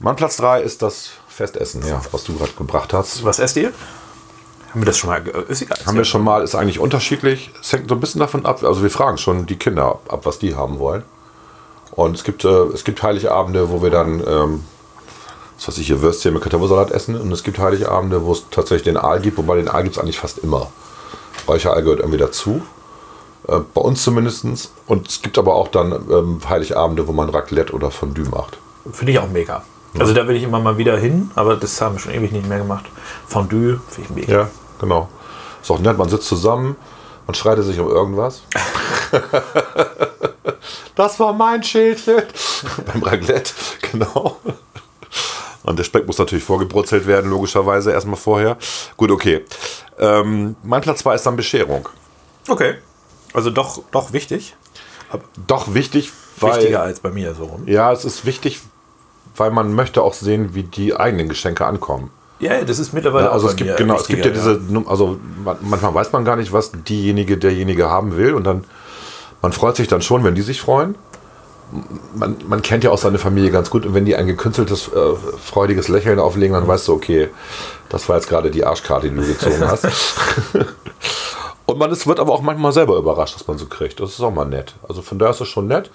Mein 0.00 0.16
Platz 0.16 0.36
3 0.36 0.60
ist 0.62 0.82
das 0.82 1.10
Festessen, 1.28 1.84
ja, 1.86 2.00
was 2.12 2.24
du 2.24 2.36
gerade 2.36 2.52
gebracht 2.52 2.92
hast. 2.92 3.24
Was 3.24 3.38
esst 3.38 3.56
ihr? 3.56 3.72
Haben 4.70 4.80
wir 4.82 4.86
das 4.86 4.98
schon 4.98 5.10
mal? 5.10 5.22
ge- 5.22 5.44
Ist 5.48 5.62
egal. 5.62 5.78
Haben 5.86 5.96
wir 5.96 6.04
schon 6.04 6.22
mal, 6.22 6.42
ist 6.42 6.54
eigentlich 6.54 6.78
unterschiedlich. 6.78 7.50
Es 7.60 7.72
hängt 7.72 7.88
so 7.88 7.94
ein 7.94 8.00
bisschen 8.00 8.18
davon 8.20 8.44
ab. 8.44 8.62
Also 8.62 8.82
wir 8.82 8.90
fragen 8.90 9.18
schon 9.18 9.46
die 9.46 9.56
Kinder 9.56 10.00
ab 10.08 10.20
was 10.26 10.38
die 10.38 10.54
haben 10.54 10.78
wollen. 10.78 11.02
Und 11.96 12.16
es 12.16 12.24
gibt, 12.24 12.44
äh, 12.44 12.64
es 12.74 12.84
gibt 12.84 13.02
Heiligabende, 13.02 13.70
wo 13.70 13.82
wir 13.82 13.90
dann, 13.90 14.20
ähm, 14.26 14.64
was 15.56 15.68
weiß 15.68 15.78
ich, 15.78 15.86
hier 15.86 16.02
Würstchen 16.02 16.34
mit 16.34 16.42
Kartoffelsalat 16.42 16.90
essen. 16.90 17.20
Und 17.20 17.30
es 17.32 17.42
gibt 17.44 17.58
Heiligabende, 17.58 18.24
wo 18.24 18.32
es 18.32 18.44
tatsächlich 18.50 18.84
den 18.84 18.96
Aal 18.96 19.20
gibt, 19.20 19.38
wobei 19.38 19.56
den 19.56 19.68
Aal 19.68 19.84
gibt 19.84 19.96
es 19.96 20.02
eigentlich 20.02 20.18
fast 20.18 20.38
immer. 20.38 20.68
Räucheraal 21.46 21.82
gehört 21.82 22.00
irgendwie 22.00 22.18
dazu. 22.18 22.62
Äh, 23.48 23.60
bei 23.72 23.80
uns 23.80 24.02
zumindest. 24.02 24.72
Und 24.86 25.08
es 25.08 25.22
gibt 25.22 25.38
aber 25.38 25.54
auch 25.54 25.68
dann 25.68 25.92
ähm, 25.92 26.40
Heiligabende, 26.48 27.06
wo 27.06 27.12
man 27.12 27.28
Raclette 27.28 27.72
oder 27.72 27.90
Fondue 27.90 28.28
macht. 28.28 28.58
Finde 28.90 29.12
ich 29.12 29.18
auch 29.18 29.28
mega. 29.28 29.62
Also 29.96 30.12
da 30.12 30.26
will 30.26 30.34
ich 30.34 30.42
immer 30.42 30.58
mal 30.58 30.76
wieder 30.76 30.98
hin, 30.98 31.30
aber 31.36 31.54
das 31.56 31.80
haben 31.80 31.94
wir 31.94 32.00
schon 32.00 32.12
ewig 32.12 32.32
nicht 32.32 32.48
mehr 32.48 32.58
gemacht. 32.58 32.84
Fondue 33.28 33.80
finde 33.88 34.08
ich 34.08 34.16
mega. 34.16 34.32
Ja, 34.32 34.50
genau. 34.80 35.08
Ist 35.62 35.70
auch 35.70 35.78
nett, 35.78 35.96
man 35.96 36.08
sitzt 36.08 36.26
zusammen 36.26 36.74
und 37.26 37.36
streitet 37.36 37.64
sich 37.64 37.78
um 37.78 37.88
irgendwas. 37.88 38.42
das 40.94 41.18
war 41.20 41.32
mein 41.32 41.62
Schälchen. 41.62 42.22
Beim 42.92 43.02
Raclette, 43.02 43.52
genau. 43.92 44.36
Und 45.64 45.78
der 45.78 45.84
Speck 45.84 46.06
muss 46.06 46.18
natürlich 46.18 46.44
vorgebrutzelt 46.44 47.06
werden, 47.06 47.30
logischerweise 47.30 47.92
erstmal 47.92 48.16
vorher. 48.16 48.58
Gut, 48.96 49.10
okay. 49.10 49.44
Ähm, 49.98 50.56
mein 50.62 50.82
Platz 50.82 51.00
2 51.00 51.14
ist 51.14 51.26
dann 51.26 51.36
Bescherung. 51.36 51.88
Okay. 52.48 52.74
Also 53.32 53.50
doch, 53.50 53.82
doch 53.90 54.12
wichtig. 54.12 54.54
Doch 55.46 55.72
wichtig, 55.74 56.12
weil. 56.38 56.58
Wichtiger 56.58 56.82
als 56.82 57.00
bei 57.00 57.10
mir 57.10 57.34
so 57.34 57.44
rum. 57.44 57.62
Ja, 57.66 57.92
es 57.92 58.04
ist 58.04 58.26
wichtig, 58.26 58.60
weil 59.36 59.50
man 59.50 59.74
möchte 59.74 60.02
auch 60.02 60.14
sehen, 60.14 60.54
wie 60.54 60.64
die 60.64 60.94
eigenen 60.96 61.28
Geschenke 61.28 61.64
ankommen. 61.66 62.10
Ja, 62.44 62.62
das 62.62 62.78
ist 62.78 62.92
mittlerweile 62.92 63.26
Ja, 63.26 63.30
also 63.30 63.46
auch 63.46 63.50
es 63.52 63.56
gibt 63.56 63.74
genau, 63.78 63.96
es 63.96 64.06
gibt 64.06 64.22
ja 64.22 64.30
diese, 64.30 64.60
also 64.84 65.18
man, 65.42 65.56
manchmal 65.62 65.94
weiß 65.94 66.12
man 66.12 66.26
gar 66.26 66.36
nicht, 66.36 66.52
was 66.52 66.72
diejenige, 66.72 67.38
derjenige 67.38 67.88
haben 67.88 68.18
will 68.18 68.34
und 68.34 68.44
dann 68.44 68.64
man 69.40 69.52
freut 69.52 69.76
sich 69.76 69.88
dann 69.88 70.02
schon, 70.02 70.24
wenn 70.24 70.34
die 70.34 70.42
sich 70.42 70.60
freuen. 70.60 70.94
Man, 72.14 72.36
man 72.46 72.60
kennt 72.60 72.84
ja 72.84 72.90
auch 72.90 72.98
seine 72.98 73.18
Familie 73.18 73.50
ganz 73.50 73.70
gut 73.70 73.86
und 73.86 73.94
wenn 73.94 74.04
die 74.04 74.14
ein 74.14 74.26
gekünsteltes, 74.26 74.88
äh, 74.88 75.14
freudiges 75.42 75.88
Lächeln 75.88 76.18
auflegen, 76.18 76.54
dann 76.54 76.68
weißt 76.68 76.86
du, 76.88 76.92
okay, 76.92 77.30
das 77.88 78.10
war 78.10 78.16
jetzt 78.16 78.28
gerade 78.28 78.50
die 78.50 78.64
Arschkarte, 78.66 79.08
die 79.08 79.16
du 79.16 79.26
gezogen 79.26 79.60
hast. 79.66 79.86
und 81.64 81.78
man 81.78 81.90
ist, 81.90 82.06
wird 82.06 82.20
aber 82.20 82.34
auch 82.34 82.42
manchmal 82.42 82.72
selber 82.72 82.98
überrascht, 82.98 83.36
was 83.36 83.46
man 83.46 83.56
so 83.56 83.64
kriegt. 83.66 84.00
Das 84.00 84.10
ist 84.10 84.20
auch 84.20 84.34
mal 84.34 84.44
nett. 84.44 84.74
Also 84.86 85.00
von 85.00 85.18
daher 85.18 85.32
ist 85.32 85.40
es 85.40 85.48
schon 85.48 85.66
nett. 85.66 85.90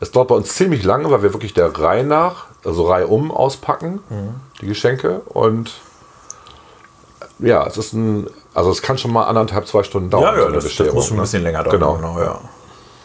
Es 0.00 0.10
dauert 0.10 0.28
bei 0.28 0.34
uns 0.34 0.54
ziemlich 0.54 0.82
lange, 0.82 1.10
weil 1.10 1.22
wir 1.22 1.34
wirklich 1.34 1.52
der 1.52 1.78
Reihe 1.78 2.04
nach, 2.04 2.46
also 2.64 2.84
Reihe 2.84 3.06
um 3.06 3.30
auspacken, 3.30 4.00
die 4.62 4.66
Geschenke 4.66 5.20
und 5.26 5.72
ja, 7.42 7.66
es 7.66 7.76
ist 7.76 7.92
ein, 7.92 8.26
also 8.54 8.70
es 8.70 8.82
kann 8.82 8.98
schon 8.98 9.12
mal 9.12 9.24
anderthalb, 9.24 9.66
zwei 9.66 9.82
Stunden 9.82 10.10
dauern. 10.10 10.24
Ja, 10.24 10.32
so 10.32 10.40
ja 10.40 10.46
eine 10.46 10.54
das, 10.56 10.76
das 10.76 10.92
muss 10.92 11.06
schon 11.06 11.14
ein 11.14 11.18
ne? 11.18 11.22
bisschen 11.22 11.42
länger 11.42 11.64
dauern. 11.64 12.00
Genau. 12.00 12.20
ja. 12.20 12.40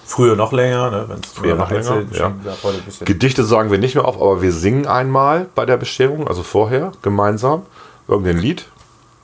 Früher 0.07 0.35
noch 0.35 0.51
länger, 0.51 0.91
ne, 0.91 1.05
wenn 1.07 1.19
es 1.19 1.31
früher 1.31 1.55
noch 1.55 1.71
länger, 1.71 2.03
ja. 2.11 2.31
Heute 2.61 2.77
ein 2.77 2.83
bisschen. 2.83 3.05
Gedichte 3.05 3.43
sagen 3.43 3.71
wir 3.71 3.79
nicht 3.79 3.95
mehr 3.95 4.05
auf, 4.05 4.17
aber 4.17 4.43
wir 4.43 4.51
singen 4.51 4.85
einmal 4.85 5.47
bei 5.55 5.65
der 5.65 5.77
Bescherung, 5.77 6.27
also 6.27 6.43
vorher, 6.43 6.91
gemeinsam, 7.01 7.63
irgendein 8.07 8.37
Lied, 8.37 8.67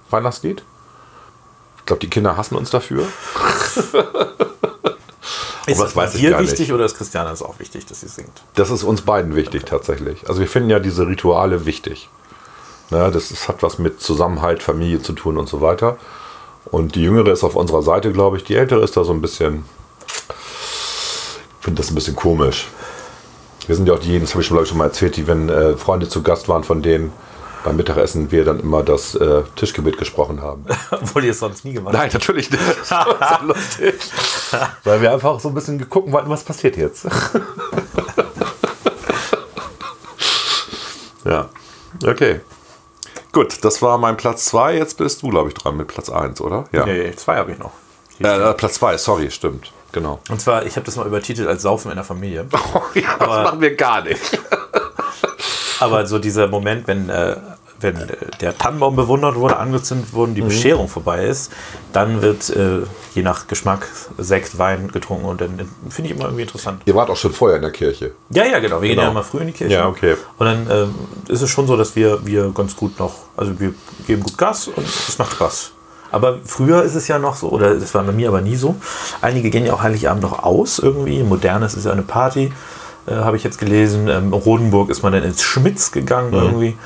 Weihnachtslied. 0.10 0.64
Ich 1.78 1.86
glaube, 1.86 2.00
die 2.00 2.10
Kinder 2.10 2.36
hassen 2.36 2.56
uns 2.56 2.72
dafür. 2.72 3.04
ist 5.68 5.80
das 5.80 5.96
weiß 5.96 6.14
dir 6.14 6.40
wichtig 6.40 6.60
nicht. 6.60 6.74
oder 6.74 6.86
ist 6.86 6.98
Christiane 6.98 7.30
das 7.30 7.44
auch 7.44 7.60
wichtig, 7.60 7.86
dass 7.86 8.02
sie 8.02 8.08
singt? 8.08 8.32
Das 8.56 8.72
ist 8.72 8.84
uns 8.84 9.04
beiden 9.04 9.36
wichtig 9.36 9.66
tatsächlich. 9.66 10.28
Also 10.28 10.40
wir 10.40 10.48
finden 10.48 10.72
ja 10.72 10.80
diese 10.80 11.06
Rituale 11.06 11.68
wichtig. 11.68 12.10
Ne, 12.92 13.10
das 13.10 13.32
ist, 13.32 13.48
hat 13.48 13.64
was 13.64 13.80
mit 13.80 14.02
Zusammenhalt, 14.02 14.62
Familie 14.62 15.02
zu 15.02 15.14
tun 15.14 15.38
und 15.38 15.48
so 15.48 15.62
weiter. 15.62 15.98
Und 16.66 16.96
die 16.96 17.04
Jüngere 17.04 17.32
ist 17.32 17.44
auf 17.44 17.56
unserer 17.56 17.82
Seite, 17.82 18.12
glaube 18.12 18.38
ich. 18.38 18.44
Die 18.44 18.56
Ältere 18.56 18.84
ist 18.84 18.98
da 18.98 19.04
so 19.04 19.14
ein 19.14 19.22
bisschen, 19.22 19.64
ich 20.30 21.64
finde 21.64 21.82
das 21.82 21.90
ein 21.90 21.96
bisschen 21.96 22.16
komisch. 22.16 22.68
Wir 23.66 23.76
sind 23.76 23.88
ja 23.88 23.94
auch 23.94 24.00
diejenigen, 24.00 24.26
das 24.26 24.34
habe 24.34 24.42
ich 24.42 24.48
schon, 24.48 24.56
glaube 24.56 24.66
ich, 24.66 24.70
schon 24.70 24.78
mal 24.78 24.86
erzählt, 24.86 25.16
die, 25.16 25.28
wenn 25.28 25.48
äh, 25.50 25.78
Freunde 25.78 26.10
zu 26.10 26.22
Gast 26.22 26.50
waren, 26.50 26.64
von 26.64 26.82
denen 26.82 27.14
beim 27.64 27.76
Mittagessen 27.76 28.32
wir 28.32 28.44
dann 28.44 28.60
immer 28.60 28.84
das 28.84 29.16
äh, 29.16 29.44
Tischgebet 29.56 29.98
gesprochen 29.98 30.42
haben. 30.42 30.66
Obwohl 30.92 31.24
ihr 31.26 31.32
es 31.32 31.40
sonst 31.40 31.64
nie 31.64 31.74
gemacht 31.74 31.94
Nein, 31.94 32.10
natürlich 32.12 32.50
nicht. 32.50 32.62
Das 32.90 32.92
war 32.92 33.44
lustig. 33.44 33.96
Weil 34.84 35.02
wir 35.02 35.14
einfach 35.14 35.40
so 35.40 35.48
ein 35.50 35.54
bisschen 35.54 35.78
geguckt 35.78 36.12
wollten, 36.12 36.30
was 36.30 36.44
passiert 36.44 36.76
jetzt. 36.76 37.06
ja, 41.26 41.50
okay. 42.06 42.42
Gut, 43.32 43.64
das 43.64 43.82
war 43.82 43.98
mein 43.98 44.18
Platz 44.18 44.46
2. 44.46 44.76
Jetzt 44.76 44.98
bist 44.98 45.22
du, 45.22 45.30
glaube 45.30 45.50
ich, 45.50 45.54
dran 45.56 45.78
mit 45.78 45.88
Platz 45.88 46.10
1, 46.10 46.42
oder? 46.42 46.66
Ja. 46.72 46.86
Nee, 46.86 47.14
zwei 47.16 47.38
habe 47.38 47.52
ich 47.54 47.60
noch. 47.60 47.72
Äh, 48.20 48.54
Platz 48.54 48.76
2, 48.76 48.98
sorry, 48.98 49.32
stimmt. 49.32 49.72
Genau. 49.94 50.20
Und 50.30 50.40
zwar, 50.42 50.66
ich 50.66 50.76
habe 50.76 50.86
das 50.86 50.96
mal 50.96 51.08
übertitelt 51.08 51.48
als 51.48 51.62
Saufen 51.64 51.90
in 51.92 51.96
der 51.96 52.04
Familie. 52.06 52.46
ja, 52.94 53.02
das 53.18 53.28
Aber- 53.28 53.44
machen 53.44 53.62
wir 53.62 53.76
gar 53.76 54.04
nicht. 54.04 54.20
Aber 55.80 56.06
so 56.06 56.20
dieser 56.20 56.48
Moment, 56.48 56.88
wenn, 56.88 57.10
äh, 57.10 57.36
wenn 57.82 57.96
äh, 57.98 58.08
der 58.40 58.58
Tannenbaum 58.58 58.96
bewundert 58.96 59.36
wurde, 59.36 59.58
angezündet 59.58 60.14
wurde, 60.14 60.32
Mhm. 60.32 60.36
die 60.36 60.42
Bescherung 60.42 60.88
vorbei 60.88 61.26
ist, 61.26 61.52
dann 61.94 62.22
wird 62.22 62.50
äh, 62.50 62.80
je 63.16 63.24
nach 63.24 63.48
Geschmack 63.48 63.88
Sekt, 64.18 64.58
Wein 64.58 64.90
getrunken 64.92 65.26
und 65.26 65.42
dann 65.42 65.60
finde 65.90 66.10
ich 66.10 66.16
immer 66.16 66.26
irgendwie 66.26 66.44
interessant. 66.44 66.82
Ihr 66.86 66.96
wart 66.96 67.10
auch 67.10 67.18
schon 67.18 67.34
vorher 67.34 67.58
in 67.58 67.64
der 67.64 67.72
Kirche. 67.72 68.12
Ja, 68.30 68.46
ja, 68.46 68.60
genau. 68.60 68.82
Wir 68.82 68.90
gehen 68.90 68.98
Genau. 68.98 69.04
ja 69.08 69.12
immer 69.12 69.24
früh 69.24 69.40
in 69.40 69.48
die 69.48 69.54
Kirche. 69.54 69.74
Ja, 69.74 69.88
okay. 69.88 70.16
Und 70.38 70.46
dann 70.46 70.68
ähm, 70.72 70.96
ist 71.28 71.42
es 71.42 71.50
schon 71.50 71.68
so, 71.68 71.76
dass 71.78 71.96
wir, 71.96 72.26
wir 72.26 72.52
ganz 72.54 72.76
gut 72.76 73.00
noch, 73.00 73.14
also 73.38 73.60
wir 73.60 73.74
geben 74.08 74.24
gut 74.24 74.38
Gas 74.38 74.68
und 74.68 74.86
es 74.88 75.18
macht 75.18 75.34
Spaß. 75.34 75.72
Aber 76.14 76.40
früher 76.46 76.84
ist 76.84 76.96
es 76.96 77.08
ja 77.08 77.20
noch 77.20 77.36
so, 77.38 77.48
oder 77.50 77.74
das 77.76 77.94
war 77.96 78.04
bei 78.04 78.12
mir 78.12 78.28
aber 78.28 78.42
nie 78.42 78.58
so. 78.58 78.76
Einige 79.22 79.50
gehen 79.50 79.66
ja 79.66 79.74
auch 79.74 79.82
Heiligabend 79.82 80.22
noch 80.24 80.44
aus 80.44 80.78
irgendwie. 80.80 81.24
Modernes 81.24 81.74
ist 81.76 81.86
ja 81.86 81.94
eine 81.94 82.02
Party, 82.02 82.52
äh, 83.08 83.14
habe 83.14 83.38
ich 83.38 83.44
jetzt 83.46 83.58
gelesen. 83.60 84.10
Ähm, 84.10 84.34
Rodenburg 84.34 84.90
ist 84.90 85.04
man 85.04 85.14
dann 85.14 85.24
ins 85.24 85.42
Schmitz 85.42 85.92
gegangen 85.94 86.34
irgendwie. 86.34 86.78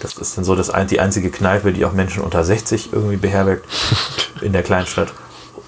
Das 0.00 0.14
ist 0.14 0.36
dann 0.36 0.44
so 0.44 0.56
das, 0.56 0.72
die 0.90 1.00
einzige 1.00 1.30
Kneipe, 1.30 1.72
die 1.72 1.84
auch 1.84 1.92
Menschen 1.92 2.22
unter 2.22 2.42
60 2.42 2.92
irgendwie 2.92 3.16
beherbergt 3.16 3.64
in 4.40 4.52
der 4.52 4.62
Kleinstadt. 4.62 5.12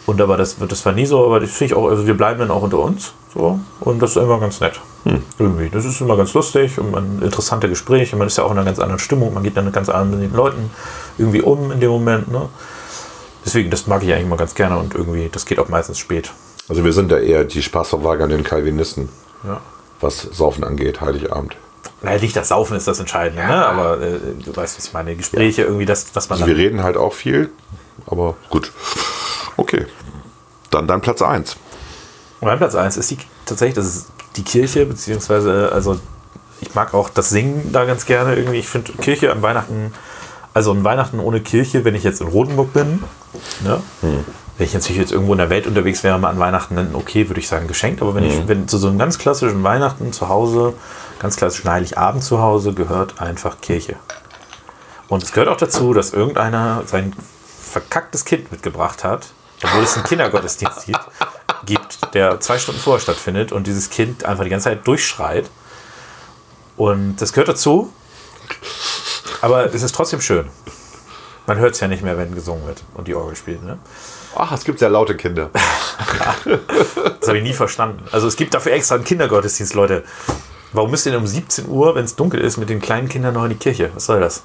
Und 0.06 0.20
aber 0.20 0.36
das, 0.36 0.58
wird- 0.58 0.72
das 0.72 0.84
war 0.84 0.92
nie 0.92 1.06
so, 1.06 1.24
aber 1.24 1.38
das 1.38 1.50
finde 1.50 1.72
ich 1.74 1.78
auch, 1.78 1.88
also 1.88 2.06
wir 2.06 2.14
bleiben 2.16 2.40
dann 2.40 2.50
auch 2.50 2.62
unter 2.62 2.78
uns. 2.80 3.12
So, 3.34 3.60
und 3.80 4.00
das 4.02 4.10
ist 4.10 4.16
immer 4.22 4.40
ganz 4.40 4.60
nett. 4.60 4.80
Irgendwie. 5.38 5.68
Das 5.70 5.84
ist 5.84 6.00
immer 6.00 6.16
ganz 6.16 6.32
lustig 6.34 6.78
und 6.78 6.90
man 6.92 7.22
interessante 7.22 7.68
Gespräche. 7.68 8.14
Man 8.16 8.26
ist 8.26 8.36
ja 8.38 8.44
auch 8.44 8.50
in 8.50 8.58
einer 8.58 8.64
ganz 8.64 8.78
anderen 8.78 8.98
Stimmung. 9.00 9.32
Man 9.34 9.42
geht 9.42 9.56
dann 9.56 9.70
ganz 9.72 9.88
mit 9.88 10.20
den 10.20 10.32
Leuten 10.34 10.70
irgendwie 11.18 11.40
um 11.42 11.70
in 11.72 11.80
dem 11.80 11.90
Moment. 11.90 12.30
Ne? 12.30 12.48
Deswegen, 13.44 13.70
das 13.70 13.86
mag 13.86 14.02
ich 14.02 14.12
eigentlich 14.12 14.26
immer 14.26 14.36
ganz 14.36 14.54
gerne 14.54 14.78
und 14.78 14.94
irgendwie, 14.94 15.28
das 15.30 15.44
geht 15.46 15.58
auch 15.58 15.68
meistens 15.68 15.98
spät. 15.98 16.30
Also 16.68 16.84
wir 16.84 16.92
sind 16.92 17.10
da 17.10 17.18
eher 17.18 17.44
die 17.44 17.62
spaßverweigernden 17.62 18.44
Calvinisten, 18.44 19.08
Ja. 19.44 19.60
was 20.00 20.22
Saufen 20.22 20.62
angeht, 20.62 21.00
Heiligabend. 21.00 21.56
Naja, 22.02 22.20
nicht 22.20 22.36
das 22.36 22.48
Saufen 22.48 22.76
ist 22.76 22.88
das 22.88 22.98
Entscheidende, 22.98 23.44
ne? 23.44 23.66
aber 23.66 24.00
äh, 24.00 24.18
du 24.44 24.54
weißt, 24.54 24.76
was 24.76 24.86
ich 24.86 24.92
meine. 24.92 25.14
Gespräche 25.14 25.62
irgendwie, 25.62 25.86
das, 25.86 26.06
was 26.14 26.28
man 26.28 26.40
Also 26.40 26.46
wir 26.46 26.56
reden 26.56 26.82
halt 26.82 26.96
auch 26.96 27.12
viel, 27.12 27.50
aber 28.06 28.36
gut. 28.50 28.72
Okay. 29.56 29.86
Dann 30.70 30.86
dein 30.86 31.00
Platz 31.00 31.22
1. 31.22 31.56
Mein 32.40 32.58
Platz 32.58 32.74
1 32.74 32.96
ist 32.96 33.10
die, 33.10 33.18
tatsächlich 33.46 33.74
das 33.74 33.86
ist 33.86 34.06
die 34.36 34.42
Kirche, 34.42 34.86
beziehungsweise, 34.86 35.70
also 35.72 36.00
ich 36.60 36.74
mag 36.74 36.94
auch 36.94 37.08
das 37.08 37.30
Singen 37.30 37.72
da 37.72 37.84
ganz 37.84 38.06
gerne 38.06 38.34
irgendwie. 38.34 38.58
Ich 38.58 38.68
finde 38.68 38.92
Kirche 38.94 39.30
an 39.30 39.42
Weihnachten, 39.42 39.92
also 40.54 40.72
an 40.72 40.82
Weihnachten 40.84 41.20
ohne 41.20 41.40
Kirche, 41.40 41.84
wenn 41.84 41.94
ich 41.94 42.04
jetzt 42.04 42.20
in 42.20 42.28
Rotenburg 42.28 42.72
bin, 42.72 43.02
ne? 43.64 43.80
Wenn 44.58 44.66
ich 44.66 44.74
natürlich 44.74 44.98
jetzt 44.98 45.12
irgendwo 45.12 45.32
in 45.32 45.38
der 45.38 45.50
Welt 45.50 45.66
unterwegs 45.66 46.04
wäre, 46.04 46.18
mal 46.18 46.28
an 46.28 46.38
Weihnachten, 46.38 46.76
dann 46.76 46.94
okay, 46.94 47.28
würde 47.28 47.40
ich 47.40 47.48
sagen 47.48 47.66
geschenkt. 47.68 48.02
Aber 48.02 48.14
wenn 48.14 48.24
ich 48.24 48.46
wenn 48.46 48.68
zu 48.68 48.78
so 48.78 48.88
einem 48.88 48.98
ganz 48.98 49.18
klassischen 49.18 49.62
Weihnachten 49.64 50.12
zu 50.12 50.28
Hause, 50.28 50.74
ganz 51.22 51.36
klassischen 51.36 51.70
Heiligabend 51.70 52.24
zu 52.24 52.40
Hause, 52.40 52.74
gehört 52.74 53.20
einfach 53.20 53.60
Kirche. 53.60 53.94
Und 55.08 55.22
es 55.22 55.32
gehört 55.32 55.48
auch 55.48 55.56
dazu, 55.56 55.94
dass 55.94 56.12
irgendeiner 56.12 56.82
sein 56.86 57.14
verkacktes 57.70 58.24
Kind 58.24 58.50
mitgebracht 58.50 59.04
hat, 59.04 59.28
obwohl 59.62 59.84
es 59.84 59.94
einen 59.94 60.04
Kindergottesdienst 60.04 60.86
gibt, 60.86 61.00
gibt, 61.64 62.14
der 62.14 62.40
zwei 62.40 62.58
Stunden 62.58 62.80
vorher 62.80 63.00
stattfindet 63.00 63.52
und 63.52 63.68
dieses 63.68 63.88
Kind 63.88 64.24
einfach 64.24 64.42
die 64.42 64.50
ganze 64.50 64.64
Zeit 64.64 64.86
durchschreit. 64.86 65.48
Und 66.76 67.16
das 67.16 67.32
gehört 67.32 67.48
dazu. 67.48 67.92
Aber 69.40 69.72
es 69.72 69.82
ist 69.82 69.94
trotzdem 69.94 70.20
schön. 70.20 70.48
Man 71.46 71.58
hört 71.58 71.74
es 71.74 71.80
ja 71.80 71.88
nicht 71.88 72.02
mehr, 72.02 72.18
wenn 72.18 72.34
gesungen 72.34 72.66
wird 72.66 72.82
und 72.94 73.06
die 73.06 73.14
Orgel 73.14 73.36
spielt. 73.36 73.62
Ne? 73.62 73.78
Ach, 74.34 74.50
es 74.52 74.64
gibt 74.64 74.80
sehr 74.80 74.90
laute 74.90 75.16
Kinder. 75.16 75.50
Das 77.20 77.28
habe 77.28 77.38
ich 77.38 77.44
nie 77.44 77.52
verstanden. 77.52 78.04
Also 78.10 78.26
es 78.26 78.34
gibt 78.34 78.52
dafür 78.52 78.72
extra 78.72 78.96
einen 78.96 79.04
Kindergottesdienst, 79.04 79.74
Leute. 79.74 80.02
Warum 80.72 80.90
müsst 80.90 81.06
ihr 81.06 81.12
denn 81.12 81.20
um 81.20 81.26
17 81.26 81.68
Uhr, 81.68 81.94
wenn 81.94 82.04
es 82.04 82.16
dunkel 82.16 82.40
ist, 82.40 82.56
mit 82.56 82.68
den 82.70 82.80
kleinen 82.80 83.08
Kindern 83.08 83.34
noch 83.34 83.44
in 83.44 83.50
die 83.50 83.56
Kirche? 83.56 83.90
Was 83.94 84.06
soll 84.06 84.20
das? 84.20 84.42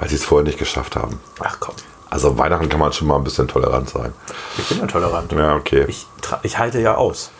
Weil 0.00 0.08
sie 0.08 0.16
es 0.16 0.24
vorher 0.24 0.44
nicht 0.44 0.58
geschafft 0.58 0.96
haben. 0.96 1.20
Ach 1.40 1.56
komm, 1.60 1.74
Also 2.10 2.36
Weihnachten 2.38 2.68
kann 2.68 2.80
man 2.80 2.92
schon 2.92 3.06
mal 3.08 3.16
ein 3.16 3.24
bisschen 3.24 3.46
tolerant 3.48 3.88
sein. 3.90 4.12
ich 4.58 4.68
bin 4.68 4.78
ja 4.78 4.86
tolerant. 4.86 5.30
Ja, 5.32 5.54
okay. 5.54 5.84
Ich, 5.88 6.06
ich 6.42 6.58
halte 6.58 6.80
ja 6.80 6.96
aus. 6.96 7.30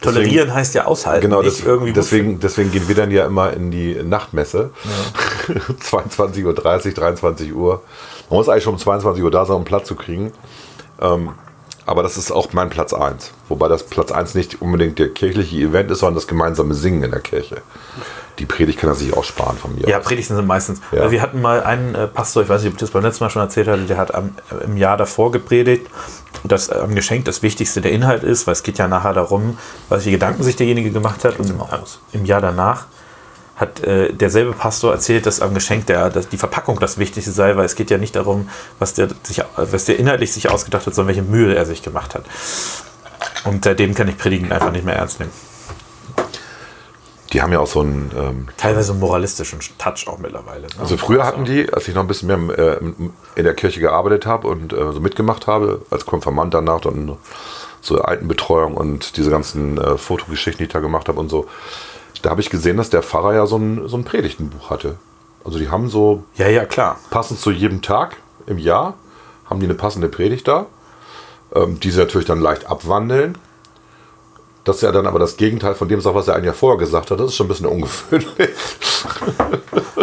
Tolerieren 0.00 0.52
heißt 0.52 0.74
ja 0.74 0.84
aushalten. 0.86 1.22
Genau, 1.22 1.42
das, 1.42 1.60
irgendwie 1.60 1.92
deswegen, 1.92 2.40
deswegen 2.40 2.72
gehen 2.72 2.88
wir 2.88 2.94
dann 2.96 3.10
ja 3.12 3.24
immer 3.24 3.52
in 3.52 3.70
die 3.70 3.94
Nachtmesse. 4.02 4.70
22.30 5.48 6.44
Uhr, 6.44 6.54
23 6.54 7.54
Uhr. 7.54 7.82
Man 8.28 8.36
muss 8.38 8.48
eigentlich 8.48 8.64
schon 8.64 8.74
um 8.74 8.80
22 8.80 9.22
Uhr 9.22 9.30
da 9.30 9.44
sein, 9.44 9.56
um 9.56 9.64
Platz 9.64 9.86
zu 9.86 9.94
kriegen. 9.94 10.32
Ähm, 11.00 11.30
aber 11.86 12.02
das 12.02 12.16
ist 12.16 12.30
auch 12.30 12.52
mein 12.52 12.70
Platz 12.70 12.92
1. 12.92 13.32
Wobei 13.48 13.68
das 13.68 13.84
Platz 13.84 14.12
1 14.12 14.34
nicht 14.34 14.62
unbedingt 14.62 14.98
der 14.98 15.08
kirchliche 15.08 15.56
Event 15.56 15.90
ist, 15.90 16.00
sondern 16.00 16.16
das 16.16 16.26
gemeinsame 16.26 16.74
Singen 16.74 17.02
in 17.02 17.10
der 17.10 17.20
Kirche. 17.20 17.62
Die 18.38 18.46
Predigt 18.46 18.78
kann 18.78 18.90
er 18.90 18.94
sich 18.94 19.14
auch 19.14 19.24
sparen 19.24 19.56
von 19.58 19.74
mir. 19.74 19.88
Ja, 19.88 19.98
Predigten 19.98 20.36
sind 20.36 20.46
meistens. 20.46 20.80
Ja. 20.90 21.10
Wir 21.10 21.20
hatten 21.20 21.40
mal 21.40 21.62
einen 21.62 21.94
äh, 21.94 22.06
Pastor, 22.06 22.42
ich 22.42 22.48
weiß 22.48 22.62
nicht, 22.62 22.70
ob 22.70 22.74
ich 22.74 22.80
das 22.80 22.90
beim 22.90 23.02
letzten 23.02 23.24
Mal 23.24 23.30
schon 23.30 23.42
erzählt 23.42 23.68
hatte, 23.68 23.82
der 23.82 23.98
hat 23.98 24.14
am, 24.14 24.34
im 24.64 24.76
Jahr 24.76 24.96
davor 24.96 25.32
gepredigt, 25.32 25.86
dass 26.44 26.68
äh, 26.68 26.74
am 26.74 26.94
Geschenk 26.94 27.24
das 27.26 27.42
Wichtigste 27.42 27.80
der 27.80 27.92
Inhalt 27.92 28.22
ist, 28.22 28.46
weil 28.46 28.52
es 28.52 28.62
geht 28.62 28.78
ja 28.78 28.88
nachher 28.88 29.12
darum, 29.12 29.58
welche 29.88 30.10
Gedanken 30.10 30.42
sich 30.42 30.56
derjenige 30.56 30.90
gemacht 30.90 31.24
hat. 31.24 31.38
Und 31.38 31.50
im, 31.50 31.60
im 32.12 32.24
Jahr 32.24 32.40
danach 32.40 32.86
hat 33.62 33.82
äh, 33.82 34.12
derselbe 34.12 34.52
Pastor 34.52 34.92
erzählt, 34.92 35.24
dass 35.24 35.40
am 35.40 35.54
Geschenk 35.54 35.86
der, 35.86 36.10
dass 36.10 36.28
die 36.28 36.36
Verpackung 36.36 36.78
das 36.78 36.98
Wichtigste 36.98 37.32
sei, 37.32 37.56
weil 37.56 37.64
es 37.64 37.74
geht 37.74 37.90
ja 37.90 37.96
nicht 37.96 38.14
darum, 38.14 38.50
was 38.78 38.94
der, 38.94 39.08
sich, 39.22 39.42
was 39.56 39.86
der 39.86 39.98
inhaltlich 39.98 40.32
sich 40.32 40.50
ausgedacht 40.50 40.86
hat, 40.86 40.94
sondern 40.94 41.16
welche 41.16 41.28
Mühe 41.28 41.54
er 41.54 41.64
sich 41.64 41.82
gemacht 41.82 42.14
hat. 42.14 42.24
Und 43.44 43.64
seitdem 43.64 43.94
kann 43.94 44.08
ich 44.08 44.18
Predigen 44.18 44.52
einfach 44.52 44.70
nicht 44.70 44.84
mehr 44.84 44.96
ernst 44.96 45.20
nehmen. 45.20 45.32
Die 47.32 47.40
haben 47.40 47.52
ja 47.52 47.60
auch 47.60 47.66
so 47.66 47.80
einen. 47.80 48.10
Ähm, 48.14 48.48
Teilweise 48.58 48.92
einen 48.92 49.00
moralistischen 49.00 49.58
Touch 49.78 50.06
auch 50.06 50.18
mittlerweile. 50.18 50.66
Ne? 50.66 50.72
also 50.80 50.98
früher 50.98 51.24
hatten 51.24 51.46
die, 51.46 51.72
als 51.72 51.88
ich 51.88 51.94
noch 51.94 52.02
ein 52.02 52.08
bisschen 52.08 52.28
mehr 52.28 52.58
äh, 52.58 52.78
in 53.36 53.44
der 53.44 53.54
Kirche 53.54 53.80
gearbeitet 53.80 54.26
habe 54.26 54.48
und 54.48 54.74
äh, 54.74 54.92
so 54.92 55.00
mitgemacht 55.00 55.46
habe, 55.46 55.80
als 55.90 56.04
Konfirmand 56.04 56.52
danach, 56.52 56.82
dann 56.82 57.16
so 57.80 58.00
Altenbetreuung 58.00 58.74
und 58.74 59.16
diese 59.16 59.30
ganzen 59.30 59.78
äh, 59.78 59.96
Fotogeschichten, 59.96 60.58
die 60.58 60.64
ich 60.64 60.72
da 60.72 60.80
gemacht 60.80 61.08
habe 61.08 61.18
und 61.18 61.30
so, 61.30 61.48
da 62.22 62.30
habe 62.30 62.40
ich 62.40 62.50
gesehen, 62.50 62.76
dass 62.76 62.90
der 62.90 63.02
Pfarrer 63.02 63.34
ja 63.34 63.46
so 63.46 63.56
ein, 63.56 63.88
so 63.88 63.96
ein 63.96 64.04
Predigtenbuch 64.04 64.70
hatte. 64.70 64.96
Also 65.44 65.58
die 65.58 65.68
haben 65.70 65.88
so 65.88 66.24
Ja, 66.36 66.48
ja, 66.48 66.64
klar. 66.64 66.98
passend 67.10 67.40
zu 67.40 67.50
jedem 67.50 67.82
Tag 67.82 68.16
im 68.46 68.58
Jahr, 68.58 68.94
haben 69.48 69.60
die 69.60 69.66
eine 69.66 69.74
passende 69.74 70.08
Predigt 70.08 70.46
da, 70.48 70.66
ähm, 71.54 71.80
die 71.80 71.90
sie 71.90 71.98
natürlich 71.98 72.26
dann 72.26 72.40
leicht 72.40 72.66
abwandeln. 72.66 73.36
Das 74.64 74.76
ist 74.76 74.82
ja 74.82 74.92
dann 74.92 75.06
aber 75.06 75.18
das 75.18 75.36
Gegenteil 75.36 75.74
von 75.74 75.88
dem 75.88 76.00
sagt, 76.00 76.14
was 76.14 76.28
er 76.28 76.36
ein 76.36 76.44
Jahr 76.44 76.54
vorher 76.54 76.78
gesagt 76.78 77.10
hat. 77.10 77.18
Das 77.18 77.28
ist 77.28 77.34
schon 77.34 77.46
ein 77.46 77.48
bisschen 77.48 77.66
ungewöhnlich. 77.66 78.28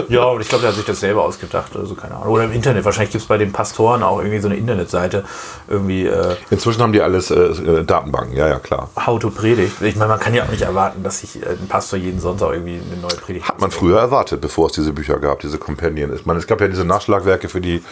Ja, 0.09 0.23
und 0.23 0.41
ich 0.41 0.49
glaube, 0.49 0.63
der 0.63 0.71
hat 0.71 0.75
sich 0.75 0.85
das 0.85 0.99
selber 0.99 1.23
ausgedacht 1.23 1.75
oder 1.75 1.85
so, 1.85 1.93
keine 1.93 2.15
Ahnung. 2.15 2.29
Oder 2.29 2.45
im 2.45 2.51
Internet. 2.51 2.83
Wahrscheinlich 2.83 3.11
gibt 3.11 3.21
es 3.21 3.27
bei 3.27 3.37
den 3.37 3.51
Pastoren 3.51 4.01
auch 4.01 4.17
irgendwie 4.17 4.39
so 4.39 4.47
eine 4.47 4.57
Internetseite, 4.57 5.23
irgendwie 5.67 6.07
äh, 6.07 6.35
Inzwischen 6.49 6.81
haben 6.81 6.93
die 6.93 7.01
alles 7.01 7.29
äh, 7.29 7.35
äh, 7.35 7.83
Datenbanken, 7.85 8.35
ja, 8.35 8.47
ja, 8.47 8.57
klar. 8.57 8.89
How 8.95 9.19
to 9.19 9.29
Predigt. 9.29 9.81
Ich 9.81 9.95
meine, 9.95 10.09
man 10.09 10.19
kann 10.19 10.33
ja 10.33 10.43
auch 10.43 10.49
nicht 10.49 10.63
erwarten, 10.63 11.03
dass 11.03 11.19
sich 11.19 11.41
äh, 11.43 11.49
ein 11.49 11.67
Pastor 11.67 11.99
jeden 11.99 12.19
Sonntag 12.19 12.53
irgendwie 12.53 12.81
eine 12.91 12.99
neue 12.99 13.15
Predigt 13.15 13.47
Hat 13.47 13.61
man 13.61 13.69
früher 13.69 13.99
erwartet, 13.99 14.41
bevor 14.41 14.67
es 14.67 14.73
diese 14.73 14.93
Bücher 14.93 15.19
gab, 15.19 15.41
diese 15.41 15.59
Companion. 15.59 16.13
Ich 16.15 16.25
meine, 16.25 16.39
es 16.39 16.47
gab 16.47 16.59
ja 16.59 16.67
diese 16.67 16.85
Nachschlagwerke 16.85 17.47
für 17.47 17.61
die, 17.61 17.83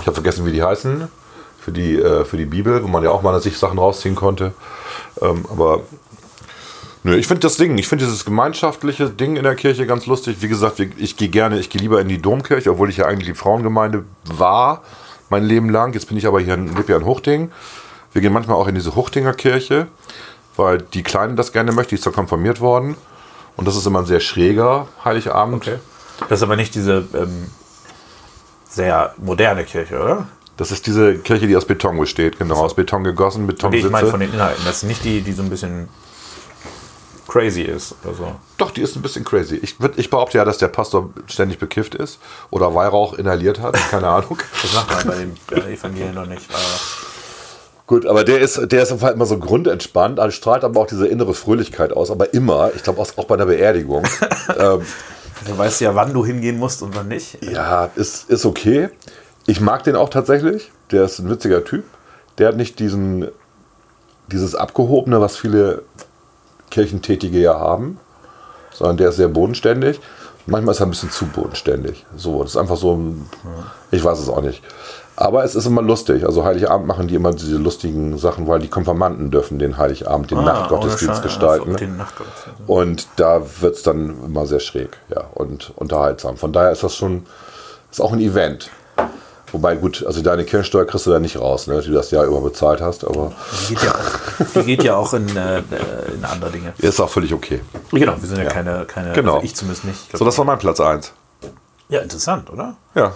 ich 0.00 0.06
habe 0.06 0.14
vergessen, 0.14 0.44
wie 0.46 0.52
die 0.52 0.62
heißen, 0.64 1.08
für 1.60 1.72
die, 1.72 2.00
äh, 2.00 2.24
für 2.24 2.36
die 2.36 2.46
Bibel, 2.46 2.82
wo 2.82 2.88
man 2.88 3.04
ja 3.04 3.10
auch 3.10 3.22
mal 3.22 3.40
sich 3.40 3.58
Sachen 3.58 3.78
rausziehen 3.78 4.16
konnte. 4.16 4.52
Ähm, 5.20 5.44
aber 5.50 5.82
nö, 7.02 7.16
ich 7.16 7.26
finde 7.26 7.40
das 7.40 7.56
Ding, 7.56 7.76
ich 7.78 7.88
finde 7.88 8.04
dieses 8.04 8.24
gemeinschaftliche 8.24 9.10
Ding 9.10 9.36
in 9.36 9.42
der 9.42 9.54
Kirche 9.54 9.86
ganz 9.86 10.06
lustig. 10.06 10.38
Wie 10.40 10.48
gesagt, 10.48 10.80
ich 10.80 11.16
gehe 11.16 11.28
gerne, 11.28 11.58
ich 11.58 11.70
gehe 11.70 11.80
lieber 11.80 12.00
in 12.00 12.08
die 12.08 12.20
Domkirche, 12.20 12.70
obwohl 12.70 12.90
ich 12.90 12.98
ja 12.98 13.06
eigentlich 13.06 13.28
die 13.28 13.34
Frauengemeinde 13.34 14.04
war, 14.24 14.82
mein 15.28 15.44
Leben 15.44 15.70
lang. 15.70 15.92
Jetzt 15.94 16.08
bin 16.08 16.16
ich 16.16 16.26
aber 16.26 16.40
hier 16.40 16.54
in, 16.54 16.74
lebe 16.76 16.92
ja 16.92 16.98
in 16.98 17.06
Huchting. 17.06 17.50
Wir 18.12 18.22
gehen 18.22 18.32
manchmal 18.32 18.56
auch 18.56 18.66
in 18.66 18.74
diese 18.74 18.96
Huchtinger 18.96 19.34
Kirche, 19.34 19.86
weil 20.56 20.78
die 20.78 21.02
Kleine 21.02 21.34
das 21.34 21.52
gerne 21.52 21.72
möchte, 21.72 21.90
die 21.90 21.94
ist 21.96 22.06
da 22.06 22.10
konfirmiert 22.10 22.60
worden. 22.60 22.96
Und 23.56 23.68
das 23.68 23.76
ist 23.76 23.86
immer 23.86 24.00
ein 24.00 24.06
sehr 24.06 24.20
schräger 24.20 24.88
Heiligabend. 25.04 25.56
Okay. 25.56 25.76
Das 26.28 26.40
ist 26.40 26.42
aber 26.42 26.56
nicht 26.56 26.74
diese 26.74 27.04
ähm, 27.14 27.46
sehr 28.68 29.14
moderne 29.18 29.64
Kirche, 29.64 30.00
oder? 30.00 30.28
Das 30.56 30.70
ist 30.70 30.86
diese 30.86 31.16
Kirche, 31.18 31.46
die 31.46 31.56
aus 31.56 31.64
Beton 31.64 31.98
besteht, 31.98 32.38
genau, 32.38 32.56
aus 32.56 32.74
Beton 32.74 33.02
gegossen, 33.04 33.42
Nee, 33.42 33.52
Betonsitze. 33.52 33.86
ich 33.86 33.92
meine 33.92 34.08
von 34.08 34.20
den 34.20 34.32
Inhalten. 34.32 34.62
Das 34.66 34.78
ist 34.78 34.82
nicht 34.82 35.04
die, 35.04 35.22
die 35.22 35.32
so 35.32 35.42
ein 35.42 35.48
bisschen 35.48 35.88
crazy 37.30 37.62
ist. 37.62 37.94
Also. 38.04 38.32
Doch, 38.58 38.72
die 38.72 38.82
ist 38.82 38.96
ein 38.96 39.02
bisschen 39.02 39.24
crazy. 39.24 39.54
Ich, 39.62 39.76
würd- 39.76 39.92
ich 39.96 40.10
behaupte 40.10 40.38
ja, 40.38 40.44
dass 40.44 40.58
der 40.58 40.68
Pastor 40.68 41.10
ständig 41.28 41.58
bekifft 41.58 41.94
ist 41.94 42.18
oder 42.50 42.74
Weihrauch 42.74 43.14
inhaliert 43.14 43.60
hat, 43.60 43.74
keine 43.90 44.08
Ahnung. 44.08 44.38
Das 44.60 44.74
macht 44.74 45.06
man 45.06 45.34
bei 45.48 45.54
den 45.60 45.68
Evangelien 45.72 46.14
noch 46.14 46.26
nicht. 46.26 46.46
Aber 46.50 46.60
Gut, 47.86 48.06
aber 48.06 48.22
der 48.22 48.38
ist, 48.40 48.60
der 48.70 48.82
ist 48.84 48.92
auf 48.92 48.98
jeden 48.98 49.00
Fall 49.00 49.12
immer 49.14 49.26
so 49.26 49.36
grundentspannt, 49.38 50.20
also 50.20 50.30
strahlt 50.32 50.62
aber 50.62 50.80
auch 50.80 50.86
diese 50.86 51.08
innere 51.08 51.34
Fröhlichkeit 51.34 51.92
aus, 51.92 52.12
aber 52.12 52.32
immer, 52.34 52.70
ich 52.76 52.84
glaube 52.84 53.00
auch, 53.00 53.08
auch 53.16 53.24
bei 53.24 53.34
einer 53.34 53.46
Beerdigung. 53.46 54.04
ähm, 54.58 54.82
du 55.46 55.58
weißt 55.58 55.80
ja, 55.80 55.94
wann 55.96 56.12
du 56.12 56.24
hingehen 56.24 56.56
musst 56.58 56.82
und 56.82 56.94
wann 56.94 57.08
nicht. 57.08 57.38
ja, 57.42 57.90
ist, 57.96 58.30
ist 58.30 58.44
okay. 58.46 58.90
Ich 59.46 59.60
mag 59.60 59.82
den 59.82 59.96
auch 59.96 60.08
tatsächlich. 60.08 60.70
Der 60.92 61.04
ist 61.04 61.18
ein 61.18 61.28
witziger 61.30 61.64
Typ. 61.64 61.84
Der 62.38 62.48
hat 62.48 62.56
nicht 62.56 62.78
diesen, 62.78 63.26
dieses 64.28 64.54
Abgehobene, 64.54 65.20
was 65.20 65.36
viele 65.36 65.82
Kirchentätige 66.70 67.38
ja 67.38 67.58
haben, 67.58 67.98
sondern 68.72 68.96
der 68.96 69.10
ist 69.10 69.16
sehr 69.16 69.28
bodenständig. 69.28 70.00
Manchmal 70.46 70.74
ist 70.74 70.80
er 70.80 70.86
ein 70.86 70.90
bisschen 70.90 71.10
zu 71.10 71.26
bodenständig. 71.26 72.06
So, 72.16 72.42
das 72.42 72.52
ist 72.52 72.56
einfach 72.56 72.76
so 72.76 72.96
ein, 72.96 73.28
ich 73.90 74.02
weiß 74.02 74.18
es 74.18 74.28
auch 74.28 74.40
nicht. 74.40 74.62
Aber 75.16 75.44
es 75.44 75.54
ist 75.54 75.66
immer 75.66 75.82
lustig. 75.82 76.24
Also 76.24 76.44
Heiligabend 76.44 76.86
machen 76.86 77.06
die 77.06 77.14
immer 77.14 77.32
diese 77.32 77.58
lustigen 77.58 78.16
Sachen, 78.16 78.48
weil 78.48 78.58
die 78.60 78.68
Konfirmanden 78.68 79.30
dürfen 79.30 79.58
den 79.58 79.76
Heiligabend, 79.76 80.30
den 80.30 80.38
Ah, 80.38 80.42
Nachtgottesdienst 80.42 81.22
gestalten. 81.22 81.74
Also, 81.74 81.84
Nachtgottesdienst. 81.84 82.60
Und 82.66 83.06
da 83.16 83.42
wird 83.60 83.76
es 83.76 83.82
dann 83.82 84.16
immer 84.24 84.46
sehr 84.46 84.60
schräg 84.60 84.96
ja, 85.10 85.24
und 85.34 85.72
unterhaltsam. 85.76 86.38
Von 86.38 86.54
daher 86.54 86.72
ist 86.72 86.82
das 86.82 86.96
schon 86.96 87.26
ist 87.90 88.00
auch 88.00 88.12
ein 88.12 88.20
Event. 88.20 88.70
Wobei, 89.52 89.74
gut, 89.76 90.04
also 90.06 90.22
deine 90.22 90.44
Kirchensteuer 90.44 90.84
kriegst 90.86 91.06
du 91.06 91.10
da 91.10 91.18
nicht 91.18 91.38
raus, 91.38 91.66
ne, 91.66 91.80
die 91.80 91.88
du 91.88 91.94
das 91.94 92.10
Jahr 92.10 92.24
über 92.24 92.40
bezahlt 92.40 92.80
hast, 92.80 93.04
aber 93.04 93.32
Die 93.68 93.74
geht 93.74 93.82
ja 93.84 93.92
auch, 93.94 94.44
die 94.54 94.62
geht 94.64 94.84
ja 94.84 94.96
auch 94.96 95.12
in, 95.14 95.36
äh, 95.36 95.58
in 96.14 96.24
andere 96.24 96.50
Dinge. 96.50 96.72
ist 96.78 97.00
auch 97.00 97.10
völlig 97.10 97.32
okay. 97.34 97.60
Genau, 97.90 98.14
wir 98.20 98.28
sind 98.28 98.38
ja, 98.38 98.44
keine, 98.44 98.84
keine 98.86 99.12
Genau. 99.12 99.34
also 99.36 99.44
ich 99.44 99.54
zumindest 99.56 99.84
nicht. 99.84 100.00
Ich 100.02 100.08
glaub, 100.10 100.18
So, 100.20 100.24
das 100.24 100.38
war 100.38 100.44
mein 100.44 100.58
Platz 100.58 100.80
1. 100.80 101.12
ja, 101.88 102.00
interessant, 102.00 102.48
oder? 102.50 102.74
Ja. 102.94 103.12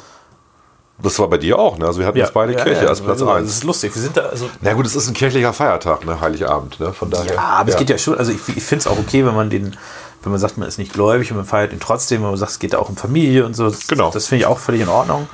Das 1.02 1.18
war 1.18 1.28
bei 1.28 1.38
dir 1.38 1.58
auch, 1.58 1.76
ne? 1.76 1.86
Also 1.86 1.98
wir 1.98 2.06
hatten 2.06 2.18
jetzt 2.18 2.32
beide 2.32 2.54
Kirche 2.54 2.88
als 2.88 3.00
Platz 3.00 3.20
also, 3.20 3.26
Das 3.26 3.36
1. 3.42 3.48
ist 3.50 3.64
lustig. 3.64 3.94
Wir 3.94 4.02
sind 4.02 4.16
da, 4.16 4.22
also, 4.26 4.48
Na 4.60 4.72
gut, 4.74 4.86
es 4.86 4.94
ist 4.94 5.08
ein 5.08 5.14
kirchlicher 5.14 5.52
Feiertag, 5.52 6.04
ne? 6.06 6.20
Heiligabend, 6.20 6.78
ne? 6.78 6.92
Von 6.92 7.10
daher. 7.10 7.34
ja, 7.34 7.40
aber 7.40 7.70
es 7.70 7.76
geht 7.76 7.90
ja 7.90 7.98
schon, 7.98 8.16
also 8.16 8.30
ich, 8.30 8.38
ich 8.56 8.62
finde 8.62 8.82
es 8.82 8.86
auch 8.86 8.96
okay, 8.98 9.26
wenn 9.26 9.34
man 9.34 9.50
den, 9.50 9.76
wenn 10.22 10.30
man 10.30 10.40
sagt, 10.40 10.56
man 10.56 10.68
ist 10.68 10.78
nicht 10.78 10.92
gläubig 10.92 11.32
und 11.32 11.36
man 11.36 11.46
feiert 11.46 11.72
ihn 11.72 11.80
trotzdem, 11.80 12.22
wenn 12.22 12.28
man 12.30 12.36
sagt, 12.38 12.52
es 12.52 12.58
geht 12.60 12.74
da 12.74 12.78
auch 12.78 12.88
um 12.88 12.96
Familie 12.96 13.44
und 13.44 13.54
so. 13.54 13.68
Das, 13.68 13.88
Genau. 13.88 14.10
Das 14.12 14.28
finde 14.28 14.42
ich 14.42 14.46
auch 14.46 14.58
völlig 14.58 14.82
in 14.82 14.88
Ordnung. 14.88 15.28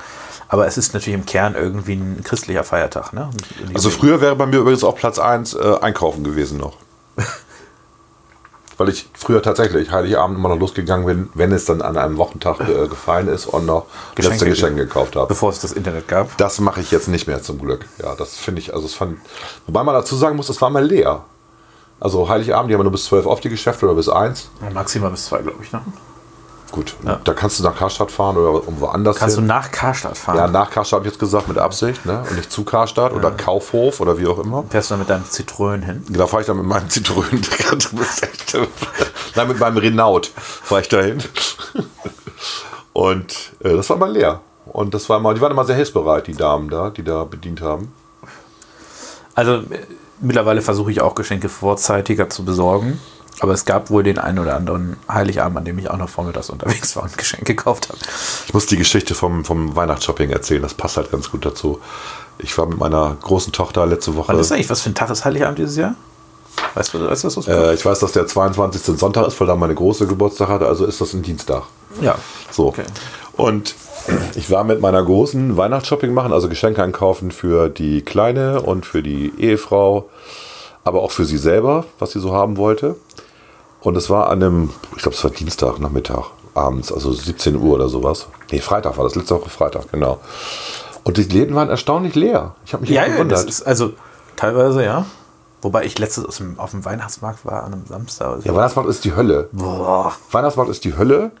Aber 0.51 0.67
es 0.67 0.77
ist 0.77 0.93
natürlich 0.93 1.17
im 1.17 1.25
Kern 1.25 1.55
irgendwie 1.55 1.93
ein 1.93 2.23
christlicher 2.25 2.65
Feiertag. 2.65 3.13
Ne? 3.13 3.29
Also 3.73 3.89
früher 3.89 4.19
wäre 4.19 4.35
bei 4.35 4.45
mir 4.45 4.57
übrigens 4.57 4.83
auch 4.83 4.97
Platz 4.97 5.17
1 5.17 5.53
äh, 5.53 5.77
einkaufen 5.79 6.25
gewesen 6.25 6.57
noch. 6.57 6.73
Weil 8.77 8.89
ich 8.89 9.09
früher 9.13 9.41
tatsächlich 9.41 9.91
Heiligabend 9.91 10.37
immer 10.37 10.49
noch 10.49 10.59
losgegangen 10.59 11.05
bin, 11.05 11.29
wenn 11.35 11.53
es 11.53 11.63
dann 11.63 11.81
an 11.81 11.95
einem 11.95 12.17
Wochentag 12.17 12.59
äh, 12.59 12.87
gefallen 12.89 13.29
ist 13.29 13.45
und 13.45 13.65
noch 13.65 13.85
Geschenke 14.15 14.33
letzte 14.33 14.49
Geschenke 14.49 14.85
gekauft 14.87 15.15
habe. 15.15 15.27
bevor 15.27 15.51
es 15.51 15.61
das 15.61 15.71
Internet 15.71 16.09
gab. 16.09 16.35
Das 16.35 16.59
mache 16.59 16.81
ich 16.81 16.91
jetzt 16.91 17.07
nicht 17.07 17.27
mehr 17.27 17.41
zum 17.41 17.57
Glück. 17.57 17.85
Ja, 18.03 18.15
das 18.15 18.35
finde 18.35 18.59
ich, 18.59 18.73
also 18.73 18.85
es 18.85 18.93
fand. 18.93 19.19
Wobei 19.67 19.83
man 19.83 19.95
dazu 19.95 20.17
sagen 20.17 20.35
muss, 20.35 20.49
es 20.49 20.61
war 20.61 20.69
mal 20.69 20.83
leer. 20.83 21.23
Also 22.01 22.27
Heiligabend, 22.27 22.69
die 22.69 22.73
haben 22.73 22.83
nur 22.83 22.91
bis 22.91 23.05
12 23.05 23.25
auf 23.25 23.39
die 23.39 23.49
Geschäfte 23.49 23.85
oder 23.85 23.95
bis 23.95 24.09
1. 24.09 24.49
Maximal 24.73 25.11
bis 25.11 25.27
zwei, 25.27 25.43
glaube 25.43 25.63
ich. 25.63 25.71
Ne? 25.71 25.81
Gut, 26.71 26.95
da 27.25 27.33
kannst 27.33 27.59
du 27.59 27.63
nach 27.63 27.75
Karstadt 27.75 28.11
fahren 28.11 28.37
oder 28.37 28.63
irgendwo 28.63 28.85
anders 28.87 29.17
Kannst 29.17 29.35
du 29.35 29.41
hin. 29.41 29.47
nach 29.47 29.71
Karstadt 29.71 30.17
fahren? 30.17 30.37
ja, 30.37 30.47
nach 30.47 30.69
Karstadt 30.71 30.99
habe 30.99 31.07
ich 31.07 31.13
jetzt 31.13 31.19
gesagt, 31.19 31.49
mit 31.49 31.57
Absicht, 31.57 32.05
ne? 32.05 32.23
Und 32.29 32.37
nicht 32.37 32.49
zu 32.51 32.63
Karstadt 32.63 33.11
oder 33.13 33.29
Kaufhof 33.31 33.99
oder 33.99 34.17
wie 34.17 34.25
auch 34.27 34.39
immer. 34.39 34.63
Fährst 34.69 34.89
du 34.89 34.93
dann 34.93 34.99
mit 34.99 35.09
deinem 35.09 35.29
Zitrönen 35.29 35.83
hin? 35.83 36.05
Da 36.09 36.27
fahre 36.27 36.41
ich 36.41 36.47
dann 36.47 36.57
mit 36.57 36.65
meinem 36.65 36.87
Citroën. 36.87 37.41
Du 37.91 37.97
bist 37.97 38.23
echt, 38.23 38.57
Nein, 39.35 39.47
mit 39.49 39.59
meinem 39.59 39.77
Renault 39.77 40.27
fahre 40.35 40.81
ich 40.81 40.87
dahin. 40.89 41.21
Und 42.93 43.51
äh, 43.63 43.75
das 43.75 43.89
war 43.89 43.97
mal 43.97 44.11
leer. 44.11 44.41
Und 44.65 44.93
das 44.93 45.09
war 45.09 45.17
immer, 45.17 45.33
die 45.33 45.41
waren 45.41 45.51
immer 45.51 45.65
sehr 45.65 45.75
hilfsbereit, 45.75 46.27
die 46.27 46.35
Damen 46.35 46.69
da, 46.69 46.89
die 46.89 47.03
da 47.03 47.23
bedient 47.23 47.61
haben. 47.61 47.93
Also 49.35 49.55
äh, 49.55 49.63
mittlerweile 50.19 50.61
versuche 50.61 50.91
ich 50.91 51.01
auch 51.01 51.15
Geschenke 51.15 51.49
vorzeitiger 51.49 52.29
zu 52.29 52.45
besorgen. 52.45 52.99
Aber 53.41 53.53
es 53.53 53.65
gab 53.65 53.89
wohl 53.89 54.03
den 54.03 54.19
einen 54.19 54.37
oder 54.37 54.55
anderen 54.55 54.97
Heiligabend, 55.11 55.57
an 55.57 55.65
dem 55.65 55.79
ich 55.79 55.89
auch 55.89 55.97
noch 55.97 56.09
vormittags 56.09 56.51
unterwegs 56.51 56.95
war 56.95 57.03
und 57.03 57.17
Geschenke 57.17 57.55
gekauft 57.55 57.89
habe. 57.89 57.97
Ich 58.45 58.53
muss 58.53 58.67
die 58.67 58.77
Geschichte 58.77 59.15
vom, 59.15 59.43
vom 59.43 59.75
Weihnachtsshopping 59.75 60.29
erzählen, 60.29 60.61
das 60.61 60.75
passt 60.75 60.97
halt 60.97 61.11
ganz 61.11 61.31
gut 61.31 61.43
dazu. 61.43 61.79
Ich 62.37 62.55
war 62.59 62.67
mit 62.67 62.77
meiner 62.77 63.17
großen 63.19 63.51
Tochter 63.51 63.87
letzte 63.87 64.15
Woche. 64.15 64.27
Wann 64.29 64.39
ist 64.39 64.51
eigentlich, 64.51 64.69
was 64.69 64.81
für 64.81 64.91
ein 64.91 64.95
Tag 64.95 65.09
ist 65.09 65.25
Heiligabend 65.25 65.57
dieses 65.57 65.75
Jahr? 65.75 65.95
Weißt 66.75 66.93
du, 66.93 67.03
weißt 67.03 67.23
du 67.23 67.27
was 67.27 67.35
das 67.35 67.47
Äh, 67.47 67.73
ich 67.73 67.83
weiß, 67.83 67.99
dass 67.99 68.11
der 68.11 68.27
22. 68.27 68.99
Sonntag 68.99 69.25
ist, 69.25 69.39
weil 69.39 69.47
da 69.47 69.55
meine 69.55 69.73
große 69.73 70.05
Geburtstag 70.05 70.49
hatte, 70.49 70.67
also 70.67 70.85
ist 70.85 71.01
das 71.01 71.13
ein 71.13 71.23
Dienstag. 71.23 71.63
Ja. 71.99 72.15
So. 72.51 72.67
Okay. 72.67 72.83
Und 73.37 73.73
ich 74.35 74.51
war 74.51 74.63
mit 74.63 74.81
meiner 74.81 75.03
großen 75.03 75.57
Weihnachtsshopping 75.57 76.13
machen, 76.13 76.31
also 76.31 76.47
Geschenke 76.47 76.83
einkaufen 76.83 77.31
für 77.31 77.69
die 77.69 78.03
Kleine 78.03 78.61
und 78.61 78.85
für 78.85 79.01
die 79.01 79.33
Ehefrau, 79.39 80.09
aber 80.83 81.01
auch 81.01 81.11
für 81.11 81.25
sie 81.25 81.37
selber, 81.37 81.85
was 81.97 82.11
sie 82.11 82.19
so 82.19 82.33
haben 82.33 82.57
wollte. 82.57 82.97
Und 83.81 83.95
es 83.97 84.09
war 84.09 84.29
an 84.29 84.43
einem, 84.43 84.69
ich 84.95 85.01
glaube, 85.01 85.15
es 85.15 85.23
war 85.23 85.31
Dienstag, 85.31 85.79
Nachmittag, 85.79 86.25
abends, 86.53 86.91
also 86.91 87.11
17 87.11 87.55
Uhr 87.55 87.75
oder 87.75 87.89
sowas. 87.89 88.27
Nee, 88.51 88.59
Freitag 88.59 88.97
war 88.97 89.03
das, 89.05 89.15
letzte 89.15 89.35
Woche 89.35 89.49
Freitag, 89.49 89.91
genau. 89.91 90.19
Und 91.03 91.17
die 91.17 91.23
Läden 91.23 91.55
waren 91.55 91.69
erstaunlich 91.69 92.13
leer. 92.15 92.55
Ich 92.65 92.73
habe 92.73 92.81
mich 92.81 92.91
Ja, 92.91 93.05
ja, 93.05 93.13
gewundert. 93.13 93.47
ist 93.49 93.63
also 93.63 93.93
teilweise, 94.35 94.83
ja. 94.83 95.05
Wobei 95.63 95.85
ich 95.85 95.97
letztes 95.99 96.25
aus 96.25 96.37
dem, 96.37 96.59
auf 96.59 96.71
dem 96.71 96.85
Weihnachtsmarkt 96.85 97.45
war 97.45 97.63
an 97.63 97.73
einem 97.73 97.85
Samstag. 97.87 98.43
Ja, 98.45 98.53
Weihnachtsmarkt 98.55 98.89
ist 98.89 99.03
die 99.03 99.15
Hölle. 99.15 99.49
Boah. 99.51 100.13
Weihnachtsmarkt 100.31 100.71
ist 100.71 100.83
die 100.85 100.97
Hölle, 100.97 101.31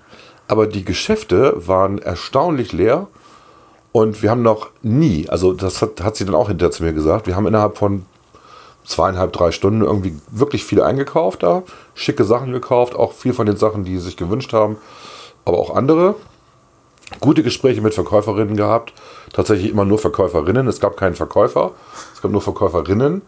aber 0.47 0.67
die 0.67 0.83
Geschäfte 0.85 1.53
waren 1.67 1.97
erstaunlich 1.99 2.71
leer. 2.71 3.07
Und 3.91 4.21
wir 4.23 4.29
haben 4.31 4.41
noch 4.41 4.69
nie, 4.83 5.27
also 5.29 5.53
das 5.53 5.81
hat, 5.81 6.01
hat 6.01 6.15
sie 6.15 6.25
dann 6.25 6.35
auch 6.35 6.47
hinterher 6.47 6.71
zu 6.71 6.83
mir 6.83 6.93
gesagt, 6.93 7.27
wir 7.27 7.35
haben 7.35 7.45
innerhalb 7.45 7.77
von 7.77 8.05
zweieinhalb, 8.83 9.33
drei 9.33 9.51
Stunden 9.51 9.81
irgendwie 9.81 10.15
wirklich 10.29 10.65
viel 10.65 10.81
eingekauft 10.81 11.43
da, 11.43 11.63
schicke 11.93 12.23
Sachen 12.23 12.51
gekauft, 12.51 12.95
auch 12.95 13.13
viel 13.13 13.33
von 13.33 13.45
den 13.45 13.57
Sachen, 13.57 13.83
die 13.83 13.97
sie 13.97 14.05
sich 14.05 14.17
gewünscht 14.17 14.53
haben, 14.53 14.77
aber 15.45 15.57
auch 15.57 15.75
andere. 15.75 16.15
Gute 17.19 17.43
Gespräche 17.43 17.81
mit 17.81 17.93
Verkäuferinnen 17.93 18.55
gehabt, 18.55 18.93
tatsächlich 19.33 19.69
immer 19.69 19.85
nur 19.85 19.99
Verkäuferinnen, 19.99 20.67
es 20.67 20.79
gab 20.79 20.95
keinen 20.95 21.15
Verkäufer, 21.15 21.71
es 22.13 22.21
gab 22.21 22.31
nur 22.31 22.41
Verkäuferinnen. 22.41 23.21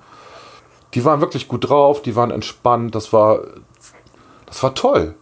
Die 0.94 1.04
waren 1.04 1.22
wirklich 1.22 1.48
gut 1.48 1.70
drauf, 1.70 2.02
die 2.02 2.16
waren 2.16 2.32
entspannt, 2.32 2.96
das 2.96 3.12
war, 3.12 3.42
das 4.46 4.64
war 4.64 4.74
toll. 4.74 5.16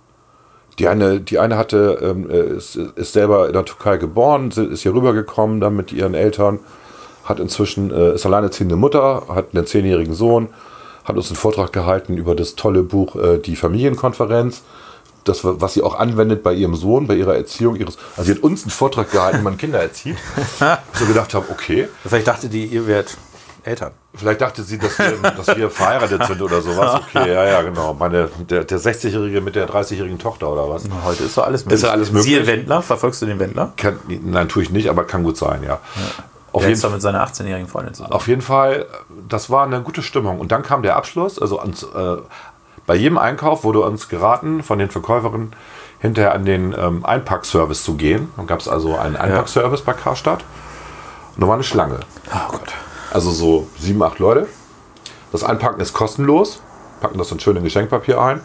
Die 0.80 0.88
eine, 0.88 1.22
die 1.22 1.40
eine 1.40 1.58
hatte, 1.58 2.00
ähm, 2.02 2.30
äh, 2.30 2.56
ist, 2.56 2.76
ist 2.76 3.14
selber 3.14 3.48
in 3.48 3.54
der 3.54 3.66
Türkei 3.66 3.98
geboren, 3.98 4.52
ist 4.52 4.82
hier 4.82 4.94
rübergekommen 4.94 5.60
dann 5.60 5.76
mit 5.76 5.92
ihren 5.92 6.14
Eltern, 6.14 6.60
hat 7.24 7.40
inzwischen, 7.40 7.92
äh, 7.92 8.16
ist 8.16 8.26
alleinerziehende 8.26 8.76
Mutter, 8.76 9.24
hat 9.30 9.48
einen 9.54 9.66
zehnjährigen 9.66 10.14
Sohn, 10.14 10.50
hat 11.04 11.16
uns 11.16 11.28
einen 11.30 11.36
Vortrag 11.38 11.72
gehalten 11.74 12.18
über 12.18 12.36
das 12.36 12.56
tolle 12.56 12.84
Buch 12.84 13.16
äh, 13.16 13.38
Die 13.40 13.56
Familienkonferenz, 13.56 14.62
das, 15.24 15.44
wa- 15.44 15.56
was 15.58 15.74
sie 15.74 15.84
auch 15.84 15.96
anwendet 16.00 16.42
bei 16.44 16.54
ihrem 16.54 16.76
Sohn, 16.76 17.08
bei 17.08 17.16
ihrer 17.16 17.36
Erziehung 17.36 17.76
ihres. 17.76 17.98
Also 18.18 18.32
sie 18.32 18.38
hat 18.38 18.44
uns 18.44 18.64
einen 18.64 18.72
Vortrag 18.72 19.12
gehalten, 19.12 19.40
wie 19.40 19.44
man 19.44 19.58
Kinder 19.58 19.80
erzieht. 19.82 20.18
so 20.94 21.06
gedacht 21.06 21.34
habe, 21.34 21.46
okay, 21.52 21.88
Vielleicht 22.06 22.28
dachte 22.28 22.50
die, 22.50 22.66
ihr 22.66 22.88
werdet 22.88 23.18
Eltern. 23.64 23.92
Vielleicht 24.16 24.42
dachte 24.42 24.64
sie, 24.64 24.80
dass 24.80 24.98
wir, 24.98 25.12
dass 25.38 25.56
wir 25.56 25.70
verheiratet 25.70 26.26
sind 26.26 26.42
oder 26.42 26.62
sowas. 26.62 27.00
Okay, 27.08 27.32
ja, 27.32 27.46
ja, 27.46 27.62
genau. 27.62 27.94
Meine, 27.94 28.30
der, 28.50 28.64
der 28.64 28.80
60-Jährige 28.80 29.40
mit 29.42 29.56
der 29.56 29.70
30-jährigen 29.70 30.18
Tochter 30.18 30.52
oder 30.52 30.68
was? 30.68 30.84
Heute 31.06 31.24
ist 31.26 31.38
doch 31.38 31.46
alles 31.46 31.64
möglich. 31.66 31.76
Ist 31.78 31.84
ja 31.84 31.92
alles 31.92 32.12
möglich. 32.12 32.34
Siehe 32.34 32.48
Wendler, 32.48 32.82
verfolgst 32.82 33.22
du 33.22 33.28
den 33.28 33.38
Wendler? 33.40 33.74
Kann, 33.78 34.00
nein, 34.26 34.50
tue 34.50 34.64
ich 34.64 34.72
nicht, 34.72 34.90
aber 34.90 35.04
kann 35.04 35.22
gut 35.24 35.38
sein, 35.38 35.62
ja. 35.64 35.80
Auf, 36.54 36.68
jeden, 36.68 36.82
doch 36.82 36.92
mit 36.92 37.02
seiner 37.02 37.26
18-jährigen 37.26 37.68
Freundin 37.68 37.94
zusammen. 37.94 38.14
auf 38.14 38.28
jeden 38.28 38.42
Fall, 38.42 38.86
das 39.30 39.50
war 39.50 39.66
eine 39.66 39.82
gute 39.82 40.02
Stimmung. 40.02 40.40
Und 40.40 40.52
dann 40.52 40.64
kam 40.64 40.84
der 40.84 40.98
Abschluss. 40.98 41.40
Also 41.40 41.60
ans, 41.60 41.84
äh, 41.84 42.18
bei 42.86 42.96
jedem 42.96 43.18
Einkauf 43.18 43.64
wurde 43.64 43.82
uns 43.82 44.10
geraten 44.10 44.64
von 44.64 44.80
den 44.80 44.90
Verkäuferinnen, 44.90 45.54
hinterher 46.00 46.34
an 46.34 46.46
den 46.46 46.76
ähm, 46.78 47.06
Einpackservice 47.06 47.84
zu 47.84 47.96
gehen. 47.96 48.32
Dann 48.36 48.48
gab 48.48 48.60
es 48.60 48.68
also 48.68 48.98
einen 48.98 49.16
Einpackservice 49.16 49.82
bei 49.82 49.94
Karstadt. 49.94 50.44
Und 51.36 51.42
da 51.42 51.48
war 51.48 51.54
eine 51.54 51.64
Schlange. 51.64 52.00
Oh 52.34 52.52
Gott. 52.52 52.74
Also 53.14 53.32
so 53.32 53.68
sieben, 53.80 54.02
acht 54.04 54.20
Leute. 54.20 54.48
Das 55.32 55.44
Einpacken 55.44 55.80
ist 55.80 55.94
kostenlos. 55.94 56.62
Packen 57.00 57.18
das 57.18 57.30
dann 57.30 57.40
schön 57.40 57.56
in 57.56 57.64
Geschenkpapier 57.64 58.20
ein. 58.20 58.42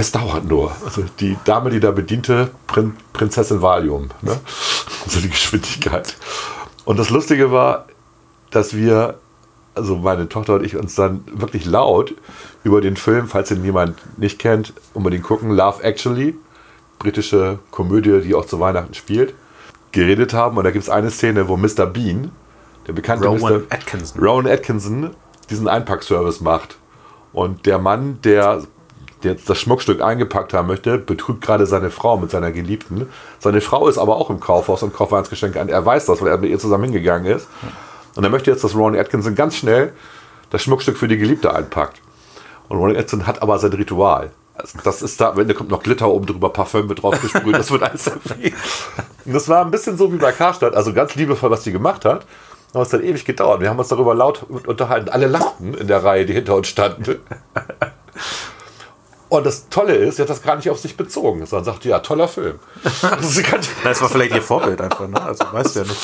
Es 0.00 0.12
dauert 0.12 0.46
nur. 0.46 0.72
Also 0.82 1.04
die 1.20 1.36
Dame, 1.44 1.68
die 1.68 1.78
da 1.78 1.90
bediente, 1.90 2.52
Prin 2.66 2.96
Prinzessin 3.12 3.60
Valium. 3.60 4.08
Ne? 4.22 4.40
Also 5.04 5.20
die 5.20 5.28
Geschwindigkeit. 5.30 6.16
Und 6.84 6.98
das 6.98 7.08
Lustige 7.10 7.52
war, 7.52 7.86
dass 8.50 8.74
wir, 8.74 9.18
also 9.74 9.96
meine 9.96 10.28
Tochter 10.28 10.54
und 10.54 10.64
ich, 10.64 10.76
uns 10.76 10.94
dann 10.94 11.24
wirklich 11.32 11.64
laut 11.64 12.14
über 12.64 12.80
den 12.82 12.96
Film, 12.96 13.28
falls 13.28 13.50
ihn 13.50 13.64
jemand 13.64 13.96
nicht 14.18 14.38
kennt, 14.38 14.74
unbedingt 14.92 15.24
gucken, 15.24 15.50
Love 15.50 15.82
Actually, 15.82 16.34
britische 16.98 17.58
Komödie, 17.70 18.20
die 18.20 18.34
auch 18.34 18.44
zu 18.44 18.60
Weihnachten 18.60 18.94
spielt, 18.94 19.34
geredet 19.92 20.32
haben. 20.32 20.56
Und 20.56 20.64
da 20.64 20.70
gibt 20.70 20.84
es 20.84 20.90
eine 20.90 21.10
Szene, 21.10 21.48
wo 21.48 21.56
Mr. 21.56 21.86
Bean, 21.86 22.30
der 22.86 22.92
bekannte 22.94 23.26
Rowan 23.26 23.52
Mr. 23.52 23.62
Atkinson. 23.70 24.22
Rowan 24.22 24.46
Atkinson, 24.46 25.10
diesen 25.50 25.68
Einpackservice 25.68 26.40
macht. 26.40 26.76
Und 27.32 27.64
der 27.66 27.78
Mann, 27.78 28.18
der, 28.22 28.62
der 29.22 29.32
jetzt 29.32 29.48
das 29.48 29.58
Schmuckstück 29.58 30.00
eingepackt 30.00 30.52
haben 30.54 30.68
möchte, 30.68 30.98
betrügt 30.98 31.42
gerade 31.42 31.66
seine 31.66 31.90
Frau 31.90 32.16
mit 32.16 32.30
seiner 32.30 32.52
Geliebten. 32.52 33.08
Seine 33.38 33.60
Frau 33.60 33.88
ist 33.88 33.98
aber 33.98 34.16
auch 34.16 34.30
im 34.30 34.40
Kaufhaus 34.40 34.82
und 34.82 34.94
kauft 34.94 35.12
Weihnachtsgeschenke 35.12 35.60
an. 35.60 35.68
Er 35.68 35.84
weiß 35.84 36.06
das, 36.06 36.20
weil 36.22 36.28
er 36.28 36.38
mit 36.38 36.50
ihr 36.50 36.58
zusammen 36.58 36.84
hingegangen 36.84 37.30
ist. 37.30 37.48
Und 38.16 38.24
er 38.24 38.30
möchte 38.30 38.50
jetzt, 38.50 38.64
dass 38.64 38.74
Rowan 38.74 38.96
Atkinson 38.96 39.34
ganz 39.34 39.56
schnell 39.56 39.92
das 40.50 40.62
Schmuckstück 40.62 40.96
für 40.96 41.08
die 41.08 41.18
Geliebte 41.18 41.54
einpackt. 41.54 42.00
Und 42.68 42.78
Rowan 42.78 42.96
Atkinson 42.96 43.26
hat 43.26 43.42
aber 43.42 43.58
sein 43.58 43.72
Ritual. 43.72 44.30
Also 44.54 44.78
Das 44.84 45.02
ist 45.02 45.20
da, 45.20 45.36
wenn 45.36 45.48
da 45.48 45.54
kommt 45.54 45.70
noch 45.70 45.82
Glitter 45.82 46.08
oben 46.08 46.26
drüber, 46.26 46.50
Parfüm 46.50 46.86
mit 46.86 47.02
drauf 47.02 47.20
gesprüht, 47.20 47.54
das 47.54 47.70
wird 47.70 47.82
alles. 47.82 48.08
Und 49.24 49.34
das 49.34 49.48
war 49.48 49.64
ein 49.64 49.70
bisschen 49.70 49.96
so 49.96 50.12
wie 50.12 50.18
bei 50.18 50.32
Karstadt, 50.32 50.74
also 50.74 50.92
ganz 50.92 51.14
liebevoll, 51.14 51.50
was 51.50 51.62
die 51.62 51.72
gemacht 51.72 52.04
hat. 52.04 52.26
Aber 52.72 52.82
es 52.82 52.92
hat 52.92 53.02
ewig 53.02 53.24
gedauert. 53.24 53.60
Wir 53.60 53.68
haben 53.68 53.78
uns 53.78 53.88
darüber 53.88 54.14
laut 54.14 54.44
unterhalten. 54.66 55.08
Alle 55.08 55.26
lachten 55.26 55.74
in 55.74 55.88
der 55.88 56.04
Reihe, 56.04 56.24
die 56.24 56.32
hinter 56.32 56.54
uns 56.54 56.68
standen. 56.68 57.18
Und 59.30 59.46
das 59.46 59.68
Tolle 59.68 59.94
ist, 59.94 60.16
sie 60.16 60.22
hat 60.22 60.28
das 60.28 60.42
gar 60.42 60.56
nicht 60.56 60.68
auf 60.68 60.78
sich 60.78 60.96
bezogen. 60.96 61.46
Sondern 61.46 61.64
sagte, 61.64 61.88
ja, 61.88 62.00
toller 62.00 62.28
Film. 62.28 62.58
Das 63.84 64.02
war 64.02 64.08
vielleicht 64.08 64.34
ihr 64.34 64.42
Vorbild 64.42 64.80
einfach, 64.80 65.08
ne? 65.08 65.22
Also 65.22 65.44
weißt 65.50 65.76
du 65.76 65.80
ja 65.80 65.86
nicht. 65.86 66.00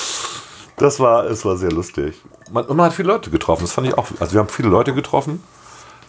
Das 0.77 1.01
war, 1.01 1.25
es 1.25 1.45
war 1.45 1.57
sehr 1.57 1.73
lustig. 1.73 2.23
Man, 2.51 2.65
und 2.67 2.77
man 2.77 2.87
hat 2.87 2.95
viele 2.95 3.09
Leute 3.09 3.31
getroffen. 3.31 3.63
Das 3.63 3.73
fand 3.73 3.89
ich 3.89 3.99
auch. 3.99 4.07
Also 4.21 4.33
wir 4.35 4.41
haben 4.41 4.49
viele 4.49 4.69
Leute 4.69 4.95
getroffen 4.95 5.43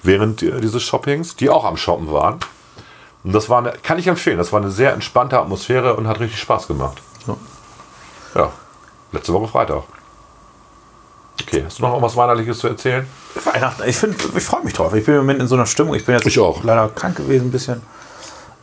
während 0.04 0.44
äh, 0.44 0.62
dieses 0.62 0.84
Shoppings, 0.84 1.36
die 1.36 1.50
auch 1.50 1.66
am 1.66 1.76
Shoppen 1.76 2.12
waren. 2.12 2.40
Und 3.24 3.34
das 3.34 3.50
war 3.50 3.58
eine, 3.60 3.74
kann 3.82 3.98
ich 3.98 4.08
empfehlen. 4.08 4.38
Das 4.38 4.54
war 4.54 4.62
eine 4.62 4.70
sehr 4.72 4.94
entspannte 4.94 5.40
Atmosphäre 5.40 5.96
und 5.96 6.08
hat 6.08 6.20
richtig 6.20 6.40
Spaß 6.40 6.68
gemacht. 6.68 7.02
Ja. 7.28 7.38
Ja. 8.36 8.52
Letzte 9.12 9.34
Woche 9.34 9.48
Freitag. 9.48 9.84
Okay, 11.42 11.64
hast 11.66 11.80
du 11.80 11.84
noch 11.84 11.90
irgendwas 11.92 12.16
Weihnachtliches 12.16 12.60
zu 12.60 12.68
erzählen? 12.68 13.06
Weihnachten, 13.46 13.84
ich, 13.88 13.96
find, 13.98 14.16
ich 14.36 14.44
freue 14.44 14.64
mich 14.64 14.74
drauf. 14.74 14.94
Ich 14.94 15.06
bin 15.06 15.16
im 15.16 15.22
Moment 15.22 15.42
in 15.42 15.48
so 15.48 15.56
einer 15.56 15.66
Stimmung. 15.66 15.96
Ich 15.96 16.06
bin 16.06 16.16
jetzt 16.16 16.26
Ich 16.26 16.40
auch. 16.40 16.64
leider 16.64 16.90
krank 16.90 17.16
gewesen 17.18 17.48
ein 17.48 17.52
bisschen. 17.52 17.82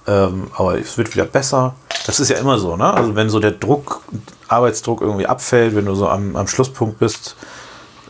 Ähm, 0.06 0.48
aber 0.54 0.78
es 0.78 0.98
wird 0.98 1.14
wieder 1.14 1.24
besser. 1.24 1.74
Das 2.06 2.20
ist 2.20 2.28
ja 2.28 2.36
immer 2.36 2.58
so, 2.58 2.76
ne? 2.76 2.92
Also 2.92 3.14
wenn 3.16 3.30
so 3.30 3.40
der 3.40 3.52
Druck, 3.52 4.02
Arbeitsdruck 4.48 5.00
irgendwie 5.00 5.26
abfällt, 5.26 5.74
wenn 5.74 5.86
du 5.86 5.94
so 5.94 6.08
am, 6.08 6.36
am 6.36 6.46
Schlusspunkt 6.46 6.98
bist, 6.98 7.36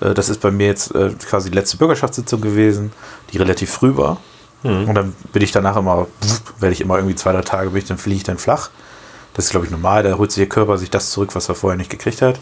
äh, 0.00 0.12
das 0.14 0.28
ist 0.28 0.40
bei 0.40 0.50
mir 0.50 0.66
jetzt 0.66 0.92
äh, 0.94 1.10
quasi 1.28 1.50
die 1.50 1.56
letzte 1.56 1.76
Bürgerschaftssitzung 1.76 2.40
gewesen, 2.40 2.92
die 3.32 3.38
relativ 3.38 3.70
früh 3.70 3.96
war. 3.96 4.18
Und 4.66 4.94
dann 4.94 5.14
bin 5.34 5.42
ich 5.42 5.52
danach 5.52 5.76
immer, 5.76 6.06
werde 6.58 6.72
ich 6.72 6.80
immer 6.80 6.96
irgendwie 6.96 7.14
zwei, 7.14 7.32
drei 7.32 7.42
Tage, 7.42 7.68
bin 7.68 7.82
ich, 7.82 7.84
dann 7.84 7.98
fliege 7.98 8.16
ich 8.16 8.22
dann 8.24 8.38
flach. 8.38 8.70
Das 9.34 9.44
ist, 9.44 9.50
glaube 9.50 9.66
ich, 9.66 9.70
normal. 9.70 10.02
Da 10.02 10.16
holt 10.16 10.32
sich 10.32 10.40
der 10.40 10.48
Körper 10.48 10.78
sich 10.78 10.88
das 10.88 11.10
zurück, 11.10 11.34
was 11.34 11.50
er 11.50 11.54
vorher 11.54 11.76
nicht 11.76 11.90
gekriegt 11.90 12.22
hat. 12.22 12.40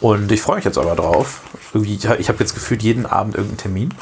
Und 0.00 0.30
ich 0.30 0.40
freue 0.40 0.56
mich 0.56 0.64
jetzt 0.64 0.78
aber 0.78 0.94
drauf. 0.94 1.40
Irgendwie, 1.74 1.94
ich 1.94 2.28
habe 2.28 2.38
jetzt 2.38 2.54
gefühlt 2.54 2.82
jeden 2.82 3.04
Abend 3.06 3.34
irgendeinen 3.34 3.58
Termin. 3.58 3.94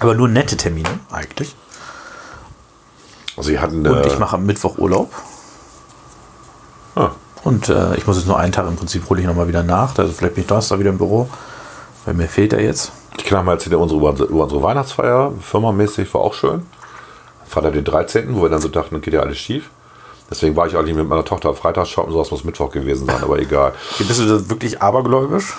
Aber 0.00 0.14
nur 0.14 0.28
nette 0.28 0.56
Termine, 0.56 0.88
eigentlich. 1.10 1.54
Also, 3.36 3.48
sie 3.48 3.58
hatten. 3.58 3.86
Und 3.86 4.04
äh, 4.04 4.06
ich 4.06 4.18
mache 4.18 4.36
am 4.36 4.46
Mittwoch 4.46 4.78
Urlaub. 4.78 5.12
ah, 6.96 7.10
Und 7.44 7.68
äh, 7.68 7.94
ich 7.96 8.06
muss 8.06 8.16
jetzt 8.16 8.26
nur 8.26 8.38
einen 8.38 8.52
Tag 8.52 8.66
im 8.66 8.76
Prinzip 8.76 9.08
hole 9.08 9.20
ich 9.20 9.26
nochmal 9.26 9.48
wieder 9.48 9.62
nach. 9.62 9.96
Also 9.98 10.12
vielleicht 10.12 10.34
bin 10.34 10.42
ich 10.42 10.48
Donnerstag 10.48 10.78
wieder 10.78 10.90
im 10.90 10.98
Büro. 10.98 11.28
Weil 12.04 12.14
mir 12.14 12.28
fehlt 12.28 12.52
er 12.52 12.62
jetzt. 12.62 12.92
Ich 13.18 13.24
kann 13.24 13.44
mal 13.44 13.52
erzählen, 13.52 13.76
unsere, 13.76 13.98
über 13.98 14.44
unsere 14.44 14.62
Weihnachtsfeier, 14.62 15.32
firmamäßig, 15.40 16.12
war 16.14 16.22
auch 16.22 16.34
schön. 16.34 16.66
Freitag 17.46 17.74
den 17.74 17.84
13., 17.84 18.34
wo 18.34 18.42
wir 18.42 18.48
dann 18.48 18.60
so 18.60 18.68
dachten, 18.68 19.00
geht 19.00 19.12
ja 19.12 19.20
alles 19.20 19.38
schief. 19.38 19.70
Deswegen 20.30 20.54
war 20.56 20.66
ich 20.66 20.76
eigentlich 20.76 20.94
mit 20.94 21.08
meiner 21.08 21.24
Tochter 21.24 21.52
Freitag 21.54 21.86
shoppen, 21.88 22.12
sowas 22.12 22.30
muss 22.30 22.44
Mittwoch 22.44 22.70
gewesen 22.70 23.06
sein, 23.06 23.22
aber 23.22 23.38
egal. 23.40 23.72
Bist 23.98 24.20
du 24.20 24.48
wirklich 24.50 24.80
abergläubisch? 24.80 25.54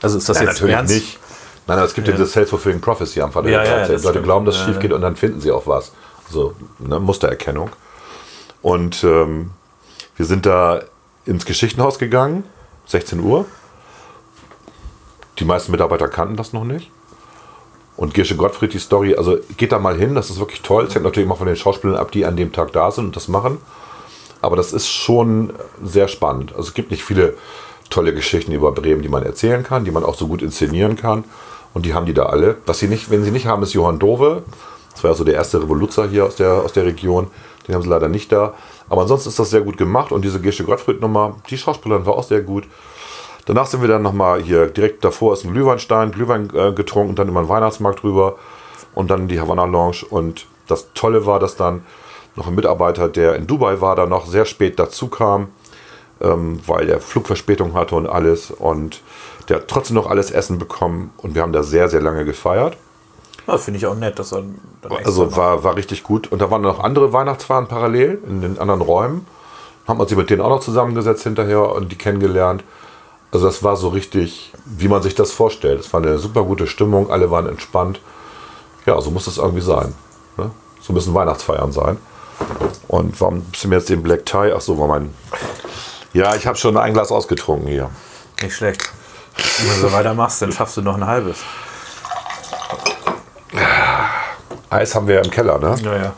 Also 0.00 0.16
ist 0.18 0.28
das 0.28 0.38
Ja, 0.38 0.44
jetzt 0.44 0.54
natürlich 0.54 0.74
ernst? 0.74 0.94
nicht. 0.94 1.18
Nein, 1.66 1.78
es 1.80 1.92
gibt 1.92 2.08
ja, 2.08 2.14
diese 2.14 2.26
Self-Fulfilling 2.26 2.80
Prophecy 2.80 3.20
am 3.20 3.30
Freitag 3.32 3.50
Ja, 3.50 3.62
ja, 3.62 3.76
13. 3.80 3.92
das 3.94 4.02
Leute 4.04 4.12
stimmt. 4.14 4.24
glauben, 4.24 4.46
dass 4.46 4.54
es 4.54 4.60
Ja, 4.62 4.66
schief 4.68 4.76
ja. 4.76 4.80
geht 4.80 4.92
und 4.94 5.02
dann 5.02 5.16
finden 5.16 5.40
sie 5.42 5.50
auch 5.52 5.66
was. 5.66 5.92
So, 6.30 6.54
ne, 6.78 6.98
Mustererkennung. 6.98 7.68
Und 8.62 9.04
ähm, 9.04 9.50
wir 10.16 10.24
sind 10.24 10.46
da 10.46 10.80
ins 11.26 11.44
Geschichtenhaus 11.44 11.98
gegangen, 11.98 12.44
16 12.86 13.20
Uhr. 13.20 13.44
Die 15.38 15.44
meisten 15.44 15.70
Mitarbeiter 15.70 16.08
kannten 16.08 16.36
das 16.36 16.52
noch 16.54 16.64
nicht. 16.64 16.90
Und 17.96 18.14
Girsche 18.14 18.36
Gottfried, 18.36 18.72
die 18.72 18.78
Story, 18.78 19.16
also 19.16 19.38
geht 19.56 19.72
da 19.72 19.78
mal 19.78 19.96
hin, 19.96 20.14
das 20.14 20.30
ist 20.30 20.38
wirklich 20.38 20.62
toll. 20.62 20.84
Es 20.84 20.94
hängt 20.94 21.04
natürlich 21.04 21.26
immer 21.26 21.36
von 21.36 21.46
den 21.46 21.56
Schauspielern 21.56 21.96
ab, 21.96 22.10
die 22.12 22.24
an 22.24 22.36
dem 22.36 22.52
Tag 22.52 22.72
da 22.72 22.90
sind 22.90 23.06
und 23.06 23.16
das 23.16 23.28
machen. 23.28 23.58
Aber 24.40 24.56
das 24.56 24.72
ist 24.72 24.88
schon 24.88 25.52
sehr 25.82 26.08
spannend. 26.08 26.52
Also 26.52 26.68
es 26.68 26.74
gibt 26.74 26.90
nicht 26.90 27.04
viele 27.04 27.34
tolle 27.90 28.14
Geschichten 28.14 28.52
über 28.52 28.72
Bremen, 28.72 29.02
die 29.02 29.08
man 29.08 29.22
erzählen 29.22 29.62
kann, 29.62 29.84
die 29.84 29.90
man 29.90 30.04
auch 30.04 30.14
so 30.14 30.28
gut 30.28 30.42
inszenieren 30.42 30.96
kann. 30.96 31.24
Und 31.74 31.86
die 31.86 31.94
haben 31.94 32.06
die 32.06 32.14
da 32.14 32.26
alle. 32.26 32.56
Was 32.66 32.78
sie 32.78 32.88
nicht, 32.88 33.10
wenn 33.10 33.24
sie 33.24 33.30
nicht 33.30 33.46
haben, 33.46 33.62
ist 33.62 33.72
Johann 33.72 33.98
Dove. 33.98 34.42
Das 34.92 35.04
war 35.04 35.10
ja 35.10 35.16
so 35.16 35.24
der 35.24 35.34
erste 35.34 35.62
Revoluzer 35.62 36.08
hier 36.08 36.24
aus 36.24 36.36
der, 36.36 36.52
aus 36.52 36.72
der 36.72 36.84
Region. 36.84 37.28
Den 37.66 37.74
haben 37.74 37.82
sie 37.82 37.88
leider 37.88 38.08
nicht 38.08 38.32
da. 38.32 38.54
Aber 38.88 39.02
ansonsten 39.02 39.28
ist 39.28 39.38
das 39.38 39.50
sehr 39.50 39.60
gut 39.60 39.76
gemacht. 39.76 40.12
Und 40.12 40.24
diese 40.24 40.40
Gesche 40.40 40.64
Gottfried-Nummer, 40.64 41.36
die 41.50 41.58
Schauspielerin 41.58 42.06
war 42.06 42.14
auch 42.14 42.24
sehr 42.24 42.40
gut. 42.40 42.64
Danach 43.46 43.66
sind 43.66 43.80
wir 43.80 43.88
dann 43.88 44.02
nochmal 44.02 44.42
hier, 44.42 44.66
direkt 44.66 45.04
davor 45.04 45.32
ist 45.32 45.44
ein 45.44 45.52
Glühweinstein, 45.52 46.12
Glühwein 46.12 46.50
äh, 46.54 46.72
getrunken, 46.72 47.14
dann 47.14 47.28
über 47.28 47.40
den 47.40 47.48
Weihnachtsmarkt 47.48 48.04
rüber 48.04 48.36
und 48.94 49.10
dann 49.10 49.26
die 49.26 49.40
Havana 49.40 49.64
Lounge. 49.64 50.04
Und 50.10 50.46
das 50.66 50.92
Tolle 50.92 51.24
war, 51.24 51.38
dass 51.40 51.56
dann 51.56 51.82
noch 52.38 52.48
ein 52.48 52.54
Mitarbeiter, 52.54 53.08
der 53.08 53.36
in 53.36 53.46
Dubai 53.46 53.80
war, 53.80 53.96
da 53.96 54.06
noch 54.06 54.26
sehr 54.26 54.44
spät 54.44 54.78
dazu 54.78 55.08
kam, 55.08 55.48
ähm, 56.20 56.60
weil 56.66 56.86
der 56.86 57.00
Flugverspätung 57.00 57.74
hatte 57.74 57.94
und 57.94 58.06
alles. 58.06 58.50
Und 58.50 59.02
der 59.48 59.58
hat 59.58 59.68
trotzdem 59.68 59.96
noch 59.96 60.08
alles 60.08 60.30
Essen 60.30 60.58
bekommen 60.58 61.12
und 61.18 61.34
wir 61.34 61.42
haben 61.42 61.52
da 61.52 61.62
sehr, 61.62 61.88
sehr 61.88 62.00
lange 62.00 62.24
gefeiert. 62.24 62.76
Ja, 63.46 63.56
Finde 63.56 63.78
ich 63.78 63.86
auch 63.86 63.94
nett, 63.94 64.18
dass 64.18 64.32
er 64.32 64.44
Also 65.04 65.34
war, 65.34 65.64
war 65.64 65.76
richtig 65.76 66.02
gut. 66.02 66.30
Und 66.30 66.40
da 66.40 66.50
waren 66.50 66.60
noch 66.60 66.80
andere 66.80 67.14
Weihnachtsfahren 67.14 67.66
parallel 67.66 68.18
in 68.28 68.42
den 68.42 68.58
anderen 68.58 68.82
Räumen. 68.82 69.26
Haben 69.86 70.00
uns 70.00 70.14
mit 70.14 70.28
denen 70.28 70.42
auch 70.42 70.50
noch 70.50 70.60
zusammengesetzt 70.60 71.22
hinterher 71.22 71.72
und 71.72 71.90
die 71.90 71.96
kennengelernt. 71.96 72.62
Also 73.32 73.46
das 73.46 73.62
war 73.62 73.76
so 73.76 73.88
richtig, 73.88 74.52
wie 74.66 74.88
man 74.88 75.02
sich 75.02 75.14
das 75.14 75.32
vorstellt. 75.32 75.80
Es 75.80 75.92
war 75.94 76.02
eine 76.02 76.18
super 76.18 76.44
gute 76.44 76.66
Stimmung, 76.66 77.10
alle 77.10 77.30
waren 77.30 77.48
entspannt. 77.48 78.00
Ja, 78.84 79.00
so 79.00 79.10
muss 79.10 79.26
es 79.26 79.38
irgendwie 79.38 79.62
sein. 79.62 79.94
Ne? 80.36 80.50
So 80.80 80.92
müssen 80.92 81.14
Weihnachtsfeiern 81.14 81.72
sein. 81.72 81.96
Und 82.88 83.20
warum 83.20 83.42
bist 83.42 83.64
du 83.64 83.68
mir 83.68 83.76
jetzt 83.76 83.88
den 83.88 84.02
Black 84.02 84.24
Tie? 84.26 84.52
Ach 84.54 84.60
so, 84.60 84.78
war 84.78 84.88
mein... 84.88 85.14
Ja, 86.12 86.34
ich 86.34 86.46
habe 86.46 86.56
schon 86.56 86.76
ein 86.76 86.94
Glas 86.94 87.10
ausgetrunken 87.10 87.68
hier. 87.68 87.90
Nicht 88.40 88.56
schlecht. 88.56 88.88
Wenn 89.36 89.68
du 89.74 89.88
so 89.88 89.92
weitermachst, 89.92 90.40
dann 90.42 90.52
schaffst 90.52 90.76
du 90.76 90.82
noch 90.82 90.96
ein 90.96 91.06
halbes. 91.06 91.38
Eis 94.70 94.94
haben 94.94 95.06
wir 95.06 95.16
ja 95.16 95.20
im 95.22 95.30
Keller, 95.30 95.58
ne? 95.58 95.76
Naja, 95.82 96.12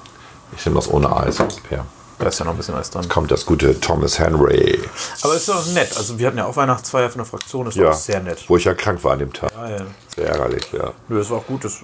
Ich 0.56 0.64
nehme 0.64 0.76
das 0.76 0.90
ohne 0.90 1.14
Eis. 1.14 1.38
Ja. 1.70 1.84
Da 2.20 2.28
ist 2.28 2.38
ja 2.38 2.44
noch 2.44 2.52
ein 2.52 2.56
bisschen 2.58 2.74
Eis 2.74 2.90
dran. 2.90 3.08
Kommt 3.08 3.30
das 3.30 3.46
gute 3.46 3.80
Thomas 3.80 4.18
Henry. 4.18 4.78
Aber 5.22 5.32
es 5.34 5.40
ist 5.40 5.48
doch 5.48 5.66
nett. 5.66 5.96
Also 5.96 6.18
wir 6.18 6.26
hatten 6.26 6.38
ja 6.38 6.46
auch 6.46 6.54
Weihnachtsfeier 6.56 7.08
von 7.10 7.18
der 7.18 7.26
Fraktion, 7.26 7.64
das 7.66 7.76
war 7.76 7.84
Ja, 7.84 7.90
auch 7.90 7.94
sehr 7.94 8.20
nett. 8.20 8.44
wo 8.48 8.56
ich 8.56 8.64
ja 8.64 8.74
krank 8.74 9.02
war 9.02 9.12
an 9.12 9.20
dem 9.20 9.32
Tag. 9.32 9.50
Ah, 9.58 9.68
ja. 9.70 9.78
Sehr 10.14 10.26
ärgerlich, 10.28 10.70
ja. 10.72 10.92
Nö, 11.08 11.18
das 11.18 11.30
war 11.30 11.38
auch 11.38 11.46
gut. 11.46 11.64
Das, 11.64 11.78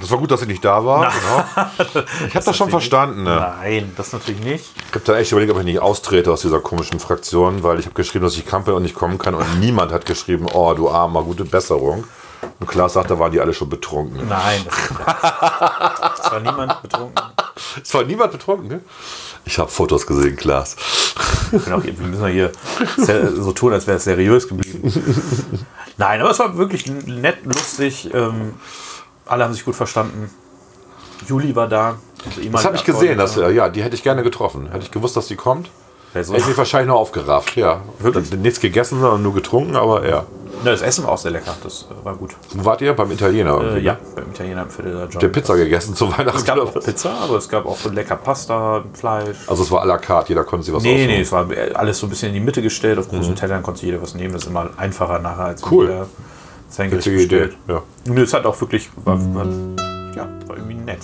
Das 0.00 0.10
war 0.10 0.18
gut, 0.18 0.30
dass 0.30 0.42
ich 0.42 0.48
nicht 0.48 0.64
da 0.64 0.84
war. 0.84 1.12
Genau. 1.12 2.04
Ich 2.26 2.34
habe 2.34 2.44
das 2.44 2.56
schon 2.56 2.70
verstanden. 2.70 3.24
Ne? 3.24 3.54
Nein, 3.60 3.92
das 3.96 4.12
natürlich 4.12 4.42
nicht. 4.42 4.64
Ich 4.88 4.94
habe 4.94 5.04
da 5.04 5.16
echt 5.18 5.32
überlegt, 5.32 5.52
ob 5.52 5.58
ich 5.58 5.64
nicht 5.64 5.80
austrete 5.80 6.32
aus 6.32 6.40
dieser 6.40 6.60
komischen 6.60 6.98
Fraktion, 7.00 7.62
weil 7.62 7.78
ich 7.78 7.84
habe 7.86 7.94
geschrieben, 7.94 8.24
dass 8.24 8.34
ich 8.36 8.46
krank 8.46 8.64
bin 8.64 8.74
und 8.74 8.82
nicht 8.82 8.94
kommen 8.94 9.18
kann 9.18 9.34
und 9.34 9.44
niemand 9.60 9.92
hat 9.92 10.06
geschrieben, 10.06 10.46
oh 10.52 10.72
du 10.74 10.88
Armer, 10.90 11.22
gute 11.22 11.44
Besserung. 11.44 12.04
Und 12.58 12.66
Klaas 12.66 12.94
sagt, 12.94 13.10
da 13.10 13.18
waren 13.20 13.30
die 13.30 13.40
alle 13.40 13.54
schon 13.54 13.68
betrunken. 13.68 14.26
Nein. 14.28 14.64
Es 14.68 16.30
war 16.30 16.40
niemand 16.40 16.82
betrunken. 16.82 17.22
Es 17.82 17.94
war 17.94 18.02
niemand 18.04 18.32
betrunken, 18.32 18.68
ne? 18.68 18.80
Ich 19.44 19.58
habe 19.58 19.70
Fotos 19.70 20.06
gesehen, 20.06 20.36
Klaas. 20.36 20.76
Auch, 21.52 21.82
wir 21.82 21.92
müssen 21.92 22.22
ja 22.22 22.28
hier 22.28 22.52
so 23.34 23.52
tun, 23.52 23.72
als 23.72 23.86
wäre 23.86 23.96
es 23.96 24.04
seriös 24.04 24.46
geblieben. 24.48 24.92
Nein, 25.96 26.20
aber 26.20 26.30
es 26.30 26.38
war 26.38 26.56
wirklich 26.56 26.86
nett, 26.86 27.38
lustig. 27.44 28.08
Ähm, 28.14 28.54
alle 29.26 29.44
haben 29.44 29.52
sich 29.52 29.64
gut 29.64 29.74
verstanden. 29.74 30.30
Juli 31.26 31.54
war 31.54 31.68
da. 31.68 31.96
Also 32.24 32.48
Das 32.50 32.64
habe 32.64 32.76
ich 32.76 32.84
gesehen, 32.84 33.18
dass, 33.18 33.36
ja, 33.36 33.68
die 33.68 33.82
hätte 33.82 33.96
ich 33.96 34.02
gerne 34.02 34.22
getroffen. 34.22 34.68
Hätte 34.70 34.84
ich 34.84 34.90
gewusst, 34.90 35.16
dass 35.16 35.26
die 35.26 35.36
kommt, 35.36 35.70
hätte 36.12 36.36
ich 36.36 36.46
mich 36.46 36.56
wahrscheinlich 36.56 36.88
noch 36.88 37.00
aufgerafft. 37.00 37.56
Ja, 37.56 37.82
Wirklich? 37.98 38.32
Nichts 38.32 38.60
gegessen, 38.60 39.00
sondern 39.00 39.22
nur 39.22 39.34
getrunken, 39.34 39.76
aber 39.76 40.08
ja. 40.08 40.26
Ne, 40.64 40.70
das 40.70 40.82
Essen 40.82 41.04
war 41.04 41.12
auch 41.12 41.18
sehr 41.18 41.30
lecker. 41.32 41.54
Das 41.62 41.86
äh, 41.90 42.04
war 42.04 42.14
gut. 42.16 42.32
Wo 42.54 42.64
wart 42.64 42.80
ihr? 42.80 42.92
Beim 42.94 43.10
Italiener? 43.10 43.60
Äh, 43.74 43.80
ja, 43.80 43.94
ne? 43.94 43.98
beim 44.14 44.30
Italiener 44.30 44.62
im 44.62 44.70
Viertel 44.70 44.92
der 44.92 45.08
John. 45.08 45.20
Der 45.20 45.28
Pizza 45.28 45.56
gegessen 45.56 45.94
zu 45.94 46.10
Weihnachten. 46.10 46.38
Es 46.38 46.44
gab 46.44 46.58
auch? 46.58 46.72
Pizza, 46.72 47.10
aber 47.22 47.36
es 47.38 47.48
gab 47.48 47.66
auch 47.66 47.76
so 47.76 47.88
lecker 47.90 48.16
Pasta, 48.16 48.84
Fleisch. 48.92 49.36
Also 49.46 49.62
es 49.62 49.70
war 49.70 49.82
à 49.82 49.86
la 49.86 49.98
carte, 49.98 50.28
jeder 50.30 50.44
konnte 50.44 50.66
sich 50.66 50.74
was 50.74 50.82
Nee, 50.82 50.94
aussuchen. 50.94 51.06
nee, 51.08 51.20
es 51.20 51.32
war 51.32 51.46
alles 51.74 51.98
so 51.98 52.06
ein 52.06 52.10
bisschen 52.10 52.28
in 52.28 52.34
die 52.34 52.40
Mitte 52.40 52.62
gestellt. 52.62 52.98
Auf 52.98 53.08
großen 53.08 53.34
Tellern 53.36 53.62
konnte 53.62 53.80
sich 53.80 53.88
jeder 53.88 54.00
was 54.02 54.14
nehmen. 54.14 54.32
Das 54.32 54.42
ist 54.42 54.48
immer 54.48 54.70
einfacher 54.76 55.18
nachher, 55.18 55.44
als 55.46 55.62
Cool. 55.70 55.86
jeder 55.86 56.06
sein 56.68 56.90
Gericht 56.90 57.06
Witzige 57.06 57.22
Idee. 57.24 57.38
bestellt. 57.46 57.56
Ja. 58.06 58.12
Nö, 58.12 58.22
es 58.22 58.32
hat 58.32 58.46
auch 58.46 58.60
wirklich, 58.60 58.88
war, 59.04 59.18
war, 59.34 59.46
ja, 60.16 60.28
war 60.46 60.56
irgendwie 60.56 60.74
nett. 60.74 61.00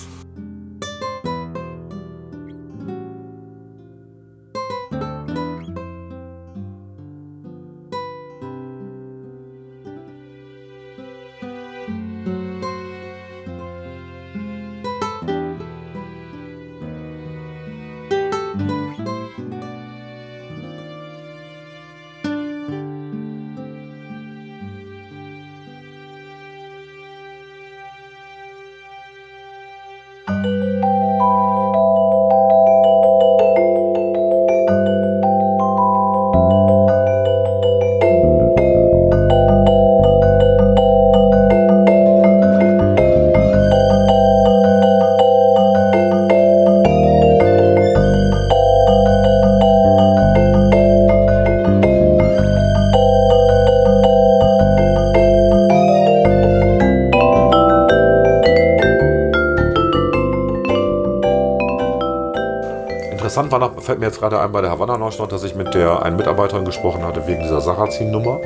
Fällt 63.89 63.99
mir 64.01 64.05
jetzt 64.05 64.19
gerade 64.19 64.39
ein 64.39 64.51
bei 64.51 64.61
der 64.61 64.69
Havanna 64.69 64.97
Lounge 64.97 65.15
noch, 65.17 65.27
dass 65.27 65.41
ich 65.43 65.55
mit 65.55 65.73
der 65.73 66.03
einen 66.03 66.15
Mitarbeiterin 66.15 66.63
gesprochen 66.63 67.03
hatte 67.03 67.25
wegen 67.25 67.41
dieser 67.41 67.59
Sarrazin-Nummer. 67.59 68.39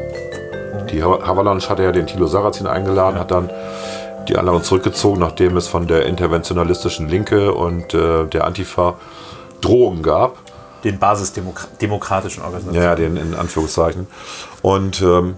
Die 0.89 1.03
Ha- 1.03 1.19
Havanna 1.21 1.51
Lounge 1.51 1.67
hatte 1.67 1.83
ja 1.83 1.91
den 1.91 2.07
Thilo 2.07 2.27
Sarrazin 2.27 2.65
eingeladen, 2.65 3.19
hat 3.19 3.29
dann 3.31 3.49
die 4.29 4.37
Einladung 4.37 4.63
zurückgezogen, 4.63 5.19
nachdem 5.19 5.57
es 5.57 5.67
von 5.67 5.85
der 5.85 6.05
interventionalistischen 6.05 7.09
Linke 7.09 7.53
und 7.53 7.93
äh, 7.93 8.23
der 8.23 8.45
Antifa 8.47 8.93
Drohungen 9.59 10.01
gab. 10.01 10.37
Den 10.85 10.97
basisdemokratischen 10.97 12.41
Organisationen. 12.41 12.81
Ja, 12.81 12.91
ja, 12.91 12.95
den 12.95 13.17
in 13.17 13.35
Anführungszeichen. 13.35 14.07
Und 14.61 15.01
ähm, 15.01 15.35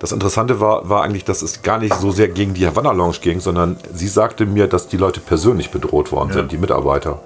das 0.00 0.10
Interessante 0.10 0.58
war, 0.58 0.88
war 0.88 1.04
eigentlich, 1.04 1.24
dass 1.24 1.42
es 1.42 1.62
gar 1.62 1.78
nicht 1.78 1.94
so 1.94 2.10
sehr 2.10 2.26
gegen 2.26 2.54
die 2.54 2.66
Havanna 2.66 2.90
Lounge 2.90 3.18
ging, 3.20 3.38
sondern 3.38 3.76
sie 3.94 4.08
sagte 4.08 4.46
mir, 4.46 4.66
dass 4.66 4.88
die 4.88 4.96
Leute 4.96 5.20
persönlich 5.20 5.70
bedroht 5.70 6.10
worden 6.10 6.32
sind, 6.32 6.50
die 6.50 6.58
Mitarbeiter. 6.58 7.20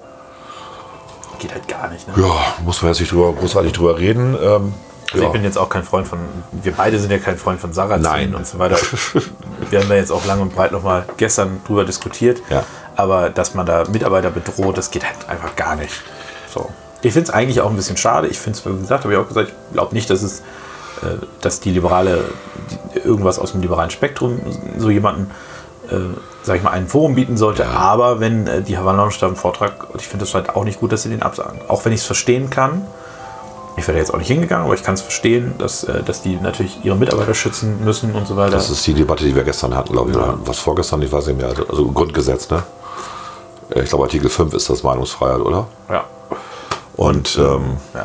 Nicht. 2.07 2.17
Ne? 2.17 2.25
Ja, 2.25 2.63
muss 2.65 2.83
man 2.83 2.93
jetzt 2.93 3.01
nicht 3.01 3.13
drüber, 3.13 3.33
großartig 3.33 3.73
drüber 3.73 3.99
reden. 3.99 4.37
Ähm, 4.41 4.75
Also 5.11 5.23
ja. 5.23 5.29
ich 5.29 5.33
bin 5.33 5.43
jetzt 5.43 5.57
auch 5.57 5.71
kein 5.71 5.85
Freund 5.85 6.07
von, 6.07 6.19
wir 6.53 6.73
beide 6.73 6.99
sind 6.99 7.11
ja 7.11 7.19
kein 7.19 7.39
Freund 7.39 7.61
von 7.61 7.73
Sarrazin 7.73 8.03
Nein. 8.03 8.35
und 8.35 8.47
so 8.47 8.59
weiter. 8.59 8.77
wir 9.71 9.81
haben 9.81 9.89
da 9.89 9.95
jetzt 9.95 10.13
auch 10.13 10.25
lang 10.27 10.41
und 10.41 10.55
breit 10.55 10.73
nochmal 10.73 11.05
gestern 11.17 11.61
drüber 11.67 11.85
diskutiert. 11.85 12.43
Ja. 12.51 12.65
Aber 12.95 13.31
dass 13.31 13.55
man 13.55 13.65
da 13.65 13.85
Mitarbeiter 13.89 14.31
bedroht, 14.31 14.77
das 14.77 14.91
geht 14.91 15.07
halt 15.07 15.29
einfach 15.29 15.57
gar 15.57 15.77
nicht. 15.77 15.95
So. 16.53 16.69
Ich 17.01 17.13
finde 17.13 17.29
es 17.29 17.35
eigentlich 17.35 17.61
auch 17.61 17.71
ein 17.71 17.77
bisschen 17.77 17.97
schade. 17.97 18.29
Ich 18.29 18.39
finde 18.39 18.59
es, 18.59 18.67
wie 18.67 18.77
gesagt, 18.77 19.05
habe 19.05 19.15
ich 19.15 19.19
auch 19.19 19.29
gesagt, 19.29 19.49
ich 19.49 19.73
glaube 19.73 19.95
nicht, 19.95 20.11
dass 20.11 20.23
es, 20.23 20.41
äh, 21.03 21.25
dass 21.41 21.61
die 21.61 21.71
Liberale 21.71 22.25
irgendwas 23.05 23.39
aus 23.39 23.53
dem 23.53 23.63
liberalen 23.63 23.91
Spektrum 23.91 24.41
so 24.77 24.91
jemanden 24.91 25.31
äh, 25.91 25.97
sag 26.43 26.57
ich 26.57 26.63
mal, 26.63 26.71
ein 26.71 26.87
Forum 26.87 27.15
bieten 27.15 27.37
sollte. 27.37 27.67
Aber 27.67 28.21
wenn 28.21 28.47
äh, 28.47 28.63
die 28.63 28.77
Havanna 28.77 29.03
Lounge 29.03 29.15
da 29.21 29.27
einen 29.27 29.37
Vortrag, 29.37 29.88
und 29.99 30.03
ich 30.03 30.09
finde 30.09 30.25
es 30.27 30.35
halt 30.35 30.55
auch 30.55 30.63
nicht 30.63 30.79
gut, 30.79 30.93
dass 30.93 31.03
sie 31.03 31.09
den 31.09 31.23
absagen. 31.23 31.61
Auch 31.67 31.85
wenn 31.85 31.93
ich 31.93 32.01
es 32.01 32.07
verstehen 32.07 32.51
kann. 32.51 32.87
Ich 33.77 33.87
wäre 33.89 33.99
jetzt 33.99 34.13
auch 34.15 34.19
nicht 34.19 34.29
hingegangen, 34.29 34.65
aber 34.65 34.75
ich 34.75 34.83
kann 34.85 34.95
es 34.95 35.03
verstehen, 35.03 35.55
dass, 35.59 35.83
äh, 35.85 36.03
dass 36.05 36.23
die 36.23 36.37
natürlich 36.37 36.85
ihre 36.85 36.97
Mitarbeiter 36.97 37.35
schützen 37.35 37.85
müssen 37.85 38.13
und 38.13 38.27
so 38.29 38.37
weiter. 38.37 38.53
Das 38.53 38.71
ist 38.71 38.87
die 38.87 38.95
Debatte, 38.95 39.25
die 39.25 39.35
wir 39.35 39.43
gestern 39.45 39.75
hatten, 39.77 39.93
glaube 39.93 40.11
ich. 40.11 40.17
Oder 40.17 40.39
was 40.45 40.59
vorgestern, 40.59 41.03
ich 41.03 41.11
weiß 41.13 41.27
nicht 41.29 41.39
mehr. 41.41 41.49
Also 41.69 41.87
Grundgesetz, 41.87 42.49
ne? 42.51 42.63
Äh, 43.71 43.83
Ich 43.83 43.89
glaube, 43.89 44.05
Artikel 44.05 44.31
5 44.31 44.55
ist 44.55 44.71
das 44.71 44.83
Meinungsfreiheit, 44.85 45.41
oder? 45.41 45.67
ja. 45.91 46.05
Und 46.97 47.37
ähm, 47.39 47.77
ja. 47.95 47.98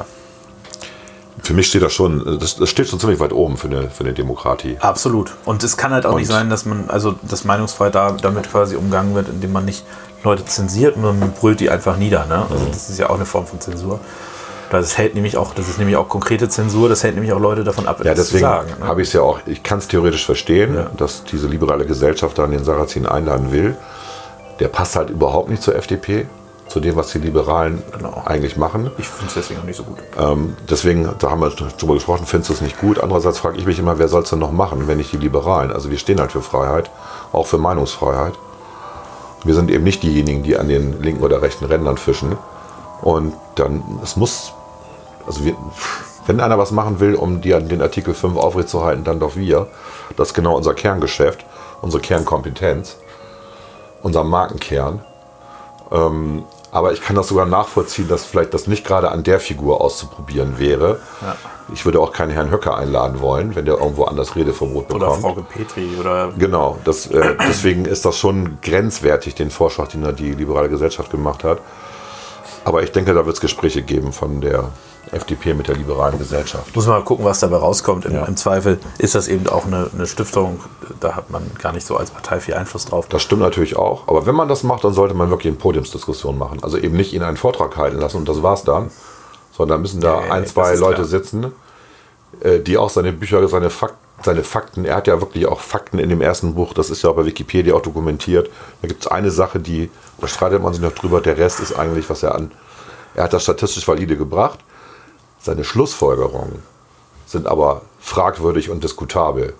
Für 1.43 1.53
mich 1.53 1.67
steht 1.67 1.83
das 1.83 1.93
schon, 1.93 2.39
das, 2.39 2.55
das 2.55 2.69
steht 2.69 2.87
schon 2.87 2.99
ziemlich 2.99 3.19
weit 3.19 3.33
oben 3.33 3.57
für 3.57 3.67
eine, 3.67 3.89
für 3.89 4.03
eine 4.05 4.13
Demokratie. 4.13 4.77
Absolut. 4.79 5.33
Und 5.45 5.63
es 5.63 5.75
kann 5.77 5.91
halt 5.91 6.05
auch 6.05 6.15
nicht 6.15 6.29
Und- 6.29 6.35
sein, 6.35 6.49
dass 6.49 6.65
man, 6.65 6.85
also 6.89 7.15
das 7.21 7.43
Meinungsfreiheit 7.43 7.93
da, 7.95 8.11
damit 8.13 8.49
quasi 8.49 8.75
umgangen 8.77 9.13
wird, 9.13 9.27
indem 9.29 9.51
man 9.51 9.65
nicht 9.65 9.83
Leute 10.23 10.45
zensiert, 10.45 10.95
sondern 10.95 11.19
man 11.19 11.31
brüllt 11.33 11.59
die 11.59 11.69
einfach 11.69 11.97
nieder. 11.97 12.25
Ne? 12.27 12.45
Mhm. 12.47 12.53
Also 12.53 12.65
das 12.67 12.89
ist 12.89 12.97
ja 12.97 13.09
auch 13.09 13.15
eine 13.15 13.25
Form 13.25 13.45
von 13.45 13.59
Zensur. 13.59 13.99
Das 14.71 14.97
hält 14.97 15.13
nämlich 15.13 15.37
auch, 15.37 15.53
das 15.53 15.67
ist 15.69 15.77
nämlich 15.77 15.97
auch 15.97 16.09
konkrete 16.09 16.49
Zensur, 16.49 16.89
das 16.89 17.03
hält 17.03 17.13
nämlich 17.13 17.31
auch 17.33 17.39
Leute 17.39 17.63
davon 17.63 17.85
ab, 17.87 18.03
Ja, 18.03 18.15
deswegen 18.15 18.41
sagen. 18.41 18.69
Ne? 18.79 18.87
habe 18.87 19.03
ich 19.03 19.09
es 19.09 19.13
ja 19.13 19.21
auch, 19.21 19.39
ich 19.45 19.61
kann 19.61 19.77
es 19.77 19.87
theoretisch 19.87 20.25
verstehen, 20.25 20.73
Ja. 20.75 20.87
dass 20.97 21.23
diese 21.25 21.45
liberale 21.47 21.85
Gesellschaft 21.85 22.39
da 22.39 22.45
an 22.45 22.51
den 22.51 22.63
Sarrazin 22.63 23.05
einladen 23.05 23.51
will. 23.51 23.75
Der 24.59 24.69
passt 24.69 24.95
halt 24.95 25.09
überhaupt 25.11 25.49
nicht 25.49 25.61
zur 25.61 25.75
FDP, 25.75 26.25
zu 26.73 26.79
dem, 26.79 26.95
was 26.95 27.11
die 27.11 27.19
Liberalen 27.19 27.83
Genau. 27.91 28.23
eigentlich 28.25 28.57
machen. 28.57 28.89
Ich 28.97 29.07
finde 29.07 29.27
es 29.27 29.35
deswegen 29.35 29.59
auch 29.59 29.65
nicht 29.65 29.77
so 29.77 29.83
gut. 29.83 29.99
Ähm, 30.19 30.57
deswegen, 30.67 31.07
da 31.19 31.29
haben 31.29 31.41
wir 31.41 31.51
drüber 31.51 31.93
gesprochen, 31.93 32.25
findest 32.25 32.49
du 32.49 32.53
es 32.55 32.61
nicht 32.61 32.79
gut. 32.79 32.99
Andererseits 32.99 33.37
frage 33.37 33.59
ich 33.59 33.67
mich 33.67 33.77
immer, 33.77 33.99
wer 33.99 34.07
soll 34.07 34.23
es 34.23 34.31
denn 34.31 34.39
noch 34.39 34.51
machen, 34.51 34.87
wenn 34.87 34.97
nicht 34.97 35.13
die 35.13 35.17
Liberalen? 35.17 35.71
Also 35.71 35.91
wir 35.91 35.99
stehen 35.99 36.19
halt 36.19 36.31
für 36.31 36.41
Freiheit, 36.41 36.89
auch 37.31 37.45
für 37.45 37.59
Meinungsfreiheit. 37.59 38.33
Wir 39.43 39.53
sind 39.53 39.69
eben 39.69 39.83
nicht 39.83 40.01
diejenigen, 40.01 40.41
die 40.41 40.57
an 40.57 40.67
den 40.67 40.99
linken 40.99 41.23
oder 41.23 41.43
rechten 41.43 41.65
Rändern 41.65 41.97
fischen. 41.97 42.37
Und 43.03 43.33
dann, 43.53 43.83
es 44.01 44.15
muss, 44.15 44.53
also 45.27 45.45
wir, 45.45 45.55
wenn 46.25 46.39
einer 46.39 46.57
was 46.57 46.71
machen 46.71 46.99
will, 46.99 47.13
um 47.13 47.41
die, 47.41 47.51
den 47.51 47.83
Artikel 47.83 48.15
5 48.15 48.35
aufrechtzuerhalten, 48.35 49.03
dann 49.03 49.19
doch 49.19 49.35
wir. 49.35 49.67
Das 50.17 50.29
ist 50.29 50.33
genau 50.33 50.57
unser 50.57 50.73
Kerngeschäft, 50.73 51.45
unsere 51.83 52.01
Kernkompetenz, 52.01 52.97
unser 54.01 54.23
Markenkern. 54.23 55.05
Ähm, 55.91 56.45
aber 56.73 56.91
ich 56.91 57.01
kann 57.01 57.15
das 57.15 57.27
sogar 57.27 57.45
nachvollziehen, 57.45 58.07
dass 58.07 58.25
vielleicht 58.25 58.51
das 58.53 58.65
nicht 58.65 58.83
gerade 58.83 59.11
an 59.11 59.23
der 59.23 59.39
Figur 59.39 59.79
auszuprobieren 59.79 60.57
wäre. 60.57 60.99
Ja. 61.21 61.35
Ich 61.71 61.85
würde 61.85 61.99
auch 61.99 62.11
keinen 62.11 62.31
Herrn 62.31 62.49
Höcker 62.49 62.75
einladen 62.75 63.21
wollen, 63.21 63.55
wenn 63.55 63.65
der 63.65 63.77
irgendwo 63.77 64.05
anders 64.05 64.35
Redeverbot 64.35 64.87
bekommt. 64.87 65.03
Oder 65.03 65.35
Frau 65.35 65.35
Petri 65.43 65.87
oder 65.99 66.33
Genau, 66.35 66.79
das, 66.83 67.05
äh, 67.05 67.35
deswegen 67.47 67.85
ist 67.85 68.05
das 68.05 68.17
schon 68.17 68.57
grenzwertig, 68.63 69.35
den 69.35 69.51
Vorschlag, 69.51 69.89
den 69.89 70.01
da 70.01 70.11
die 70.11 70.33
liberale 70.33 70.67
Gesellschaft 70.67 71.11
gemacht 71.11 71.43
hat. 71.43 71.59
Aber 72.65 72.81
ich 72.81 72.91
denke, 72.91 73.13
da 73.13 73.23
wird 73.25 73.35
es 73.35 73.41
Gespräche 73.41 73.83
geben 73.83 74.11
von 74.11 74.41
der 74.41 74.69
FDP 75.11 75.53
mit 75.53 75.67
der 75.67 75.75
liberalen 75.75 76.17
Gesellschaft. 76.17 76.75
muss 76.75 76.87
man 76.87 76.99
mal 76.99 77.05
gucken, 77.05 77.25
was 77.25 77.39
dabei 77.39 77.57
rauskommt. 77.57 78.05
Im, 78.05 78.13
Ja. 78.13 78.25
im 78.25 78.35
Zweifel 78.37 78.79
ist 78.97 79.13
das 79.15 79.27
eben 79.27 79.47
auch 79.47 79.65
eine, 79.65 79.89
eine 79.93 80.07
Stiftung, 80.07 80.59
da 80.99 81.15
hat 81.15 81.29
man 81.29 81.43
gar 81.61 81.71
nicht 81.73 81.85
so 81.85 81.97
als 81.97 82.09
Partei 82.11 82.39
viel 82.39 82.53
Einfluss 82.55 82.85
drauf. 82.85 83.07
Das 83.09 83.21
stimmt 83.21 83.41
natürlich 83.41 83.75
auch. 83.75 84.07
Aber 84.07 84.25
wenn 84.25 84.35
man 84.35 84.47
das 84.47 84.63
macht, 84.63 84.83
dann 84.83 84.93
sollte 84.93 85.13
man 85.13 85.29
wirklich 85.29 85.51
eine 85.51 85.57
Podiumsdiskussion 85.57 86.37
machen. 86.37 86.59
Also 86.63 86.77
eben 86.77 86.95
nicht 86.95 87.13
ihn 87.13 87.21
einen 87.23 87.37
Vortrag 87.37 87.75
halten 87.77 87.97
lassen 87.99 88.17
und 88.17 88.29
das 88.29 88.41
war's 88.41 88.63
dann. 88.63 88.89
Sondern 89.51 89.81
müssen 89.81 90.01
da 90.01 90.21
Nee, 90.21 90.29
ein, 90.31 90.47
zwei 90.47 90.73
Leute 90.75 90.95
klar. 90.95 91.05
sitzen, 91.07 91.51
äh, 92.41 92.59
die 92.59 92.77
auch 92.77 92.89
seine 92.89 93.13
Bücher, 93.13 93.47
seine, 93.47 93.69
Fak 93.69 93.93
seine 94.23 94.43
Fakten, 94.43 94.85
er 94.85 94.95
hat 94.95 95.07
ja 95.07 95.19
wirklich 95.21 95.45
auch 95.47 95.59
Fakten 95.59 95.99
in 95.99 96.07
dem 96.09 96.21
ersten 96.21 96.55
Buch, 96.55 96.73
das 96.73 96.89
ist 96.89 97.03
ja 97.03 97.09
auch 97.09 97.15
bei 97.15 97.25
Wikipedia 97.25 97.75
auch 97.75 97.81
dokumentiert. 97.81 98.49
Da 98.81 98.87
gibt 98.87 99.01
es 99.01 99.07
eine 99.11 99.29
Sache, 99.31 99.59
die, 99.59 99.91
da 100.19 100.27
streitet 100.27 100.63
man 100.63 100.71
sich 100.73 100.81
noch 100.81 100.93
drüber, 100.93 101.19
der 101.21 101.37
Rest 101.37 101.59
ist 101.59 101.73
eigentlich, 101.77 102.09
was 102.09 102.23
er 102.23 102.33
an, 102.33 102.51
er 103.15 103.25
hat 103.25 103.33
das 103.33 103.43
statistisch 103.43 103.87
valide 103.87 104.15
gebracht. 104.17 104.59
Seine 105.43 105.65
Schlussfolgerungen 105.65 106.63
sind 107.27 107.47
aber 107.47 107.81
fragwürdig 107.99 108.69
und 108.69 108.81
diskutabel. 108.83 109.53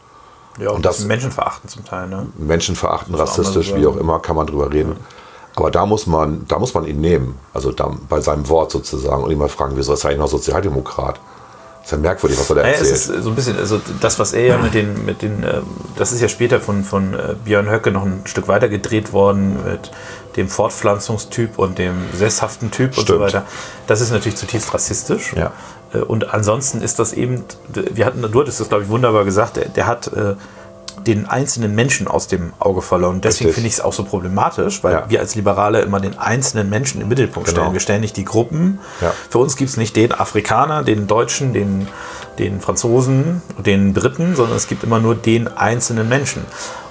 Ja, 0.57 0.69
und 0.69 0.77
Und 0.77 0.85
das 0.85 1.03
Menschenverachten 1.03 1.69
zum 1.69 1.83
Teil. 1.83 2.07
Ne? 2.07 2.27
auch 2.47 3.03
so 3.05 3.15
rassistisch, 3.17 3.75
wie 3.75 3.85
auch 3.85 3.97
immer, 3.97 4.19
kann 4.19 4.37
man 4.37 4.47
drüber 4.47 4.71
reden. 4.71 4.95
Aber 5.55 5.71
da 5.71 5.85
muss 5.85 6.07
man, 6.07 6.45
da 6.47 6.57
muss 6.57 6.73
man 6.73 6.85
ihn 6.85 7.01
nehmen, 7.01 7.37
also 7.53 7.71
da, 7.71 7.91
bei 8.07 8.21
seinem 8.21 8.47
Wort 8.49 8.71
sozusagen 8.71 9.23
und 9.23 9.31
ihn 9.31 9.37
mal 9.37 9.49
fragen, 9.49 9.73
wieso 9.75 9.93
ist 9.93 10.03
er 10.03 10.11
eigentlich 10.11 10.19
noch 10.21 10.29
Sozialdemokrat? 10.29 11.19
Das 11.81 11.87
ist 11.87 11.91
ja 11.91 11.97
merkwürdig, 11.97 12.39
was 12.39 12.49
er 12.49 12.55
da 12.55 12.61
Naja, 12.61 12.75
es 12.75 12.89
erzählt. 12.89 13.17
ist 13.17 13.23
so 13.23 13.29
ein 13.29 13.35
bisschen, 13.35 13.57
also 13.57 13.81
das, 13.99 14.17
was 14.17 14.31
er 14.31 14.45
ja 14.45 14.57
mit 14.57 14.73
den, 14.73 15.05
mit 15.05 15.21
den, 15.21 15.43
ähm, 15.43 15.63
das 15.97 16.13
ist 16.13 16.21
ja 16.21 16.29
später 16.29 16.61
von, 16.61 16.85
von 16.85 17.13
äh, 17.13 17.35
Björn 17.43 17.69
Höcke 17.69 17.91
noch 17.91 18.03
ein 18.03 18.21
Stück 18.23 18.47
weiter 18.47 18.69
gedreht 18.69 19.11
worden 19.11 19.57
mit 19.65 19.91
dem 20.35 20.47
Fortpflanzungstyp 20.49 21.57
und 21.59 21.77
dem 21.77 21.95
sesshaften 22.13 22.71
Typ 22.71 22.91
und 22.91 22.95
so 22.95 23.01
Stimmt. 23.03 23.19
weiter. 23.21 23.43
Das 23.87 24.01
ist 24.01 24.11
natürlich 24.11 24.37
zutiefst 24.37 24.73
rassistisch. 24.73 25.33
Ja. 25.35 25.51
Äh, 25.93 25.99
Und 25.99 26.33
ansonsten 26.33 26.81
ist 26.81 26.99
das 26.99 27.13
eben, 27.13 27.43
wir 27.73 28.05
hatten, 28.05 28.21
du 28.21 28.39
hattest 28.41 28.59
das, 28.59 28.69
glaube 28.69 28.83
ich, 28.83 28.89
wunderbar 28.89 29.25
gesagt, 29.25 29.57
der, 29.57 29.69
der 29.69 29.87
hat 29.87 30.07
äh, 30.07 30.35
den 31.07 31.25
einzelnen 31.27 31.75
Menschen 31.75 32.07
aus 32.07 32.27
dem 32.27 32.53
Auge 32.59 32.81
verloren. 32.81 33.19
Deswegen 33.19 33.51
finde 33.51 33.67
ich 33.67 33.73
es 33.73 33.81
auch 33.81 33.91
so 33.93 34.03
problematisch, 34.03 34.83
weil 34.83 34.93
Ja. 34.93 35.05
wir 35.09 35.19
als 35.19 35.35
Liberale 35.35 35.81
immer 35.81 35.99
den 35.99 36.17
einzelnen 36.17 36.69
Menschen 36.69 37.01
im 37.01 37.09
Mittelpunkt 37.09 37.49
Genau. 37.49 37.61
stellen. 37.61 37.73
Wir 37.73 37.79
stellen 37.81 38.01
nicht 38.01 38.15
die 38.15 38.23
Gruppen. 38.25 38.79
Ja. 39.01 39.11
Für 39.29 39.39
uns 39.39 39.57
gibt 39.57 39.69
es 39.71 39.77
nicht 39.77 39.95
den 39.95 40.11
Afrikaner, 40.13 40.83
den 40.83 41.07
Deutschen, 41.07 41.51
den, 41.51 41.87
den 42.39 42.61
Franzosen, 42.61 43.41
den 43.57 43.93
Briten, 43.93 44.35
sondern 44.35 44.55
es 44.55 44.67
gibt 44.67 44.83
immer 44.83 44.99
nur 44.99 45.15
den 45.15 45.47
einzelnen 45.49 46.07
Menschen. 46.07 46.45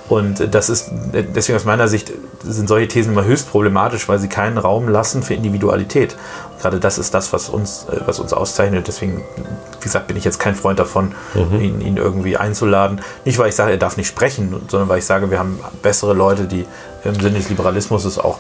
Und 0.09 0.55
das 0.55 0.69
ist, 0.69 0.91
deswegen 1.13 1.57
aus 1.57 1.65
meiner 1.65 1.89
Sicht 1.89 2.13
sind 2.43 2.69
solche 2.69 2.89
Thesen 2.89 3.13
immer 3.13 3.25
höchst 3.25 3.51
problematisch, 3.51 4.09
weil 4.09 4.19
sie 4.19 4.29
keinen 4.29 4.59
Raum 4.59 4.89
lassen 4.89 5.23
für 5.23 5.35
Individualität. 5.35 6.17
Und 6.51 6.61
gerade 6.61 6.81
das 6.81 6.99
ist 6.99 7.15
das, 7.15 7.33
was 7.33 7.49
uns, 7.49 7.87
äh, 7.91 8.01
was 8.05 8.19
uns 8.19 8.33
auszeichnet. 8.33 8.89
Deswegen, 8.89 9.19
wie 9.19 9.83
gesagt, 9.83 10.09
bin 10.09 10.17
ich 10.17 10.25
jetzt 10.25 10.39
kein 10.39 10.55
Freund 10.55 10.79
davon, 10.79 11.15
ihn, 11.35 11.81
ihn 11.81 11.97
irgendwie 11.97 12.37
einzuladen. 12.37 13.01
Nicht, 13.25 13.39
weil 13.39 13.49
ich 13.49 13.55
sage, 13.55 13.71
er 13.71 13.79
darf 13.79 13.97
nicht 13.97 14.09
sprechen, 14.09 14.55
sondern 14.69 14.89
weil 14.89 14.99
ich 14.99 15.07
sage, 15.07 15.31
wir 15.31 15.39
haben 15.39 15.61
bessere 15.83 16.15
Leute, 16.15 16.45
die 16.45 16.67
im 17.05 17.15
Sinne 17.15 17.39
des 17.39 17.49
Liberalismus 17.49 18.05
es 18.05 18.19
auch 18.19 18.39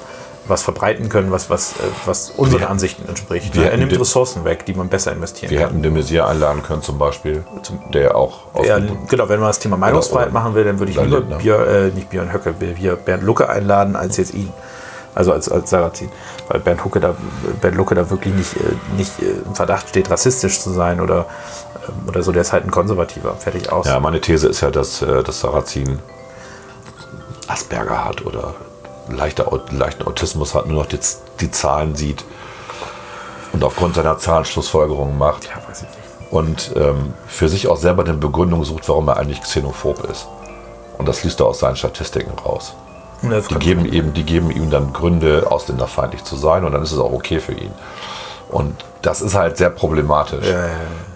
was 0.48 0.62
verbreiten 0.62 1.08
können, 1.08 1.30
was, 1.30 1.50
was, 1.50 1.72
äh, 1.72 1.74
was 2.04 2.30
unseren 2.36 2.60
Wir- 2.62 2.70
Ansichten 2.70 3.08
entspricht. 3.08 3.54
wir 3.54 3.70
er 3.70 3.76
nimmt 3.76 3.98
Ressourcen 3.98 4.44
weg, 4.44 4.66
die 4.66 4.74
man 4.74 4.88
besser 4.88 5.12
investieren 5.12 5.50
Wir 5.50 5.60
kann. 5.60 5.68
hätten 5.68 5.82
de 5.82 5.92
Maizière 5.92 6.26
einladen 6.26 6.62
können 6.62 6.82
zum 6.82 6.98
Beispiel, 6.98 7.44
der 7.94 8.16
auch 8.16 8.52
aus 8.52 8.66
Ja, 8.66 8.78
genau, 8.78 9.28
wenn 9.28 9.38
man 9.40 9.48
das 9.50 9.60
Thema 9.60 9.76
Meinungsfreiheit 9.76 10.28
Oder- 10.30 10.34
machen 10.40 10.54
will, 10.54 10.64
dann 10.64 10.78
würde 10.80 10.90
ich 10.90 10.98
lieber 11.00 11.18
Lindner. 11.20 11.36
Björn, 11.38 11.68
äh, 11.68 11.88
nicht 11.94 12.10
Björn 12.10 12.32
Höcke, 12.32 12.54
hier 12.76 12.96
Bernd 12.96 13.22
Lucke 13.22 13.48
einladen, 13.48 13.94
als 13.96 14.16
jetzt 14.16 14.34
ihn. 14.34 14.52
Also 15.14 15.32
als, 15.32 15.48
als 15.50 15.68
Sarrazin. 15.68 16.08
Weil 16.48 16.60
Bernd, 16.60 16.84
Hucke 16.86 16.98
da, 16.98 17.14
Bernd 17.60 17.76
Lucke 17.76 17.94
da 17.94 18.08
wirklich 18.08 18.32
nicht, 18.34 18.56
äh, 18.56 18.60
nicht 18.96 19.12
äh, 19.20 19.26
im 19.46 19.54
Verdacht 19.54 19.90
steht, 19.90 20.10
rassistisch 20.10 20.58
zu 20.60 20.70
sein 20.70 21.00
oder, 21.02 21.26
ähm, 21.86 22.08
oder 22.08 22.22
so. 22.22 22.32
Der 22.32 22.40
ist 22.40 22.52
halt 22.54 22.64
ein 22.64 22.70
Konservativer. 22.70 23.34
Fertig 23.34 23.70
aus. 23.70 23.86
Ja, 23.86 24.00
meine 24.00 24.22
These 24.22 24.48
ist 24.48 24.62
ja, 24.62 24.70
dass 24.70 25.02
äh, 25.02 25.22
das 25.22 25.40
Sarrazin 25.40 25.98
Asperger 27.46 28.04
hat 28.06 28.24
oder 28.24 28.54
leichter, 29.08 29.46
leichten 29.70 30.06
Autismus 30.06 30.54
hat, 30.54 30.66
nur 30.66 30.82
noch 30.82 30.86
die, 30.86 30.98
die 31.40 31.50
Zahlen 31.50 31.94
sieht 31.94 32.24
und 33.52 33.64
aufgrund 33.64 33.94
seiner 33.94 34.18
Zahlen 34.18 34.44
Schlussfolgerungen 34.44 35.16
macht. 35.18 35.44
Ja, 35.44 35.56
weiß 35.68 35.82
ich 35.82 35.88
nicht. 35.88 36.32
und 36.32 36.72
ähm, 36.76 37.14
für 37.26 37.48
sich 37.48 37.68
auch 37.68 37.76
selber 37.76 38.04
eine 38.04 38.14
Begründung 38.14 38.64
sucht, 38.64 38.88
warum 38.88 39.08
er 39.08 39.16
eigentlich 39.18 39.40
xenophob 39.42 40.04
ist. 40.10 40.26
Und 40.98 41.08
das 41.08 41.24
liest 41.24 41.40
er 41.40 41.46
aus 41.46 41.58
seinen 41.58 41.76
Statistiken 41.76 42.32
raus. 42.38 42.74
Die 43.22 43.54
geben, 43.58 43.84
eben, 43.86 44.14
die 44.14 44.24
geben 44.24 44.50
ihm 44.50 44.70
dann 44.70 44.92
Gründe, 44.92 45.46
ausländerfeindlich 45.48 46.24
zu 46.24 46.34
sein 46.36 46.64
und 46.64 46.72
dann 46.72 46.82
ist 46.82 46.90
es 46.92 46.98
auch 46.98 47.12
okay 47.12 47.38
für 47.38 47.52
ihn. 47.52 47.70
Und 48.50 48.84
das 49.00 49.20
ist 49.22 49.34
halt 49.34 49.56
sehr 49.56 49.70
problematisch. 49.70 50.44
Ja, 50.46 50.66
ja, 50.66 50.70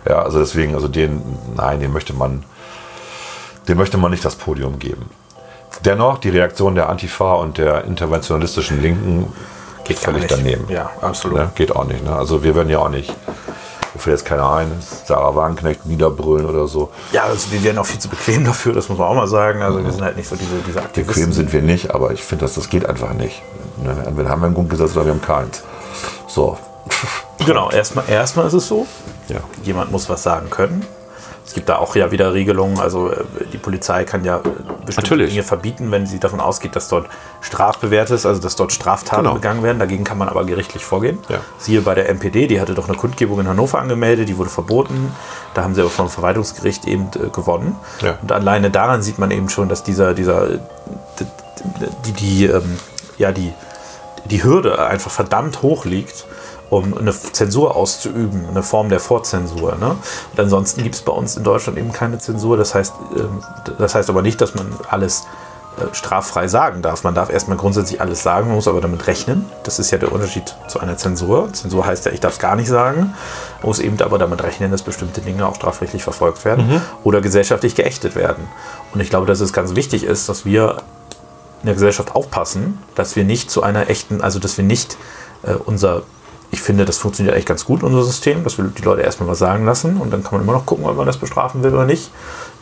Ja, 0.09 0.23
also 0.23 0.39
deswegen, 0.39 0.75
also 0.75 0.89
den, 0.89 1.21
nein, 1.57 1.81
den 1.81 1.93
möchte 1.93 2.13
man, 2.13 2.45
dem 3.69 3.77
möchte 3.77 3.99
man 3.99 4.11
nicht 4.13 4.25
das 4.25 4.37
Podium 4.37 4.79
geben. 4.79 5.11
Dennoch, 5.85 6.19
die 6.19 6.31
Reaktion 6.31 6.75
der 6.75 6.89
Antifa 6.89 7.35
und 7.35 7.59
der 7.59 7.85
interventionalistischen 7.85 8.81
Linken 8.81 9.33
geht 9.85 9.99
völlig 9.99 10.23
nicht. 10.23 10.33
daneben. 10.33 10.69
Ja, 10.69 10.91
absolut. 11.01 11.39
Ne? 11.39 11.51
Geht 11.55 11.75
auch 11.75 11.85
nicht. 11.85 12.05
Ne? 12.05 12.15
Also 12.15 12.43
wir 12.43 12.55
werden 12.55 12.69
ja 12.69 12.79
auch 12.79 12.89
nicht, 12.89 13.13
fällt 13.97 14.19
jetzt 14.19 14.25
keiner 14.27 14.51
ein, 14.53 14.71
Sarah 14.81 15.35
Wagenknecht 15.35 15.87
niederbrüllen 15.87 16.47
oder 16.47 16.67
so. 16.67 16.91
Ja, 17.13 17.25
also 17.25 17.51
wir 17.53 17.63
werden 17.63 17.79
auch 17.79 17.87
viel 17.87 17.99
zu 18.01 18.09
bequem 18.09 18.45
dafür, 18.45 18.73
das 18.73 18.89
muss 18.89 18.99
man 18.99 19.09
auch 19.09 19.15
mal 19.15 19.29
sagen. 19.29 19.63
Also 19.63 19.83
wir 19.83 19.93
sind 19.93 20.03
halt 20.03 20.17
nicht 20.17 20.29
so 20.29 20.37
diese, 20.37 20.57
diese 20.67 20.81
Aktivisten. 20.81 21.15
Bequem 21.15 21.33
sind 21.33 21.53
wir 21.53 21.63
nicht, 21.63 21.95
aber 21.95 22.13
ich 22.13 22.23
finde, 22.23 22.45
dass 22.45 22.55
das 22.55 22.69
geht 22.69 22.87
einfach 22.87 23.13
nicht. 23.13 23.43
Ne? 23.83 23.97
Entweder 24.07 24.29
haben 24.31 24.41
wir 24.41 24.49
ein 24.49 24.55
Grundgesetz 24.55 24.93
oder 24.97 25.07
wir 25.07 25.13
haben 25.13 25.23
keins. 25.23 25.63
So. 26.27 26.59
Genau, 27.45 27.71
erstmal, 27.71 28.09
erstmal 28.09 28.47
ist 28.47 28.55
es 28.55 28.69
so. 28.69 28.87
Ja. 29.29 29.41
Jemand 29.63 29.93
muss 29.93 30.09
was 30.09 30.23
sagen 30.23 30.51
können. 30.51 30.87
Es 31.47 31.55
gibt 31.55 31.69
da 31.69 31.77
auch 31.77 31.95
ja 31.95 32.11
wieder 32.11 32.35
Regelungen. 32.35 32.81
Also 32.81 33.11
äh, 33.11 33.25
die 33.53 33.59
Polizei 33.59 34.05
kann 34.05 34.25
ja 34.25 34.39
äh, 34.39 34.41
bestimmte 34.85 34.95
Natürlich. 34.97 35.31
Dinge 35.31 35.43
verbieten, 35.45 35.91
wenn 35.93 36.05
sie 36.07 36.19
davon 36.19 36.41
ausgeht, 36.41 36.75
dass 36.75 36.89
dort 36.89 37.07
strafbewehrt 37.41 38.11
ist, 38.11 38.27
also 38.27 38.41
dass 38.41 38.57
dort 38.57 38.73
Straftaten 38.73 39.23
Genau. 39.23 39.35
begangen 39.35 39.63
werden. 39.63 39.79
Dagegen 39.79 40.03
kann 40.05 40.19
man 40.19 40.29
aber 40.29 40.45
gerichtlich 40.45 40.85
vorgehen. 40.85 41.19
Ja. 41.29 41.39
Siehe 41.59 41.83
bei 41.83 41.95
der 41.95 42.09
NPD, 42.09 42.49
die 42.49 42.61
hatte 42.61 42.75
doch 42.75 42.89
eine 42.89 42.97
Kundgebung 42.97 43.39
in 43.41 43.49
Hannover 43.49 43.79
angemeldet, 43.79 44.29
die 44.29 44.37
wurde 44.37 44.51
verboten. 44.51 45.13
Da 45.55 45.63
haben 45.63 45.75
sie 45.75 45.81
aber 45.81 45.91
vom 45.91 46.09
Verwaltungsgericht 46.11 46.85
eben 46.87 47.09
äh, 47.15 47.29
gewonnen. 47.29 47.77
Ja. 48.03 48.19
Und 48.21 48.33
alleine 48.33 48.71
daran 48.71 49.03
sieht 49.03 49.19
man 49.19 49.31
eben 49.31 49.49
schon, 49.49 49.69
dass 49.69 49.85
dieser, 49.85 50.15
dieser 50.15 50.49
die, 52.05 52.13
die, 52.13 52.45
ähm, 52.47 52.79
ja, 53.19 53.33
die, 53.33 53.53
die 54.27 54.43
Hürde 54.43 54.85
einfach 54.85 55.11
verdammt 55.11 55.63
hoch 55.63 55.85
liegt, 55.85 56.27
um 56.71 56.97
eine 56.97 57.13
Zensur 57.13 57.77
auszuüben, 57.77 58.47
eine 58.49 58.63
Form 58.63 58.89
der 58.89 59.01
Vorzensur. 59.01 59.77
Ne? 59.77 59.91
Und 60.33 60.41
ansonsten 60.41 60.83
gibt 60.83 60.95
es 60.95 61.03
bei 61.03 61.13
uns 61.13 61.37
in 61.37 61.45
Deutschland 61.45 61.79
eben 61.79 61.93
keine 61.93 62.19
Zensur. 62.19 62.57
Das 62.57 62.75
heißt, 62.75 62.93
ähm, 63.17 63.43
das 63.79 63.95
heißt 63.95 64.11
aber 64.11 64.23
nicht, 64.23 64.41
dass 64.41 64.55
man 64.55 64.67
alles 64.89 65.25
äh, 65.79 65.95
straffrei 65.95 66.49
sagen 66.49 66.83
darf. 66.83 67.05
Man 67.05 67.15
darf 67.15 67.31
erstmal 67.31 67.57
grundsätzlich 67.57 68.01
alles 68.01 68.23
sagen, 68.23 68.49
man 68.49 68.57
muss 68.57 68.67
aber 68.67 68.81
damit 68.81 69.07
rechnen. 69.07 69.45
Das 69.63 69.79
ist 69.79 69.91
ja 69.91 69.99
der 69.99 70.11
Unterschied 70.11 70.57
zu 70.69 70.81
einer 70.81 70.97
Zensur. 70.97 71.53
Zensur 71.53 71.87
heißt 71.87 72.07
ja, 72.07 72.13
ich 72.13 72.21
darf 72.21 72.33
es 72.35 72.39
gar 72.39 72.57
nicht 72.57 72.69
sagen, 72.69 73.15
muss 73.63 73.79
eben 73.79 74.01
aber 74.01 74.19
damit 74.19 74.43
rechnen, 74.43 74.71
dass 74.71 74.83
bestimmte 74.83 75.21
Dinge 75.21 75.47
auch 75.47 75.55
strafrechtlich 75.55 76.03
verfolgt 76.03 76.45
werden 76.45 76.81
oder 77.05 77.21
gesellschaftlich 77.21 77.75
geächtet 77.75 78.17
werden. 78.17 78.49
Und 78.95 79.01
ich 79.01 79.11
glaube, 79.11 79.27
dass 79.27 79.41
es 79.41 79.53
ganz 79.53 79.77
wichtig 79.77 80.05
ist, 80.05 80.29
dass 80.29 80.45
wir 80.45 80.79
in 81.63 81.67
der 81.67 81.75
Gesellschaft 81.75 82.15
aufpassen, 82.15 82.79
dass 82.95 83.17
wir 83.17 83.25
nicht 83.25 83.51
zu 83.51 83.63
einer 83.63 83.91
echten, 83.91 84.21
also 84.21 84.39
dass 84.39 84.57
wir 84.57 84.65
nicht 84.65 84.97
äh, 85.43 85.53
unser, 85.53 86.03
ich 86.51 86.61
finde, 86.61 86.85
das 86.85 86.99
funktioniert 86.99 87.35
eigentlich 87.35 87.47
ganz 87.47 87.65
gut, 87.65 87.83
unser 87.83 88.03
System, 88.03 88.45
dass 88.45 88.59
wir 88.59 88.65
die 88.67 88.83
Leute 88.83 89.03
erstmal 89.03 89.29
was 89.29 89.39
sagen 89.39 89.65
lassen 89.65 89.97
und 89.97 90.13
dann 90.13 90.23
kann 90.23 90.33
man 90.33 90.43
immer 90.43 90.53
noch 90.53 90.67
gucken, 90.67 90.85
ob 90.87 90.97
man 90.97 91.07
das 91.07 91.19
bestrafen 91.19 91.63
will 91.63 91.75
oder 91.75 91.87
nicht. 91.87 92.11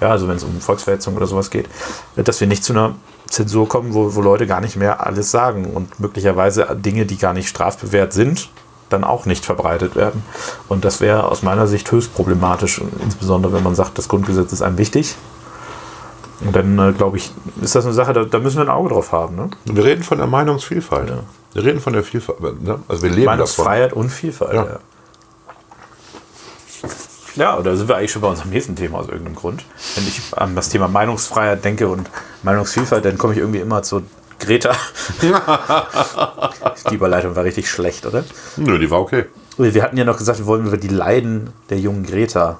Ja, 0.00 0.10
also 0.10 0.26
wenn 0.28 0.36
es 0.36 0.44
um 0.44 0.60
Volksverhetzung 0.60 1.16
oder 1.16 1.26
sowas 1.26 1.50
geht, 1.50 1.68
dass 2.16 2.40
wir 2.40 2.48
nicht 2.48 2.64
zu 2.64 2.72
einer 2.72 2.94
Zensur 3.28 3.68
kommen, 3.68 3.94
wo, 3.94 4.14
wo 4.14 4.20
Leute 4.20 4.46
gar 4.46 4.60
nicht 4.60 4.76
mehr 4.76 5.06
alles 5.06 5.30
sagen 5.30 5.66
und 5.66 6.00
möglicherweise 6.00 6.66
Dinge, 6.74 7.06
die 7.06 7.18
gar 7.18 7.32
nicht 7.32 7.48
strafbewehrt 7.48 8.12
sind, 8.12 8.48
dann 8.90 9.04
auch 9.04 9.26
nicht 9.26 9.44
verbreitet 9.44 9.96
werden. 9.96 10.22
Und 10.68 10.84
das 10.84 11.00
wäre 11.00 11.24
aus 11.24 11.42
meiner 11.42 11.66
Sicht 11.66 11.90
höchst 11.90 12.14
problematisch, 12.14 12.80
insbesondere 13.02 13.52
wenn 13.52 13.62
man 13.62 13.74
sagt, 13.74 13.98
das 13.98 14.08
Grundgesetz 14.08 14.52
ist 14.52 14.62
einem 14.62 14.78
wichtig. 14.78 15.16
Und 16.40 16.54
dann, 16.54 16.78
äh, 16.78 16.92
glaube 16.92 17.16
ich, 17.16 17.32
ist 17.62 17.74
das 17.74 17.84
eine 17.84 17.94
Sache, 17.94 18.12
da, 18.12 18.24
da 18.24 18.38
müssen 18.38 18.56
wir 18.56 18.64
ein 18.64 18.68
Auge 18.68 18.90
drauf 18.90 19.12
haben. 19.12 19.36
Ne? 19.36 19.50
Wir 19.64 19.84
reden 19.84 20.02
von 20.02 20.18
der 20.18 20.26
Meinungsvielfalt. 20.26 21.12
Wir 21.54 21.64
reden 21.64 21.80
von 21.80 21.92
der 21.92 22.02
Vielfalt. 22.02 22.40
Ne? 22.62 22.80
Also 22.88 23.02
wir 23.02 23.10
leben 23.10 23.24
davon. 23.24 23.36
Meinungsfreiheit 23.36 23.92
und 23.92 24.10
Vielfalt. 24.10 24.52
Ja. 24.52 24.66
Ja. 24.66 24.78
ja, 27.36 27.58
oder 27.58 27.76
sind 27.76 27.88
wir 27.88 27.96
eigentlich 27.96 28.10
schon 28.10 28.22
bei 28.22 28.28
unserem 28.28 28.50
nächsten 28.50 28.74
Thema 28.76 28.98
aus 28.98 29.08
irgendeinem 29.08 29.36
Grund? 29.36 29.64
Wenn 29.94 30.06
ich 30.06 30.20
an 30.36 30.56
das 30.56 30.68
Thema 30.68 30.88
Meinungsfreiheit 30.88 31.64
denke 31.64 31.88
und 31.88 32.10
Meinungsvielfalt, 32.42 33.04
dann 33.04 33.16
komme 33.16 33.34
ich 33.34 33.38
irgendwie 33.38 33.60
immer 33.60 33.84
zu 33.84 34.02
Greta. 34.40 34.72
die 36.90 36.94
Überleitung 36.94 37.36
war 37.36 37.44
richtig 37.44 37.70
schlecht, 37.70 38.04
oder? 38.04 38.24
Nö, 38.56 38.78
die 38.78 38.90
war 38.90 39.00
okay. 39.00 39.26
Wir 39.56 39.82
hatten 39.84 39.96
ja 39.96 40.04
noch 40.04 40.18
gesagt, 40.18 40.40
wir 40.40 40.46
wollen 40.46 40.66
über 40.66 40.76
die 40.76 40.88
Leiden 40.88 41.52
der 41.70 41.78
jungen 41.78 42.04
Greta 42.04 42.58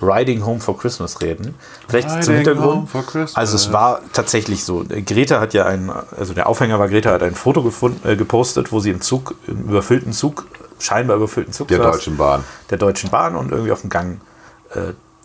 Riding 0.00 0.44
Home 0.44 0.60
for 0.60 0.76
Christmas 0.78 1.20
reden. 1.22 1.54
Vielleicht 1.88 2.10
zum 2.10 2.18
Riding 2.18 2.36
Hintergrund. 2.36 2.76
Home 2.76 2.86
for 2.86 3.02
Christmas. 3.02 3.36
Also 3.36 3.56
es 3.56 3.72
war 3.72 4.00
tatsächlich 4.12 4.64
so. 4.64 4.84
Greta 4.88 5.40
hat 5.40 5.54
ja 5.54 5.64
ein, 5.66 5.90
also 5.90 6.34
der 6.34 6.48
Aufhänger 6.48 6.78
war, 6.78 6.88
Greta 6.88 7.10
hat 7.10 7.22
ein 7.22 7.34
Foto 7.34 7.62
gefunden, 7.62 8.06
äh, 8.06 8.16
gepostet, 8.16 8.72
wo 8.72 8.80
sie 8.80 8.90
im 8.90 9.00
Zug, 9.00 9.34
im 9.46 9.64
überfüllten 9.68 10.12
Zug, 10.12 10.46
scheinbar 10.78 11.16
überfüllten 11.16 11.52
Zug 11.54 11.68
Der 11.68 11.78
saß, 11.78 11.92
Deutschen 11.96 12.16
Bahn. 12.18 12.44
der 12.70 12.78
Deutschen 12.78 13.10
Bahn 13.10 13.36
und 13.36 13.50
irgendwie 13.50 13.72
auf 13.72 13.80
dem 13.80 13.90
Gang 13.90 14.20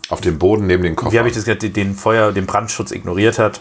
Auf 0.08 0.20
dem 0.22 0.38
Boden 0.38 0.66
neben 0.66 0.82
den 0.82 0.96
Koffer. 0.96 1.12
wie 1.12 1.18
habe 1.18 1.28
ich 1.28 1.34
das 1.34 1.44
gesagt, 1.44 1.76
den 1.76 1.94
Feuer, 1.94 2.32
den 2.32 2.46
Brandschutz 2.46 2.90
ignoriert 2.92 3.38
hat 3.38 3.60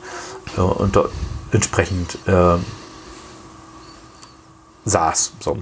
äh, 0.57 0.61
und 0.61 0.95
dort 0.95 1.11
entsprechend 1.51 2.17
äh, 2.27 2.57
saß. 4.85 5.33
So. 5.39 5.57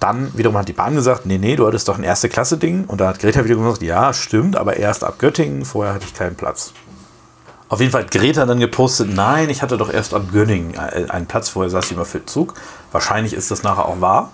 Dann 0.00 0.36
wiederum 0.36 0.56
hat 0.56 0.68
die 0.68 0.72
Bahn 0.72 0.94
gesagt, 0.94 1.26
nee, 1.26 1.38
nee, 1.38 1.56
du 1.56 1.66
hattest 1.66 1.88
doch 1.88 1.98
ein 1.98 2.04
erste 2.04 2.28
Klasse 2.28 2.56
Ding. 2.56 2.84
Und 2.84 3.00
da 3.00 3.08
hat 3.08 3.18
Greta 3.18 3.44
wiederum 3.44 3.64
gesagt, 3.64 3.82
ja, 3.82 4.12
stimmt, 4.12 4.56
aber 4.56 4.76
erst 4.76 5.02
ab 5.02 5.18
Göttingen, 5.18 5.64
vorher 5.64 5.94
hatte 5.94 6.04
ich 6.06 6.14
keinen 6.14 6.36
Platz. 6.36 6.72
Auf 7.68 7.80
jeden 7.80 7.92
Fall 7.92 8.02
hat 8.04 8.10
Greta 8.10 8.46
dann 8.46 8.60
gepostet, 8.60 9.12
nein, 9.12 9.50
ich 9.50 9.60
hatte 9.60 9.76
doch 9.76 9.92
erst 9.92 10.14
ab 10.14 10.32
Göttingen 10.32 10.74
äh, 10.74 11.06
einen 11.08 11.26
Platz, 11.26 11.48
vorher 11.50 11.68
saß 11.70 11.86
ich 11.86 11.92
immer 11.92 12.04
für 12.04 12.20
den 12.20 12.26
Zug. 12.26 12.54
Wahrscheinlich 12.92 13.34
ist 13.34 13.50
das 13.50 13.62
nachher 13.62 13.86
auch 13.86 14.00
wahr. 14.00 14.32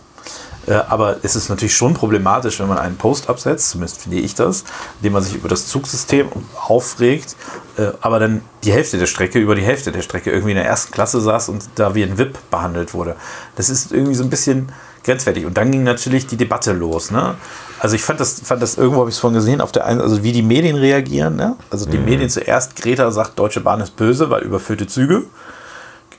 Äh, 0.66 0.74
Aber 0.88 1.16
es 1.22 1.36
ist 1.36 1.48
natürlich 1.48 1.76
schon 1.76 1.94
problematisch, 1.94 2.60
wenn 2.60 2.68
man 2.68 2.78
einen 2.78 2.96
Post 2.96 3.28
absetzt, 3.28 3.70
zumindest 3.70 4.02
finde 4.02 4.18
ich 4.18 4.34
das, 4.34 4.64
indem 5.00 5.14
man 5.14 5.22
sich 5.22 5.34
über 5.34 5.48
das 5.48 5.66
Zugsystem 5.66 6.28
aufregt, 6.66 7.36
äh, 7.76 7.88
aber 8.00 8.18
dann 8.18 8.42
die 8.62 8.72
Hälfte 8.72 8.98
der 8.98 9.06
Strecke, 9.06 9.38
über 9.38 9.54
die 9.54 9.62
Hälfte 9.62 9.92
der 9.92 10.02
Strecke 10.02 10.30
irgendwie 10.30 10.52
in 10.52 10.56
der 10.56 10.66
ersten 10.66 10.92
Klasse 10.92 11.20
saß 11.20 11.48
und 11.48 11.64
da 11.74 11.94
wie 11.94 12.04
ein 12.04 12.16
VIP 12.18 12.38
behandelt 12.50 12.94
wurde. 12.94 13.16
Das 13.56 13.68
ist 13.68 13.92
irgendwie 13.92 14.14
so 14.14 14.24
ein 14.24 14.30
bisschen 14.30 14.72
grenzwertig. 15.04 15.46
Und 15.46 15.56
dann 15.56 15.70
ging 15.70 15.82
natürlich 15.82 16.26
die 16.26 16.36
Debatte 16.36 16.72
los. 16.72 17.10
Ne? 17.10 17.34
Also 17.78 17.96
ich 17.96 18.02
fand 18.02 18.20
das, 18.20 18.40
fand 18.40 18.62
das 18.62 18.76
irgendwo 18.76 19.00
habe 19.00 19.10
ich 19.10 19.16
es 19.16 19.20
vorhin 19.20 19.36
gesehen, 19.36 19.60
auf 19.60 19.72
der 19.72 19.86
einen, 19.86 20.00
also 20.00 20.22
wie 20.22 20.32
die 20.32 20.42
Medien 20.42 20.76
reagieren. 20.76 21.36
Ne? 21.36 21.56
Also 21.70 21.86
die 21.86 21.98
Medien 21.98 22.30
zuerst, 22.30 22.76
Greta 22.76 23.10
sagt, 23.10 23.38
Deutsche 23.38 23.60
Bahn 23.60 23.80
ist 23.80 23.96
böse, 23.96 24.30
weil 24.30 24.42
überfüllte 24.42 24.86
Züge 24.86 25.24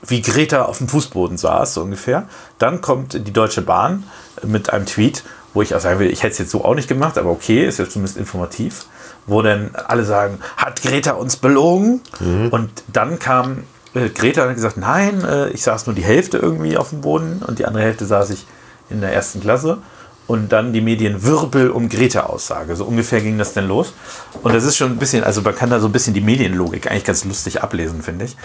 wie 0.06 0.22
Greta 0.22 0.64
auf 0.64 0.78
dem 0.78 0.88
Fußboden 0.88 1.36
saß, 1.36 1.74
so 1.74 1.82
ungefähr. 1.82 2.28
Dann 2.58 2.80
kommt 2.80 3.14
die 3.14 3.32
Deutsche 3.32 3.62
Bahn 3.62 4.04
mit 4.42 4.70
einem 4.70 4.86
Tweet, 4.86 5.24
wo 5.54 5.62
ich 5.62 5.74
auch 5.74 5.80
sagen 5.80 5.98
will, 5.98 6.10
ich 6.10 6.22
hätte 6.22 6.32
es 6.32 6.38
jetzt 6.38 6.50
so 6.50 6.64
auch 6.64 6.74
nicht 6.74 6.88
gemacht, 6.88 7.18
aber 7.18 7.30
okay, 7.30 7.66
ist 7.66 7.78
ja 7.78 7.88
zumindest 7.88 8.18
informativ, 8.18 8.86
wo 9.26 9.42
dann 9.42 9.70
alle 9.74 10.04
sagen, 10.04 10.38
hat 10.56 10.82
Greta 10.82 11.12
uns 11.12 11.36
belogen? 11.36 12.02
Und 12.50 12.70
dann 12.92 13.18
kam 13.18 13.64
äh, 13.94 14.10
Greta 14.10 14.42
und 14.42 14.48
hat 14.50 14.56
gesagt, 14.56 14.76
nein, 14.76 15.24
äh, 15.24 15.48
ich 15.50 15.62
saß 15.62 15.86
nur 15.86 15.94
die 15.94 16.04
Hälfte 16.04 16.38
irgendwie 16.38 16.76
auf 16.76 16.90
dem 16.90 17.00
Boden 17.00 17.42
und 17.46 17.58
die 17.58 17.66
andere 17.66 17.82
Hälfte 17.82 18.06
saß 18.06 18.30
ich 18.30 18.46
in 18.90 19.00
der 19.00 19.12
ersten 19.12 19.40
Klasse. 19.40 19.78
Und 20.26 20.50
dann 20.50 20.72
die 20.72 20.80
Medien 20.80 21.22
Wirbel 21.22 21.70
um 21.70 21.88
Greta-Aussage. 21.88 22.74
So 22.74 22.84
ungefähr 22.84 23.20
ging 23.20 23.38
das 23.38 23.52
denn 23.52 23.68
los. 23.68 23.94
Und 24.42 24.54
das 24.54 24.64
ist 24.64 24.76
schon 24.76 24.90
ein 24.90 24.96
bisschen, 24.96 25.22
also 25.22 25.40
man 25.42 25.54
kann 25.54 25.70
da 25.70 25.78
so 25.78 25.86
ein 25.86 25.92
bisschen 25.92 26.14
die 26.14 26.20
Medienlogik 26.20 26.90
eigentlich 26.90 27.04
ganz 27.04 27.24
lustig 27.24 27.62
ablesen, 27.62 28.02
finde 28.02 28.24
ich. 28.24 28.36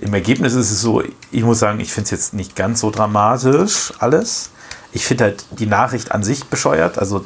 Im 0.00 0.12
Ergebnis 0.12 0.52
ist 0.52 0.70
es 0.70 0.82
so, 0.82 1.02
ich 1.30 1.42
muss 1.42 1.58
sagen, 1.58 1.80
ich 1.80 1.94
finde 1.94 2.04
es 2.04 2.10
jetzt 2.10 2.34
nicht 2.34 2.56
ganz 2.56 2.80
so 2.80 2.90
dramatisch 2.90 3.94
alles. 3.98 4.50
Ich 4.92 5.06
finde 5.06 5.24
halt 5.24 5.44
die 5.52 5.66
Nachricht 5.66 6.12
an 6.12 6.22
sich 6.22 6.44
bescheuert. 6.44 6.98
Also 6.98 7.24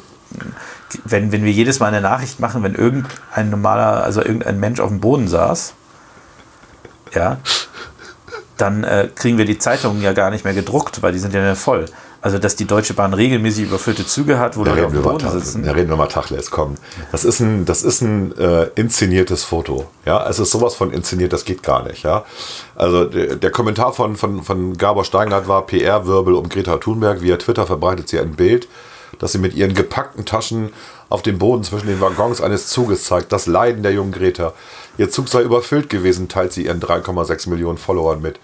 wenn, 1.03 1.31
wenn 1.31 1.43
wir 1.43 1.51
jedes 1.51 1.79
Mal 1.79 1.87
eine 1.87 2.01
Nachricht 2.01 2.39
machen, 2.39 2.63
wenn 2.63 2.75
irgendein 2.75 3.49
normaler, 3.49 4.03
also 4.03 4.21
irgendein 4.21 4.59
Mensch 4.59 4.79
auf 4.79 4.89
dem 4.89 4.99
Boden 4.99 5.27
saß, 5.27 5.73
ja, 7.13 7.37
dann 8.57 8.83
äh, 8.83 9.09
kriegen 9.13 9.37
wir 9.37 9.45
die 9.45 9.57
Zeitungen 9.57 10.01
ja 10.01 10.13
gar 10.13 10.31
nicht 10.31 10.45
mehr 10.45 10.53
gedruckt, 10.53 11.01
weil 11.01 11.11
die 11.11 11.19
sind 11.19 11.33
ja 11.33 11.55
voll. 11.55 11.85
Also, 12.25 12.39
dass 12.39 12.55
die 12.55 12.65
Deutsche 12.65 12.95
Bahn 12.95 13.13
regelmäßig 13.13 13.65
überfüllte 13.65 14.03
Züge 14.03 14.39
hat, 14.39 14.57
wo 14.57 14.63
Da 14.63 14.71
Leute 14.71 14.87
auf 14.87 14.91
dem 14.93 15.03
Boden 15.03 15.29
sitzen. 15.29 15.61
da 15.61 15.73
reden 15.73 15.91
wir 15.91 15.95
mal 15.95 16.07
Tachles, 16.07 16.49
komm. 16.49 16.73
Das 17.11 17.23
ist 17.23 17.39
ein, 17.39 17.65
das 17.65 17.83
ist 17.83 18.01
ein 18.01 18.35
äh, 18.39 18.63
inszeniertes 18.73 19.43
Foto. 19.43 19.85
Ja, 20.07 20.27
es 20.27 20.39
ist 20.39 20.49
sowas 20.49 20.73
von 20.73 20.91
inszeniert, 20.91 21.33
das 21.33 21.45
geht 21.45 21.61
gar 21.61 21.83
nicht. 21.83 22.01
Ja, 22.01 22.25
also 22.73 23.05
der, 23.05 23.35
der 23.35 23.51
Kommentar 23.51 23.93
von, 23.93 24.15
von, 24.15 24.41
von 24.41 24.75
Gabor 24.75 25.05
Steingart 25.05 25.47
war 25.47 25.67
PR-Wirbel 25.67 26.33
um 26.33 26.49
Greta 26.49 26.77
Thunberg. 26.77 27.21
Via 27.21 27.37
Twitter 27.37 27.67
verbreitet 27.67 28.09
sie 28.09 28.19
ein 28.19 28.31
Bild, 28.31 28.67
das 29.19 29.33
sie 29.33 29.37
mit 29.37 29.53
ihren 29.53 29.75
gepackten 29.75 30.25
Taschen 30.25 30.73
auf 31.09 31.21
dem 31.21 31.37
Boden 31.37 31.63
zwischen 31.63 31.85
den 31.85 32.01
Waggons 32.01 32.41
eines 32.41 32.69
Zuges 32.69 33.03
zeigt. 33.03 33.33
Das 33.33 33.45
Leiden 33.45 33.83
der 33.83 33.91
jungen 33.91 34.11
Greta. 34.11 34.53
Ihr 34.97 35.11
Zug 35.11 35.29
sei 35.29 35.43
überfüllt 35.43 35.91
gewesen, 35.91 36.27
teilt 36.27 36.53
sie 36.53 36.65
ihren 36.65 36.79
3,6 36.81 37.51
Millionen 37.51 37.77
Followern 37.77 38.19
mit. 38.19 38.39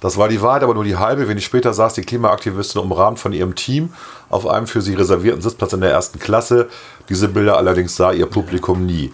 Das 0.00 0.16
war 0.16 0.28
die 0.28 0.42
Wahrheit, 0.42 0.62
aber 0.62 0.74
nur 0.74 0.84
die 0.84 0.96
halbe. 0.96 1.28
Wenig 1.28 1.44
später 1.44 1.72
saß 1.72 1.94
die 1.94 2.02
Klimaaktivistin 2.02 2.80
umrahmt 2.80 3.18
von 3.18 3.32
ihrem 3.32 3.54
Team 3.54 3.92
auf 4.28 4.46
einem 4.46 4.66
für 4.66 4.82
sie 4.82 4.94
reservierten 4.94 5.42
Sitzplatz 5.42 5.72
in 5.72 5.80
der 5.80 5.90
ersten 5.90 6.18
Klasse. 6.18 6.68
Diese 7.08 7.28
Bilder 7.28 7.56
allerdings 7.56 7.96
sah 7.96 8.12
ihr 8.12 8.26
Publikum 8.26 8.84
nie. 8.84 9.12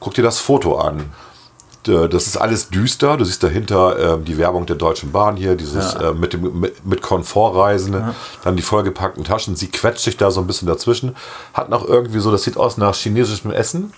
Guck 0.00 0.14
dir 0.14 0.22
das 0.22 0.38
Foto 0.38 0.78
an. 0.78 1.04
Das 1.84 2.26
ist 2.26 2.38
alles 2.38 2.70
düster. 2.70 3.18
Du 3.18 3.24
siehst 3.26 3.42
dahinter 3.42 4.14
ähm, 4.14 4.24
die 4.24 4.38
Werbung 4.38 4.64
der 4.64 4.76
Deutschen 4.76 5.12
Bahn 5.12 5.36
hier, 5.36 5.54
dieses 5.54 5.92
äh, 5.94 6.14
mit, 6.14 6.32
dem, 6.32 6.58
mit, 6.58 6.86
mit 6.86 7.02
Komfortreisen, 7.02 8.14
dann 8.42 8.56
die 8.56 8.62
vollgepackten 8.62 9.22
Taschen. 9.22 9.54
Sie 9.54 9.68
quetscht 9.68 10.02
sich 10.02 10.16
da 10.16 10.30
so 10.30 10.40
ein 10.40 10.46
bisschen 10.46 10.66
dazwischen. 10.66 11.14
Hat 11.52 11.68
noch 11.68 11.86
irgendwie 11.86 12.20
so, 12.20 12.32
das 12.32 12.42
sieht 12.42 12.56
aus 12.56 12.78
nach 12.78 12.94
chinesischem 12.94 13.50
Essen. 13.50 13.92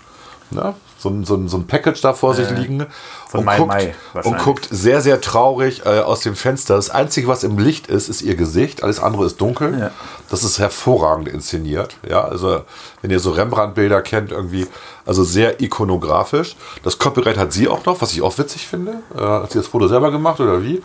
Ne? 0.49 0.73
So, 0.99 1.09
ein- 1.09 1.25
so, 1.25 1.47
so 1.47 1.57
ein 1.57 1.67
Package 1.67 2.01
da 2.01 2.13
vor 2.13 2.33
sich 2.33 2.49
liegen. 2.49 2.85
Und, 3.33 3.43
Mai 3.45 3.57
guckt, 3.57 3.67
Mai 3.67 3.93
und 4.23 4.37
guckt 4.39 4.67
sehr, 4.71 5.01
sehr 5.01 5.19
traurig 5.19 5.85
äh, 5.85 5.99
aus 5.99 6.21
dem 6.21 6.35
Fenster. 6.35 6.75
Das 6.77 6.89
Einzige, 6.89 7.27
was 7.27 7.43
im 7.43 7.59
Licht 7.59 7.87
ist, 7.87 8.07
ist 8.07 8.21
ihr 8.21 8.35
Gesicht. 8.35 8.83
Alles 8.83 8.99
andere 9.01 9.25
ist 9.25 9.39
dunkel. 9.41 9.77
Ja. 9.77 9.91
Das 10.29 10.43
ist 10.45 10.59
hervorragend 10.59 11.27
inszeniert. 11.27 11.97
Ja, 12.09 12.23
also 12.23 12.61
wenn 13.01 13.11
ihr 13.11 13.19
so 13.19 13.31
Rembrandt-Bilder 13.31 14.01
kennt, 14.01 14.31
irgendwie, 14.31 14.65
also 15.05 15.23
sehr 15.25 15.61
ikonografisch. 15.61 16.55
Das 16.83 16.97
Copyright 16.99 17.37
hat 17.37 17.51
sie 17.53 17.67
auch 17.67 17.85
noch, 17.85 18.01
was 18.01 18.13
ich 18.13 18.21
auch 18.21 18.37
witzig 18.37 18.65
finde. 18.67 18.95
Äh, 19.15 19.19
hat 19.21 19.51
sie 19.51 19.59
das 19.59 19.67
Foto 19.67 19.87
selber 19.89 20.09
gemacht 20.11 20.39
oder 20.39 20.63
wie? 20.63 20.81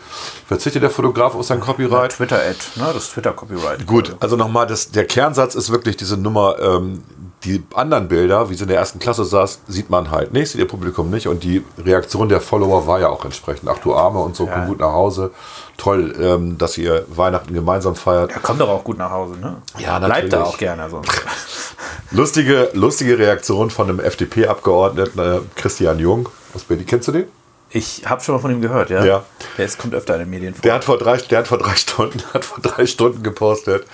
Verzichtet 0.47 0.83
der 0.83 0.91
Fotograf 0.91 1.35
auf 1.37 1.45
sein 1.47 1.61
Copyright? 1.61 2.13
Twitter-Ad, 2.13 2.59
ne? 2.77 2.91
das 2.93 3.11
Twitter-Copyright. 3.11 3.87
Gut, 3.87 4.17
also 4.21 4.37
nochmal, 4.37 4.67
der 4.95 5.05
Kernsatz 5.07 5.55
ist 5.55 5.71
wirklich 5.71 5.97
diese 5.97 6.17
Nummer, 6.17 6.57
ähm, 6.61 7.03
die 7.45 7.63
anderen 7.75 8.09
Bilder, 8.09 8.51
wie 8.51 8.55
sie 8.55 8.63
in 8.63 8.69
der 8.69 8.79
ersten 8.79 8.99
Klasse 8.99 9.25
saß, 9.25 9.63
sieht 9.67 9.91
man 9.91 10.11
halt 10.11 10.33
nicht, 10.33 10.51
sieht 10.51 10.61
ihr 10.61 10.69
Publikum 10.69 11.11
nicht 11.11 11.27
und 11.27 11.43
die 11.43 11.65
Reaktion 11.79 12.29
der 12.29 12.41
Follower 12.41 12.87
war 12.87 13.01
ja 13.01 13.09
auch 13.09 13.25
entsprechend. 13.25 13.69
Ach 13.69 13.79
du 13.79 13.95
Arme 13.95 14.21
und 14.21 14.37
so, 14.37 14.47
komm 14.47 14.67
gut 14.67 14.81
nach 14.81 14.93
Hause. 14.93 15.33
Toll, 15.77 16.15
ähm, 16.21 16.59
dass 16.59 16.79
ihr 16.79 17.05
Weihnachten 17.09 17.53
gemeinsam 17.55 17.97
feiert. 17.97 18.31
Er 18.33 18.41
kommt 18.41 18.61
doch 18.61 18.69
auch 18.69 18.85
gut 18.85 18.99
nach 18.99 19.11
Hause, 19.11 19.39
ne? 19.41 19.57
Ja, 19.79 19.99
Bleibt 19.99 20.33
da 20.33 20.39
natürlich. 20.39 20.55
auch 20.55 20.59
gerne. 20.59 20.91
So. 20.91 21.03
Lustige, 22.13 22.69
lustige 22.75 23.19
Reaktion 23.19 23.71
von 23.71 23.89
einem 23.89 23.99
FDP-Abgeordneten, 23.99 25.19
äh, 25.19 25.41
Christian 25.57 25.99
Jung 25.99 26.29
aus 26.55 26.63
Berlin. 26.65 26.87
Kennst 26.87 27.09
du 27.09 27.13
den? 27.13 27.25
Ich 27.75 28.03
habe 28.05 28.23
schon 28.23 28.35
mal 28.35 28.41
von 28.41 28.51
ihm 28.51 28.61
gehört, 28.61 28.91
ja. 28.91 29.03
Ja. 29.03 29.25
Der 29.57 29.65
ist, 29.65 29.79
kommt 29.79 29.95
öfter 29.95 30.15
in 30.15 30.21
den 30.21 30.31
Medien 30.31 30.53
vor. 30.55 30.61
Der 30.63 30.75
hat 30.75 30.85
vor 30.85 30.99
drei, 30.99 31.17
der 31.17 31.39
hat 31.39 31.49
vor 31.49 31.57
drei 31.57 31.75
Stunden, 31.75 32.23
hat 32.35 32.45
vor 32.45 32.61
drei 32.61 32.85
Stunden 32.87 33.23
gepostet. 33.23 33.87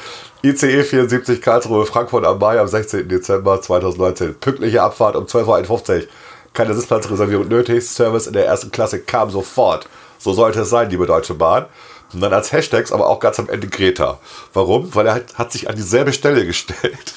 ICE 0.43 0.85
74 0.85 1.43
Karlsruhe, 1.43 1.85
Frankfurt 1.85 2.25
am 2.25 2.39
Main 2.39 2.59
am 2.59 2.69
16. 2.69 3.09
Dezember 3.09 3.61
2019. 3.61 4.37
Pünktliche 4.37 4.83
Abfahrt 4.83 5.17
um 5.17 5.25
12.51 5.25 6.03
Uhr. 6.03 6.09
Keine 6.53 6.75
Sitzplatzreservierung 6.75 7.49
nötig. 7.49 7.85
Service 7.89 8.29
in 8.29 8.35
der 8.35 8.47
ersten 8.47 8.71
Klasse 8.71 9.01
kam 9.01 9.31
sofort. 9.31 9.89
So 10.19 10.33
sollte 10.33 10.61
es 10.61 10.71
sein, 10.71 10.91
liebe 10.91 11.07
Deutsche 11.07 11.35
Bahn. 11.35 11.67
Und 12.13 12.21
dann 12.21 12.33
als 12.33 12.53
Hashtags, 12.53 12.93
aber 12.93 13.09
auch 13.09 13.19
ganz 13.19 13.41
am 13.41 13.49
Ende 13.49 13.67
Greta. 13.67 14.19
Warum? 14.55 14.95
Weil 14.95 15.09
er 15.09 15.15
hat, 15.15 15.35
hat 15.37 15.53
sich 15.53 15.69
an 15.69 15.75
dieselbe 15.75 16.13
Stelle 16.13 16.47
gestellt. 16.47 17.15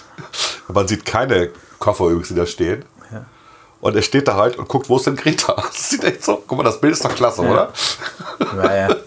Man 0.67 0.87
sieht 0.87 1.05
keine 1.05 1.51
Koffer 1.77 2.05
übrigens, 2.05 2.29
die 2.29 2.35
da 2.35 2.47
stehen. 2.47 2.85
Ja. 3.11 3.25
Und 3.81 3.95
er 3.95 4.01
steht 4.01 4.27
da 4.27 4.35
halt 4.35 4.57
und 4.57 4.67
guckt, 4.67 4.89
wo 4.89 4.97
ist 4.97 5.05
denn 5.05 5.15
Greta? 5.15 5.55
Das 5.67 5.89
sieht 5.91 6.03
echt 6.03 6.23
so. 6.23 6.43
Guck 6.47 6.57
mal, 6.57 6.63
das 6.63 6.81
Bild 6.81 6.93
ist 6.93 7.05
doch 7.05 7.13
klasse, 7.13 7.41
oder? 7.41 7.71
Naja. 8.55 8.95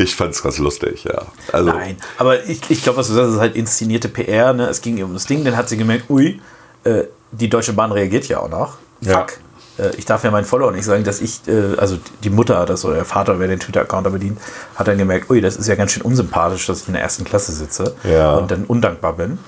Ich 0.00 0.14
fand 0.14 0.32
es 0.32 0.42
ganz 0.44 0.58
lustig, 0.58 1.02
ja. 1.02 1.22
Also, 1.52 1.70
Nein, 1.70 1.96
aber 2.18 2.44
ich, 2.44 2.60
ich 2.68 2.84
glaube, 2.84 2.98
was 2.98 3.08
du 3.08 3.14
sagst, 3.14 3.32
ist 3.34 3.40
halt 3.40 3.56
inszenierte 3.56 4.08
PR. 4.08 4.52
Ne? 4.52 4.68
Es 4.68 4.80
ging 4.80 4.96
ihr 4.96 5.04
um 5.04 5.12
das 5.12 5.26
Ding, 5.26 5.44
dann 5.44 5.56
hat 5.56 5.68
sie 5.68 5.76
gemerkt, 5.76 6.08
ui, 6.08 6.40
äh, 6.84 7.02
die 7.32 7.48
Deutsche 7.50 7.72
Bahn 7.72 7.90
reagiert 7.90 8.28
ja 8.28 8.38
auch 8.38 8.48
noch. 8.48 8.76
Ja. 9.00 9.18
Fuck. 9.18 9.32
Äh, 9.76 9.96
ich 9.96 10.04
darf 10.04 10.22
ja 10.22 10.30
meinen 10.30 10.44
Follower 10.44 10.70
nicht 10.70 10.84
sagen, 10.84 11.02
dass 11.02 11.20
ich, 11.20 11.40
äh, 11.48 11.74
also 11.78 11.98
die 12.22 12.30
Mutter 12.30 12.64
das 12.64 12.84
oder 12.84 12.94
der 12.94 13.04
Vater, 13.04 13.40
wer 13.40 13.48
den 13.48 13.58
Twitter-Account 13.58 14.06
da 14.06 14.10
bedient, 14.10 14.38
hat 14.76 14.86
dann 14.86 14.98
gemerkt, 14.98 15.28
ui, 15.30 15.40
das 15.40 15.56
ist 15.56 15.66
ja 15.66 15.74
ganz 15.74 15.90
schön 15.90 16.04
unsympathisch, 16.04 16.64
dass 16.66 16.82
ich 16.82 16.86
in 16.86 16.94
der 16.94 17.02
ersten 17.02 17.24
Klasse 17.24 17.50
sitze 17.50 17.96
Ja. 18.04 18.34
und 18.36 18.52
dann 18.52 18.66
undankbar 18.66 19.14
bin. 19.14 19.40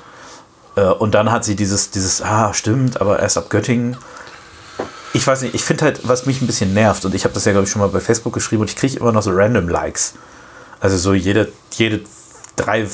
Äh, 0.74 0.82
und 0.86 1.14
dann 1.14 1.30
hat 1.30 1.44
sie 1.44 1.54
dieses, 1.54 1.90
dieses, 1.90 2.22
ah, 2.22 2.52
stimmt, 2.54 3.00
aber 3.00 3.20
erst 3.20 3.38
ab 3.38 3.50
Göttingen. 3.50 3.96
Ich 5.12 5.24
weiß 5.24 5.42
nicht, 5.42 5.54
ich 5.54 5.62
finde 5.62 5.84
halt, 5.84 6.00
was 6.08 6.26
mich 6.26 6.42
ein 6.42 6.48
bisschen 6.48 6.74
nervt, 6.74 7.04
und 7.04 7.14
ich 7.14 7.22
habe 7.22 7.34
das 7.34 7.44
ja, 7.44 7.52
glaube 7.52 7.66
ich, 7.66 7.70
schon 7.70 7.80
mal 7.82 7.88
bei 7.88 8.00
Facebook 8.00 8.32
geschrieben, 8.32 8.62
und 8.62 8.70
ich 8.70 8.76
kriege 8.76 8.98
immer 8.98 9.12
noch 9.12 9.22
so 9.22 9.30
random 9.32 9.68
Likes. 9.68 10.14
Also 10.80 10.96
so 10.96 11.14
jede, 11.14 11.52
jede 11.72 12.00
drei, 12.56 12.86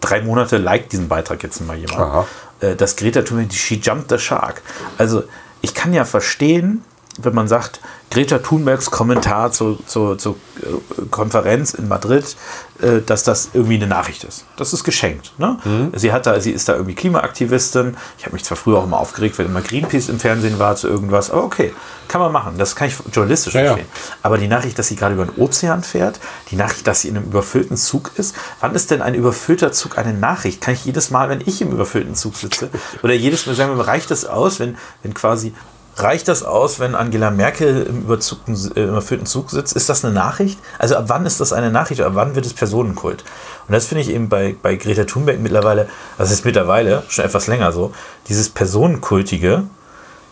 drei 0.00 0.22
Monate 0.22 0.58
liked 0.58 0.92
diesen 0.92 1.08
Beitrag 1.08 1.42
jetzt 1.42 1.60
mal 1.60 1.76
jemand. 1.76 2.00
Aha. 2.00 2.26
Äh, 2.60 2.76
Das 2.76 2.96
Greta 2.96 3.22
Thunberg, 3.22 3.52
She 3.52 3.76
Jumped 3.76 4.10
the 4.10 4.18
Shark. 4.18 4.62
Also 4.98 5.24
ich 5.60 5.74
kann 5.74 5.92
ja 5.94 6.04
verstehen, 6.04 6.84
wenn 7.18 7.34
man 7.34 7.48
sagt, 7.48 7.80
Greta 8.12 8.38
Thunbergs 8.40 8.90
Kommentar 8.90 9.52
zur, 9.52 9.78
zur, 9.86 10.18
zur 10.18 10.36
äh, 10.60 11.06
Konferenz 11.10 11.72
in 11.72 11.88
Madrid, 11.88 12.36
äh, 12.82 13.00
dass 13.00 13.24
das 13.24 13.50
irgendwie 13.54 13.76
eine 13.76 13.86
Nachricht 13.86 14.24
ist. 14.24 14.44
Das 14.56 14.74
ist 14.74 14.84
geschenkt. 14.84 15.32
Ne? 15.38 15.56
Sie, 15.94 16.12
hat 16.12 16.26
da, 16.26 16.38
sie 16.38 16.50
ist 16.50 16.68
da 16.68 16.74
irgendwie 16.74 16.94
Klimaaktivistin. 16.94 17.96
Ich 18.18 18.26
habe 18.26 18.34
mich 18.34 18.44
zwar 18.44 18.58
früher 18.58 18.78
auch 18.78 18.84
immer 18.84 18.98
aufgeregt, 18.98 19.38
wenn 19.38 19.46
immer 19.46 19.62
Greenpeace 19.62 20.10
im 20.10 20.20
Fernsehen 20.20 20.58
war 20.58 20.76
zu 20.76 20.88
irgendwas, 20.88 21.30
aber 21.30 21.42
okay, 21.42 21.72
kann 22.08 22.20
man 22.20 22.32
machen. 22.32 22.58
Das 22.58 22.76
kann 22.76 22.88
ich 22.88 22.96
journalistisch 23.12 23.54
Ja, 23.54 23.62
ja. 23.62 23.66
verstehen. 23.72 23.90
Aber 24.22 24.36
die 24.36 24.48
Nachricht, 24.48 24.78
dass 24.78 24.88
sie 24.88 24.96
gerade 24.96 25.14
über 25.14 25.24
den 25.24 25.40
Ozean 25.40 25.82
fährt, 25.82 26.20
die 26.50 26.56
Nachricht, 26.56 26.86
dass 26.86 27.00
sie 27.00 27.08
in 27.08 27.16
einem 27.16 27.26
überfüllten 27.26 27.78
Zug 27.78 28.10
ist, 28.16 28.34
wann 28.60 28.74
ist 28.74 28.90
denn 28.90 29.00
ein 29.00 29.14
überfüllter 29.14 29.72
Zug 29.72 29.96
eine 29.96 30.12
Nachricht? 30.12 30.60
Kann 30.60 30.74
ich 30.74 30.84
jedes 30.84 31.10
Mal, 31.10 31.30
wenn 31.30 31.40
ich 31.40 31.62
im 31.62 31.70
überfüllten 31.70 32.14
Zug 32.14 32.36
sitze, 32.36 32.68
oder 33.02 33.14
jedes 33.14 33.46
Mal 33.46 33.54
sagen 33.54 33.80
reicht 33.80 34.10
das 34.10 34.26
aus, 34.26 34.60
wenn, 34.60 34.76
wenn 35.02 35.14
quasi, 35.14 35.54
reicht 35.96 36.28
das 36.28 36.42
aus, 36.42 36.80
wenn 36.80 36.94
Angela 36.94 37.30
Merkel 37.30 37.84
im 37.84 38.02
überzugten, 38.02 38.54
äh, 38.74 38.84
überfüllten 38.84 39.26
Zug 39.26 39.50
sitzt? 39.50 39.74
Ist 39.76 39.88
das 39.88 40.04
eine 40.04 40.14
Nachricht? 40.14 40.58
Also 40.78 40.96
ab 40.96 41.04
wann 41.08 41.26
ist 41.26 41.40
das 41.40 41.52
eine 41.52 41.70
Nachricht 41.70 42.00
ab 42.00 42.12
wann 42.14 42.34
wird 42.34 42.46
es 42.46 42.54
Personenkult? 42.54 43.24
Und 43.68 43.74
das 43.74 43.86
finde 43.86 44.02
ich 44.02 44.10
eben 44.10 44.28
bei, 44.28 44.56
bei 44.60 44.76
Greta 44.76 45.04
Thunberg 45.04 45.40
mittlerweile, 45.40 45.88
das 46.18 46.30
ist 46.30 46.44
mittlerweile 46.44 47.02
schon 47.08 47.24
etwas 47.24 47.46
länger 47.46 47.72
so, 47.72 47.92
dieses 48.28 48.48
Personenkultige, 48.48 49.64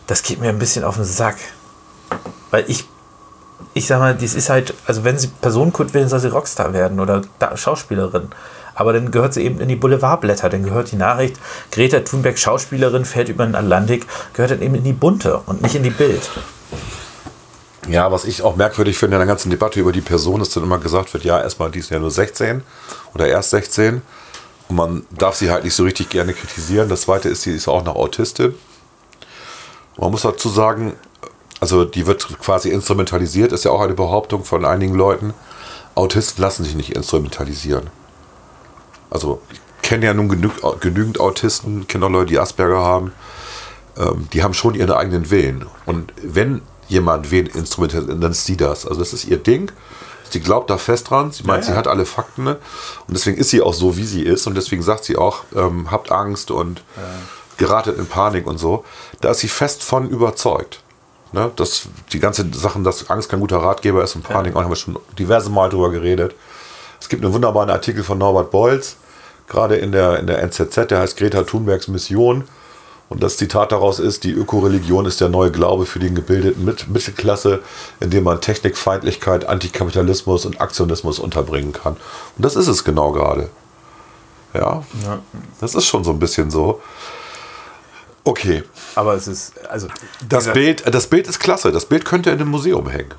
das 0.07 0.23
geht 0.23 0.41
mir 0.41 0.49
ein 0.49 0.59
bisschen 0.59 0.83
auf 0.83 0.95
den 0.95 1.05
Sack. 1.05 1.37
Weil 2.49 2.65
ich, 2.67 2.87
ich 3.73 3.87
sag 3.87 3.99
mal, 3.99 4.15
das 4.15 4.33
ist 4.33 4.49
halt, 4.49 4.73
also 4.85 5.03
wenn 5.03 5.17
sie 5.17 5.27
Personenkult 5.27 5.93
will, 5.93 6.07
soll 6.07 6.19
sie 6.19 6.27
Rockstar 6.27 6.73
werden 6.73 6.99
oder 6.99 7.21
da, 7.39 7.55
Schauspielerin. 7.55 8.29
Aber 8.81 8.93
dann 8.93 9.11
gehört 9.11 9.35
sie 9.35 9.43
eben 9.43 9.59
in 9.59 9.69
die 9.69 9.75
Boulevardblätter. 9.75 10.49
Dann 10.49 10.63
gehört 10.63 10.91
die 10.91 10.95
Nachricht, 10.95 11.35
Greta 11.71 11.99
Thunberg, 11.99 12.39
Schauspielerin, 12.39 13.05
fährt 13.05 13.29
über 13.29 13.45
den 13.45 13.53
Atlantik, 13.53 14.07
gehört 14.33 14.49
dann 14.49 14.63
eben 14.63 14.73
in 14.73 14.83
die 14.83 14.91
Bunte 14.91 15.37
und 15.45 15.61
nicht 15.61 15.75
in 15.75 15.83
die 15.83 15.91
Bild. 15.91 16.31
Ja, 17.87 18.11
was 18.11 18.25
ich 18.25 18.41
auch 18.41 18.55
merkwürdig 18.55 18.97
finde 18.97 19.17
in 19.17 19.19
der 19.19 19.27
ganzen 19.27 19.51
Debatte 19.51 19.79
über 19.79 19.91
die 19.91 20.01
Person, 20.01 20.41
ist 20.41 20.55
dann 20.55 20.63
immer 20.63 20.79
gesagt 20.79 21.13
wird, 21.13 21.23
ja, 21.23 21.39
erstmal, 21.39 21.69
die 21.69 21.77
ist 21.77 21.91
ja 21.91 21.99
nur 21.99 22.09
16 22.09 22.63
oder 23.13 23.27
erst 23.27 23.51
16 23.51 24.01
und 24.69 24.75
man 24.75 25.05
darf 25.11 25.35
sie 25.35 25.51
halt 25.51 25.63
nicht 25.63 25.75
so 25.75 25.83
richtig 25.83 26.09
gerne 26.09 26.33
kritisieren. 26.33 26.89
Das 26.89 27.01
zweite 27.01 27.29
ist, 27.29 27.43
sie 27.43 27.53
ist 27.53 27.67
auch 27.67 27.83
noch 27.83 27.95
Autistin. 27.95 28.55
Man 29.95 30.09
muss 30.09 30.23
dazu 30.23 30.49
sagen, 30.49 30.93
also 31.59 31.85
die 31.85 32.07
wird 32.07 32.39
quasi 32.39 32.69
instrumentalisiert, 32.69 33.51
ist 33.51 33.65
ja 33.65 33.69
auch 33.69 33.81
eine 33.81 33.93
Behauptung 33.93 34.43
von 34.43 34.65
einigen 34.65 34.95
Leuten. 34.95 35.35
Autisten 35.93 36.41
lassen 36.41 36.63
sich 36.63 36.73
nicht 36.73 36.95
instrumentalisieren. 36.95 37.91
Also 39.11 39.41
ich 39.51 39.59
kenne 39.83 40.05
ja 40.05 40.13
nun 40.15 40.29
genü 40.29 40.49
genügend 40.79 41.19
Autisten, 41.19 41.85
kenne 41.87 42.05
auch 42.07 42.09
Leute, 42.09 42.27
die 42.27 42.39
Asperger 42.39 42.79
haben. 42.79 43.11
Ähm, 43.97 44.27
die 44.33 44.41
haben 44.41 44.53
schon 44.55 44.73
ihren 44.73 44.91
eigenen 44.91 45.29
Willen. 45.29 45.65
Und 45.85 46.13
wenn 46.23 46.61
jemand 46.87 47.29
wen 47.29 47.45
instrumentalisiert, 47.45 48.23
dann 48.23 48.31
ist 48.31 48.45
sie 48.45 48.57
das. 48.57 48.87
Also 48.87 48.99
das 48.99 49.13
ist 49.13 49.25
ihr 49.25 49.37
Ding. 49.37 49.71
Sie 50.29 50.39
glaubt 50.39 50.69
da 50.69 50.77
fest 50.77 51.09
dran. 51.09 51.31
Sie 51.31 51.43
meint, 51.43 51.63
Ja, 51.65 51.69
ja. 51.69 51.73
sie 51.73 51.77
hat 51.77 51.87
alle 51.87 52.05
Fakten. 52.05 52.43
ne? 52.45 52.57
Und 53.07 53.13
deswegen 53.17 53.37
ist 53.37 53.49
sie 53.49 53.61
auch 53.61 53.73
so, 53.73 53.97
wie 53.97 54.05
sie 54.05 54.23
ist. 54.23 54.47
Und 54.47 54.55
deswegen 54.55 54.81
sagt 54.81 55.03
sie 55.03 55.17
auch, 55.17 55.43
ähm, 55.55 55.91
habt 55.91 56.11
Angst 56.11 56.51
und 56.51 56.83
geratet 57.57 57.97
in 57.99 58.05
Panik 58.07 58.47
und 58.47 58.57
so. 58.57 58.85
Da 59.19 59.31
ist 59.31 59.39
sie 59.39 59.49
fest 59.49 59.83
von 59.83 60.09
überzeugt. 60.09 60.81
Ne? 61.33 61.51
Das, 61.57 61.83
die 62.13 62.19
ganze 62.19 62.45
Sachen, 62.53 62.83
dass 62.85 63.09
Angst 63.09 63.29
kein 63.29 63.39
guter 63.41 63.57
Ratgeber 63.57 64.03
ist 64.03 64.15
und 64.15 64.23
Panik, 64.23 64.55
auch 64.55 64.61
haben 64.63 64.69
wir 64.71 64.75
schon 64.77 64.97
diverse 65.19 65.49
Mal 65.49 65.69
drüber 65.69 65.89
geredet. 65.91 66.33
Es 66.99 67.09
gibt 67.09 67.23
einen 67.23 67.33
wunderbaren 67.33 67.69
Artikel 67.69 68.03
von 68.03 68.17
Norbert 68.17 68.51
Bolz, 68.51 68.95
gerade 69.51 69.75
in 69.75 69.91
der, 69.91 70.17
in 70.19 70.27
der 70.27 70.41
NZZ, 70.41 70.87
der 70.89 70.99
heißt 70.99 71.17
Greta 71.17 71.43
Thunbergs 71.43 71.87
Mission. 71.87 72.45
Und 73.09 73.21
das 73.21 73.35
Zitat 73.35 73.73
daraus 73.73 73.99
ist, 73.99 74.23
die 74.23 74.31
Ökoreligion 74.31 75.05
ist 75.05 75.19
der 75.19 75.27
neue 75.27 75.51
Glaube 75.51 75.85
für 75.85 75.99
die 75.99 76.13
gebildeten 76.13 76.63
Mit 76.63 76.87
Mittelklasse, 76.87 77.59
in 77.99 78.09
dem 78.09 78.23
man 78.23 78.39
Technikfeindlichkeit, 78.39 79.45
Antikapitalismus 79.45 80.45
und 80.45 80.61
Aktionismus 80.61 81.19
unterbringen 81.19 81.73
kann. 81.73 81.97
Und 82.37 82.45
das 82.45 82.55
ist 82.55 82.69
es 82.69 82.85
genau 82.85 83.11
gerade. 83.11 83.49
Ja, 84.53 84.83
das 85.59 85.75
ist 85.75 85.85
schon 85.85 86.05
so 86.05 86.11
ein 86.11 86.19
bisschen 86.19 86.49
so. 86.49 86.81
Okay, 88.23 88.63
Aber 88.95 89.15
es 89.15 89.27
ist, 89.27 89.53
also, 89.67 89.87
das 90.27 90.53
Bild, 90.53 90.83
das 90.93 91.07
Bild 91.07 91.27
ist 91.27 91.39
klasse. 91.39 91.71
Das 91.71 91.85
Bild 91.85 92.05
könnte 92.05 92.29
in 92.29 92.39
einem 92.39 92.49
Museum 92.49 92.87
hängen. 92.87 93.13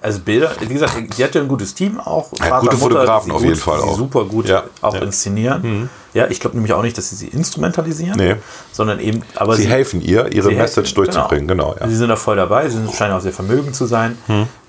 Also 0.00 0.20
Bilder, 0.20 0.50
wie 0.60 0.72
gesagt, 0.74 0.94
die 1.16 1.24
hat 1.24 1.34
ja 1.34 1.40
ein 1.40 1.48
gutes 1.48 1.74
Team 1.74 1.98
auch. 2.00 2.30
Ja, 2.38 2.60
gute 2.60 2.76
Fotografen 2.76 3.28
die 3.28 3.32
auf 3.34 3.38
gut- 3.40 3.48
jeden 3.48 3.60
Fall 3.60 3.80
auch. 3.80 3.96
super 3.96 4.24
gut 4.24 4.48
Ja, 4.48 4.64
auch 4.80 4.94
ja. 4.94 5.00
Mhm. 5.00 5.06
inszenieren. 5.06 5.90
Ja, 6.14 6.26
ich 6.28 6.40
glaube 6.40 6.56
nämlich 6.56 6.72
auch 6.74 6.82
nicht, 6.82 6.96
dass 6.98 7.10
sie 7.10 7.16
sie 7.16 7.28
instrumentalisieren, 7.28 8.16
Nee. 8.18 8.36
sondern 8.72 9.00
eben, 9.00 9.22
aber 9.36 9.56
Sie 9.56 9.66
helfen 9.66 10.00
ihr, 10.02 10.30
ihre 10.32 10.48
sie 10.50 10.54
Message 10.56 10.88
helfen, 10.90 10.94
durchzubringen. 10.96 11.48
Genau. 11.48 11.74
ja. 11.80 11.88
Sie 11.88 11.96
sind 11.96 12.08
da 12.08 12.16
voll 12.16 12.36
dabei, 12.36 12.68
sie 12.68 12.76
sind, 12.76 12.92
scheinen 12.94 13.14
auch 13.14 13.20
sehr 13.20 13.32
vermögend 13.32 13.74
zu 13.74 13.86
sein. 13.86 14.18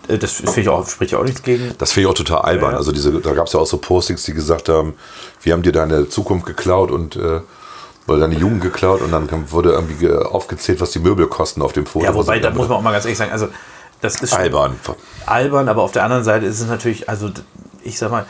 Äh, 0.08 0.18
Das 0.18 0.34
finde 0.34 0.62
ich 0.62 0.70
auch, 0.70 0.88
spricht 0.88 1.12
ja 1.12 1.20
auch 1.20 1.24
nichts 1.24 1.44
gegen. 1.44 1.74
Das 1.78 1.92
finde 1.92 2.08
ich 2.08 2.12
auch 2.12 2.18
total 2.18 2.42
albern. 2.42 2.76
Also 2.76 2.92
diese, 2.92 3.12
da 3.20 3.34
gab 3.34 3.48
es 3.48 3.54
ja 3.54 3.60
auch 3.60 3.66
so 3.66 3.78
Postings, 3.78 4.24
die 4.24 4.34
gesagt 4.34 4.70
haben, 4.70 4.94
wir 5.42 5.54
haben 5.54 5.64
dir 5.64 5.72
deine 5.72 6.08
Zukunft 6.10 6.46
geklaut 6.46 6.92
und 6.92 7.16
äh, 7.16 7.40
oder 8.06 8.20
deine 8.20 8.36
Jugend 8.36 8.62
geklaut 8.62 9.02
und 9.02 9.12
dann 9.12 9.30
wurde 9.52 9.72
irgendwie 9.72 9.94
ge- 9.96 10.14
aufgezählt, 10.24 10.82
was 10.82 10.92
die 10.92 11.00
Möbel 11.00 11.28
kosten 11.28 11.62
auf 11.62 11.72
dem 11.72 11.86
Foto. 11.86 12.04
Ja, 12.06 12.14
wobei, 12.14 12.38
da 12.40 12.52
sie- 12.52 12.58
muss 12.58 12.68
man 12.68 12.78
auch 12.80 12.82
mal 12.82 12.92
ganz 12.92 13.06
ehrlich 13.06 13.18
sagen, 13.18 13.32
also 13.32 13.48
das 14.04 14.22
ist 14.22 14.34
albern. 14.34 14.76
albern, 15.26 15.70
aber 15.70 15.82
auf 15.82 15.94
der 15.94 16.04
anderen 16.04 16.26
Seite 16.26 16.46
ist 16.46 16.60
es 16.60 16.68
natürlich, 16.68 17.08
also 17.08 17.32
ich 17.84 17.98
sag 17.98 18.12
mal, 18.12 18.26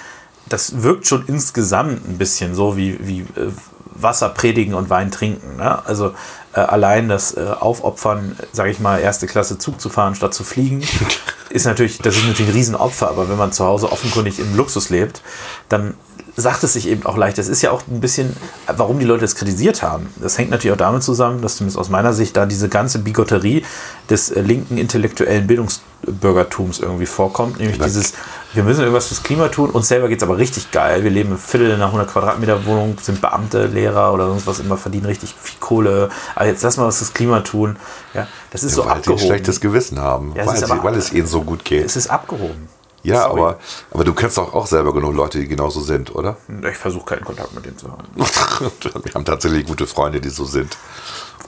das 0.48 0.84
wirkt 0.84 1.08
schon 1.08 1.26
insgesamt 1.26 2.08
ein 2.08 2.18
bisschen 2.18 2.54
so 2.54 2.78
wie, 2.78 3.00
wie 3.06 3.22
äh, 3.22 3.52
Wasser 3.96 4.30
predigen 4.30 4.76
und 4.76 4.90
Wein 4.90 5.10
trinken. 5.10 5.58
Ne? 5.58 5.84
Also 5.86 6.14
äh, 6.54 6.60
allein 6.60 7.10
das 7.10 7.36
äh, 7.36 7.42
Aufopfern, 7.60 8.38
sage 8.52 8.70
ich 8.70 8.80
mal, 8.80 9.00
erste 9.00 9.26
Klasse 9.26 9.58
Zug 9.58 9.82
zu 9.82 9.90
fahren 9.90 10.14
statt 10.14 10.36
zu 10.36 10.44
fliegen, 10.44 10.84
ist 11.50 11.66
natürlich, 11.66 11.98
das 11.98 12.18
ist 12.18 12.28
natürlich 12.28 12.52
ein 12.52 12.56
Riesenopfer, 12.56 13.10
aber 13.10 13.28
wenn 13.30 13.38
man 13.38 13.52
zu 13.52 13.66
Hause 13.66 13.92
offenkundig 13.92 14.40
im 14.40 14.56
Luxus 14.56 14.90
lebt, 14.90 15.22
dann 15.70 15.96
sagt 16.36 16.64
es 16.64 16.74
sich 16.74 16.88
eben 16.88 17.06
auch 17.06 17.16
leicht. 17.18 17.38
Das 17.38 17.48
ist 17.48 17.62
ja 17.62 17.72
auch 17.72 17.84
ein 17.88 18.00
bisschen, 18.02 18.36
warum 18.68 18.98
die 19.00 19.06
Leute 19.06 19.22
das 19.22 19.36
kritisiert 19.36 19.84
haben. 19.84 20.08
Das 20.16 20.38
hängt 20.38 20.50
natürlich 20.50 20.74
auch 20.74 20.78
damit 20.78 21.04
zusammen, 21.04 21.42
dass 21.42 21.58
zumindest 21.58 21.78
aus 21.78 21.90
meiner 21.90 22.12
Sicht 22.14 22.36
da 22.36 22.46
diese 22.48 22.70
ganze 22.70 23.00
Bigotterie 23.00 23.64
des 24.10 24.32
äh, 24.32 24.42
linken 24.42 24.78
intellektuellen 24.80 25.46
Bildungsbürgertums 25.46 26.80
irgendwie 26.80 27.06
vorkommt. 27.06 27.60
Nämlich 27.60 27.78
dieses, 27.80 28.14
wir 28.54 28.64
müssen 28.64 28.82
irgendwas 28.82 29.08
fürs 29.08 29.22
Klima 29.24 29.48
tun, 29.50 29.70
uns 29.70 29.88
selber 29.88 30.08
geht 30.08 30.18
es 30.18 30.24
aber 30.24 30.38
richtig 30.38 30.72
geil. 30.72 31.04
Wir 31.04 31.12
leben 31.12 31.32
im 31.32 31.38
Viertel 31.38 31.68
in 31.70 31.76
einer 31.76 31.86
100 31.86 32.10
Quadratmeter 32.12 32.66
Wohnung, 32.66 32.98
sind 33.02 33.22
Beamte, 33.22 33.68
Lehrer 33.68 34.14
oder 34.14 34.28
sonst 34.28 34.48
was 34.48 34.60
immer, 34.60 34.78
verdienen 34.78 35.06
richtig 35.06 35.36
viel 35.40 35.60
Kohle. 35.60 36.10
Aber 36.36 36.48
jetzt 36.48 36.64
lass 36.64 36.78
mal 36.78 36.88
was 36.88 36.98
fürs 36.98 37.14
Klima 37.14 37.42
tun. 37.42 37.76
Ja, 38.14 38.28
das 38.52 38.64
ist 38.64 38.74
so 38.74 38.82
weil 38.82 38.86
sie 38.88 38.92
ein 38.92 38.98
abgehoben. 38.98 39.26
schlechtes 39.26 39.62
Gewissen 39.62 40.00
haben, 40.00 40.34
Ja, 40.36 40.46
weil, 40.46 40.58
sie, 40.58 40.66
aber- 40.66 40.84
weil 40.84 40.96
es 40.96 41.12
ihnen 41.14 41.28
so 41.28 41.42
gut 41.44 41.64
geht. 41.64 41.86
es 41.86 41.96
ist 41.96 42.08
abgehoben. 42.10 42.68
Ja, 43.04 43.24
sorry. 43.24 43.42
aber, 43.42 43.60
aber 43.92 44.04
du 44.04 44.14
kennst 44.14 44.38
doch 44.38 44.54
auch 44.54 44.68
selber 44.68 44.94
genug 44.94 45.14
Leute, 45.14 45.40
die 45.40 45.48
genauso 45.48 45.82
sind, 45.82 46.14
oder? 46.16 46.38
Ich 46.70 46.78
versuche 46.78 47.06
keinen 47.06 47.26
Kontakt 47.26 47.54
mit 47.54 47.66
denen 47.66 47.78
zu 47.78 47.92
haben. 47.92 48.04
Wir 49.04 49.14
haben 49.14 49.26
tatsächlich 49.26 49.66
gute 49.66 49.88
Freunde, 49.88 50.22
die 50.22 50.30
so 50.30 50.46
sind. 50.46 50.78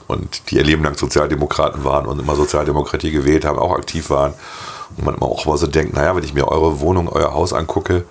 und 0.06 0.50
die 0.50 0.56
ihr 0.56 0.64
Leben 0.64 0.84
lang 0.84 0.96
Sozialdemokraten 0.96 1.84
waren 1.84 2.06
und 2.06 2.18
immer 2.20 2.36
Sozialdemokratie 2.36 3.10
gewählt 3.10 3.44
haben, 3.44 3.58
auch 3.58 3.72
aktiv 3.72 4.10
waren. 4.10 4.34
Und 4.96 5.04
man 5.04 5.14
immer 5.16 5.26
auch 5.26 5.46
mal 5.46 5.58
so 5.58 5.66
denkt, 5.66 5.94
naja, 5.94 6.14
wenn 6.14 6.22
ich 6.22 6.34
mir 6.34 6.48
eure 6.48 6.80
Wohnung, 6.80 7.08
euer 7.08 7.34
Haus 7.34 7.52
angucke, 7.52 8.04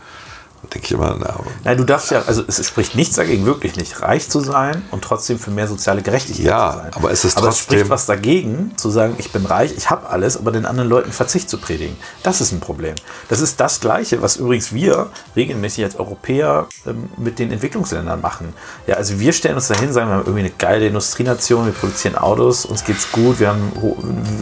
denke 0.74 0.86
ich 0.86 0.92
immer, 0.92 1.16
na, 1.20 1.36
Nein, 1.64 1.78
du 1.78 1.84
darfst 1.84 2.12
ja, 2.12 2.24
also 2.28 2.44
es 2.48 2.66
spricht 2.66 2.96
nichts 2.96 3.16
dagegen, 3.16 3.46
wirklich 3.46 3.76
nicht 3.76 4.02
reich 4.02 4.30
zu 4.30 4.40
sein 4.40 4.82
und 4.92 5.04
trotzdem 5.04 5.40
für 5.40 5.52
mehr 5.52 5.68
soziale 5.68 6.02
Gerechtigkeit 6.02 6.46
Ja, 6.46 6.72
zu 6.72 6.78
sein. 6.80 6.92
aber 6.96 7.12
es 7.12 7.26
ist 7.26 7.38
aber 7.38 7.50
es 7.50 7.60
spricht 7.60 7.90
was 7.90 8.06
dagegen, 8.06 8.72
zu 8.78 8.90
sagen, 8.90 9.16
ich 9.18 9.32
bin 9.32 9.46
reich, 9.46 9.74
ich 9.78 9.90
habe 9.90 10.10
alles, 10.10 10.38
aber 10.38 10.52
den 10.52 10.66
anderen 10.66 10.90
Leuten 10.90 11.12
Verzicht 11.12 11.50
zu 11.50 11.58
predigen. 11.58 11.96
Das 12.24 12.42
ist 12.42 12.52
ein 12.52 12.60
Problem. 12.60 12.96
Das 13.30 13.40
ist 13.42 13.60
das 13.60 13.80
Gleiche, 13.80 14.22
was 14.22 14.36
übrigens 14.38 14.74
wir 14.74 15.10
regelmäßig 15.36 15.84
als 15.84 15.96
Europäer 15.98 16.68
ähm, 16.86 17.10
mit 17.18 17.40
den 17.40 17.52
Entwicklungsländern 17.52 18.22
machen. 18.22 18.54
Ja, 18.88 18.96
also 18.96 19.20
wir 19.20 19.34
stellen 19.34 19.56
uns 19.56 19.68
dahin, 19.68 19.94
sagen, 19.94 20.10
wir 20.10 20.16
haben 20.16 20.22
irgendwie 20.26 20.40
eine 20.42 20.52
geile 20.52 20.88
Industrienation, 20.88 21.66
wir 21.66 21.74
produzieren 21.74 22.16
Autos, 22.16 22.66
uns 22.66 22.84
geht's 22.84 23.12
gut, 23.12 23.40
wir 23.40 23.50
haben 23.50 23.72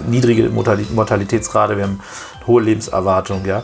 niedrige 0.08 0.50
Mortali- 0.50 0.88
Mortalitätsrate, 0.94 1.78
wir 1.78 1.84
haben 1.84 2.00
hohe 2.48 2.62
Lebenserwartung, 2.62 3.46
ja. 3.46 3.64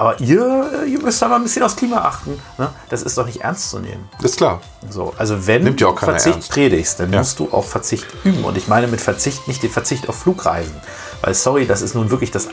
Aber 0.00 0.20
ihr, 0.20 0.84
ihr 0.86 1.00
müsst 1.02 1.20
da 1.22 1.28
mal 1.28 1.36
ein 1.36 1.42
bisschen 1.42 1.62
aufs 1.62 1.76
Klima 1.76 1.98
achten. 1.98 2.40
Ne? 2.58 2.68
Das 2.88 3.02
ist 3.02 3.16
doch 3.18 3.26
nicht 3.26 3.40
ernst 3.42 3.70
zu 3.70 3.78
nehmen. 3.78 4.08
ist 4.22 4.36
klar. 4.36 4.60
So, 4.90 5.12
also 5.16 5.46
wenn 5.46 5.64
Nimmt 5.64 5.80
du 5.80 5.96
Verzicht 5.96 6.34
ernst. 6.36 6.50
predigst, 6.50 7.00
dann 7.00 7.12
Ja. 7.12 7.18
musst 7.18 7.38
du 7.38 7.48
auch 7.52 7.64
Verzicht 7.64 8.06
üben. 8.24 8.44
Und 8.44 8.56
ich 8.56 8.68
meine 8.68 8.86
mit 8.88 9.00
Verzicht 9.00 9.46
nicht 9.48 9.62
den 9.62 9.70
Verzicht 9.70 10.08
auf 10.08 10.16
Flugreisen. 10.16 10.74
Weil, 11.22 11.34
sorry, 11.34 11.66
das 11.66 11.82
ist 11.82 11.94
nun 11.94 12.10
wirklich 12.10 12.32
das, 12.32 12.48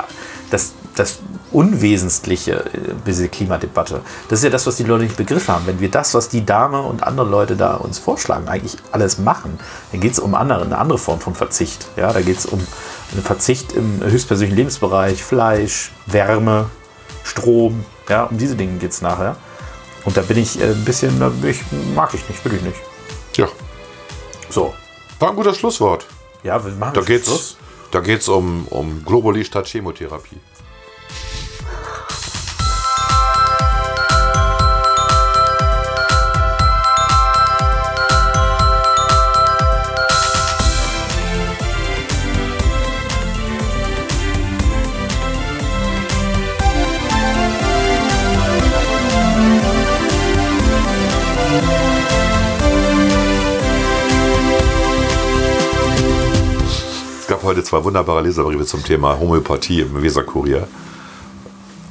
das, 0.51 0.73
das 0.95 1.17
Unwesentliche 1.51 2.51
äh, 2.65 2.67
diese 3.05 3.27
Klimadebatte. 3.29 4.01
Das 4.27 4.39
ist 4.39 4.43
ja 4.43 4.49
das, 4.49 4.67
was 4.67 4.75
die 4.75 4.83
Leute 4.83 5.03
nicht 5.05 5.17
begriffen 5.17 5.53
haben. 5.53 5.65
Wenn 5.67 5.79
wir 5.79 5.89
das, 5.89 6.13
was 6.13 6.29
die 6.29 6.45
Dame 6.45 6.81
und 6.81 7.03
andere 7.03 7.27
Leute 7.27 7.55
da 7.55 7.75
uns 7.75 7.97
vorschlagen, 7.99 8.47
eigentlich 8.47 8.77
alles 8.91 9.17
machen, 9.17 9.59
dann 9.91 10.01
geht 10.01 10.13
es 10.13 10.19
um 10.19 10.35
andere, 10.35 10.63
eine 10.63 10.77
andere 10.77 10.97
Form 10.99 11.19
von 11.19 11.35
Verzicht. 11.35 11.87
Ja, 11.95 12.13
da 12.13 12.21
geht 12.21 12.37
es 12.39 12.45
um 12.45 12.59
einen 13.11 13.23
Verzicht 13.23 13.71
im 13.73 14.01
höchstpersönlichen 14.03 14.57
Lebensbereich, 14.57 15.23
Fleisch, 15.23 15.91
Wärme, 16.05 16.69
Strom, 17.29 17.85
ja, 18.09 18.23
um 18.25 18.37
diese 18.37 18.55
Dinge 18.55 18.77
geht 18.79 18.91
es 18.91 19.01
nachher. 19.01 19.35
Und 20.05 20.15
da 20.17 20.21
bin 20.21 20.37
ich 20.37 20.59
äh, 20.59 20.65
ein 20.65 20.85
bisschen, 20.85 21.19
da 21.19 21.31
ich, 21.47 21.61
mag 21.95 22.13
ich 22.13 22.27
nicht, 22.27 22.43
will 22.45 22.55
ich 22.55 22.61
nicht. 22.61 22.77
Ja, 23.37 23.47
So, 24.49 24.73
war 25.19 25.29
ein 25.29 25.35
guter 25.35 25.53
Schlusswort. 25.53 26.05
ja, 26.43 26.63
wir 26.63 26.71
machen 26.73 26.93
Da 26.95 27.01
geht's, 27.01 27.27
Schluss. 27.27 27.57
da 27.91 27.99
geht's 27.99 28.27
um, 28.27 28.65
um 28.69 29.03
Globuli 29.05 29.43
statt 29.45 29.67
Chemotherapie. 29.67 30.37
Heute 57.49 57.63
zwei 57.63 57.83
wunderbare 57.83 58.21
Leserbriefe 58.21 58.63
zum 58.63 58.83
Thema 58.83 59.19
Homöopathie 59.19 59.81
im 59.81 60.03
Weserkurier. 60.03 60.67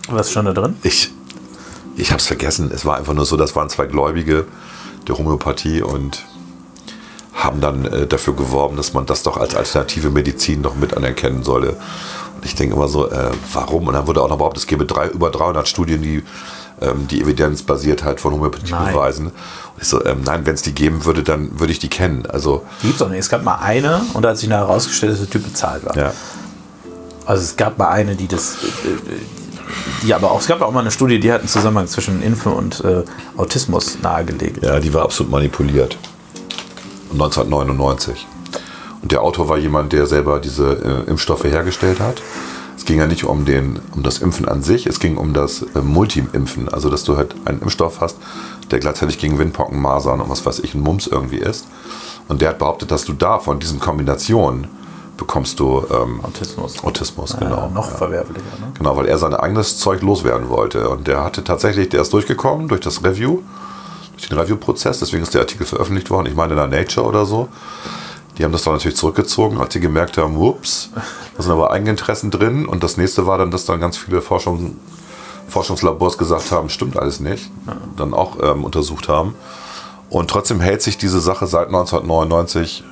Was 0.09 0.29
ist 0.29 0.33
schon 0.33 0.45
da 0.45 0.53
drin? 0.53 0.77
Ich, 0.85 1.11
ich 1.97 2.13
habe 2.13 2.21
es 2.21 2.29
vergessen. 2.29 2.71
Es 2.73 2.85
war 2.85 2.97
einfach 2.97 3.13
nur 3.13 3.27
so, 3.27 3.37
das 3.37 3.57
waren 3.57 3.69
zwei 3.69 3.87
Gläubige 3.87 4.45
der 5.09 5.19
Homöopathie 5.19 5.83
und 5.83 6.25
haben 7.35 7.61
dann 7.61 7.87
äh, 7.87 8.07
dafür 8.07 8.37
geworben, 8.37 8.77
dass 8.77 8.95
man 8.95 9.07
das 9.07 9.25
doch 9.25 9.37
als 9.37 9.57
alternative 9.57 10.11
Medizin 10.11 10.61
noch 10.61 10.77
mit 10.77 10.97
anerkennen 10.97 11.43
solle. 11.43 11.71
Und 12.37 12.45
ich 12.45 12.55
denke 12.55 12.77
immer 12.77 12.87
so, 12.87 13.11
äh, 13.11 13.31
warum? 13.53 13.89
Und 13.89 13.95
dann 13.95 14.07
wurde 14.07 14.23
auch 14.23 14.29
noch 14.29 14.39
behauptet, 14.39 14.63
es 14.63 14.69
gäbe 14.69 14.87
drei, 14.87 15.09
über 15.09 15.31
300 15.31 15.67
Studien, 15.67 16.03
die 16.03 16.23
ähm, 16.81 17.09
die 17.09 17.21
Evidenzbasiertheit 17.21 18.21
von 18.21 18.33
Homöopathie 18.33 18.71
Nein. 18.71 18.93
beweisen. 18.93 19.33
Ich 19.81 19.89
so, 19.89 20.05
ähm, 20.05 20.23
nein, 20.25 20.45
wenn 20.45 20.55
es 20.55 20.63
die 20.63 20.73
geben 20.73 21.05
würde, 21.05 21.23
dann 21.23 21.59
würde 21.61 21.73
ich 21.73 21.79
die 21.79 21.89
kennen. 21.89 22.27
Also, 22.27 22.65
Die 22.83 22.87
gibt's 22.87 22.99
doch 22.99 23.09
nicht. 23.09 23.21
Es 23.21 23.29
gab 23.29 23.45
mal 23.45 23.57
eine 23.57 24.01
und 24.15 24.23
da 24.23 24.31
hat 24.31 24.39
sich 24.39 24.49
nachher 24.49 24.67
herausgestellt, 24.67 25.13
dass 25.13 25.21
der 25.21 25.31
Typ 25.31 25.45
bezahlt 25.45 25.85
war. 25.85 25.97
ja. 25.97 26.13
Also 27.27 27.43
es 27.43 27.57
gab 27.59 27.77
mal 27.77 27.89
eine, 27.91 28.17
die 28.17 28.27
das, 28.27 28.55
äh, 28.55 28.89
äh, 28.89 29.19
die 30.03 30.15
aber 30.15 30.31
auch, 30.31 30.41
es 30.41 30.47
gab 30.47 30.63
auch 30.63 30.73
mal 30.73 30.81
eine 30.81 30.91
Studie, 30.91 31.21
die 31.21 31.31
hat 31.31 31.41
einen 31.41 31.49
Zusammenhang 31.49 31.87
zwischen 31.87 32.23
Impfen 32.23 32.53
und 32.53 32.83
äh, 32.85 33.03
Autismus 33.37 33.99
nahegelegt. 34.01 34.65
Ja, 34.65 34.81
die 34.81 34.95
war 34.95 35.03
absolut 35.03 35.31
manipuliert. 35.31 35.99
1999. 37.13 38.27
Und 39.03 39.13
der 39.13 39.23
Autor 39.23 39.49
war 39.49 39.59
jemand, 39.59 39.93
der 39.93 40.07
selber 40.07 40.41
diese 40.41 41.05
äh, 41.07 41.11
Impfstoffe 41.11 41.45
hergestellt 41.45 42.01
hat. 42.01 42.23
Es 42.77 42.85
ging 42.85 42.99
ja 42.99 43.07
nicht 43.07 43.25
um, 43.25 43.45
den, 43.45 43.79
um 43.95 44.03
das 44.03 44.19
Impfen 44.19 44.49
an 44.49 44.63
sich, 44.63 44.87
es 44.87 44.99
ging 44.99 45.17
um 45.17 45.35
das 45.35 45.63
äh, 45.75 45.81
Multi-Impfen. 45.83 46.69
Also, 46.69 46.91
dass 46.91 47.05
du 47.05 47.17
halt 47.17 47.35
einen 47.45 47.61
Impfstoff 47.61 48.01
hast, 48.01 48.17
der 48.71 48.79
gleichzeitig 48.81 49.19
gegen 49.19 49.39
Windpocken, 49.39 49.81
Masern 49.81 50.21
und 50.21 50.29
was 50.31 50.45
weiß 50.45 50.61
ich, 50.61 50.75
ein 50.75 50.81
Mumps 50.81 51.07
irgendwie 51.07 51.39
ist. 51.39 51.67
Und 52.29 52.41
der 52.43 52.51
hat 52.51 52.59
behauptet, 52.59 52.91
dass 52.91 53.05
du 53.05 53.13
da 53.13 53.39
von 53.39 53.59
diesen 53.59 53.81
Kombinationen 53.81 54.69
bekommst 55.17 55.59
du 55.59 55.85
ähm, 55.91 56.21
Autismus. 56.23 56.85
Autismus, 56.85 57.33
Ja, 57.33 57.39
genau. 57.41 57.71
noch 57.71 57.91
Ja. 57.91 57.97
verwerflicher. 57.97 58.41
Ne? 58.61 58.73
Genau, 58.77 58.97
weil 58.97 59.07
er 59.07 59.19
sein 59.19 59.35
eigenes 59.35 59.79
Zeug 59.79 60.01
loswerden 60.03 60.49
wollte. 60.49 60.89
Und 60.89 61.09
der 61.09 61.25
hatte 61.25 61.43
tatsächlich, 61.43 61.89
der 61.89 62.03
ist 62.03 62.13
durchgekommen 62.13 62.69
durch 62.69 62.81
das 62.83 63.03
Review, 63.03 63.41
durch 64.17 64.29
den 64.29 64.39
Review-Prozess, 64.39 65.01
deswegen 65.01 65.23
ist 65.23 65.35
der 65.35 65.41
Artikel 65.41 65.67
veröffentlicht 65.67 66.11
worden, 66.11 66.27
ich 66.27 66.35
meine 66.35 66.53
in 66.53 66.57
der 66.59 66.67
Nature 66.69 67.07
oder 67.07 67.25
so. 67.27 67.49
Die 68.37 68.45
haben 68.45 68.53
das 68.53 68.63
dann 68.63 68.75
natürlich 68.75 68.97
zurückgezogen, 68.97 69.59
als 69.61 69.73
sie 69.75 69.81
gemerkt 69.81 70.17
haben, 70.19 70.37
ups, 70.37 70.91
da 71.37 71.43
sind 71.43 71.51
aber 71.51 71.73
Eigeninteressen 71.73 72.31
drin. 72.31 72.67
Und 72.67 72.85
das 72.85 72.97
nächste 72.97 73.27
war 73.27 73.39
dann, 73.39 73.51
dass 73.51 73.65
dann 73.65 73.81
ganz 73.81 73.97
viele 73.97 74.23
Forschung, 74.23 74.77
Forschungslabors 75.49 76.19
gesagt 76.19 76.53
haben, 76.53 76.69
stimmt 76.69 76.97
alles 76.97 77.21
nicht, 77.21 77.51
dann 77.97 78.15
auch 78.15 78.37
ähm, 78.43 78.65
untersucht 78.65 79.09
haben. 79.09 79.35
Und 80.11 80.31
trotzdem 80.31 80.61
hält 80.61 80.83
sich 80.83 80.99
diese 80.99 81.21
Sache 81.21 81.47
seit 81.47 81.69
1999 81.69 82.85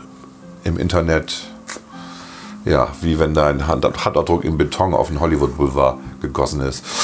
im 0.65 0.79
Internet 0.79 1.49
ja, 2.67 2.89
wie 3.01 3.19
wenn 3.19 3.33
dein 3.33 3.67
Hand 3.67 3.85
Handabdruck 4.05 4.45
im 4.45 4.59
Beton 4.59 4.93
auf 4.93 5.09
den 5.09 5.21
Hollywood 5.21 5.57
Boulevard 5.57 5.99
gegossen 6.21 6.61
ist. 6.61 6.85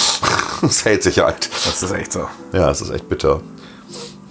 Das 0.61 0.85
hält 0.85 1.03
sich 1.03 1.19
halt. 1.19 1.51
Das 1.65 1.83
ist 1.83 1.91
echt 1.91 2.13
so. 2.13 2.29
Ja, 2.53 2.71
es 2.71 2.81
ist 2.81 2.91
echt 2.91 3.09
bitter. 3.09 3.41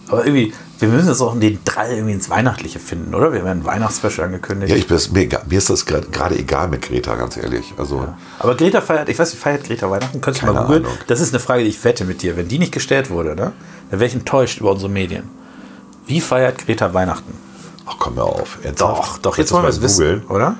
Aber 0.08 0.26
irgendwie, 0.26 0.54
wir 0.82 0.90
müssen 0.90 1.08
jetzt 1.10 1.22
auch 1.22 1.38
den 1.40 1.60
Drall 1.64 1.92
irgendwie 1.92 2.14
ins 2.14 2.30
Weihnachtliche 2.30 2.80
finden, 2.80 3.14
oder? 3.14 3.32
Wir 3.32 3.42
haben 3.42 3.48
ein 3.50 3.66
Weihnachtsspecial 3.66 4.26
angekündigt. 4.28 4.72
Ja, 4.72 4.76
ich 4.76 4.88
bin, 4.88 4.98
mir, 5.14 5.30
mir 5.48 5.58
ist 5.58 5.70
das 5.70 5.86
gerade 5.86 6.38
egal 6.38 6.68
mit 6.70 6.82
Greta, 6.82 7.16
ganz 7.16 7.38
ehrlich. 7.38 7.74
Also, 7.78 8.08
Aber 8.40 8.56
Greta 8.56 8.82
feiert, 8.82 9.08
ich 9.10 9.18
weiß 9.20 9.32
nicht, 9.32 9.42
feiert 9.42 9.64
Greta 9.64 9.90
Weihnachten? 9.90 10.20
Könntest 10.22 10.42
du 10.42 10.48
mal 10.48 10.54
Keine 10.54 10.66
googeln? 10.66 10.86
Ahnung. 10.86 10.98
Das 11.08 11.22
ist 11.22 11.34
eine 11.34 11.40
Frage, 11.40 11.64
die 11.64 11.70
ich 11.70 11.84
wette 11.84 12.04
mit 12.04 12.22
dir. 12.24 12.36
Wenn 12.36 12.48
die 12.48 12.60
nicht 12.60 12.72
gestellt 12.72 13.10
wurde, 13.10 13.36
ne, 13.36 13.54
dann 13.92 14.00
wäre 14.00 14.08
ich 14.08 14.16
enttäuscht 14.16 14.60
über 14.60 14.72
unsere 14.72 14.90
Medien. 14.90 15.30
Wie 16.08 16.20
feiert 16.20 16.66
Greta 16.66 16.94
Weihnachten? 16.94 17.34
ach 17.86 17.96
komm 18.00 18.16
mir 18.16 18.24
auf. 18.24 18.58
Doch, 18.58 18.66
Ernsthaft? 18.66 19.26
doch, 19.26 19.38
jetzt 19.38 19.50
Soll 19.50 19.58
wollen 19.64 19.66
wir 19.66 19.70
es 19.70 19.80
das 19.82 20.00
mal 20.00 20.06
wissen, 20.14 20.28
oder? 20.30 20.56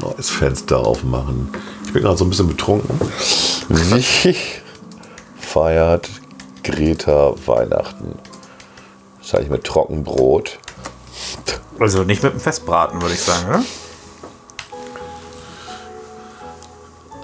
Neues 0.00 0.30
Fenster 0.30 0.78
aufmachen. 0.78 1.48
Ich 1.86 1.92
bin 1.92 2.02
gerade 2.02 2.16
so 2.16 2.24
ein 2.24 2.30
bisschen 2.30 2.48
betrunken. 2.48 2.98
Wie 3.68 4.36
feiert 5.40 6.08
Greta 6.62 7.34
Weihnachten? 7.46 8.14
Wahrscheinlich 9.24 9.50
mit 9.50 9.64
Trockenbrot. 9.64 10.58
Also 11.80 12.02
nicht 12.04 12.22
mit 12.22 12.34
dem 12.34 12.40
Festbraten, 12.40 13.00
würde 13.00 13.14
ich 13.14 13.22
sagen, 13.22 13.48
oder? 13.48 13.64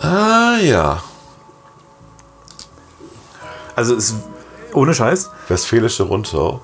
Ah 0.00 0.56
ja. 0.62 1.02
Also 3.76 3.94
es, 3.96 4.14
ohne 4.72 4.94
Scheiß, 4.94 5.30
Westfälische 5.48 6.04
Rundschau. 6.04 6.62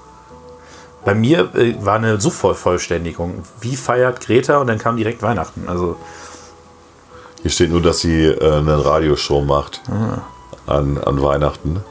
bei 1.04 1.14
mir 1.14 1.54
äh, 1.54 1.74
war 1.84 1.96
eine 1.96 2.18
Suchvollständigung. 2.18 3.42
Wie 3.60 3.76
feiert 3.76 4.20
Greta? 4.20 4.58
Und 4.58 4.68
dann 4.68 4.78
kam 4.78 4.96
direkt 4.96 5.22
Weihnachten. 5.22 5.68
Also 5.68 5.96
Hier 7.42 7.50
steht 7.50 7.70
nur, 7.70 7.82
dass 7.82 7.98
sie 8.00 8.24
äh, 8.24 8.56
eine 8.56 8.84
Radioshow 8.84 9.42
macht 9.42 9.82
an, 10.66 10.96
an 10.98 11.22
Weihnachten. 11.22 11.84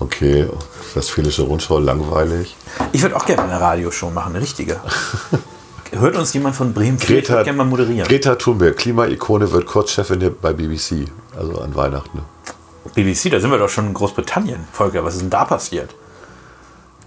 Okay, 0.00 0.48
Westfälische 0.94 1.42
Rundschau, 1.42 1.78
langweilig. 1.78 2.56
ich 2.92 3.02
würde 3.02 3.16
auch 3.16 3.26
gerne 3.26 3.42
eine 3.42 3.60
Radioshow 3.60 4.10
machen, 4.10 4.34
eine 4.34 4.42
richtige. 4.42 4.80
Hört 5.92 6.16
uns 6.16 6.32
jemand 6.32 6.56
von 6.56 6.72
Bremen? 6.72 6.96
ich 7.00 7.06
Greta, 7.06 7.34
würde 7.34 7.44
gerne 7.44 7.58
mal 7.58 7.64
moderieren. 7.64 8.08
Greta 8.08 8.34
Thunberg, 8.36 8.76
Klimaikone, 8.76 9.50
wird 9.52 9.66
Kurzchefin 9.66 10.34
bei 10.40 10.52
BBC, 10.52 11.06
also 11.36 11.60
an 11.60 11.74
Weihnachten. 11.74 12.22
BBC, 12.94 13.30
da 13.30 13.40
sind 13.40 13.50
wir 13.50 13.58
doch 13.58 13.68
schon 13.68 13.86
in 13.88 13.94
Großbritannien. 13.94 14.66
Volker, 14.72 15.04
was 15.04 15.14
ist 15.14 15.22
denn 15.22 15.30
da 15.30 15.44
passiert? 15.44 15.94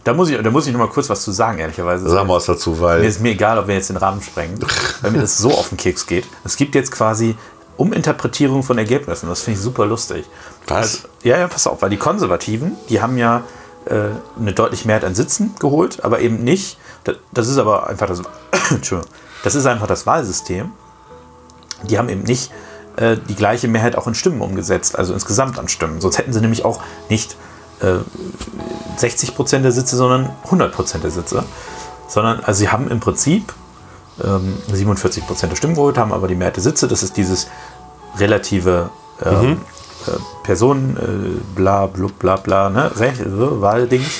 Da 0.03 0.13
muss 0.13 0.29
ich, 0.29 0.41
da 0.41 0.51
muss 0.51 0.67
ich 0.67 0.73
noch 0.73 0.79
mal 0.79 0.89
kurz 0.89 1.09
was 1.09 1.23
zu 1.23 1.31
sagen, 1.31 1.59
ehrlicherweise. 1.59 2.09
Sag 2.09 2.27
mal 2.27 2.35
was 2.35 2.45
dazu, 2.45 2.71
Mir 2.71 2.81
weil 2.81 3.03
ist 3.05 3.21
mir 3.21 3.31
egal, 3.31 3.57
ob 3.57 3.67
wir 3.67 3.75
jetzt 3.75 3.89
den 3.89 3.97
Rahmen 3.97 4.21
sprengen, 4.21 4.59
weil 5.01 5.11
mir 5.11 5.21
das 5.21 5.37
so 5.37 5.49
auf 5.51 5.69
den 5.69 5.77
Keks 5.77 6.05
geht. 6.05 6.25
Es 6.43 6.57
gibt 6.57 6.75
jetzt 6.75 6.91
quasi 6.91 7.35
Uminterpretierung 7.77 8.63
von 8.63 8.77
Ergebnissen. 8.77 9.29
Das 9.29 9.41
finde 9.41 9.59
ich 9.59 9.63
super 9.63 9.85
lustig. 9.85 10.25
Was? 10.67 10.77
Also, 10.77 11.07
ja, 11.23 11.37
ja, 11.37 11.47
pass 11.47 11.67
auf, 11.67 11.81
weil 11.81 11.89
die 11.89 11.97
Konservativen, 11.97 12.77
die 12.89 13.01
haben 13.01 13.17
ja 13.17 13.43
äh, 13.85 14.09
eine 14.39 14.53
deutliche 14.53 14.87
Mehrheit 14.87 15.03
an 15.03 15.15
Sitzen 15.15 15.55
geholt, 15.59 16.03
aber 16.03 16.19
eben 16.19 16.43
nicht. 16.43 16.77
Das, 17.03 17.17
das 17.31 17.47
ist 17.47 17.57
aber 17.57 17.87
einfach 17.87 18.07
das, 18.07 18.21
das 19.43 19.55
ist 19.55 19.65
einfach 19.65 19.87
das 19.87 20.05
Wahlsystem. 20.05 20.71
Die 21.83 21.97
haben 21.97 22.09
eben 22.09 22.23
nicht 22.23 22.51
äh, 22.95 23.17
die 23.27 23.35
gleiche 23.35 23.67
Mehrheit 23.67 23.95
auch 23.97 24.07
in 24.07 24.15
Stimmen 24.15 24.41
umgesetzt, 24.41 24.97
also 24.97 25.13
insgesamt 25.13 25.59
an 25.59 25.67
Stimmen. 25.67 25.99
Sonst 25.99 26.17
hätten 26.17 26.31
sie 26.31 26.41
nämlich 26.41 26.63
auch 26.63 26.81
nicht 27.09 27.35
äh, 27.81 27.95
60 28.97 29.35
Prozent 29.35 29.65
der 29.65 29.71
Sitze, 29.71 29.95
sondern 29.95 30.29
100 30.45 30.73
Prozent 30.73 31.03
der 31.03 31.11
Sitze. 31.11 31.43
Sondern, 32.07 32.41
also 32.41 32.59
sie 32.59 32.69
haben 32.69 32.89
im 32.89 32.99
Prinzip 32.99 33.53
ähm, 34.23 34.57
47 34.71 35.25
Prozent 35.25 35.51
der 35.51 35.57
Stimmen 35.57 35.75
geholt, 35.75 35.97
haben 35.97 36.11
aber 36.11 36.27
die 36.27 36.35
Mehrheit 36.35 36.55
der 36.55 36.63
Sitze. 36.63 36.87
Das 36.87 37.03
ist 37.03 37.17
dieses 37.17 37.47
relative 38.17 38.89
ähm, 39.25 39.61
äh, 40.07 40.11
Personen, 40.43 40.97
äh, 40.97 41.55
bla, 41.55 41.87
blub, 41.87 42.19
bla, 42.19 42.35
bla, 42.35 42.69
ne? 42.69 42.91
Re- 42.99 43.61
Wahldings. 43.61 44.11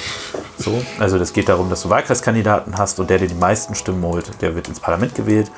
So, 0.57 0.82
also 0.99 1.20
das 1.20 1.34
geht 1.34 1.49
darum, 1.49 1.70
dass 1.70 1.82
du 1.82 1.90
Wahlkreiskandidaten 1.90 2.78
hast 2.78 2.99
und 2.99 3.10
der, 3.10 3.18
der 3.18 3.28
die 3.28 3.36
meisten 3.36 3.76
Stimmen 3.76 4.03
holt, 4.03 4.41
der 4.41 4.56
wird 4.56 4.68
ins 4.68 4.80
Parlament 4.80 5.15
gewählt. 5.15 5.52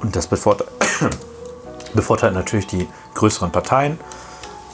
Und 0.00 0.16
das 0.16 0.26
bevorteilt, 0.26 0.70
bevorteilt 1.94 2.34
natürlich 2.34 2.66
die 2.66 2.88
größeren 3.14 3.52
Parteien. 3.52 3.98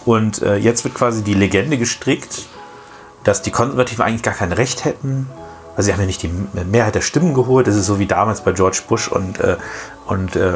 Und 0.04 0.42
äh, 0.42 0.56
jetzt 0.56 0.84
wird 0.84 0.94
quasi 0.94 1.22
die 1.22 1.34
Legende 1.34 1.76
gestrickt, 1.76 2.46
dass 3.24 3.42
die 3.42 3.50
Konservativen 3.50 4.04
eigentlich 4.04 4.22
gar 4.22 4.34
kein 4.34 4.52
Recht 4.52 4.84
hätten. 4.84 5.28
Also 5.78 5.86
sie 5.86 5.92
haben 5.92 6.00
ja 6.00 6.06
nicht 6.06 6.24
die 6.24 6.30
Mehrheit 6.64 6.96
der 6.96 7.02
Stimmen 7.02 7.34
geholt. 7.34 7.68
Das 7.68 7.76
ist 7.76 7.86
so 7.86 8.00
wie 8.00 8.06
damals 8.06 8.40
bei 8.40 8.50
George 8.50 8.80
Bush 8.88 9.06
und, 9.06 9.38
äh, 9.38 9.56
und, 10.06 10.34
äh, 10.34 10.54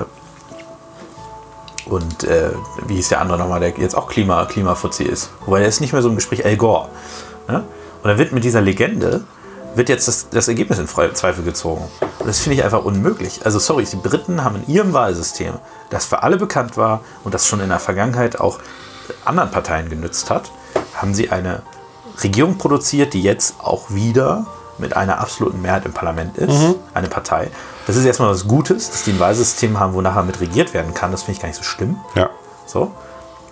und 1.87 2.25
äh, 2.25 2.51
wie 2.89 2.97
hieß 2.97 3.11
der 3.11 3.21
andere 3.21 3.39
nochmal, 3.39 3.61
der 3.61 3.69
jetzt 3.79 3.95
auch 3.95 4.09
Klima, 4.09 4.45
Klimafuzzi 4.47 5.05
ist. 5.05 5.31
Wobei 5.47 5.61
er 5.61 5.69
ist 5.69 5.81
nicht 5.81 5.93
mehr 5.93 6.03
so 6.03 6.09
im 6.09 6.17
Gespräch 6.17 6.45
Al 6.45 6.57
Gore. 6.57 6.89
Ne? 7.47 7.59
Und 8.03 8.09
dann 8.09 8.19
wird 8.19 8.33
mit 8.33 8.43
dieser 8.43 8.61
Legende 8.61 9.23
wird 9.77 9.89
jetzt 9.89 10.09
das, 10.09 10.29
das 10.29 10.49
Ergebnis 10.49 10.81
in 10.81 10.89
Zweifel 10.89 11.45
gezogen. 11.45 11.89
Und 12.19 12.27
das 12.27 12.41
finde 12.41 12.59
ich 12.59 12.65
einfach 12.65 12.85
unmöglich. 12.85 13.43
Also 13.45 13.61
sorry, 13.61 13.85
die 13.85 13.95
Briten 13.95 14.43
haben 14.43 14.57
in 14.57 14.75
ihrem 14.75 14.93
Wahlsystem, 14.93 15.55
das 15.91 16.05
für 16.05 16.25
alle 16.25 16.37
bekannt 16.37 16.77
war 16.77 17.01
und 17.23 17.33
das 17.33 17.47
schon 17.47 17.61
in 17.61 17.69
der 17.69 17.79
Vergangenheit 17.79 18.41
auch 18.41 18.59
anderen 19.25 19.53
Parteien 19.53 19.89
genützt 19.89 20.31
hat, 20.31 20.51
haben 20.97 21.15
sie 21.15 21.31
eine 21.31 21.63
Regierung 22.25 22.59
produziert, 22.59 23.15
die 23.15 23.23
jetzt 23.23 23.55
auch 23.61 23.91
wieder 23.91 24.47
mit 24.79 24.97
einer 24.97 25.21
absoluten 25.21 25.61
Mehrheit 25.63 25.85
im 25.85 25.93
Parlament 25.93 26.39
ist, 26.39 26.77
eine 26.95 27.09
Partei. 27.09 27.51
Das 27.87 27.97
ist 27.97 28.05
erstmal 28.05 28.31
was 28.31 28.47
Gutes, 28.49 28.91
dass 28.91 29.05
die 29.05 29.13
ein 29.13 29.21
Wahlsystem 29.21 29.79
haben, 29.79 29.93
wo 29.95 30.01
nachher 30.01 30.23
mit 30.23 30.41
regiert 30.41 30.73
werden 30.75 30.95
kann. 30.95 31.11
Das 31.13 31.23
finde 31.25 31.37
ich 31.37 31.41
gar 31.43 31.49
nicht 31.49 31.59
so 31.59 31.63
schlimm. 31.63 31.97
Ja. 32.15 32.31
So, 32.67 32.91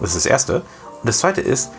das 0.01 0.11
ist 0.11 0.25
das 0.25 0.27
Erste. 0.27 0.55
Und 0.57 1.07
das 1.09 1.19
Zweite 1.19 1.41
ist, 1.41 1.71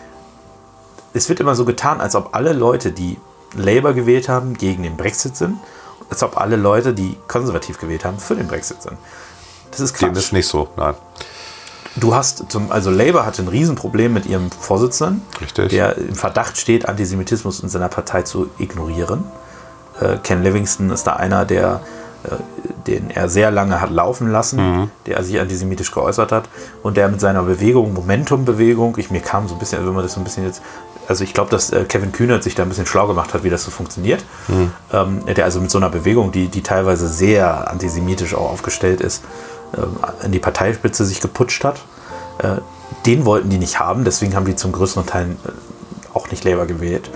es 1.14 1.28
wird 1.28 1.40
immer 1.40 1.56
so 1.56 1.66
getan, 1.66 2.00
als 2.00 2.16
ob 2.16 2.36
alle 2.36 2.54
Leute, 2.54 2.92
die 2.92 3.18
Labour 3.56 3.94
gewählt 3.94 4.30
haben, 4.30 4.54
gegen 4.54 4.84
den 4.84 4.96
Brexit 4.96 5.36
sind, 5.36 5.58
als 6.10 6.24
ob 6.24 6.38
alle 6.40 6.56
Leute, 6.56 6.94
die 6.94 7.18
konservativ 7.28 7.80
gewählt 7.80 8.06
haben, 8.06 8.20
für 8.20 8.36
den 8.36 8.48
Brexit 8.48 8.82
sind. 8.82 8.98
Das 9.72 9.80
ist 9.80 10.00
Dem 10.02 10.10
Quatsch. 10.10 10.18
ist 10.24 10.34
nicht 10.34 10.48
so, 10.48 10.70
nein. 10.78 10.96
Du 11.96 12.16
hast 12.16 12.50
zum, 12.50 12.72
also 12.72 12.90
Labour 12.90 13.26
hatte 13.26 13.42
ein 13.42 13.48
Riesenproblem 13.48 14.14
mit 14.14 14.26
ihrem 14.26 14.50
Vorsitzenden, 14.52 15.22
Richtig. 15.42 15.70
der 15.70 15.98
im 15.98 16.16
Verdacht 16.16 16.58
steht, 16.58 16.88
Antisemitismus 16.88 17.60
in 17.60 17.70
seiner 17.70 17.90
Partei 17.90 18.22
zu 18.22 18.50
ignorieren. 18.60 19.26
Äh, 20.00 20.18
Ken 20.24 20.42
Livingston 20.42 20.90
ist 20.90 21.06
da 21.06 21.14
einer, 21.14 21.44
der, 21.44 21.82
äh, 22.24 22.36
den 22.88 23.12
er 23.12 23.28
sehr 23.28 23.52
lange 23.52 23.82
hat 23.82 23.90
laufen 23.90 24.32
lassen, 24.32 24.90
der 25.06 25.22
sich 25.24 25.40
antisemitisch 25.40 25.92
geäußert 25.92 26.32
hat 26.32 26.46
und 26.82 26.96
der 26.96 27.10
mit 27.10 27.20
seiner 27.20 27.44
Bewegung, 27.44 27.94
Momentum-Bewegung, 27.94 28.96
ich 28.98 29.12
mir 29.12 29.22
kam 29.22 29.50
so 29.50 29.56
ein 29.56 29.60
bisschen, 29.60 29.86
wenn 29.86 29.94
man 29.94 30.04
das 30.04 30.14
so 30.14 30.22
ein 30.22 30.24
bisschen 30.24 30.46
jetzt, 30.46 30.62
also 31.10 31.26
ich 31.26 31.34
glaube, 31.34 31.50
dass 31.50 31.72
äh, 31.72 31.84
Kevin 31.84 32.14
Kühnert 32.14 32.42
sich 32.44 32.56
da 32.56 32.64
ein 32.64 32.70
bisschen 32.70 32.86
schlau 32.86 33.06
gemacht 33.08 33.34
hat, 33.34 33.44
wie 33.44 33.50
das 33.50 33.66
so 33.66 33.72
funktioniert. 33.72 34.24
Ähm, 34.94 35.26
der 35.26 35.44
also 35.44 35.60
mit 35.60 35.70
so 35.70 35.78
einer 35.78 35.90
Bewegung, 35.90 36.32
die, 36.32 36.48
die 36.48 36.64
teilweise 36.64 37.10
sehr 37.10 37.70
antisemitisch 37.70 38.34
auch 38.34 38.50
aufgestellt 38.50 39.02
ist, 39.02 39.24
ähm, 39.78 39.98
in 40.24 40.32
die 40.32 40.40
Parteispitze 40.40 41.06
sich 41.06 41.22
geputscht 41.22 41.64
hat. 41.64 41.82
Äh, 42.40 42.58
den 43.06 43.26
wollten 43.26 43.50
die 43.50 43.58
nicht 43.58 43.80
haben, 43.80 44.04
deswegen 44.04 44.36
haben 44.36 44.46
die 44.46 44.56
zum 44.56 44.72
größeren 44.72 45.06
Teil 45.06 45.32
äh, 45.46 45.50
auch 46.14 46.30
nicht 46.30 46.44
Labour 46.44 46.66
gewählt. 46.66 47.10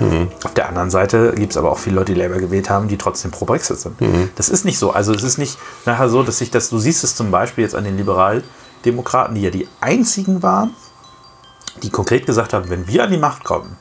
Auf 0.45 0.53
der 0.53 0.69
anderen 0.69 0.89
Seite 0.89 1.33
gibt 1.35 1.51
es 1.51 1.57
aber 1.57 1.69
auch 1.71 1.77
viele 1.79 1.97
Leute, 1.97 2.13
die 2.13 2.19
Labour 2.19 2.39
gewählt 2.39 2.69
haben, 2.69 2.87
die 2.87 2.97
trotzdem 2.97 3.29
pro 3.31 3.43
Brexit 3.43 3.77
sind. 3.77 3.99
Das 4.35 4.47
ist 4.47 4.63
nicht 4.63 4.79
so. 4.79 4.91
Also 4.91 5.13
es 5.13 5.21
ist 5.21 5.37
nicht 5.37 5.57
nachher 5.85 6.07
so, 6.07 6.23
dass 6.23 6.37
sich 6.37 6.49
das, 6.49 6.69
du 6.69 6.79
siehst 6.79 7.03
es 7.03 7.13
zum 7.13 7.29
Beispiel 7.29 7.65
jetzt 7.65 7.75
an 7.75 7.83
den 7.83 7.97
Liberaldemokraten, 7.97 9.35
die 9.35 9.41
ja 9.41 9.49
die 9.49 9.67
einzigen 9.81 10.41
waren, 10.43 10.73
die 11.83 11.89
konkret 11.89 12.25
gesagt 12.25 12.53
haben, 12.53 12.69
wenn 12.69 12.87
wir 12.87 13.03
an 13.03 13.11
die 13.11 13.17
Macht 13.17 13.43
kommen, 13.43 13.75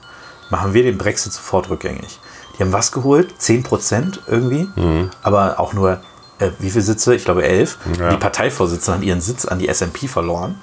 machen 0.51 0.75
wir 0.75 0.83
den 0.83 0.99
Brexit 0.99 1.33
sofort 1.33 1.71
rückgängig. 1.71 2.19
Die 2.59 2.63
haben 2.65 2.73
was 2.73 2.91
geholt? 2.91 3.35
10 3.39 3.63
Prozent 3.63 4.21
irgendwie, 4.27 4.69
aber 5.23 5.61
auch 5.61 5.75
nur, 5.75 6.01
äh, 6.47 6.51
wie 6.59 6.71
viele 6.71 6.85
Sitze? 6.85 7.15
Ich 7.15 7.25
glaube 7.25 7.45
elf. 7.45 7.79
Ja. 7.99 8.11
Die 8.11 8.17
Parteivorsitzenden 8.17 9.01
haben 9.01 9.07
ihren 9.07 9.21
Sitz 9.21 9.45
an 9.45 9.59
die 9.59 9.73
SMP 9.73 10.09
verloren. 10.09 10.57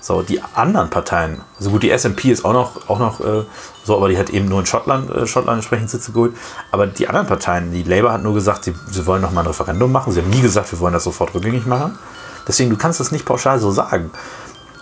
So, 0.00 0.22
die 0.22 0.40
anderen 0.54 0.88
Parteien, 0.88 1.40
also 1.58 1.70
gut, 1.70 1.82
die 1.82 1.90
SMP 1.90 2.26
ist 2.30 2.44
auch 2.44 2.52
noch, 2.52 2.88
auch 2.88 3.00
noch 3.00 3.20
äh, 3.20 3.42
so, 3.82 3.96
aber 3.96 4.08
die 4.08 4.16
hat 4.16 4.30
eben 4.30 4.46
nur 4.46 4.60
in 4.60 4.66
Schottland, 4.66 5.10
äh, 5.10 5.26
Schottland 5.26 5.56
entsprechend 5.56 5.90
Sitze 5.90 6.12
geholt. 6.12 6.36
Aber 6.70 6.86
die 6.86 7.08
anderen 7.08 7.26
Parteien, 7.26 7.72
die 7.72 7.82
Labour 7.82 8.12
hat 8.12 8.22
nur 8.22 8.34
gesagt, 8.34 8.64
sie, 8.64 8.74
sie 8.88 9.04
wollen 9.06 9.20
noch 9.20 9.32
mal 9.32 9.40
ein 9.40 9.48
Referendum 9.48 9.90
machen. 9.90 10.12
Sie 10.12 10.20
haben 10.20 10.30
nie 10.30 10.42
gesagt, 10.42 10.70
wir 10.70 10.78
wollen 10.78 10.92
das 10.92 11.02
sofort 11.02 11.34
rückgängig 11.34 11.66
machen. 11.66 11.98
Deswegen, 12.46 12.70
du 12.70 12.76
kannst 12.76 13.00
das 13.00 13.10
nicht 13.10 13.24
pauschal 13.24 13.58
so 13.58 13.72
sagen. 13.72 14.12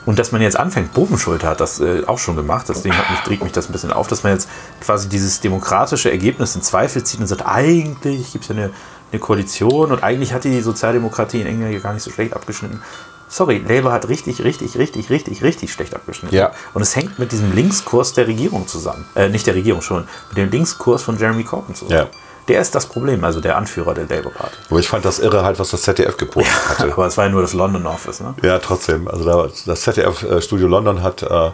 Und 0.06 0.18
dass 0.18 0.32
man 0.32 0.42
jetzt 0.42 0.58
anfängt, 0.58 0.92
Bovenschulte 0.92 1.46
hat 1.46 1.60
das 1.60 1.80
äh, 1.80 2.02
auch 2.06 2.18
schon 2.18 2.36
gemacht. 2.36 2.66
Deswegen 2.68 2.96
hat 2.96 3.10
mich, 3.10 3.20
trägt 3.20 3.42
mich 3.42 3.52
das 3.52 3.68
ein 3.68 3.72
bisschen 3.72 3.92
auf, 3.92 4.06
dass 4.06 4.22
man 4.22 4.32
jetzt 4.32 4.48
quasi 4.80 5.08
dieses 5.08 5.40
demokratische 5.40 6.10
Ergebnis 6.10 6.54
in 6.54 6.62
Zweifel 6.62 7.02
zieht 7.02 7.20
und 7.20 7.26
sagt, 7.26 7.46
eigentlich 7.46 8.32
gibt 8.32 8.44
es 8.44 8.48
ja 8.48 8.56
eine, 8.56 8.70
eine 9.14 9.20
Koalition 9.20 9.92
und 9.92 10.02
eigentlich 10.02 10.32
hat 10.32 10.44
die 10.44 10.60
Sozialdemokratie 10.60 11.40
in 11.40 11.46
England 11.46 11.72
ja 11.72 11.78
gar 11.78 11.94
nicht 11.94 12.02
so 12.02 12.10
schlecht 12.10 12.34
abgeschnitten. 12.34 12.82
Sorry, 13.28 13.64
Labour 13.66 13.92
hat 13.92 14.08
richtig, 14.08 14.44
richtig, 14.44 14.76
richtig, 14.76 15.10
richtig, 15.10 15.42
richtig 15.42 15.72
schlecht 15.72 15.94
abgeschnitten. 15.94 16.36
Ja. 16.36 16.52
Und 16.74 16.82
es 16.82 16.94
hängt 16.94 17.18
mit 17.18 17.32
diesem 17.32 17.52
Linkskurs 17.52 18.12
der 18.12 18.26
Regierung 18.26 18.66
zusammen. 18.68 19.06
Äh, 19.14 19.28
nicht 19.28 19.46
der 19.46 19.54
Regierung 19.54 19.82
schon, 19.82 20.06
mit 20.28 20.38
dem 20.38 20.50
Linkskurs 20.50 21.02
von 21.02 21.16
Jeremy 21.16 21.44
Corbyn 21.44 21.74
zusammen. 21.74 22.08
Ja. 22.12 22.18
Der 22.48 22.60
ist 22.60 22.74
das 22.74 22.86
Problem, 22.86 23.24
also 23.24 23.40
der 23.40 23.56
Anführer 23.56 23.94
der 23.94 24.04
Labour 24.04 24.32
Party. 24.32 24.56
Aber 24.68 24.78
ich 24.78 24.88
fand 24.88 25.04
das 25.04 25.18
irre 25.18 25.42
halt, 25.42 25.58
was 25.58 25.70
das 25.70 25.82
ZDF 25.82 26.16
gepostet 26.18 26.68
hatte. 26.68 26.92
Aber 26.92 27.06
es 27.06 27.16
war 27.16 27.24
ja 27.24 27.30
nur 27.30 27.40
das 27.40 27.54
London 27.54 27.86
Office, 27.86 28.20
ne? 28.20 28.34
Ja, 28.42 28.58
trotzdem. 28.58 29.08
Also 29.08 29.24
da, 29.24 29.48
das 29.64 29.80
ZDF-Studio 29.80 30.68
London 30.68 31.02
hat 31.02 31.22
äh, 31.22 31.50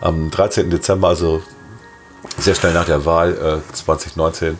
am 0.00 0.30
13. 0.30 0.70
Dezember, 0.70 1.08
also 1.08 1.42
sehr 2.38 2.54
schnell 2.54 2.72
nach 2.72 2.84
der 2.84 3.04
Wahl 3.04 3.62
äh, 3.68 3.72
2019, 3.74 4.58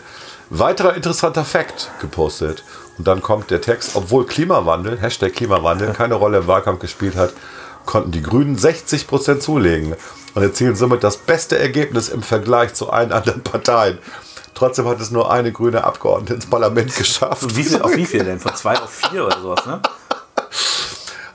weiterer 0.50 0.94
interessanter 0.94 1.44
Fakt 1.44 1.90
gepostet. 2.00 2.64
Und 2.98 3.06
dann 3.06 3.22
kommt 3.22 3.50
der 3.50 3.60
Text, 3.60 3.92
obwohl 3.94 4.26
Klimawandel, 4.26 4.98
Hashtag 4.98 5.34
Klimawandel, 5.34 5.92
keine 5.92 6.14
Rolle 6.14 6.38
im 6.38 6.46
Wahlkampf 6.46 6.80
gespielt 6.80 7.16
hat, 7.16 7.32
konnten 7.84 8.10
die 8.10 8.22
Grünen 8.22 8.56
60 8.56 9.06
Prozent 9.06 9.42
zulegen 9.42 9.94
und 10.34 10.42
erzielen 10.42 10.76
somit 10.76 11.04
das 11.04 11.16
beste 11.16 11.58
Ergebnis 11.58 12.08
im 12.08 12.22
Vergleich 12.22 12.74
zu 12.74 12.90
allen 12.90 13.12
anderen 13.12 13.42
Parteien. 13.42 13.98
Trotzdem 14.54 14.86
hat 14.86 15.00
es 15.00 15.10
nur 15.10 15.30
eine 15.30 15.52
grüne 15.52 15.84
Abgeordnete 15.84 16.34
ins 16.34 16.46
Parlament 16.46 16.94
geschafft. 16.96 17.54
Wie 17.54 17.62
viel, 17.62 17.82
auf 17.82 17.94
wie 17.94 18.06
viel 18.06 18.24
denn? 18.24 18.40
Von 18.40 18.54
zwei 18.54 18.78
auf 18.78 18.90
vier 18.90 19.26
oder 19.26 19.40
sowas, 19.40 19.66
ne? 19.66 19.80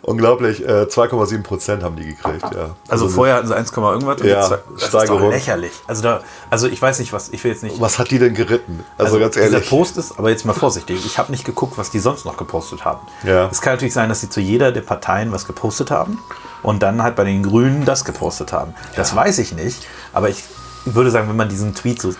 Unglaublich, 0.04 0.66
äh, 0.68 0.88
2,7 0.90 1.44
Prozent 1.44 1.84
haben 1.84 1.96
die 1.96 2.06
gekriegt, 2.06 2.44
ja. 2.56 2.76
Also, 2.88 3.08
vorher 3.08 3.36
hatten 3.36 3.48
sie 3.48 3.56
1, 3.56 3.72
irgendwas. 3.72 4.20
und 4.22 4.28
Ja, 4.28 4.40
jetzt- 4.42 4.52
das 4.52 4.60
ist 4.82 4.88
Steigerung. 4.90 5.22
doch 5.22 5.30
lächerlich. 5.30 5.72
Also, 5.88 6.02
da, 6.02 6.22
also 6.50 6.68
ich 6.68 6.82
weiß 6.82 6.98
nicht, 7.00 7.14
was, 7.14 7.30
ich 7.30 7.44
will 7.44 7.52
jetzt 7.52 7.62
nicht. 7.62 7.80
Was 7.80 8.00
hat 8.00 8.10
die 8.10 8.18
denn 8.18 8.34
geritten? 8.34 8.84
Also, 8.98 9.20
ganz 9.20 9.36
dieser 9.36 9.52
ehrlich. 9.52 9.70
Post 9.70 9.98
ist, 9.98 10.18
aber 10.18 10.32
jetzt 10.32 10.44
mal 10.46 10.54
vorsichtig, 10.54 11.06
ich 11.06 11.18
habe 11.20 11.32
nicht 11.32 11.46
geguckt, 11.46 11.78
was 11.78 11.92
die 11.92 12.00
sonst 12.00 12.26
noch 12.26 12.36
gepostet 12.38 12.84
haben. 12.84 13.02
Ja. 13.24 13.48
Es 13.52 13.62
kann 13.62 13.74
natürlich 13.74 13.94
sein, 13.94 14.10
dass 14.10 14.22
sie 14.22 14.30
zu 14.30 14.40
jeder 14.42 14.72
der 14.72 14.82
Parteien 14.82 15.32
was 15.32 15.46
gepostet 15.46 15.92
haben 15.92 16.18
und 16.64 16.82
dann 16.82 17.04
halt 17.04 17.16
bei 17.16 17.24
den 17.24 17.44
Grünen 17.44 17.86
das 17.86 18.04
gepostet 18.04 18.54
haben. 18.54 18.74
Das 18.96 19.16
weiß 19.16 19.38
ich 19.38 19.54
nicht, 19.54 19.86
aber 20.14 20.30
ich 20.30 20.44
würde 20.86 21.12
sagen, 21.12 21.30
wenn 21.30 21.36
man 21.38 21.48
diesen 21.50 21.76
Tweet 21.76 22.02
so 22.02 22.10
äh, 22.10 22.14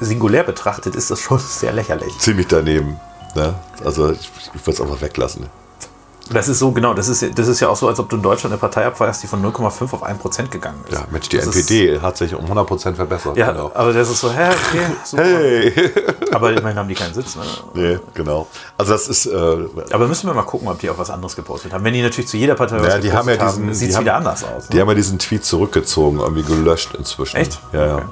singulär 0.00 0.42
betrachtet, 0.42 0.96
ist 0.96 1.10
das 1.10 1.20
schon 1.20 1.38
sehr 1.46 1.72
lächerlich. 1.74 2.16
Ziemlich 2.18 2.46
daneben. 2.46 2.98
Ne? 3.34 3.54
Also 3.84 4.10
ich, 4.12 4.30
ich 4.54 4.62
würde 4.66 4.70
es 4.72 4.80
einfach 4.80 5.02
weglassen. 5.02 5.46
Das 6.30 6.48
ist 6.48 6.58
so, 6.58 6.72
genau, 6.72 6.92
das 6.94 7.08
ist, 7.08 7.38
das 7.38 7.46
ist 7.48 7.60
ja 7.60 7.68
auch 7.68 7.76
so, 7.76 7.86
als 7.88 7.98
ob 8.00 8.08
du 8.08 8.16
in 8.16 8.22
Deutschland 8.22 8.52
eine 8.52 8.58
Partei 8.60 8.84
abfeierst, 8.86 9.22
die 9.22 9.26
von 9.26 9.42
0,5 9.44 9.92
auf 9.92 10.02
1% 10.04 10.48
gegangen 10.48 10.82
ist. 10.88 10.94
Ja, 10.94 11.06
Mensch, 11.10 11.28
die 11.28 11.36
Das 11.36 11.46
NPD 11.46 12.00
hat 12.00 12.16
sich 12.16 12.34
um 12.34 12.42
100 12.44 12.66
Prozent 12.66 12.96
verbessert. 12.96 13.36
Ist, 13.36 13.40
ja, 13.40 13.52
genau. 13.52 13.70
aber 13.74 13.92
das 13.92 14.10
ist 14.10 14.20
so, 14.20 14.30
hä, 14.32 14.48
okay, 14.50 14.86
super. 15.04 15.22
Hey! 15.24 15.92
Aber 16.32 16.52
immerhin 16.52 16.78
haben 16.78 16.88
die 16.88 16.94
keinen 16.94 17.14
Sitz. 17.14 17.36
Ne? 17.36 17.42
nee, 17.74 17.98
genau. 18.14 18.46
Also 18.76 18.92
das 18.92 19.08
ist, 19.08 19.26
äh, 19.26 19.36
Aber 19.92 20.08
müssen 20.08 20.26
wir 20.28 20.34
mal 20.34 20.42
gucken, 20.42 20.68
ob 20.68 20.78
die 20.80 20.90
auch 20.90 20.98
was 20.98 21.10
anderes 21.10 21.36
gepostet 21.36 21.72
haben. 21.72 21.84
Wenn 21.84 21.94
die 21.94 22.02
natürlich 22.02 22.28
zu 22.28 22.36
jeder 22.36 22.54
Partei 22.54 22.80
was 22.80 22.88
Ja, 22.88 22.98
die 22.98 23.12
haben 23.12 23.28
ja 23.28 23.36
diesen- 23.36 23.72
sieht 23.74 23.86
die 23.86 23.90
es 23.90 23.96
haben- 23.96 24.04
wieder 24.04 24.14
anders 24.16 24.42
aus. 24.44 24.68
die 24.68 24.74
Ne? 24.74 24.80
haben 24.80 24.88
ja 24.88 24.94
diesen 24.94 25.18
Tweet 25.18 25.44
zurückgezogen, 25.44 26.18
irgendwie 26.20 26.42
gelöscht 26.42 26.94
inzwischen. 26.98 27.36
Echt? 27.36 27.60
Ja, 27.72 27.86
ja. 27.86 27.94
Okay. 27.96 28.04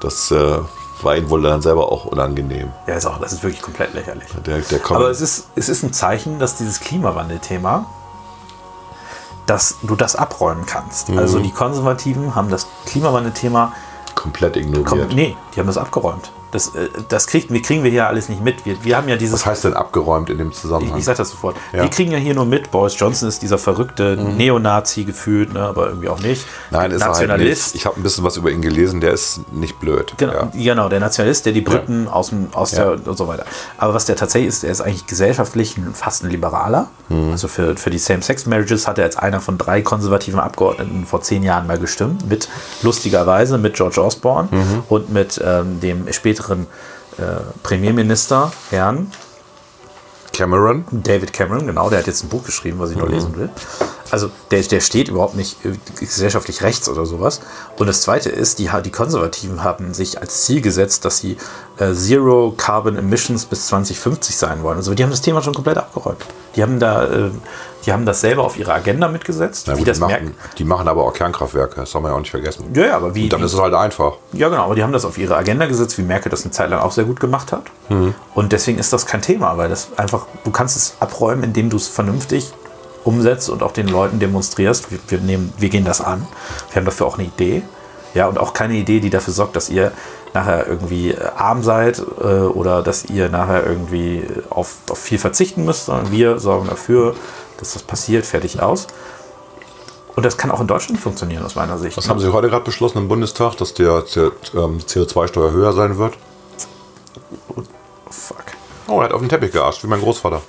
Das 0.00 0.30
äh, 0.30 0.58
war 1.02 1.16
ihnen 1.16 1.28
wohl 1.30 1.42
dann 1.42 1.62
selber 1.62 1.92
auch 1.92 2.06
unangenehm. 2.06 2.72
Ja, 2.86 2.94
ist 2.94 3.06
auch, 3.06 3.18
das 3.18 3.32
ist 3.32 3.42
wirklich 3.42 3.62
komplett 3.62 3.94
lächerlich. 3.94 4.28
Der, 4.44 4.58
der 4.58 4.80
Aber 4.90 5.10
es 5.10 5.20
ist, 5.20 5.48
es 5.54 5.68
ist 5.68 5.82
ein 5.82 5.92
Zeichen, 5.92 6.38
dass 6.38 6.56
dieses 6.56 6.80
Klimawandel-Thema, 6.80 7.86
dass 9.46 9.76
du 9.82 9.94
das 9.94 10.16
abräumen 10.16 10.66
kannst. 10.66 11.08
Mhm. 11.08 11.18
Also 11.18 11.38
die 11.38 11.50
Konservativen 11.50 12.34
haben 12.34 12.48
das 12.48 12.66
Klimawandel-Thema 12.86 13.72
komplett 14.14 14.56
ignoriert. 14.56 14.86
Komm, 14.86 15.06
nee, 15.08 15.36
die 15.54 15.60
haben 15.60 15.66
das 15.66 15.78
abgeräumt. 15.78 16.32
Das, 16.52 16.68
äh, 16.74 16.88
das 17.08 17.26
kriegt, 17.26 17.52
wir 17.52 17.60
kriegen 17.60 17.82
wir 17.82 17.90
hier 17.90 18.06
alles 18.06 18.28
nicht 18.28 18.42
mit. 18.42 18.64
Wir, 18.64 18.76
wir 18.84 18.96
haben 18.96 19.08
ja 19.08 19.16
dieses. 19.16 19.34
Was 19.40 19.46
heißt 19.46 19.64
denn 19.64 19.74
abgeräumt 19.74 20.30
in 20.30 20.38
dem 20.38 20.50
Ich, 20.50 20.56
Zusammenhang? 20.56 20.98
ich 20.98 21.04
sag 21.04 21.16
das 21.16 21.30
sofort. 21.30 21.56
Ja. 21.72 21.82
Wir 21.82 21.90
kriegen 21.90 22.12
ja 22.12 22.18
hier 22.18 22.34
nur 22.34 22.46
mit, 22.46 22.70
Boris 22.70 22.98
Johnson 22.98 23.28
ist 23.28 23.42
dieser 23.42 23.58
verrückte 23.58 24.16
Neonazi 24.16 25.04
gefühlt, 25.04 25.52
ne, 25.52 25.60
aber 25.60 25.88
irgendwie 25.88 26.08
auch 26.08 26.20
nicht. 26.20 26.46
Nein, 26.70 26.90
ist 26.92 27.00
er 27.02 27.08
halt 27.08 27.18
nicht. 27.18 27.28
Nationalist. 27.28 27.74
Ich 27.74 27.84
habe 27.86 27.96
ein 27.98 28.02
bisschen 28.02 28.22
was 28.24 28.36
über 28.36 28.50
ihn 28.50 28.62
gelesen, 28.62 29.00
der 29.00 29.12
ist 29.12 29.40
nicht 29.52 29.80
blöd. 29.80 30.14
Genau, 30.16 30.32
Ja. 30.32 30.48
genau, 30.52 30.88
der 30.88 31.00
Nationalist, 31.00 31.46
der 31.46 31.52
die 31.52 31.60
Briten 31.62 32.06
aus, 32.08 32.28
dem, 32.28 32.48
aus 32.52 32.72
Ja. 32.72 32.94
der 32.94 33.06
und 33.08 33.18
so 33.18 33.26
weiter. 33.28 33.44
Aber 33.78 33.92
was 33.94 34.04
der 34.06 34.14
tatsächlich 34.16 34.48
ist, 34.48 34.62
der 34.62 34.70
ist 34.70 34.80
eigentlich 34.80 35.06
gesellschaftlich 35.06 35.76
fast 35.94 36.22
ein 36.24 36.30
Liberaler. 36.30 36.88
Mhm. 37.08 37.32
Also 37.32 37.48
für, 37.48 37.76
für 37.76 37.90
die 37.90 37.98
Same-Sex-Marriages 37.98 38.86
hat 38.86 38.98
er 38.98 39.04
als 39.04 39.16
einer 39.16 39.40
von 39.40 39.58
drei 39.58 39.82
konservativen 39.82 40.38
Abgeordneten 40.40 41.06
vor 41.06 41.20
zehn 41.22 41.42
Jahren 41.42 41.66
mal 41.66 41.78
gestimmt. 41.78 42.28
Mit 42.28 42.48
lustigerweise 42.82 43.58
mit 43.58 43.74
George 43.74 44.00
Osborne 44.02 44.48
Mhm. 44.50 44.82
und 44.88 45.12
mit 45.12 45.40
ähm, 45.44 45.80
dem 45.80 46.12
späteren 46.12 46.35
äh, 47.18 47.22
Premierminister, 47.62 48.52
Herrn 48.70 49.10
Cameron? 50.32 50.84
David 50.90 51.32
Cameron, 51.32 51.66
genau, 51.66 51.88
der 51.88 52.00
hat 52.00 52.06
jetzt 52.06 52.22
ein 52.24 52.28
Buch 52.28 52.44
geschrieben, 52.44 52.78
was 52.78 52.90
ich 52.90 52.96
noch 52.96 53.08
lesen 53.08 53.36
will. 53.36 53.48
Also 54.10 54.30
der, 54.50 54.62
der 54.62 54.80
steht 54.80 55.08
überhaupt 55.08 55.34
nicht 55.34 55.64
äh, 55.64 55.72
gesellschaftlich 55.98 56.62
rechts 56.62 56.88
oder 56.88 57.06
sowas. 57.06 57.40
Und 57.78 57.86
das 57.86 58.02
Zweite 58.02 58.30
ist, 58.30 58.58
die, 58.58 58.70
die 58.84 58.90
Konservativen 58.90 59.64
haben 59.64 59.94
sich 59.94 60.20
als 60.20 60.42
Ziel 60.42 60.60
gesetzt, 60.60 61.04
dass 61.04 61.18
sie 61.18 61.36
äh, 61.78 61.92
Zero 61.92 62.54
Carbon 62.56 62.96
Emissions 62.96 63.44
bis 63.44 63.66
2050 63.66 64.36
sein 64.36 64.62
wollen. 64.62 64.78
Also 64.78 64.94
die 64.94 65.02
haben 65.02 65.10
das 65.10 65.20
Thema 65.20 65.42
schon 65.42 65.54
komplett 65.54 65.78
abgeräumt. 65.78 66.24
Die 66.54 66.62
haben 66.62 66.78
da, 66.78 67.04
äh, 67.04 67.30
die 67.84 67.92
haben 67.92 68.06
das 68.06 68.20
selber 68.20 68.44
auf 68.44 68.58
ihre 68.58 68.72
Agenda 68.72 69.08
mitgesetzt. 69.08 69.68
Wie 69.68 69.78
gut, 69.78 69.88
das 69.88 69.98
die, 69.98 70.04
machen, 70.04 70.34
die 70.58 70.64
machen 70.64 70.88
aber 70.88 71.04
auch 71.04 71.12
Kernkraftwerke, 71.12 71.80
das 71.80 71.90
soll 71.90 72.00
man 72.00 72.10
ja 72.10 72.16
auch 72.16 72.20
nicht 72.20 72.30
vergessen. 72.30 72.64
Ja, 72.74 72.86
ja, 72.86 72.96
aber 72.96 73.14
wie, 73.14 73.24
Und 73.24 73.32
dann 73.32 73.42
ist 73.42 73.52
es 73.52 73.60
halt 73.60 73.74
einfach. 73.74 74.14
Ja, 74.32 74.48
genau, 74.48 74.64
aber 74.64 74.74
die 74.74 74.82
haben 74.82 74.92
das 74.92 75.04
auf 75.04 75.18
ihre 75.18 75.36
Agenda 75.36 75.66
gesetzt, 75.66 75.98
wie 75.98 76.02
Merkel 76.02 76.30
das 76.30 76.42
eine 76.42 76.50
Zeit 76.50 76.70
lang 76.70 76.80
auch 76.80 76.92
sehr 76.92 77.04
gut 77.04 77.20
gemacht 77.20 77.52
hat. 77.52 77.64
Und 78.34 78.52
deswegen 78.52 78.78
ist 78.78 78.92
das 78.92 79.06
kein 79.06 79.22
Thema, 79.22 79.56
weil 79.56 79.68
das 79.68 79.90
einfach, 79.96 80.26
du 80.44 80.50
kannst 80.50 80.76
es 80.76 80.96
abräumen, 80.98 81.44
indem 81.44 81.70
du 81.70 81.76
es 81.76 81.86
vernünftig 81.86 82.52
umsetzt 83.04 83.48
und 83.48 83.62
auch 83.62 83.72
den 83.72 83.86
Leuten 83.86 84.18
demonstrierst. 84.18 84.90
Wir, 84.90 84.98
wir, 85.08 85.20
nehmen, 85.20 85.52
wir 85.58 85.68
gehen 85.68 85.84
das 85.84 86.00
an. 86.00 86.26
Wir 86.70 86.80
haben 86.80 86.86
dafür 86.86 87.06
auch 87.06 87.18
eine 87.18 87.28
Idee. 87.28 87.62
Ja, 88.14 88.26
und 88.26 88.38
auch 88.38 88.52
keine 88.52 88.74
Idee, 88.74 89.00
die 89.00 89.10
dafür 89.10 89.32
sorgt, 89.32 89.56
dass 89.56 89.68
ihr 89.68 89.92
nachher 90.36 90.66
irgendwie 90.66 91.10
äh, 91.10 91.28
arm 91.36 91.62
seid 91.62 91.98
äh, 91.98 92.24
oder 92.24 92.82
dass 92.82 93.06
ihr 93.06 93.28
nachher 93.28 93.66
irgendwie 93.66 94.24
auf, 94.50 94.76
auf 94.90 94.98
viel 94.98 95.18
verzichten 95.18 95.64
müsst, 95.64 95.86
sondern 95.86 96.12
wir 96.12 96.38
sorgen 96.38 96.68
dafür, 96.68 97.14
dass 97.58 97.72
das 97.72 97.82
passiert, 97.82 98.26
fertig 98.26 98.60
aus. 98.60 98.86
Und 100.14 100.24
das 100.24 100.36
kann 100.36 100.50
auch 100.50 100.60
in 100.60 100.66
Deutschland 100.66 101.00
funktionieren, 101.00 101.44
aus 101.44 101.54
meiner 101.56 101.78
Sicht. 101.78 101.96
Was 101.96 102.08
haben 102.08 102.20
Sie 102.20 102.32
heute 102.32 102.48
gerade 102.48 102.64
beschlossen 102.64 102.98
im 102.98 103.08
Bundestag, 103.08 103.56
dass 103.56 103.74
der 103.74 104.04
ähm, 104.54 104.78
CO2-Steuer 104.78 105.50
höher 105.50 105.72
sein 105.72 105.98
wird? 105.98 106.14
Fuck. 108.10 108.44
Oh, 108.86 109.00
er 109.00 109.04
hat 109.04 109.12
auf 109.12 109.20
den 109.20 109.28
Teppich 109.28 109.52
gearscht, 109.52 109.82
wie 109.84 109.88
mein 109.88 110.00
Großvater. 110.00 110.42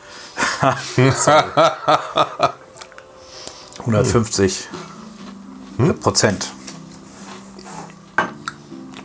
150 3.79 4.69
Prozent. 6.01 6.56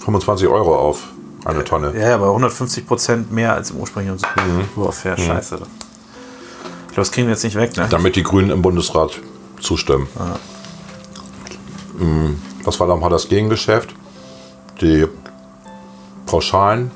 25 0.05 0.49
Euro 0.49 0.77
auf 0.77 1.05
eine 1.45 1.65
Tonne. 1.65 1.93
Ja, 1.95 2.09
ja, 2.11 2.15
aber 2.15 2.29
150 2.29 2.87
Prozent 2.87 3.33
mehr 3.33 3.55
als 3.55 3.71
im 3.71 3.79
ursprünglichen 3.79 4.19
Entwurf. 4.61 5.05
Ja, 5.05 5.17
scheiße. 5.17 5.55
Ich 5.55 5.61
glaube, 5.61 6.97
das 6.97 7.13
kriegen 7.13 7.27
wir 7.27 7.35
jetzt 7.35 7.45
nicht 7.45 7.57
weg, 7.57 7.77
ne? 7.77 7.87
Damit 7.89 8.17
die 8.17 8.23
Grünen 8.23 8.51
im 8.51 8.63
Bundesrat 8.63 9.19
zustimmen. 9.61 10.09
Mm, 11.99 12.35
Was 12.65 12.79
war 12.81 12.87
nochmal 12.87 13.11
das 13.11 13.29
Gegengeschäft? 13.29 13.95
Die 14.81 15.07
Pauschalen 16.27 16.91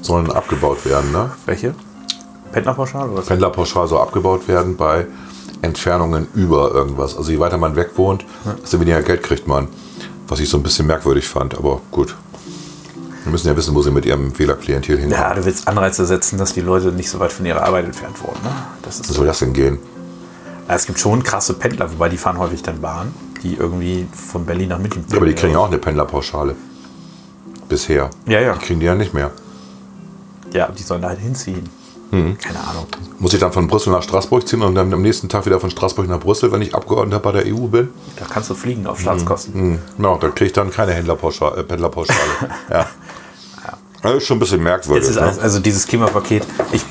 sollen 0.00 0.30
abgebaut 0.30 0.84
werden. 0.84 1.12
Ne? 1.12 1.30
Welche? 1.46 1.74
Pendlerpauschale 2.52 3.10
oder 3.10 3.20
was? 3.20 3.26
Pendlerpauschal 3.26 3.88
soll 3.88 4.00
abgebaut 4.00 4.48
werden 4.48 4.76
bei 4.76 5.06
Entfernungen 5.62 6.26
über 6.34 6.72
irgendwas. 6.72 7.16
Also 7.16 7.30
je 7.32 7.38
weiter 7.38 7.56
man 7.56 7.76
weg 7.76 7.92
wohnt, 7.96 8.24
desto 8.62 8.80
weniger 8.80 9.02
Geld 9.02 9.22
kriegt 9.22 9.46
man. 9.46 9.68
Was 10.28 10.40
ich 10.40 10.48
so 10.48 10.56
ein 10.56 10.62
bisschen 10.62 10.86
merkwürdig 10.86 11.28
fand, 11.28 11.56
aber 11.56 11.80
gut. 11.90 12.16
Wir 13.24 13.30
müssen 13.30 13.46
ja 13.46 13.56
wissen, 13.56 13.74
wo 13.74 13.82
sie 13.82 13.90
mit 13.90 14.04
ihrem 14.04 14.36
Wählerklientel 14.36 14.98
hinkommen. 14.98 15.22
Ja, 15.22 15.34
du 15.34 15.44
willst 15.44 15.68
Anreize 15.68 16.04
setzen, 16.06 16.38
dass 16.38 16.54
die 16.54 16.60
Leute 16.60 16.90
nicht 16.90 17.08
so 17.08 17.20
weit 17.20 17.32
von 17.32 17.46
ihrer 17.46 17.62
Arbeit 17.62 17.84
entfernt 17.84 18.20
wohnen. 18.22 18.42
Ne? 18.42 18.50
Das 18.82 18.98
Wie 18.98 19.02
ist, 19.02 19.12
soll 19.14 19.26
das 19.26 19.38
denn 19.38 19.52
gehen? 19.52 19.78
ja, 20.68 20.74
es 20.74 20.86
gibt 20.86 20.98
schon 20.98 21.22
krasse 21.22 21.54
Pendler, 21.54 21.90
wobei 21.92 22.08
die 22.08 22.16
fahren 22.16 22.38
häufig 22.38 22.62
dann 22.62 22.80
Bahn, 22.80 23.14
die 23.42 23.54
irgendwie 23.54 24.06
von 24.12 24.44
Berlin 24.44 24.70
nach 24.70 24.78
München 24.78 25.04
Ja, 25.10 25.16
aber 25.16 25.26
die 25.26 25.34
kriegen 25.34 25.54
auch 25.56 25.68
eine 25.68 25.78
Pendlerpauschale. 25.78 26.56
Bisher. 27.68 28.10
Ja, 28.26 28.40
ja. 28.40 28.54
Die 28.54 28.58
kriegen 28.58 28.80
die 28.80 28.86
ja 28.86 28.94
nicht 28.94 29.14
mehr. 29.14 29.30
Ja, 30.52 30.68
die 30.70 30.82
sollen 30.82 31.02
da 31.02 31.08
halt 31.08 31.20
hinziehen. 31.20 31.68
Mhm. 32.12 32.36
Keine 32.38 32.60
Ahnung. 32.60 32.86
Muss 33.18 33.32
ich 33.32 33.40
dann 33.40 33.52
von 33.52 33.66
Brüssel 33.66 33.90
nach 33.90 34.02
Straßburg 34.02 34.46
ziehen 34.46 34.62
und 34.62 34.74
dann 34.74 34.92
am 34.92 35.00
nächsten 35.00 35.28
Tag 35.28 35.46
wieder 35.46 35.58
von 35.58 35.70
Straßburg 35.70 36.06
nach 36.08 36.20
Brüssel, 36.20 36.52
wenn 36.52 36.60
ich 36.60 36.74
Abgeordneter 36.74 37.18
bei 37.18 37.32
der 37.32 37.46
EU 37.46 37.66
bin? 37.66 37.88
Da 38.16 38.26
kannst 38.26 38.50
du 38.50 38.54
fliegen 38.54 38.86
auf 38.86 39.00
Staatskosten. 39.00 39.54
Hm. 39.54 39.78
Ja, 39.98 40.16
dann 40.18 40.34
kriege 40.34 40.46
ich 40.46 40.52
dann 40.52 40.70
keine 40.70 40.92
Händlerpauschale, 40.92 41.60
äh, 41.60 41.64
Pendlerpauschale. 41.64 42.20
ja. 42.70 42.86
Das 44.02 44.14
ist 44.16 44.26
schon 44.26 44.36
ein 44.36 44.40
bisschen 44.40 44.62
merkwürdig. 44.62 45.14
Ne? 45.14 45.22
also, 45.22 45.40
also 45.40 45.58
dieses 45.60 45.86
Klimapaket 45.86 46.44
ich, 46.72 46.82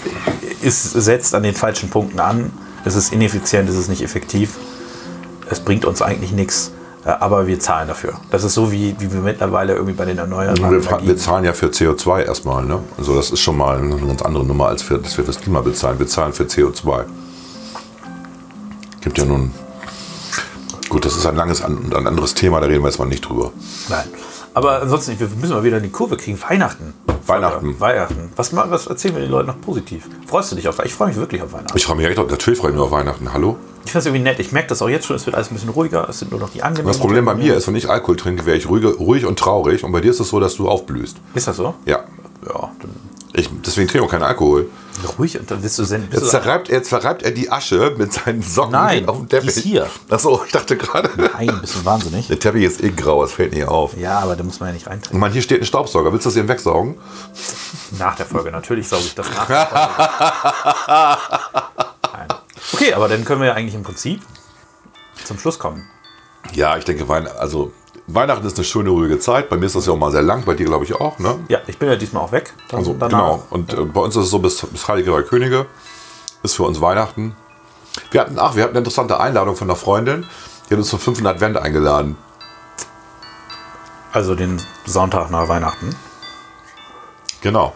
ist, 0.62 0.92
setzt 0.92 1.36
an 1.36 1.44
den 1.44 1.54
falschen 1.54 1.90
Punkten 1.90 2.20
an. 2.20 2.52
Es 2.86 2.96
ist 2.96 3.14
ineffizient, 3.14 3.70
es 3.70 3.76
ist 3.76 3.90
nicht 3.90 4.02
effektiv. 4.02 4.58
Es 5.50 5.60
bringt 5.60 5.86
uns 5.86 6.02
eigentlich 6.02 6.32
nichts, 6.32 6.72
aber 7.04 7.48
wir 7.48 7.60
zahlen 7.60 7.88
dafür. 7.88 8.14
Das 8.30 8.44
ist 8.44 8.54
so, 8.54 8.72
wie, 8.72 8.96
wie 9.00 9.12
wir 9.12 9.22
mittlerweile 9.22 9.74
irgendwie 9.74 9.94
bei 9.94 10.06
den 10.06 10.18
erneuerbaren 10.18 10.72
wir, 10.84 11.08
wir 11.08 11.18
zahlen 11.18 11.44
ja 11.46 11.54
für 11.54 11.68
CO2 11.68 12.24
erstmal. 12.24 12.64
Ne? 12.66 12.80
Also 12.98 13.16
das 13.16 13.32
ist 13.32 13.40
schon 13.40 13.58
mal 13.58 13.78
eine 13.80 13.96
ganz 13.98 14.22
andere 14.22 14.46
Nummer, 14.46 14.68
als 14.68 14.82
für, 14.84 14.98
dass 15.00 15.18
wir 15.18 15.24
fürs 15.26 15.40
Klima 15.40 15.62
bezahlen. 15.62 15.98
Wir 16.00 16.08
zahlen 16.08 16.34
für 16.34 16.44
CO2. 16.44 17.06
Gibt 19.02 19.18
ja 19.18 19.26
nun... 19.26 19.52
Gut, 20.90 21.06
das 21.06 21.16
ist 21.16 21.26
ein 21.26 21.36
langes, 21.38 21.62
an- 21.64 21.92
ein 21.96 22.06
anderes 22.08 22.34
Thema, 22.34 22.60
da 22.60 22.68
reden 22.68 22.84
wir 22.84 22.90
jetzt 22.90 23.00
mal 23.00 23.06
nicht 23.06 23.22
drüber. 23.22 23.52
Nein. 23.90 24.04
Aber 24.54 24.82
ansonsten, 24.82 25.20
wir 25.20 25.28
müssen 25.30 25.54
mal 25.54 25.64
wieder 25.64 25.78
in 25.78 25.84
die 25.84 25.90
Kurve 25.90 26.18
kriegen. 26.18 26.42
Weihnachten. 26.42 26.94
Weihnachten. 27.26 27.80
Weihnachten. 27.80 28.32
Was, 28.36 28.54
was 28.54 28.88
erzählen 28.88 29.16
wir 29.16 29.22
den 29.22 29.32
Leuten 29.32 29.48
noch 29.48 29.62
positiv? 29.62 30.10
Freust 30.28 30.52
du 30.52 30.56
dich 30.56 30.68
auf 30.68 30.84
Ich 30.84 30.94
freue 30.94 31.08
mich 31.08 31.18
wirklich 31.18 31.42
auf 31.42 31.54
Weihnachten. 31.54 31.78
Ich 31.78 31.86
freue 31.86 31.96
mich 31.96 32.06
echt, 32.06 32.18
natürlich 32.18 32.60
freue 32.60 32.72
ich 32.72 32.76
mich 32.76 32.84
auf 32.84 32.92
Weihnachten. 32.92 33.32
Hallo? 33.32 33.58
Ich 33.86 33.92
finde 33.92 34.00
es 34.00 34.06
irgendwie 34.08 34.24
nett. 34.24 34.40
Ich 34.40 34.52
merke 34.52 34.68
das 34.68 34.82
auch 34.82 34.90
jetzt 34.90 35.06
schon. 35.06 35.16
Es 35.16 35.26
wird 35.26 35.36
alles 35.36 35.52
ein 35.52 35.56
bisschen 35.56 35.70
ruhiger. 35.70 36.08
Es 36.10 36.20
sind 36.20 36.32
nur 36.32 36.40
noch 36.40 36.50
die 36.50 36.64
angenehmen. 36.64 36.88
Das 36.88 37.00
Problem 37.00 37.26
bei 37.26 37.36
mir 37.36 37.56
ist, 37.56 37.68
wenn 37.68 37.76
ich 37.76 37.90
Alkohol 37.90 38.18
trinke, 38.18 38.46
wäre 38.46 38.58
ich 38.58 38.68
ruhig, 38.68 38.86
ruhig 38.86 39.26
und 39.26 39.40
traurig. 39.40 39.84
Und 39.84 39.92
bei 39.92 40.02
dir 40.02 40.12
ist 40.12 40.20
es 40.20 40.30
so, 40.30 40.40
dass 40.40 40.56
du 40.56 40.68
aufblühst. 40.68 41.18
Ist 41.34 41.48
das 41.48 41.58
so? 41.58 41.74
Ja. 41.86 42.04
Ja, 42.46 42.72
dann 42.82 43.11
Ich, 43.34 43.50
deswegen 43.66 43.88
trinke 43.88 44.00
ich 44.00 44.04
auch 44.04 44.12
keinen 44.12 44.24
Alkohol. 44.24 44.70
ruhig 45.18 45.40
und 45.40 45.50
dann 45.50 45.64
wirst 45.64 45.80
du 45.80 45.86
senden. 45.86 46.10
Jetzt 46.12 46.30
zerreibt, 46.30 46.68
jetzt 46.68 46.90
verreibt 46.90 47.24
er 47.24 47.32
die 47.32 47.50
Asche 47.50 47.96
mit 47.98 48.12
seinen 48.12 48.42
Socken 48.44 48.74
Nein, 48.74 49.08
auf 49.08 49.18
dem 49.18 49.30
Teppich. 49.30 49.50
ist 49.50 49.60
hier. 49.60 49.88
Achso, 50.10 50.42
ich 50.46 50.52
dachte 50.52 50.76
gerade. 50.76 51.10
Nein, 51.16 51.58
bist 51.62 51.76
du 51.76 51.86
wahnsinnig. 51.86 52.28
Der 52.28 52.40
Teppich 52.40 52.64
ist 52.66 52.84
eh 52.84 52.90
grau, 52.92 53.24
es 53.24 53.32
fällt 53.32 53.54
nicht 53.54 53.68
auf. 53.68 53.96
Ja, 53.98 54.20
aber 54.20 54.36
da 54.36 54.44
muss 54.44 54.60
man 54.60 54.70
ja 54.70 54.74
nicht 54.74 54.88
reintrinken. 54.88 55.16
Und 55.16 55.22
man, 55.22 55.32
hier 55.32 55.42
steht 55.42 55.62
ein 55.62 55.66
Staubsauger. 55.66 56.12
Willst 56.12 56.26
du 56.26 56.30
das 56.30 56.36
eben 56.38 56.50
wegsaugen? 56.50 56.98
Nach 57.98 58.16
der 58.16 58.26
Folge, 58.26 58.52
natürlich 58.52 58.90
sauge 58.90 59.04
ich 59.06 59.16
das 59.16 59.28
nach 59.34 59.48
der 59.48 59.66
Folge. 59.66 61.18
Nein. 62.14 62.28
Okay, 62.74 62.94
aber 62.94 63.08
dann 63.08 63.24
können 63.24 63.42
wir 63.42 63.48
ja 63.48 63.54
eigentlich 63.54 63.76
im 63.76 63.84
Prinzip 63.84 64.22
zum 65.24 65.40
Schluss 65.40 65.58
kommen. 65.58 65.88
Ja, 66.54 66.76
ich 66.78 66.84
denke, 66.84 67.08
Weihn 67.08 67.28
also, 67.28 67.72
Weihnachten 68.08 68.46
ist 68.46 68.58
eine 68.58 68.66
schöne, 68.66 68.90
ruhige 68.90 69.20
Zeit. 69.20 69.50
Bei 69.50 69.58
mir 69.58 69.66
ist 69.68 69.76
das 69.76 69.86
ja 69.86 69.94
auch 69.94 69.98
mal 69.98 70.12
sehr 70.12 70.22
lang, 70.22 70.44
bei 70.46 70.54
dir 70.54 70.66
glaube 70.66 70.86
ich 70.86 70.94
auch. 70.94 71.20
Ne? 71.20 71.40
Ja, 71.48 71.60
ich 71.68 71.78
bin 71.78 71.88
ja 71.90 71.96
diesmal 71.96 72.24
auch 72.24 72.32
weg. 72.32 72.54
Dann 72.70 72.80
Also, 72.80 72.94
danach. 72.94 73.10
genau. 73.10 73.44
Und 73.50 73.74
äh, 73.74 73.82
bei 73.86 74.02
uns 74.02 74.16
ist 74.16 74.26
es 74.26 74.30
so, 74.32 74.40
bis, 74.40 74.66
bis 74.66 74.88
Heilige 74.88 75.12
Drei 75.12 75.22
Könige 75.22 75.66
ist 76.44 76.56
für 76.56 76.64
uns 76.64 76.82
Weihnachten. 76.82 77.36
Wir 78.12 78.22
hatten, 78.22 78.38
ach, 78.40 78.56
wir 78.56 78.64
hatten 78.64 78.72
eine 78.72 78.80
interessante 78.80 79.20
Einladung 79.20 79.56
von 79.56 79.70
einer 79.70 79.76
Freundin. 79.78 80.26
Die 80.70 80.74
hat 80.74 80.80
uns 80.80 80.90
zum 80.90 81.00
5. 81.00 81.26
Advent 81.26 81.58
eingeladen. 81.58 82.18
Also 84.12 84.36
den 84.36 84.62
Sonntag 84.86 85.30
nach 85.32 85.48
Weihnachten. 85.48 85.96
Genau. 87.42 87.74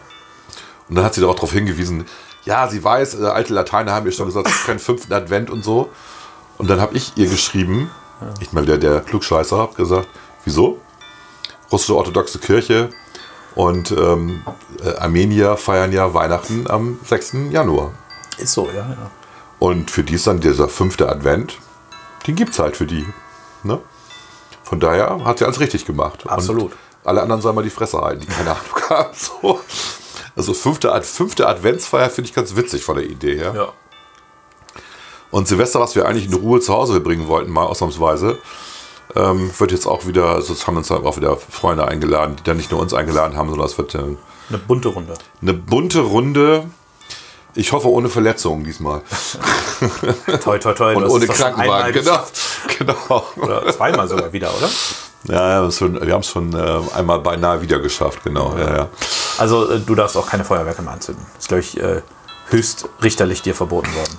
Und 0.89 0.95
dann 0.95 1.05
hat 1.05 1.13
sie 1.13 1.21
darauf 1.21 1.35
darauf 1.37 1.51
hingewiesen, 1.51 2.05
ja, 2.43 2.67
sie 2.67 2.83
weiß, 2.83 3.19
äh, 3.21 3.25
alte 3.25 3.53
Lateiner 3.53 3.93
haben 3.93 4.05
ihr 4.05 4.11
schon 4.11 4.27
gesagt, 4.27 4.47
es 4.47 4.53
ist 4.55 4.65
kein 4.65 4.77
fünften 4.79 5.11
Advent 5.13 5.49
und 5.49 5.63
so. 5.63 5.89
Und 6.57 6.69
dann 6.69 6.79
habe 6.79 6.95
ich 6.95 7.13
ihr 7.15 7.27
geschrieben, 7.27 7.89
ich 8.39 8.53
mal 8.53 8.63
wieder 8.63 8.77
der 8.77 9.01
Klugscheißer, 9.01 9.57
habe 9.57 9.73
gesagt, 9.75 10.07
wieso? 10.43 10.79
Russische 11.71 11.95
orthodoxe 11.95 12.39
Kirche 12.39 12.89
und 13.55 13.91
ähm, 13.91 14.43
äh, 14.83 14.95
Armenier 14.97 15.57
feiern 15.57 15.91
ja 15.91 16.13
Weihnachten 16.13 16.69
am 16.69 16.99
6. 17.05 17.33
Januar. 17.51 17.91
Ist 18.37 18.53
so, 18.53 18.67
ja, 18.67 18.87
ja. 18.87 19.11
Und 19.59 19.89
für 19.89 20.03
die 20.03 20.15
ist 20.15 20.27
dann 20.27 20.41
dieser 20.41 20.67
fünfte 20.67 21.09
Advent, 21.09 21.57
den 22.27 22.35
gibt 22.35 22.51
es 22.51 22.59
halt 22.59 22.75
für 22.75 22.85
die. 22.85 23.05
Ne? 23.63 23.79
Von 24.63 24.79
daher 24.79 25.23
hat 25.23 25.39
sie 25.39 25.45
alles 25.45 25.59
richtig 25.59 25.85
gemacht. 25.85 26.27
Absolut. 26.27 26.71
Und 26.71 26.77
alle 27.05 27.21
anderen 27.21 27.41
sollen 27.41 27.55
mal 27.55 27.63
die 27.63 27.69
Fresse 27.69 27.99
halten, 27.99 28.21
die 28.21 28.27
keine 28.27 28.51
Ahnung 28.51 28.63
haben. 28.89 29.13
So. 29.13 29.61
Also 30.35 30.53
fünfte, 30.53 31.01
fünfte 31.01 31.47
Adventsfeier 31.47 32.09
finde 32.09 32.29
ich 32.29 32.35
ganz 32.35 32.55
witzig 32.55 32.83
von 32.83 32.97
der 32.97 33.05
Idee 33.05 33.37
her. 33.37 33.53
ja. 33.55 33.73
Und 35.35 35.49
Silvester, 35.49 35.81
was 35.81 35.97
wir 35.97 36.05
eigentlich 36.07 36.27
in 36.27 36.33
Ruhe 36.33 36.61
zu 36.61 36.73
Hause 36.73 37.01
bringen 37.01 37.27
wollten, 37.27 37.51
mal 37.51 37.65
ausnahmsweise, 37.65 38.37
Ähm, 39.17 39.51
wird 39.59 39.71
jetzt 39.73 39.85
auch 39.85 40.07
wieder, 40.07 40.27
also 40.27 40.53
es 40.53 40.65
haben 40.65 40.77
uns 40.77 40.87
dann 40.87 41.05
auch 41.05 41.17
wieder 41.17 41.35
Freunde 41.37 41.85
eingeladen, 41.87 42.37
die 42.37 42.43
dann 42.43 42.55
nicht 42.55 42.71
nur 42.71 42.79
uns 42.79 42.93
eingeladen 42.93 43.35
haben, 43.37 43.49
sondern 43.49 43.67
es 43.67 43.77
wird 43.77 43.95
äh, 43.95 43.99
Eine 43.99 44.57
bunte 44.65 44.87
Runde. 44.87 45.13
eine 45.41 45.53
bunte 45.53 45.99
Runde. 45.99 46.63
Ich 47.53 47.73
hoffe 47.73 47.89
ohne 47.89 48.07
Verletzungen 48.07 48.63
diesmal. 48.63 49.01
Toi, 50.43 50.57
toi, 50.57 50.73
toi. 50.73 50.95
Und 50.95 51.09
ohne 51.09 51.27
Krankenwagen. 51.27 51.93
Genau. 51.93 52.19
genau. 52.79 53.23
Oder 53.35 53.73
zweimal 53.73 54.07
sogar 54.07 54.31
wieder, 54.31 54.51
oder? 54.57 54.69
Ja, 55.25 55.61
ja, 55.63 55.71
schon, 55.71 56.01
wir 56.01 56.13
haben 56.13 56.21
es 56.21 56.29
schon 56.29 56.53
äh, 56.53 56.79
einmal 56.95 57.19
beinahe 57.19 57.61
wieder 57.61 57.79
geschafft, 57.79 58.23
genau. 58.23 58.55
Ja, 58.57 58.75
ja. 58.77 58.87
Also 59.37 59.69
äh, 59.69 59.79
du 59.81 59.95
darfst 59.95 60.15
auch 60.15 60.27
keine 60.27 60.45
Feuerwerke 60.45 60.81
mehr 60.81 60.93
anzünden. 60.93 61.25
ist, 61.37 61.49
glaube 61.49 61.61
ich, 61.61 61.77
äh, 61.79 62.01
höchst 62.49 62.87
richterlich 63.03 63.41
dir 63.41 63.53
verboten 63.53 63.93
worden. 63.95 64.17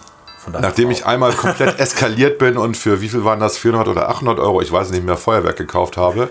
Nachdem 0.52 0.86
Frau. 0.86 0.92
ich 0.92 1.06
einmal 1.06 1.32
komplett 1.32 1.78
eskaliert 1.80 2.38
bin 2.38 2.56
und 2.56 2.76
für 2.76 3.00
wie 3.00 3.08
viel 3.08 3.24
waren 3.24 3.40
das, 3.40 3.58
400 3.58 3.88
oder 3.88 4.08
800 4.08 4.38
Euro, 4.38 4.60
ich 4.60 4.70
weiß 4.70 4.90
nicht 4.90 5.04
mehr, 5.04 5.16
Feuerwerk 5.16 5.56
gekauft 5.56 5.96
habe 5.96 6.30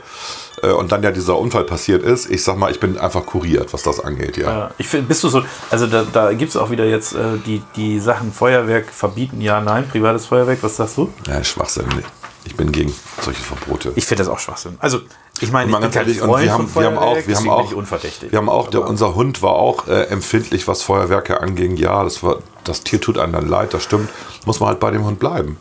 äh, 0.61 0.71
und 0.71 0.91
dann 0.91 1.03
ja 1.03 1.11
dieser 1.11 1.37
Unfall 1.37 1.63
passiert 1.63 2.03
ist, 2.03 2.29
ich 2.29 2.43
sag 2.43 2.57
mal, 2.57 2.71
ich 2.71 2.79
bin 2.79 2.97
einfach 2.97 3.25
kuriert, 3.25 3.73
was 3.73 3.83
das 3.83 3.99
angeht, 3.99 4.37
ja. 4.37 4.49
Ja, 4.49 4.71
ich 4.77 4.87
finde, 4.87 5.07
bist 5.07 5.23
du 5.23 5.29
so, 5.29 5.43
also 5.69 5.87
da, 5.87 6.05
da 6.11 6.33
gibt 6.33 6.49
es 6.49 6.57
auch 6.57 6.69
wieder 6.69 6.85
jetzt 6.85 7.13
äh, 7.13 7.37
die, 7.45 7.61
die 7.75 7.99
Sachen 7.99 8.31
Feuerwerk 8.31 8.89
verbieten, 8.89 9.41
ja, 9.41 9.61
nein, 9.61 9.87
privates 9.87 10.25
Feuerwerk, 10.25 10.59
was 10.61 10.77
sagst 10.77 10.97
du? 10.97 11.11
Ja, 11.27 11.43
Schwachsinn. 11.43 11.85
Ich 12.45 12.55
bin 12.55 12.71
gegen 12.71 12.93
solche 13.21 13.41
Verbote. 13.41 13.91
Ich 13.95 14.05
finde 14.05 14.23
das 14.23 14.31
auch 14.31 14.39
Schwachsinn. 14.39 14.77
Also, 14.79 14.99
ich 15.41 15.51
meine, 15.51 15.71
ich 15.71 15.77
bin 15.77 15.91
kein 15.91 16.01
ehrlich, 16.01 16.21
und 16.21 16.29
Freund 16.29 16.43
wir 16.43 16.53
haben, 16.53 16.67
von 16.67 16.83
wir 16.83 16.89
haben 16.89 16.97
auch, 16.97 17.17
wir 17.25 17.35
haben 17.35 17.49
auch, 17.49 17.71
unverdächtig. 17.73 18.31
wir 18.31 18.37
haben 18.37 18.49
auch, 18.49 18.69
der, 18.69 18.87
unser 18.87 19.15
Hund 19.15 19.41
war 19.41 19.53
auch 19.53 19.87
äh, 19.87 20.03
empfindlich, 20.03 20.67
was 20.67 20.81
Feuerwerke 20.81 21.41
anging. 21.41 21.75
Ja, 21.75 22.03
das 22.03 22.23
war, 22.23 22.37
das 22.63 22.83
Tier 22.83 23.01
tut 23.01 23.17
einem 23.17 23.33
dann 23.33 23.49
leid, 23.49 23.73
das 23.73 23.83
stimmt. 23.83 24.09
Muss 24.45 24.59
man 24.59 24.69
halt 24.69 24.79
bei 24.79 24.91
dem 24.91 25.03
Hund 25.03 25.19
bleiben. 25.19 25.57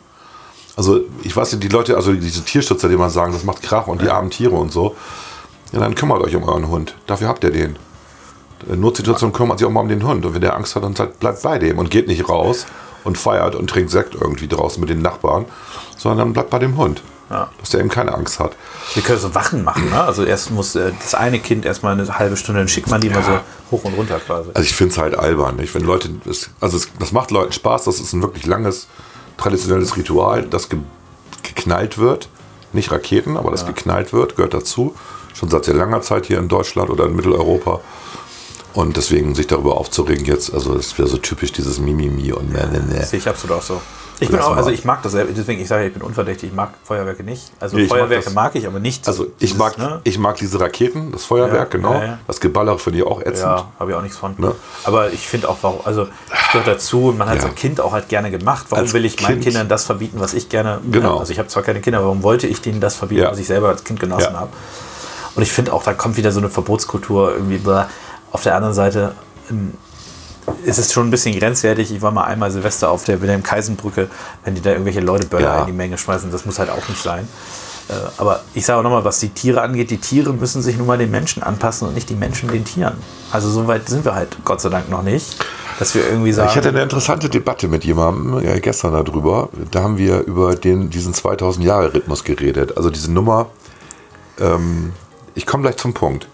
Also 0.75 1.01
ich 1.23 1.35
weiß 1.35 1.53
nicht, 1.53 1.63
die 1.63 1.69
Leute, 1.69 1.95
also 1.95 2.13
diese 2.13 2.43
Tierschützer, 2.43 2.89
die 2.89 2.97
mal 2.97 3.09
sagen, 3.09 3.33
das 3.33 3.43
macht 3.43 3.63
Krach 3.63 3.87
und 3.87 4.01
die 4.01 4.09
armen 4.09 4.29
Tiere 4.29 4.55
und 4.55 4.71
so. 4.71 4.95
Ja, 5.71 5.79
dann 5.79 5.95
kümmert 5.95 6.21
euch 6.21 6.35
um 6.35 6.43
euren 6.43 6.67
Hund. 6.67 6.95
Dafür 7.07 7.27
habt 7.27 7.43
ihr 7.43 7.51
den. 7.51 7.77
In 8.69 8.79
Notsituation 8.79 9.33
kümmert 9.33 9.59
sich 9.59 9.67
auch 9.67 9.71
mal 9.71 9.81
um 9.81 9.89
den 9.89 10.05
Hund. 10.05 10.25
Und 10.25 10.33
wenn 10.33 10.41
der 10.41 10.55
Angst 10.55 10.75
hat, 10.75 10.83
dann 10.83 10.93
bleibt 11.19 11.41
bei 11.41 11.59
dem 11.59 11.79
und 11.79 11.89
geht 11.89 12.07
nicht 12.07 12.27
raus 12.29 12.65
und 13.03 13.17
feiert 13.17 13.55
und 13.55 13.69
trinkt 13.69 13.91
Sekt 13.91 14.15
irgendwie 14.15 14.47
draußen 14.47 14.81
mit 14.81 14.89
den 14.89 15.01
Nachbarn, 15.01 15.45
sondern 16.05 16.33
bleibt 16.33 16.51
bei 16.51 16.59
dem 16.59 16.77
Hund. 16.77 17.01
Ja. 17.31 17.49
Dass 17.59 17.71
der 17.71 17.79
eben 17.79 17.89
keine 17.89 18.13
Angst 18.13 18.39
hat. 18.39 18.51
Wir 18.93 19.01
können 19.01 19.17
so 19.17 19.33
Wachen 19.33 19.63
machen, 19.63 19.89
ne? 19.89 19.99
Also 20.03 20.23
erst 20.23 20.51
muss 20.51 20.75
äh, 20.75 20.91
das 21.01 21.15
eine 21.15 21.39
Kind 21.39 21.65
erstmal 21.65 21.93
eine 21.93 22.19
halbe 22.19 22.37
Stunde, 22.37 22.61
dann 22.61 22.67
schickt 22.67 22.87
man 22.91 23.01
die 23.01 23.09
mal 23.09 23.23
so 23.23 23.39
hoch 23.71 23.83
und 23.83 23.95
runter 23.95 24.19
quasi. 24.19 24.51
Also 24.53 24.61
ich 24.61 24.75
finde 24.75 24.91
es 24.93 24.99
halt 24.99 25.15
albern. 25.17 25.55
Nicht? 25.55 25.73
Wenn 25.73 25.83
Leute, 25.83 26.09
das, 26.23 26.51
also 26.61 26.77
es, 26.77 26.89
das 26.99 27.11
macht 27.11 27.31
Leuten 27.31 27.51
Spaß, 27.51 27.85
das 27.85 27.99
ist 27.99 28.13
ein 28.13 28.21
wirklich 28.21 28.45
langes, 28.45 28.87
traditionelles 29.37 29.97
Ritual, 29.97 30.43
das 30.43 30.69
ge, 30.69 30.77
geknallt 31.41 31.97
wird. 31.97 32.29
Nicht 32.73 32.91
Raketen, 32.91 33.37
aber 33.37 33.49
das 33.49 33.65
geknallt 33.65 34.13
wird, 34.13 34.35
gehört 34.35 34.53
dazu. 34.53 34.93
Schon 35.33 35.49
seit 35.49 35.65
sehr 35.65 35.73
langer 35.73 36.01
Zeit 36.01 36.27
hier 36.27 36.37
in 36.37 36.47
Deutschland 36.47 36.91
oder 36.91 37.05
in 37.05 37.15
Mitteleuropa. 37.15 37.81
Und 38.75 38.97
deswegen 38.97 39.33
sich 39.33 39.47
darüber 39.47 39.77
aufzuregen 39.77 40.25
jetzt, 40.25 40.53
also 40.53 40.75
das 40.75 40.95
wäre 40.99 41.07
so 41.07 41.17
typisch 41.17 41.53
dieses 41.53 41.79
Mimimi 41.79 42.33
und 42.33 42.51
ne, 42.53 42.67
ne, 42.71 42.81
ne. 42.81 43.03
Sehe 43.03 43.17
ich 43.17 43.27
absolut 43.27 43.57
auch 43.57 43.63
so. 43.63 43.81
Ich 44.19 44.29
bin 44.29 44.39
auch, 44.39 44.55
also 44.55 44.69
ich 44.69 44.85
mag 44.85 45.03
das, 45.03 45.11
deswegen 45.13 45.61
ich 45.61 45.67
sage, 45.67 45.87
ich 45.87 45.93
bin 45.93 46.01
unverdächtig, 46.01 46.49
ich 46.49 46.55
mag 46.55 46.69
Feuerwerke 46.83 47.23
nicht. 47.23 47.51
Also 47.59 47.75
Nee, 47.75 47.83
mag 47.83 47.89
Feuerwerke 47.91 48.25
das. 48.25 48.33
mag, 48.33 48.55
ich, 48.55 48.65
aber 48.65 48.79
nicht. 48.79 49.05
Also 49.07 49.27
ich 49.39 49.57
mag, 49.57 49.77
ne? 49.77 49.99
ich 50.05 50.17
mag 50.17 50.37
diese 50.37 50.59
Raketen, 50.59 51.11
das 51.11 51.25
Feuerwerk, 51.25 51.73
Ja, 51.73 51.77
genau. 51.79 51.93
ja, 51.95 52.03
ja. 52.03 52.19
Das 52.27 52.39
Geballer 52.39 52.79
finde 52.79 52.99
ich 52.99 53.05
auch 53.05 53.19
ätzend. 53.19 53.39
Ja, 53.39 53.71
habe 53.79 53.91
ich 53.91 53.97
auch 53.97 54.01
nichts 54.01 54.17
von. 54.17 54.33
Ne? 54.37 54.55
Aber 54.85 55.11
ich 55.11 55.27
finde 55.27 55.49
auch, 55.49 55.57
warum, 55.61 55.79
also 55.83 56.03
es 56.03 56.51
gehört 56.51 56.67
dazu 56.67 57.07
und 57.09 57.17
man 57.17 57.27
hat 57.27 57.35
Ja. 57.35 57.41
so 57.41 57.47
ein 57.47 57.55
Kind 57.55 57.81
auch 57.81 57.91
halt 57.91 58.07
gerne 58.07 58.31
gemacht. 58.31 58.67
Warum 58.69 58.83
Als 58.85 58.93
will 58.93 59.03
ich 59.03 59.21
meinen 59.21 59.33
Kind- 59.33 59.43
Kindern 59.45 59.67
das 59.67 59.83
verbieten, 59.85 60.19
was 60.19 60.33
ich 60.33 60.47
gerne. 60.47 60.79
Genau. 60.89 61.15
Ja, 61.15 61.19
also 61.19 61.33
ich 61.33 61.39
habe 61.39 61.49
zwar 61.49 61.63
keine 61.63 61.81
Kinder, 61.81 62.01
warum 62.01 62.23
wollte 62.23 62.47
ich 62.47 62.61
denen 62.61 62.79
das 62.79 62.95
verbieten, 62.95 63.23
Ja. 63.23 63.31
was 63.31 63.39
ich 63.39 63.47
selber 63.47 63.67
als 63.69 63.83
Kind 63.83 63.99
genossen 63.99 64.33
Ja. 64.33 64.39
habe? 64.39 64.49
Und 65.35 65.43
ich 65.43 65.51
finde 65.51 65.73
auch, 65.73 65.83
da 65.83 65.93
kommt 65.93 66.15
wieder 66.15 66.31
so 66.31 66.39
eine 66.39 66.49
Verbotskultur 66.49 67.33
irgendwie. 67.33 67.57
bläh. 67.57 67.83
Auf 68.31 68.43
der 68.43 68.55
anderen 68.55 68.73
Seite 68.73 69.13
ähm, 69.49 69.73
ist 70.65 70.77
es 70.79 70.91
schon 70.91 71.07
ein 71.07 71.11
bisschen 71.11 71.37
grenzwertig. 71.37 71.91
Ich 71.93 72.01
war 72.01 72.11
mal 72.11 72.23
einmal 72.25 72.51
Silvester 72.51 72.89
auf 72.89 73.03
der 73.03 73.21
Wilhelm-Kaisen-Brücke, 73.21 74.07
wenn 74.43 74.55
die 74.55 74.61
da 74.61 74.71
irgendwelche 74.71 74.99
Leute 75.01 75.25
Böller 75.27 75.43
Ja. 75.55 75.59
in 75.61 75.67
die 75.67 75.71
Menge 75.73 75.97
schmeißen, 75.97 76.31
das 76.31 76.45
muss 76.45 76.59
halt 76.59 76.69
auch 76.69 76.87
nicht 76.89 77.01
sein. 77.01 77.27
Äh, 77.87 77.93
Aber 78.17 78.41
ich 78.55 78.65
sage 78.65 78.79
auch 78.79 78.83
nochmal, 78.83 79.05
was 79.05 79.19
die 79.19 79.29
Tiere 79.29 79.61
angeht, 79.61 79.91
die 79.91 79.99
Tiere 79.99 80.33
müssen 80.33 80.61
sich 80.63 80.75
nun 80.77 80.87
mal 80.87 80.97
den 80.97 81.11
Menschen 81.11 81.43
anpassen 81.43 81.87
und 81.87 81.93
nicht 81.93 82.09
die 82.09 82.15
Menschen 82.15 82.49
den 82.49 82.65
Tieren. 82.65 82.95
Also 83.31 83.49
so 83.49 83.67
weit 83.67 83.87
sind 83.87 84.05
wir 84.05 84.15
halt 84.15 84.37
Gott 84.43 84.59
sei 84.59 84.69
Dank 84.69 84.89
noch 84.89 85.03
nicht, 85.03 85.45
dass 85.77 85.93
wir 85.93 86.07
irgendwie 86.09 86.31
sagen, 86.33 86.49
Ich 86.49 86.55
hatte 86.57 86.69
eine 86.69 86.81
interessante 86.81 87.29
Debatte 87.29 87.67
mit 87.67 87.83
jemandem 87.85 88.43
ja, 88.43 88.57
gestern 88.57 88.93
darüber. 88.93 89.49
Da 89.69 89.83
haben 89.83 89.97
wir 89.99 90.21
über 90.21 90.55
den, 90.55 90.89
diesen 90.89 91.13
2000-Jahre-Rhythmus 91.13 92.23
geredet. 92.23 92.75
Also 92.75 92.89
diese 92.89 93.11
Nummer. 93.11 93.47
Ähm, 94.39 94.93
ich 95.35 95.45
komme 95.45 95.63
gleich 95.63 95.77
zum 95.77 95.93
Punkt. 95.93 96.27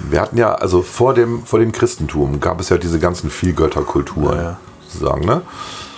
Wir 0.00 0.20
hatten 0.20 0.36
ja, 0.38 0.54
also 0.54 0.82
vor 0.82 1.14
dem, 1.14 1.44
vor 1.44 1.58
dem 1.58 1.72
Christentum 1.72 2.40
gab 2.40 2.60
es 2.60 2.68
ja 2.68 2.78
diese 2.78 2.98
ganzen 2.98 3.30
Vielgötterkulturen, 3.30 4.36
Ja, 4.36 4.42
ja. 4.42 4.60
sozusagen. 4.86 5.24
Ne? 5.24 5.42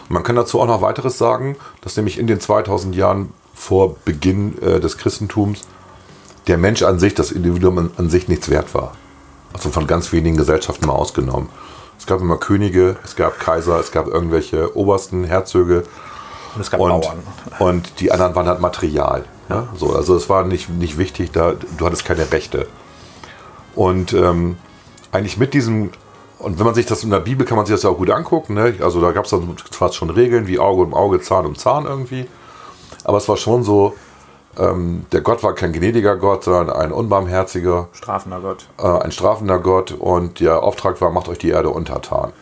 Man 0.09 0.23
kann 0.23 0.37
dazu 0.37 0.61
auch 0.61 0.67
noch 0.67 0.83
weiteres 0.83 1.19
sagen, 1.19 1.57
dass 1.83 1.97
nämlich 1.97 2.19
in 2.19 2.27
den 2.27 2.41
2000 2.41 2.97
Jahren 2.97 3.33
vor 3.55 3.97
Beginn 4.05 4.61
äh, 4.63 4.81
des 4.81 4.97
Christentums 4.97 5.63
der 6.47 6.57
Mensch 6.59 6.83
an 6.83 6.99
sich, 6.99 7.15
das 7.15 7.31
Individuum 7.31 7.79
an, 7.79 7.91
an 7.97 8.11
sich 8.11 8.27
nichts 8.27 8.49
wert 8.49 8.75
war. 8.75 8.93
Also 9.53 9.71
von 9.71 9.87
ganz 9.87 10.13
wenigen 10.13 10.37
Gesellschaften 10.37 10.87
mal 10.87 10.95
ausgenommen. 10.95 11.49
Es 11.99 12.07
gab 12.07 12.21
immer 12.21 12.39
Könige, 12.39 12.97
es 13.05 13.15
gab 13.15 13.39
Kaiser, 13.39 13.79
es 13.79 13.93
gab 13.93 14.07
irgendwelche 14.07 14.75
Obersten, 14.77 15.25
Herzöge 15.25 15.85
und 16.55 16.63
es 16.63 16.71
gab 16.71 16.81
und, 16.81 16.89
Bauern. 16.89 17.19
und 17.59 18.01
die 18.01 18.11
anderen 18.11 18.35
waren 18.35 18.47
halt 18.47 18.61
Material. 18.61 19.25
Ja? 19.51 19.69
So, 19.77 19.95
also 19.95 20.17
es 20.17 20.29
war 20.31 20.45
nicht, 20.45 20.71
nicht 20.71 20.97
wichtig, 20.97 21.31
da, 21.33 21.53
du 21.77 21.87
hattest 21.87 22.05
keine 22.07 22.33
Rechte. 22.33 22.67
Und 23.81 24.13
ähm, 24.13 24.59
eigentlich 25.11 25.39
mit 25.39 25.55
diesem, 25.55 25.91
und 26.39 26.59
wenn 26.59 26.67
man 26.67 26.75
sich 26.75 26.85
das 26.85 27.03
in 27.03 27.09
der 27.09 27.21
Bibel 27.21 27.47
kann 27.47 27.57
man 27.57 27.65
sich 27.65 27.75
das 27.75 27.83
ja 27.83 27.89
auch 27.89 27.97
gut 27.97 28.11
angucken, 28.11 28.53
ne? 28.53 28.75
also 28.83 29.01
da 29.01 29.11
gab 29.13 29.25
es 29.25 29.31
dann 29.31 29.57
fast 29.71 29.95
schon 29.95 30.11
Regeln 30.11 30.47
wie 30.47 30.59
Auge 30.59 30.83
um 30.83 30.93
Auge, 30.93 31.23
Zahn 31.23 31.47
um 31.47 31.57
Zahn 31.57 31.87
irgendwie. 31.87 32.27
Aber 33.05 33.17
es 33.17 33.27
war 33.27 33.39
schon 33.39 33.63
so, 33.63 33.95
ähm, 34.59 35.07
der 35.13 35.23
Gott 35.23 35.43
war 35.43 35.55
kein 35.55 35.73
gnädiger 35.73 36.17
Gott, 36.17 36.45
sondern 36.45 36.77
ein 36.77 36.93
unbarmherziger, 36.93 37.89
Strafender 37.93 38.41
Gott. 38.41 38.67
äh, 38.79 39.03
ein 39.03 39.13
strafender 39.13 39.59
Gott 39.61 39.93
und 39.93 40.41
der 40.41 40.63
Auftrag 40.63 41.01
war, 41.01 41.09
macht 41.11 41.31
euch 41.31 41.39
die 41.39 41.49
Erde 41.49 41.71
untertan. 41.71 42.35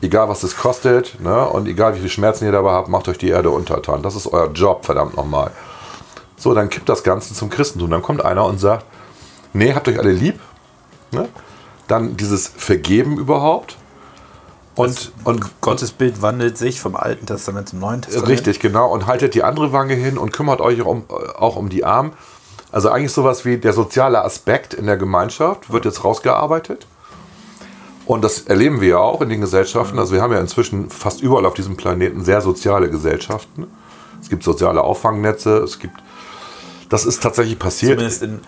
Egal 0.00 0.30
was 0.30 0.42
es 0.42 0.56
kostet 0.56 1.20
ne? 1.20 1.46
und 1.50 1.68
egal 1.68 1.96
wie 1.96 2.00
viel 2.00 2.08
Schmerzen 2.08 2.46
ihr 2.46 2.52
dabei 2.52 2.72
habt, 2.72 2.88
macht 2.88 3.08
euch 3.08 3.18
die 3.18 3.28
Erde 3.28 3.50
untertan. 3.50 4.02
Das 4.02 4.16
ist 4.16 4.26
euer 4.26 4.50
Job, 4.52 4.86
verdammt 4.86 5.18
nochmal. 5.18 5.50
So, 6.38 6.54
dann 6.54 6.70
kippt 6.70 6.88
das 6.88 7.02
Ganze 7.02 7.34
zum 7.34 7.50
Christentum. 7.50 7.90
Dann 7.90 8.00
kommt 8.00 8.24
einer 8.24 8.46
und 8.46 8.56
sagt, 8.56 8.86
nee, 9.52 9.74
habt 9.74 9.86
euch 9.86 9.98
alle 9.98 10.12
lieb. 10.12 10.40
Ne? 11.12 11.28
Dann 11.86 12.16
dieses 12.16 12.48
Vergeben 12.48 13.18
überhaupt. 13.18 13.76
Und, 14.74 15.12
und 15.24 15.60
Gottes 15.60 15.90
Bild 15.90 16.22
wandelt 16.22 16.56
sich 16.56 16.80
vom 16.80 16.94
Alten 16.94 17.26
Testament 17.26 17.68
zum 17.68 17.80
Neuen 17.80 18.02
Testament. 18.02 18.28
Richtig, 18.28 18.60
genau. 18.60 18.92
Und 18.92 19.06
haltet 19.06 19.34
die 19.34 19.42
andere 19.42 19.72
Wange 19.72 19.94
hin 19.94 20.16
und 20.18 20.32
kümmert 20.32 20.60
euch 20.60 20.80
um, 20.82 21.04
auch 21.36 21.56
um 21.56 21.68
die 21.68 21.84
Armen. 21.84 22.12
Also 22.70 22.90
eigentlich 22.90 23.12
sowas 23.12 23.44
wie 23.44 23.56
der 23.56 23.72
soziale 23.72 24.22
Aspekt 24.22 24.74
in 24.74 24.86
der 24.86 24.96
Gemeinschaft 24.96 25.72
wird 25.72 25.84
jetzt 25.84 26.04
rausgearbeitet. 26.04 26.86
Und 28.06 28.22
das 28.22 28.42
erleben 28.42 28.80
wir 28.80 28.88
ja 28.88 28.98
auch 28.98 29.20
in 29.20 29.28
den 29.28 29.40
Gesellschaften. 29.40 29.98
Also 29.98 30.14
wir 30.14 30.22
haben 30.22 30.32
ja 30.32 30.40
inzwischen 30.40 30.90
fast 30.90 31.20
überall 31.20 31.44
auf 31.44 31.54
diesem 31.54 31.76
Planeten 31.76 32.24
sehr 32.24 32.40
soziale 32.40 32.88
Gesellschaften. 32.88 33.66
Es 34.22 34.28
gibt 34.28 34.44
soziale 34.44 34.82
Auffangnetze, 34.82 35.58
es 35.58 35.78
gibt. 35.78 35.96
Das 36.88 37.04
ist 37.04 37.22
tatsächlich 37.22 37.58
passiert. 37.58 37.98
Zumindest 37.98 38.22
in, 38.22 38.40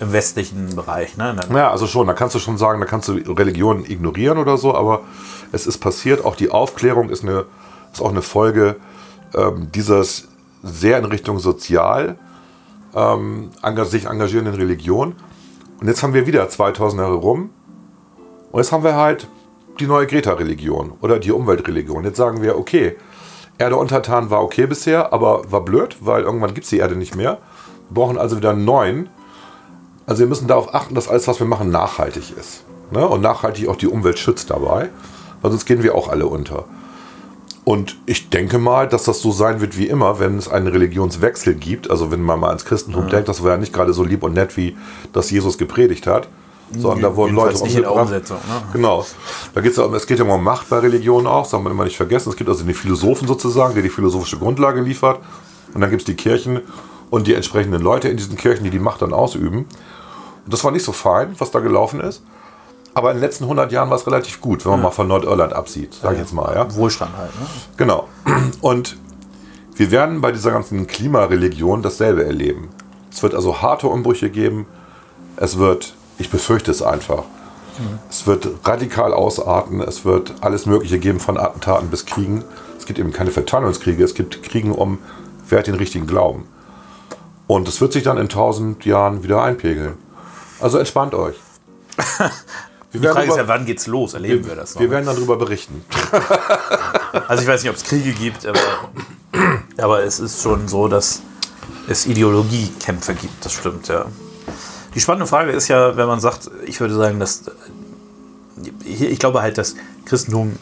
im 0.00 0.12
westlichen 0.12 0.74
Bereich. 0.74 1.16
Ne? 1.16 1.36
Ja, 1.54 1.70
also 1.70 1.86
schon, 1.86 2.06
da 2.06 2.14
kannst 2.14 2.34
du 2.34 2.38
schon 2.38 2.58
sagen, 2.58 2.80
da 2.80 2.86
kannst 2.86 3.08
du 3.08 3.12
Religion 3.32 3.84
ignorieren 3.84 4.38
oder 4.38 4.56
so, 4.56 4.74
aber 4.74 5.02
es 5.52 5.66
ist 5.66 5.78
passiert. 5.78 6.24
Auch 6.24 6.36
die 6.36 6.50
Aufklärung 6.50 7.10
ist, 7.10 7.22
eine, 7.22 7.46
ist 7.92 8.02
auch 8.02 8.10
eine 8.10 8.22
Folge 8.22 8.76
ähm, 9.34 9.68
dieses 9.72 10.28
sehr 10.62 10.98
in 10.98 11.04
Richtung 11.04 11.38
sozial 11.38 12.18
ähm, 12.94 13.50
sich 13.84 14.06
engagierenden 14.06 14.54
Religion. 14.54 15.14
Und 15.80 15.88
jetzt 15.88 16.02
haben 16.02 16.14
wir 16.14 16.26
wieder 16.26 16.48
2000 16.48 17.00
Jahre 17.00 17.14
rum 17.14 17.50
und 18.52 18.60
jetzt 18.60 18.72
haben 18.72 18.84
wir 18.84 18.96
halt 18.96 19.28
die 19.80 19.86
neue 19.86 20.06
Greta-Religion 20.06 20.92
oder 21.00 21.18
die 21.18 21.32
Umweltreligion. 21.32 22.04
Jetzt 22.04 22.16
sagen 22.16 22.42
wir, 22.42 22.56
okay, 22.56 22.96
Erde 23.58 23.76
untertan 23.76 24.30
war 24.30 24.42
okay 24.42 24.66
bisher, 24.66 25.12
aber 25.12 25.50
war 25.50 25.60
blöd, 25.60 25.96
weil 26.00 26.22
irgendwann 26.22 26.54
gibt 26.54 26.64
es 26.64 26.70
die 26.70 26.78
Erde 26.78 26.96
nicht 26.96 27.16
mehr. 27.16 27.38
Wir 27.88 27.94
brauchen 27.94 28.18
also 28.18 28.36
wieder 28.36 28.50
einen 28.50 28.64
neuen. 28.64 29.08
Also 30.06 30.20
wir 30.20 30.26
müssen 30.26 30.48
darauf 30.48 30.74
achten, 30.74 30.94
dass 30.94 31.08
alles, 31.08 31.26
was 31.28 31.40
wir 31.40 31.46
machen, 31.46 31.70
nachhaltig 31.70 32.32
ist. 32.38 32.64
Ne? 32.90 33.06
Und 33.06 33.20
nachhaltig 33.22 33.68
auch 33.68 33.76
die 33.76 33.86
Umwelt 33.86 34.18
schützt 34.18 34.50
dabei, 34.50 34.90
weil 35.40 35.50
sonst 35.50 35.64
gehen 35.64 35.82
wir 35.82 35.94
auch 35.94 36.08
alle 36.08 36.26
unter. 36.26 36.64
Und 37.64 37.96
ich 38.04 38.28
denke 38.28 38.58
mal, 38.58 38.86
dass 38.86 39.04
das 39.04 39.22
so 39.22 39.32
sein 39.32 39.62
wird 39.62 39.78
wie 39.78 39.88
immer, 39.88 40.18
wenn 40.20 40.36
es 40.36 40.48
einen 40.48 40.66
Religionswechsel 40.66 41.54
gibt. 41.54 41.90
Also 41.90 42.10
wenn 42.10 42.20
man 42.20 42.38
mal 42.38 42.48
ans 42.48 42.66
Christentum 42.66 43.08
denkt, 43.08 43.28
das 43.28 43.42
war 43.42 43.52
ja 43.52 43.56
nicht 43.56 43.72
gerade 43.72 43.94
so 43.94 44.04
lieb 44.04 44.22
und 44.22 44.34
nett, 44.34 44.56
wie 44.58 44.76
das 45.14 45.30
Jesus 45.30 45.56
gepredigt 45.56 46.06
hat. 46.06 46.28
Sondern 46.76 47.02
da 47.02 47.16
wurden 47.16 47.34
Leute 47.34 47.62
nicht 47.62 47.76
in 47.76 47.82
der 47.82 47.92
umgebracht. 47.92 48.12
Umsetzung. 48.12 48.36
Ne? 48.36 48.62
Genau. 48.72 49.06
Da 49.54 49.60
geht's 49.60 49.76
ja 49.76 49.84
um, 49.84 49.94
es 49.94 50.06
geht 50.06 50.18
ja 50.18 50.24
um 50.24 50.42
Macht 50.42 50.68
bei 50.68 50.78
Religionen 50.78 51.26
auch, 51.26 51.42
das 51.42 51.50
darf 51.52 51.62
man 51.62 51.72
immer 51.72 51.84
nicht 51.84 51.96
vergessen. 51.96 52.30
Es 52.30 52.36
gibt 52.36 52.50
also 52.50 52.64
den 52.64 52.74
Philosophen 52.74 53.28
sozusagen, 53.28 53.74
der 53.74 53.82
die 53.82 53.90
philosophische 53.90 54.38
Grundlage 54.38 54.80
liefert. 54.80 55.20
Und 55.72 55.80
dann 55.80 55.90
gibt 55.90 56.02
es 56.02 56.06
die 56.06 56.14
Kirchen 56.14 56.60
und 57.10 57.26
die 57.26 57.34
entsprechenden 57.34 57.80
Leute 57.80 58.08
in 58.08 58.16
diesen 58.16 58.36
Kirchen, 58.36 58.64
die 58.64 58.70
die 58.70 58.78
Macht 58.78 59.02
dann 59.02 59.12
ausüben. 59.12 59.66
Das 60.46 60.64
war 60.64 60.70
nicht 60.70 60.84
so 60.84 60.92
fein, 60.92 61.34
was 61.38 61.50
da 61.50 61.60
gelaufen 61.60 62.00
ist. 62.00 62.22
Aber 62.94 63.10
in 63.10 63.16
den 63.16 63.22
letzten 63.22 63.44
100 63.44 63.72
Jahren 63.72 63.90
war 63.90 63.96
es 63.96 64.06
relativ 64.06 64.40
gut, 64.40 64.64
wenn 64.64 64.72
man 64.72 64.82
mal 64.82 64.90
von 64.90 65.08
Nordirland 65.08 65.52
absieht, 65.52 65.94
sage 65.94 66.14
ich 66.14 66.20
jetzt 66.20 66.32
mal. 66.32 66.54
Ja? 66.54 66.74
Wohlstand 66.76 67.16
halt. 67.16 67.30
Ne? 67.40 67.46
Genau. 67.76 68.08
Und 68.60 68.96
wir 69.74 69.90
werden 69.90 70.20
bei 70.20 70.30
dieser 70.30 70.52
ganzen 70.52 70.86
Klimareligion 70.86 71.82
dasselbe 71.82 72.24
erleben. 72.24 72.68
Es 73.10 73.22
wird 73.22 73.34
also 73.34 73.62
harte 73.62 73.88
Umbrüche 73.88 74.30
geben. 74.30 74.66
Es 75.36 75.58
wird, 75.58 75.94
ich 76.18 76.30
befürchte 76.30 76.70
es 76.70 76.82
einfach, 76.82 77.24
es 78.08 78.26
wird 78.26 78.48
radikal 78.64 79.12
ausarten. 79.12 79.80
Es 79.80 80.04
wird 80.04 80.34
alles 80.40 80.66
Mögliche 80.66 80.98
geben, 80.98 81.18
von 81.18 81.38
Attentaten 81.38 81.88
bis 81.88 82.06
Kriegen. 82.06 82.44
Es 82.78 82.86
gibt 82.86 82.98
eben 82.98 83.12
keine 83.12 83.30
Verteilungskriege. 83.30 84.04
Es 84.04 84.14
gibt 84.14 84.42
Kriegen 84.42 84.72
um, 84.72 84.98
wer 85.48 85.58
hat 85.58 85.66
den 85.66 85.74
richtigen 85.74 86.06
Glauben. 86.06 86.46
Und 87.46 87.68
es 87.68 87.80
wird 87.80 87.92
sich 87.92 88.04
dann 88.04 88.18
in 88.18 88.28
tausend 88.28 88.84
Jahren 88.84 89.22
wieder 89.22 89.42
einpegeln. 89.42 89.94
Also 90.64 90.78
entspannt 90.78 91.12
euch. 91.14 91.36
Wir 92.90 93.00
Die 93.02 93.06
Frage 93.06 93.20
ist 93.26 93.34
über- 93.34 93.36
ja, 93.36 93.48
wann 93.48 93.66
geht's 93.66 93.86
los? 93.86 94.14
Erleben 94.14 94.46
wir, 94.46 94.56
das 94.56 94.74
noch? 94.74 94.80
wir 94.80 94.90
werden 94.90 95.04
darüber 95.04 95.36
berichten. 95.36 95.84
Also 97.28 97.42
ich 97.44 97.48
weiß 97.48 97.62
nicht, 97.62 97.70
ob 97.70 97.76
es 97.76 97.84
Kriege 97.84 98.12
gibt, 98.12 98.44
aber, 98.44 98.58
aber 99.78 100.02
es 100.02 100.18
ist 100.18 100.42
schon 100.42 100.66
so, 100.66 100.88
dass 100.88 101.22
es 101.86 102.06
Ideologiekämpfe 102.06 103.14
gibt. 103.14 103.44
Das 103.44 103.52
stimmt, 103.52 103.86
ja. 103.86 104.06
Die 104.94 105.00
spannende 105.00 105.26
Frage 105.28 105.52
ist 105.52 105.68
ja, 105.68 105.96
wenn 105.96 106.08
man 106.08 106.18
sagt, 106.18 106.50
ich 106.66 106.80
würde 106.80 106.94
sagen, 106.96 107.20
dass 107.20 107.44
ich 108.84 109.18
glaube 109.20 109.42
halt, 109.42 109.58
dass 109.58 109.76
Christentum, 110.06 110.56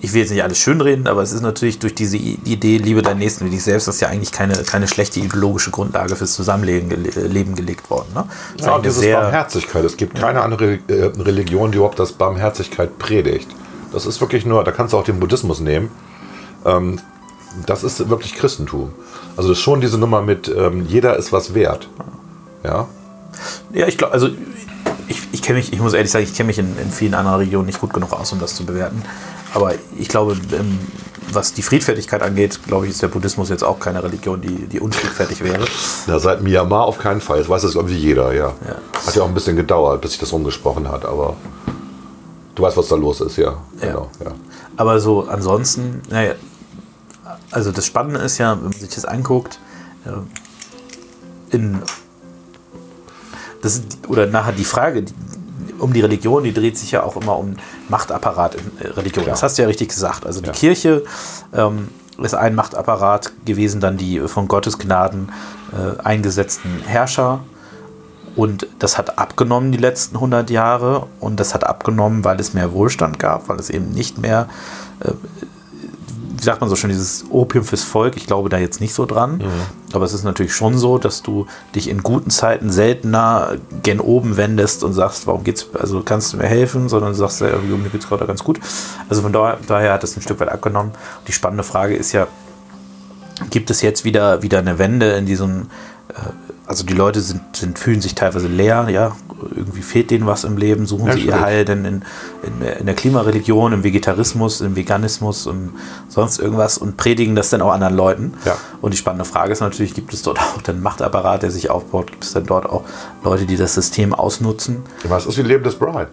ich 0.00 0.12
will 0.12 0.20
jetzt 0.20 0.30
nicht 0.30 0.42
alles 0.42 0.58
schönreden, 0.58 1.06
aber 1.08 1.22
es 1.22 1.32
ist 1.32 1.40
natürlich 1.42 1.78
durch 1.80 1.94
diese 1.94 2.16
Idee, 2.16 2.78
liebe 2.78 3.02
deinen 3.02 3.18
Nächsten 3.18 3.44
wie 3.46 3.50
dich 3.50 3.62
selbst, 3.64 3.88
das 3.88 3.96
ist 3.96 4.00
ja 4.00 4.08
eigentlich 4.08 4.30
keine, 4.32 4.54
keine 4.62 4.86
schlechte 4.86 5.18
ideologische 5.20 5.70
Grundlage 5.70 6.14
fürs 6.14 6.34
Zusammenleben 6.34 6.88
gele 6.88 7.26
Leben 7.26 7.54
gelegt 7.56 7.90
worden. 7.90 8.08
Ne? 8.14 8.24
Das 8.56 8.66
Ja, 8.66 8.78
dieses 8.78 9.00
sehr- 9.00 9.20
Barmherzigkeit. 9.20 9.84
Es 9.84 9.96
gibt 9.96 10.14
keine 10.16 10.42
andere 10.42 10.78
äh, 10.88 11.04
Religion, 11.18 11.72
die 11.72 11.78
überhaupt 11.78 11.98
das 11.98 12.12
Barmherzigkeit 12.12 12.98
predigt. 12.98 13.48
Das 13.92 14.06
ist 14.06 14.20
wirklich 14.20 14.44
nur, 14.46 14.62
da 14.64 14.70
kannst 14.70 14.92
du 14.92 14.98
auch 14.98 15.04
den 15.04 15.18
Buddhismus 15.18 15.60
nehmen. 15.60 15.90
Ähm, 16.64 17.00
das 17.66 17.82
ist 17.82 18.08
wirklich 18.08 18.34
Christentum. 18.34 18.92
Also 19.36 19.54
schon 19.54 19.80
diese 19.80 19.98
Nummer 19.98 20.22
mit, 20.22 20.48
ähm, 20.54 20.84
jeder 20.86 21.16
ist 21.16 21.32
was 21.32 21.54
wert. 21.54 21.88
Ja, 22.62 22.86
Ja, 23.72 23.86
ich 23.86 23.96
glaube, 23.98 24.12
also 24.12 24.28
ich, 25.08 25.22
ich 25.32 25.42
kenne 25.42 25.58
mich, 25.58 25.72
ich 25.72 25.80
muss 25.80 25.94
ehrlich 25.94 26.10
sagen, 26.10 26.24
ich 26.24 26.34
kenne 26.34 26.48
mich 26.48 26.58
in, 26.58 26.76
in 26.78 26.90
vielen 26.90 27.14
anderen 27.14 27.38
Regionen 27.38 27.66
nicht 27.66 27.80
gut 27.80 27.92
genug 27.94 28.12
aus, 28.12 28.32
um 28.32 28.38
das 28.40 28.54
zu 28.54 28.64
bewerten. 28.66 29.02
Aber 29.58 29.74
ich 29.98 30.08
glaube, 30.08 30.36
ähm, 30.52 30.78
was 31.32 31.52
die 31.52 31.62
Friedfertigkeit 31.62 32.22
angeht, 32.22 32.60
glaube 32.68 32.86
ich, 32.86 32.92
ist 32.92 33.02
der 33.02 33.08
Buddhismus 33.08 33.48
jetzt 33.48 33.64
auch 33.64 33.80
keine 33.80 34.04
Religion, 34.04 34.40
die, 34.40 34.68
die 34.68 34.78
unfriedfertig 34.78 35.42
wäre. 35.42 35.64
Na, 36.06 36.20
seit 36.20 36.42
Myanmar 36.42 36.84
auf 36.84 36.98
keinen 36.98 37.20
Fall. 37.20 37.38
Das 37.38 37.48
weiß 37.48 37.62
das 37.62 37.74
irgendwie 37.74 37.96
jeder, 37.96 38.32
ja. 38.32 38.52
Ja. 38.64 38.76
Hat 39.04 39.16
ja 39.16 39.22
auch 39.22 39.26
ein 39.26 39.34
bisschen 39.34 39.56
gedauert, 39.56 40.00
bis 40.00 40.12
sich 40.12 40.20
das 40.20 40.32
rumgesprochen 40.32 40.88
hat, 40.88 41.04
aber 41.04 41.34
du 42.54 42.62
weißt, 42.62 42.76
was 42.76 42.86
da 42.86 42.94
los 42.94 43.20
ist, 43.20 43.36
ja. 43.36 43.56
Genau, 43.80 44.08
ja. 44.24 44.30
Aber 44.76 45.00
so 45.00 45.26
ansonsten, 45.26 46.02
naja, 46.08 46.34
also 47.50 47.72
das 47.72 47.84
Spannende 47.84 48.20
ist 48.20 48.38
ja, 48.38 48.54
wenn 48.54 48.70
man 48.70 48.72
sich 48.74 48.90
das 48.90 49.06
anguckt, 49.06 49.58
äh, 50.04 51.56
in 51.56 51.82
das 53.60 53.82
oder 54.06 54.26
nachher 54.26 54.52
die 54.52 54.62
Frage 54.62 55.04
um 55.78 55.92
die 55.92 56.00
Religion, 56.00 56.44
die 56.44 56.52
dreht 56.52 56.76
sich 56.78 56.90
ja 56.92 57.02
auch 57.02 57.16
immer 57.16 57.38
um 57.38 57.56
Machtapparat 57.88 58.56
in 58.56 58.78
äh, 58.80 58.88
Religion. 58.88 59.24
Klar. 59.24 59.34
Das 59.34 59.42
hast 59.42 59.58
du 59.58 59.62
ja 59.62 59.68
richtig 59.68 59.88
gesagt. 59.88 60.26
Also 60.26 60.40
die 60.40 60.46
Ja. 60.48 60.52
Kirche 60.52 61.02
ähm, 61.54 61.88
ist 62.22 62.34
ein 62.34 62.54
Machtapparat 62.54 63.32
gewesen, 63.44 63.80
dann 63.80 63.96
die 63.96 64.20
von 64.20 64.48
Gottes 64.48 64.78
Gnaden 64.78 65.30
äh, 65.72 66.02
eingesetzten 66.02 66.82
Herrscher. 66.86 67.40
Und 68.36 68.66
das 68.78 68.98
hat 68.98 69.18
abgenommen 69.18 69.72
die 69.72 69.78
letzten 69.78 70.16
100 70.16 70.50
Jahre. 70.50 71.06
Und 71.20 71.40
das 71.40 71.54
hat 71.54 71.64
abgenommen, 71.64 72.24
weil 72.24 72.38
es 72.38 72.54
mehr 72.54 72.72
Wohlstand 72.72 73.18
gab, 73.18 73.48
weil 73.48 73.58
es 73.58 73.70
eben 73.70 73.90
nicht 73.90 74.18
mehr, 74.18 74.48
äh, 75.00 75.10
wie 76.38 76.44
sagt 76.44 76.60
man 76.60 76.70
so 76.70 76.76
schön, 76.76 76.90
dieses 76.90 77.24
Opium 77.30 77.64
fürs 77.64 77.82
Volk. 77.82 78.16
Ich 78.16 78.26
glaube 78.26 78.48
da 78.48 78.58
jetzt 78.58 78.80
nicht 78.80 78.94
so 78.94 79.06
dran. 79.06 79.40
Aber 79.92 80.04
es 80.04 80.12
ist 80.12 80.24
natürlich 80.24 80.54
schon 80.54 80.78
so, 80.78 80.98
dass 80.98 81.22
du 81.22 81.46
dich 81.74 81.88
in 81.88 82.02
guten 82.02 82.30
Zeiten 82.30 82.70
seltener 82.70 83.56
gen 83.82 84.00
oben 84.00 84.36
wendest 84.36 84.84
und 84.84 84.92
sagst, 84.92 85.26
warum 85.26 85.44
geht's, 85.44 85.66
also 85.74 86.02
kannst 86.02 86.32
du 86.32 86.36
mir 86.36 86.46
helfen, 86.46 86.88
sondern 86.88 87.12
du 87.12 87.18
sagst, 87.18 87.40
ja, 87.40 87.56
mir 87.58 87.88
geht's 87.90 88.08
gerade 88.08 88.26
ganz 88.26 88.44
gut. 88.44 88.60
Also 89.08 89.22
von 89.22 89.32
daher, 89.32 89.58
daher 89.66 89.92
hat 89.92 90.04
es 90.04 90.16
ein 90.16 90.22
Stück 90.22 90.38
weit 90.40 90.50
abgenommen. 90.50 90.92
Die 91.26 91.32
spannende 91.32 91.64
Frage 91.64 91.96
ist 91.96 92.12
ja, 92.12 92.28
gibt 93.50 93.70
es 93.70 93.82
jetzt 93.82 94.04
wieder, 94.04 94.42
wieder 94.42 94.58
eine 94.58 94.78
Wende 94.78 95.12
in 95.12 95.26
diesem, 95.26 95.68
äh, 96.08 96.47
also 96.68 96.84
die 96.84 96.92
Leute 96.94 97.20
sind, 97.20 97.40
sind, 97.56 97.78
fühlen 97.78 98.00
sich 98.00 98.14
teilweise 98.14 98.46
leer, 98.46 98.88
ja, 98.90 99.16
irgendwie 99.54 99.82
fehlt 99.82 100.10
denen 100.10 100.26
was 100.26 100.44
im 100.44 100.56
Leben, 100.56 100.86
suchen 100.86 101.06
Ja, 101.06 101.12
sie 101.14 101.20
ihr. 101.26 101.40
Heil 101.40 101.64
denn 101.64 101.84
in, 101.84 102.02
in, 102.42 102.60
der- 102.60 102.76
in 102.78 102.86
der 102.86 102.94
Klimareligion, 102.94 103.72
im 103.72 103.84
Vegetarismus, 103.84 104.60
im 104.60 104.76
Veganismus 104.76 105.46
und 105.46 105.72
sonst 106.08 106.38
irgendwas 106.40 106.76
und 106.78 106.96
predigen 106.96 107.34
das 107.36 107.48
dann 107.50 107.62
auch 107.62 107.72
anderen 107.72 107.94
Leuten. 107.96 108.34
Ja. 108.44 108.56
Und 108.80 108.92
die 108.92 108.98
spannende 108.98 109.24
Frage 109.24 109.52
ist 109.52 109.60
natürlich, 109.60 109.94
gibt 109.94 110.12
es 110.12 110.22
dort 110.22 110.38
auch 110.40 110.60
den 110.62 110.82
Machtapparat, 110.82 111.42
der 111.42 111.50
sich 111.50 111.70
aufbaut, 111.70 112.10
gibt 112.10 112.24
es 112.24 112.32
dann 112.32 112.44
dort 112.46 112.66
auch 112.66 112.84
Leute, 113.24 113.46
die 113.46 113.56
das 113.56 113.74
System 113.74 114.12
ausnutzen? 114.12 114.82
Was 115.04 115.24
ist 115.26 115.38
wie 115.38 115.42
Leben 115.42 115.64
des 115.64 115.76
Bride? 115.76 116.08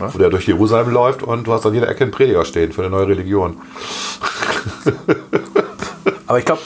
Ja. 0.00 0.12
Wo 0.14 0.18
der 0.18 0.28
durch 0.30 0.46
Jerusalem 0.46 0.90
läuft 0.90 1.22
und 1.22 1.46
du 1.46 1.52
hast 1.52 1.64
an 1.66 1.72
jeder 1.74 1.88
Ecke 1.88 2.04
einen 2.04 2.10
Prediger 2.12 2.44
stehen 2.44 2.70
für 2.72 2.82
eine 2.82 2.90
neue 2.90 3.08
Religion. 3.08 3.56
Aber 6.26 6.38
ich 6.38 6.44
glaube, 6.44 6.60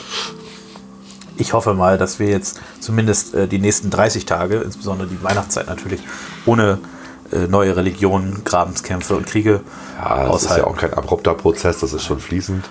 ich 1.41 1.53
hoffe 1.53 1.73
mal, 1.73 1.97
dass 1.97 2.19
wir 2.19 2.27
jetzt 2.29 2.61
zumindest 2.79 3.33
äh, 3.33 3.47
die 3.47 3.59
nächsten 3.59 3.89
30 3.89 4.25
Tage, 4.25 4.57
insbesondere 4.57 5.07
die 5.07 5.21
Weihnachtszeit 5.23 5.67
natürlich, 5.67 6.01
ohne 6.45 6.77
äh, 7.31 7.47
neue 7.47 7.75
Religionen, 7.75 8.43
Grabenskämpfe 8.45 9.15
und 9.15 9.25
Kriege 9.25 9.61
Ja, 9.97 10.27
das 10.31 10.43
ist 10.43 10.57
ja 10.57 10.65
auch 10.65 10.77
kein 10.77 10.93
abrupter 10.93 11.33
Prozess, 11.33 11.79
das 11.79 11.93
ist 11.93 12.03
schon 12.03 12.19
fließend. 12.19 12.69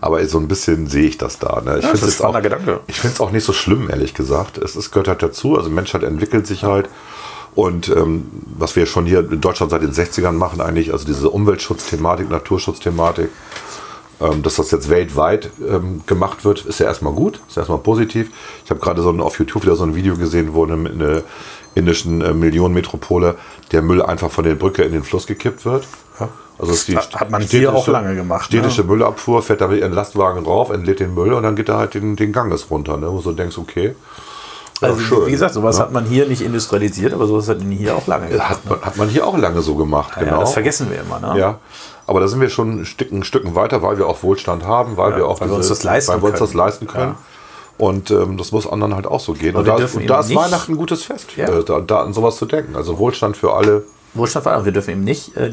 Aber 0.00 0.24
so 0.26 0.38
ein 0.38 0.48
bisschen 0.48 0.86
sehe 0.88 1.06
ich 1.06 1.18
das 1.18 1.38
da. 1.38 1.60
Ne? 1.64 1.78
Ich 1.78 1.84
Ja, 1.84 1.90
finde 1.90 2.06
es 2.06 2.20
auch, 2.20 2.34
ein 2.34 2.42
spannender 2.42 2.42
Gedanke. 2.42 2.80
ich 2.86 3.00
find's 3.00 3.20
auch 3.20 3.30
nicht 3.30 3.44
so 3.44 3.52
schlimm, 3.52 3.88
ehrlich 3.90 4.14
gesagt. 4.14 4.58
Es 4.58 4.76
ist, 4.76 4.90
gehört 4.90 5.08
halt 5.08 5.22
dazu. 5.22 5.56
Also 5.56 5.70
Menschheit 5.70 6.02
entwickelt 6.02 6.46
sich 6.46 6.64
halt. 6.64 6.88
Und 7.54 7.88
ähm, 7.88 8.28
was 8.56 8.76
wir 8.76 8.86
schon 8.86 9.04
hier 9.06 9.20
in 9.20 9.40
Deutschland 9.40 9.70
seit 9.72 9.82
den 9.82 9.92
60ern 9.92 10.32
machen, 10.32 10.60
eigentlich, 10.60 10.92
also 10.92 11.04
diese 11.04 11.28
Umweltschutzthematik, 11.30 12.30
Naturschutzthematik, 12.30 13.30
dass 14.42 14.56
das 14.56 14.70
jetzt 14.72 14.88
weltweit 14.90 15.50
ähm, 15.68 16.02
gemacht 16.06 16.44
wird, 16.44 16.64
ist 16.64 16.80
ja 16.80 16.86
erstmal 16.86 17.12
gut, 17.12 17.40
ist 17.48 17.56
erstmal 17.56 17.78
positiv. 17.78 18.30
Ich 18.64 18.70
habe 18.70 18.80
gerade 18.80 19.00
so 19.02 19.10
ein, 19.10 19.20
auf 19.20 19.38
YouTube 19.38 19.62
wieder 19.62 19.76
so 19.76 19.84
ein 19.84 19.94
Video 19.94 20.16
gesehen, 20.16 20.54
wo 20.54 20.64
in 20.64 20.86
einer 21.00 21.22
indischen 21.74 22.20
äh, 22.22 22.32
Millionenmetropole 22.32 23.36
der 23.70 23.82
Müll 23.82 24.02
einfach 24.02 24.30
von 24.30 24.42
der 24.44 24.56
Brücke 24.56 24.82
in 24.82 24.92
den 24.92 25.04
Fluss 25.04 25.26
gekippt 25.26 25.64
wird. 25.64 25.86
Also 26.58 26.72
ist 26.72 26.88
die 26.88 26.96
Hat- 26.96 27.30
man 27.30 27.40
hier 27.42 27.72
auch 27.72 27.86
lange 27.86 28.16
gemacht, 28.16 28.50
ne? 28.52 28.58
Städtische 28.58 28.82
Müllabfuhr 28.82 29.42
fährt 29.44 29.60
da 29.60 29.68
mit 29.68 29.78
ihren 29.78 29.92
Lastwagen 29.92 30.44
rauf, 30.44 30.70
entlädt 30.70 30.98
den 30.98 31.14
Müll 31.14 31.32
und 31.32 31.44
dann 31.44 31.54
geht 31.54 31.68
er 31.68 31.78
halt 31.78 31.94
den, 31.94 32.16
den 32.16 32.32
Ganges 32.32 32.68
runter, 32.68 32.96
ne? 32.96 33.06
wo 33.12 33.20
du 33.20 33.30
denkst, 33.30 33.56
okay. 33.58 33.94
ja, 34.80 34.88
Also, 34.88 34.98
schön, 35.00 35.26
wie 35.26 35.30
gesagt, 35.30 35.54
sowas 35.54 35.76
ne? 35.78 35.84
hat 35.84 35.92
man 35.92 36.04
hier 36.06 36.26
nicht 36.26 36.42
industrialisiert, 36.42 37.12
aber 37.14 37.28
sowas 37.28 37.48
hat 37.48 37.60
man 37.60 37.70
hier 37.70 37.94
auch 37.94 38.08
lange 38.08 38.26
gemacht. 38.30 38.48
hat, 38.50 38.64
man, 38.68 38.80
hat 38.80 38.96
man 38.96 39.08
hier 39.08 39.24
auch 39.24 39.38
lange 39.38 39.62
so 39.62 39.76
gemacht, 39.76 40.14
Ja, 40.16 40.24
genau. 40.24 40.40
das 40.40 40.52
vergessen 40.52 40.88
wir 40.90 41.00
immer. 41.00 41.20
Ne? 41.32 41.38
Ja, 41.38 41.58
aber 42.08 42.20
da 42.20 42.28
sind 42.28 42.40
wir 42.40 42.48
schon 42.48 42.80
ein 42.80 42.84
Stück, 42.86 43.12
ein 43.12 43.22
Stücken 43.22 43.54
weiter, 43.54 43.82
weil 43.82 43.98
wir 43.98 44.06
auch 44.06 44.22
Wohlstand 44.22 44.64
haben, 44.64 44.96
weil 44.96 45.14
wir 45.16 45.26
auch 45.26 45.40
weil 45.40 45.48
wir 45.50 45.56
uns 45.56 45.68
das 45.68 45.84
leisten 45.84 46.12
weil 46.12 46.22
wir 46.22 46.30
uns 46.30 46.38
das 46.38 46.50
können. 46.50 46.58
leisten 46.58 46.86
können. 46.86 47.14
Und 47.76 48.10
ähm, 48.10 48.36
das 48.36 48.50
muss 48.50 48.66
anderen 48.66 48.94
halt 48.94 49.06
auch 49.06 49.20
so 49.20 49.34
gehen. 49.34 49.54
Und 49.54 49.64
wir 49.66 49.72
da, 49.72 49.78
dürfen 49.78 50.00
und 50.00 50.08
da 50.10 50.20
ist 50.20 50.34
Weihnachten 50.34 50.72
ein 50.72 50.76
gutes 50.78 51.04
Fest, 51.04 51.36
Ja. 51.36 51.48
äh, 51.48 51.62
da, 51.62 51.80
da 51.80 52.00
an 52.02 52.12
sowas 52.12 52.36
zu 52.36 52.46
denken. 52.46 52.74
Also 52.74 52.98
Wohlstand 52.98 53.36
für 53.36 53.52
alle. 53.52 53.84
Wohlstand 54.14 54.42
vor 54.42 54.52
allem. 54.52 54.64
Wir 54.64 54.72
dürfen 54.72 54.90
eben 54.90 55.04
nicht 55.04 55.36
äh, 55.36 55.52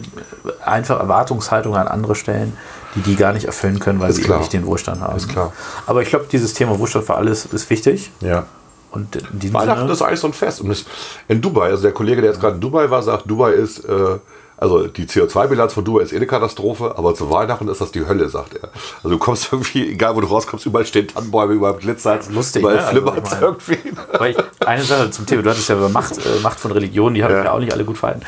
einfach 0.65 0.99
Erwartungshaltungen 0.99 1.77
an 1.79 1.87
andere 1.87 2.15
stellen, 2.15 2.57
die 2.95 3.01
die 3.01 3.15
gar 3.15 3.33
nicht 3.33 3.45
erfüllen 3.45 3.79
können, 3.79 3.99
weil 3.99 4.09
Ist 4.09 4.15
sie 4.15 4.21
klar. 4.23 4.37
eben 4.37 4.43
nicht 4.43 4.53
den 4.53 4.65
Wohlstand 4.65 5.01
haben. 5.01 5.15
Ist 5.17 5.29
klar. 5.29 5.51
Aber 5.85 6.01
ich 6.01 6.09
glaube, 6.09 6.25
dieses 6.31 6.53
Thema 6.53 6.79
Wohlstand 6.79 7.05
für 7.05 7.15
alles 7.15 7.45
ist 7.45 7.69
wichtig. 7.69 8.11
Ja. 8.21 8.45
Und 8.91 9.17
Weihnachten 9.53 9.81
Sinne, 9.81 9.91
ist 9.91 10.01
eigentlich 10.01 10.21
so 10.21 10.27
ein 10.27 10.33
Fest. 10.33 10.61
Und 10.61 10.85
in 11.27 11.41
Dubai, 11.41 11.69
also 11.69 11.83
der 11.83 11.91
Kollege, 11.91 12.21
der 12.21 12.31
jetzt 12.31 12.39
gerade 12.39 12.55
in 12.55 12.61
Dubai 12.61 12.89
war, 12.89 13.03
sagt, 13.03 13.29
Dubai 13.29 13.51
ist, 13.51 13.79
äh, 13.83 14.17
also 14.57 14.87
die 14.87 15.05
CO2-Bilanz 15.05 15.73
von 15.73 15.83
Dubai 15.83 16.03
ist 16.03 16.13
eh 16.13 16.17
eine 16.17 16.27
Katastrophe, 16.27 16.93
aber 16.97 17.13
zu 17.15 17.29
Weihnachten 17.29 17.67
ist 17.67 17.81
das 17.81 17.91
die 17.91 18.05
Hölle, 18.07 18.29
sagt 18.29 18.55
er. 18.55 18.69
Also 18.97 19.09
du 19.09 19.17
kommst 19.17 19.49
irgendwie, 19.51 19.91
egal 19.91 20.15
wo 20.15 20.21
du 20.21 20.27
rauskommst, 20.27 20.65
überall 20.65 20.85
stehen 20.85 21.07
Tannenbäume, 21.07 21.53
überall 21.53 21.75
glitzert, 21.75 22.29
Lustig, 22.31 22.61
überall 22.61 22.77
ne? 22.77 22.81
Also 22.83 22.91
flimmert 22.91 23.17
ich 23.17 23.31
meine- 23.31 23.41
irgendwie. 23.41 23.77
Aber 24.13 24.29
ich, 24.29 24.37
eine 24.65 24.83
Sache 24.83 25.11
zum 25.11 25.25
Thema, 25.25 25.41
du 25.43 25.49
hattest 25.49 25.67
ja 25.69 25.75
über 25.75 25.89
Macht, 25.89 26.17
äh, 26.17 26.39
Macht 26.41 26.59
von 26.59 26.71
Religionen, 26.71 27.15
die 27.15 27.23
habe 27.23 27.33
Ja. 27.33 27.39
ich 27.39 27.45
ja 27.45 27.51
auch 27.51 27.59
nicht 27.59 27.73
alle 27.73 27.83
gut 27.85 27.97
verhalten. 27.97 28.21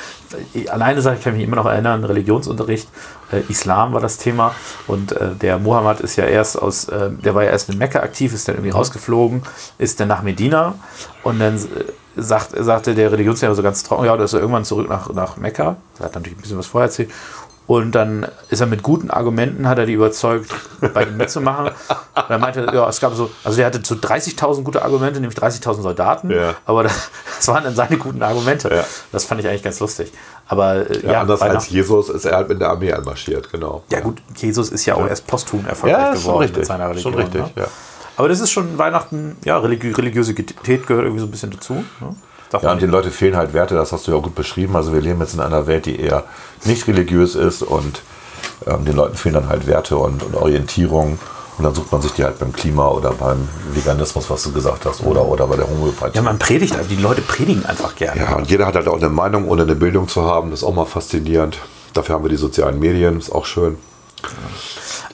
Alleine 0.69 1.01
sage 1.01 1.17
ich, 1.17 1.23
kann 1.23 1.33
mich 1.33 1.43
immer 1.43 1.55
noch 1.55 1.65
erinnern, 1.65 2.03
Religionsunterricht, 2.03 2.87
äh, 3.31 3.41
Islam 3.49 3.93
war 3.93 4.01
das 4.01 4.17
Thema 4.17 4.53
und 4.87 5.11
äh, 5.13 5.35
der 5.35 5.59
Mohammed 5.59 6.01
ist 6.01 6.15
ja 6.17 6.25
erst 6.25 6.61
aus, 6.61 6.89
äh, 6.89 7.09
der 7.11 7.35
war 7.35 7.43
ja 7.43 7.51
erst 7.51 7.69
in 7.69 7.77
Mekka 7.77 7.99
aktiv, 7.99 8.33
ist 8.33 8.47
dann 8.47 8.55
irgendwie 8.55 8.71
rausgeflogen, 8.71 9.43
ist 9.77 9.99
dann 9.99 10.07
nach 10.09 10.21
Medina 10.23 10.75
und 11.23 11.39
dann 11.39 11.55
äh, 11.55 11.59
sagt, 12.17 12.51
sagte 12.57 12.95
der 12.95 13.11
Religionslehrer 13.11 13.55
so 13.55 13.63
ganz 13.63 13.83
trocken, 13.83 14.05
ja, 14.05 14.15
der 14.15 14.25
ist 14.25 14.33
ja 14.33 14.39
irgendwann 14.39 14.65
zurück 14.65 14.89
nach, 14.89 15.11
nach 15.13 15.37
Mekka, 15.37 15.77
er 15.99 16.05
hat 16.05 16.15
natürlich 16.15 16.37
ein 16.37 16.41
bisschen 16.41 16.57
was 16.57 16.67
vorher 16.67 16.87
erzählt 16.87 17.09
Und 17.67 17.91
dann 17.91 18.25
ist 18.49 18.61
er 18.61 18.67
mit 18.67 18.81
guten 18.81 19.11
Argumenten, 19.11 19.67
hat 19.67 19.77
er 19.77 19.85
die 19.85 19.93
überzeugt, 19.93 20.49
bei 20.93 21.03
ihm 21.03 21.17
mitzumachen. 21.17 21.67
Und 21.67 22.29
er 22.29 22.37
meinte, 22.37 22.65
ja, 22.73 22.87
es 22.87 23.01
gab 23.01 23.13
so, 23.13 23.29
also 23.43 23.59
er 23.59 23.67
hatte 23.67 23.81
so 23.83 23.95
30.000 23.95 24.63
gute 24.63 24.81
Argumente, 24.81 25.19
nämlich 25.19 25.37
30.000 25.37 25.81
Soldaten. 25.81 26.31
Ja. 26.31 26.55
Aber 26.65 26.83
das, 26.83 27.11
das 27.35 27.47
waren 27.49 27.65
dann 27.65 27.75
seine 27.75 27.97
guten 27.97 28.23
Argumente. 28.23 28.73
Ja. 28.73 28.85
Das 29.11 29.25
fand 29.25 29.41
ich 29.41 29.47
eigentlich 29.49 29.63
ganz 29.63 29.81
lustig. 29.81 30.13
Aber 30.47 30.89
äh, 30.89 31.05
Ja, 31.05 31.11
ja, 31.11 31.21
anders 31.21 31.41
als 31.41 31.69
Jesus 31.69 32.07
ist 32.07 32.23
er 32.23 32.37
halt 32.37 32.47
mit 32.47 32.61
der 32.61 32.69
Armee 32.69 32.93
einmarschiert, 32.93 33.51
genau. 33.51 33.83
ja 33.91 33.99
gut, 33.99 34.21
Jesus 34.35 34.69
ist 34.69 34.85
ja 34.85 34.95
auch 34.95 35.05
erst 35.05 35.27
posthum 35.27 35.65
erfolgreich 35.65 36.19
geworden 36.19 36.39
richtig. 36.39 36.57
mit 36.59 36.67
seiner 36.67 36.89
Religion. 36.89 37.13
Schon 37.13 37.21
richtig, 37.21 37.41
ne? 37.41 37.51
ja. 37.63 37.67
Aber 38.17 38.27
das 38.27 38.39
ist 38.39 38.51
schon 38.51 38.77
Weihnachten, 38.77 39.37
ja, 39.45 39.57
religi 39.57 39.91
Religiosität 39.91 40.87
gehört 40.87 41.05
irgendwie 41.05 41.21
so 41.21 41.27
ein 41.27 41.31
bisschen 41.31 41.51
dazu. 41.51 41.73
Ne? 41.73 42.15
Darf 42.49 42.63
Ja, 42.63 42.71
und 42.71 42.81
den 42.81 42.89
Leuten 42.89 43.11
fehlen 43.11 43.35
halt 43.35 43.53
Werte, 43.53 43.75
das 43.75 43.91
hast 43.91 44.07
du 44.07 44.11
ja 44.11 44.17
auch 44.17 44.23
gut 44.23 44.35
beschrieben. 44.35 44.75
Also 44.75 44.93
wir 44.93 45.01
leben 45.01 45.19
jetzt 45.19 45.33
in 45.33 45.39
einer 45.39 45.67
Welt, 45.67 45.85
die 45.85 45.99
eher 45.99 46.23
nicht 46.65 46.87
religiös 46.87 47.35
ist 47.35 47.61
und 47.61 48.01
ähm, 48.65 48.85
den 48.85 48.95
Leuten 48.95 49.15
fehlen 49.15 49.35
dann 49.35 49.49
halt 49.49 49.67
Werte 49.67 49.97
und, 49.97 50.23
und 50.23 50.35
Orientierung. 50.35 51.19
Und 51.57 51.63
dann 51.63 51.73
sucht 51.73 51.91
man 51.91 52.01
sich 52.01 52.11
die 52.11 52.23
halt 52.23 52.37
beim 52.37 52.53
Klima 52.53 52.87
oder 52.87 53.11
beim 53.11 53.47
Veganismus, 53.73 54.29
was 54.29 54.43
du 54.43 54.51
gesagt 54.51 54.85
hast, 54.85 55.03
oder, 55.03 55.25
oder 55.25 55.47
bei 55.47 55.55
der 55.55 55.67
Homöopathie. 55.67 56.15
ja, 56.15 56.21
man 56.21 56.37
predigt, 56.37 56.75
also 56.75 56.87
die 56.87 57.01
Leute 57.01 57.21
predigen 57.21 57.65
einfach 57.65 57.95
gerne. 57.95 58.21
Ja, 58.21 58.35
und 58.35 58.49
jeder 58.49 58.67
hat 58.67 58.75
halt 58.75 58.87
auch 58.87 58.97
eine 58.97 59.09
Meinung, 59.09 59.47
ohne 59.47 59.63
eine 59.63 59.75
Bildung 59.75 60.07
zu 60.07 60.23
haben. 60.23 60.51
Das 60.51 60.59
ist 60.59 60.63
auch 60.63 60.73
mal 60.73 60.85
faszinierend. 60.85 61.57
Dafür 61.93 62.15
haben 62.15 62.23
wir 62.23 62.29
die 62.29 62.37
sozialen 62.37 62.79
Medien, 62.79 63.17
ist 63.17 63.31
auch 63.31 63.45
schön. 63.45 63.77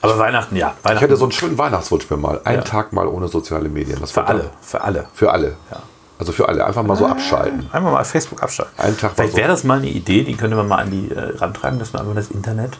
Aber 0.00 0.18
Weihnachten, 0.18 0.56
ja. 0.56 0.74
Ich 0.78 0.84
Weihnachten 0.84 1.00
hätte 1.04 1.16
so 1.16 1.24
einen 1.24 1.32
schönen 1.32 1.56
Weihnachtswunsch 1.58 2.08
mir 2.10 2.16
mal. 2.16 2.40
Einen 2.44 2.58
Ja. 2.58 2.64
Tag 2.64 2.92
mal 2.92 3.06
ohne 3.06 3.28
soziale 3.28 3.68
Medien. 3.68 4.00
Das 4.00 4.10
für 4.12 4.26
alle, 4.26 4.40
dann- 4.44 4.50
für 4.62 4.80
alle. 4.82 5.06
Für 5.14 5.32
alle. 5.32 5.56
Ja. 5.70 5.78
Also 6.18 6.32
für 6.32 6.48
alle. 6.48 6.64
Einfach 6.64 6.82
mal 6.82 6.96
so 6.96 7.06
abschalten. 7.06 7.68
Einmal 7.72 7.92
mal 7.92 8.04
Facebook 8.04 8.42
abschalten. 8.42 8.72
Einen 8.78 8.96
Tag 8.98 9.12
Vielleicht 9.14 9.32
so. 9.32 9.38
wäre 9.38 9.48
das 9.48 9.64
mal 9.64 9.78
eine 9.78 9.88
Idee, 9.88 10.22
die 10.22 10.34
könnte 10.36 10.56
man 10.56 10.68
mal 10.68 10.78
an 10.78 10.90
die 10.90 11.10
äh, 11.10 11.36
rantragen, 11.38 11.78
dass 11.78 11.92
wir 11.92 12.00
einfach 12.00 12.14
das 12.14 12.30
Internet, 12.30 12.78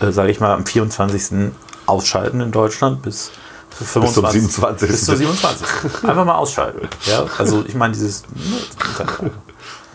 äh, 0.00 0.10
sage 0.12 0.30
ich 0.30 0.40
mal, 0.40 0.52
am 0.54 0.64
24. 0.64 1.50
ausschalten 1.86 2.40
in 2.40 2.52
Deutschland 2.52 3.02
bis 3.02 3.30
zu 3.76 3.84
25. 3.84 4.40
27.. 4.42 4.88
Bis 4.88 5.04
zu 5.04 5.16
27. 5.16 5.66
Einfach 6.08 6.24
mal 6.24 6.34
ausschalten. 6.36 6.88
Ja? 7.06 7.26
Also 7.38 7.64
ich 7.66 7.74
meine, 7.74 7.92
dieses 7.92 8.22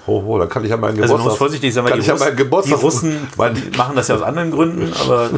ho, 0.08 0.40
dann 0.40 0.50
kann 0.50 0.64
ich 0.64 0.70
ja 0.70 0.78
meinen 0.78 1.02
Also 1.02 1.16
Geburtstag. 1.16 1.18
man 1.20 1.28
muss 1.28 1.38
vorsichtig 1.38 1.74
sein, 1.74 1.84
weil 1.86 1.94
die, 1.94 2.00
ich 2.00 2.08
ja 2.08 2.14
Russ, 2.14 2.22
meinen 2.24 2.38
die. 2.38 2.74
Russen 2.74 3.28
machen 3.78 3.96
das 3.96 4.08
ja 4.08 4.16
aus 4.16 4.22
anderen 4.22 4.52
Gründen, 4.52 4.94
aber 5.04 5.26
äh, 5.26 5.30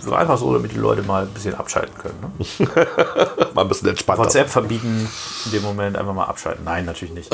so 0.00 0.12
einfach 0.14 0.36
so, 0.38 0.52
damit 0.52 0.72
die 0.72 0.78
Leute 0.78 1.02
mal 1.02 1.22
ein 1.22 1.28
bisschen 1.28 1.54
abschalten 1.54 1.94
können. 1.98 2.14
Ne? 2.38 2.66
mal 3.54 3.62
ein 3.62 3.68
bisschen 3.68 3.88
entspannter. 3.88 4.24
WhatsApp 4.24 4.48
verbieten 4.50 5.08
in 5.46 5.50
dem 5.52 5.62
Moment 5.62 5.96
einfach 5.96 6.14
mal 6.14 6.24
abschalten. 6.24 6.64
Nein, 6.64 6.84
natürlich 6.84 7.14
nicht. 7.14 7.32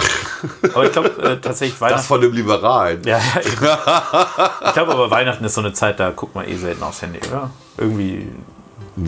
Aber 0.75 0.85
ich 0.85 0.93
glaube 0.93 1.09
äh, 1.23 1.37
tatsächlich 1.41 1.75
Das 1.79 1.81
Weihnachten. 1.81 2.05
von 2.07 2.21
dem 2.21 2.33
Liberalen. 2.33 3.03
Ja, 3.05 3.19
ja, 3.19 3.41
eben. 3.41 3.53
ich 3.53 4.73
glaube 4.75 4.93
aber 4.93 5.11
Weihnachten 5.11 5.45
ist 5.45 5.55
so 5.55 5.61
eine 5.61 5.73
Zeit, 5.73 5.99
da 5.99 6.11
guckt 6.11 6.35
man 6.35 6.47
eh 6.47 6.57
selten 6.57 6.83
aufs 6.83 7.01
Handy, 7.03 7.21
oder? 7.31 7.51
Irgendwie, 7.79 8.29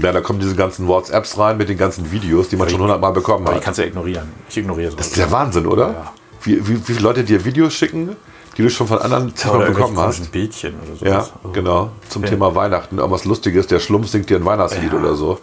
Ja, 0.03 0.13
da 0.13 0.21
kommen 0.21 0.41
diese 0.41 0.55
ganzen 0.55 0.87
WhatsApps 0.89 1.37
rein 1.39 1.57
mit 1.57 1.69
den 1.69 1.77
ganzen 1.79 2.11
Videos, 2.13 2.49
die 2.49 2.57
man 2.57 2.69
schon 2.71 2.81
hundertmal 2.81 3.13
bekommen 3.13 3.45
aber 3.45 3.55
die 3.55 3.59
hat. 3.59 3.65
kannst 3.65 3.79
du 3.79 3.83
ja 3.83 3.89
ignorieren. 3.89 4.29
Ich 4.49 4.57
ignoriere 4.57 4.87
Das 4.87 4.95
sowas. 4.95 5.07
ist 5.09 5.17
der 5.19 5.31
Wahnsinn, 5.31 5.67
oder? 5.67 5.89
Ja. 5.91 6.13
Wie, 6.43 6.67
wie, 6.67 6.77
wie 6.79 6.83
viele 6.95 7.01
Leute 7.01 7.25
dir 7.25 7.45
Videos 7.45 7.73
schicken, 7.75 8.17
die 8.57 8.63
du 8.63 8.71
schon 8.71 8.87
von 8.87 8.99
anderen 8.99 9.35
zigmal 9.37 9.67
bekommen 9.71 9.99
hast. 9.99 10.31
Bildchen 10.33 10.75
oder 10.81 10.97
so. 10.99 11.05
Ja, 11.05 11.29
genau. 11.53 11.91
Zum 12.09 12.25
Thema 12.25 12.55
Weihnachten. 12.55 12.99
Irgendwas 12.99 13.25
Lustiges. 13.25 13.67
Der 13.67 13.79
Schlumpf 13.81 14.09
singt 14.09 14.29
dir 14.31 14.37
ein 14.37 14.45
Weihnachtslied 14.45 14.93
Ja. 14.93 14.99
oder 14.99 15.15
so. 15.15 15.39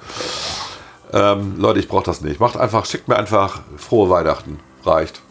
Ähm, 1.14 1.56
Leute, 1.58 1.80
ich 1.80 1.88
brauche 1.88 2.04
das 2.04 2.22
nicht. 2.22 2.40
Macht 2.40 2.58
einfach, 2.58 2.86
schickt 2.86 3.08
mir 3.08 3.16
einfach 3.16 3.62
frohe 3.78 4.10
Weihnachten. 4.10 4.60
Reicht. 4.84 5.22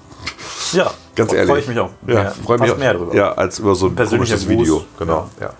Ja, 0.72 0.90
Ganz 1.14 1.32
ehrlich. 1.32 1.48
freue 1.50 1.60
ich 1.60 1.68
mich 1.68 1.78
auch. 1.78 1.90
Ja, 2.06 2.14
mehr, 2.14 2.30
freue 2.44 2.58
mich 2.58 2.68
fast 2.68 2.80
mehr 2.80 2.94
drüber. 2.94 3.14
Ja, 3.14 3.32
als 3.32 3.58
über 3.58 3.74
so 3.74 3.86
ein 3.86 3.94
Gruß. 3.96 4.48
Video. 4.48 4.84
Genau. 4.98 5.28
Ja. 5.40 5.50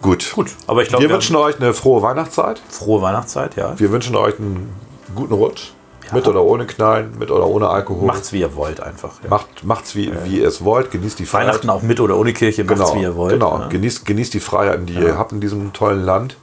Gut. 0.00 0.32
Gut, 0.34 0.50
aber 0.66 0.82
ich 0.82 0.88
glaube, 0.88 1.02
Wir 1.02 1.10
wir 1.10 1.14
wünschen 1.14 1.36
euch 1.36 1.56
eine 1.60 1.74
frohe 1.74 2.00
Weihnachtszeit. 2.02 2.62
frohe 2.70 3.02
Weihnachtszeit, 3.02 3.56
ja. 3.56 3.78
Wir 3.78 3.90
wünschen 3.90 4.16
euch 4.16 4.38
einen 4.38 4.72
guten 5.14 5.34
Rutsch. 5.34 5.72
Mit 6.12 6.26
oder 6.28 6.42
ohne 6.42 6.66
Knallen, 6.66 7.18
mit 7.18 7.30
oder 7.30 7.46
ohne 7.46 7.68
Alkohol. 7.68 8.06
Macht's, 8.06 8.32
wie 8.32 8.40
ihr 8.40 8.54
wollt 8.56 8.80
einfach. 8.80 9.10
Ja. 9.22 9.30
Macht, 9.30 9.64
macht's 9.64 9.94
wie, 9.94 10.12
wie 10.24 10.40
ihr 10.40 10.48
es 10.48 10.64
wollt. 10.64 10.90
Genießt 10.90 11.18
die 11.18 11.26
Freiheit. 11.26 11.48
Weihnachten 11.48 11.70
auch 11.70 11.82
mit 11.82 12.00
oder 12.00 12.16
ohne 12.16 12.32
Kirche, 12.32 12.64
macht's, 12.64 12.78
Genau, 12.80 12.94
wie 12.94 13.02
ihr 13.02 13.16
wollt. 13.16 13.32
genau. 13.32 13.58
ne? 13.58 13.68
Genießt, 13.68 14.04
genießt 14.06 14.34
die 14.34 14.40
Freiheiten, 14.40 14.86
die 14.86 14.94
ihr 14.94 15.16
habt 15.18 15.32
in 15.32 15.40
diesem 15.40 15.72
tollen 15.72 16.02
Land. 16.04 16.36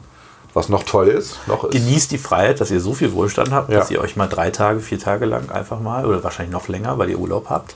Was 0.54 0.70
noch 0.70 0.82
toll 0.84 1.10
ist. 1.10 1.38
Noch 1.48 1.66
ist 1.66 1.74
Genießt 1.74 2.12
die 2.12 2.18
Freiheit, 2.18 2.60
dass 2.62 2.72
ihr 2.72 2.80
so 2.80 2.94
viel 2.94 3.14
Wohlstand 3.14 3.52
habt, 3.52 3.70
Ja. 3.70 3.78
dass 3.80 3.92
ihr 3.92 4.02
euch 4.02 4.16
mal 4.16 4.26
drei 4.28 4.50
Tage, 4.50 4.80
vier 4.80 4.98
Tage 4.98 5.26
lang 5.26 5.52
einfach 5.52 5.80
mal, 5.80 6.04
oder 6.06 6.24
wahrscheinlich 6.24 6.52
noch 6.52 6.68
länger, 6.68 6.98
weil 6.98 7.12
ihr 7.12 7.20
Urlaub 7.20 7.50
habt, 7.52 7.76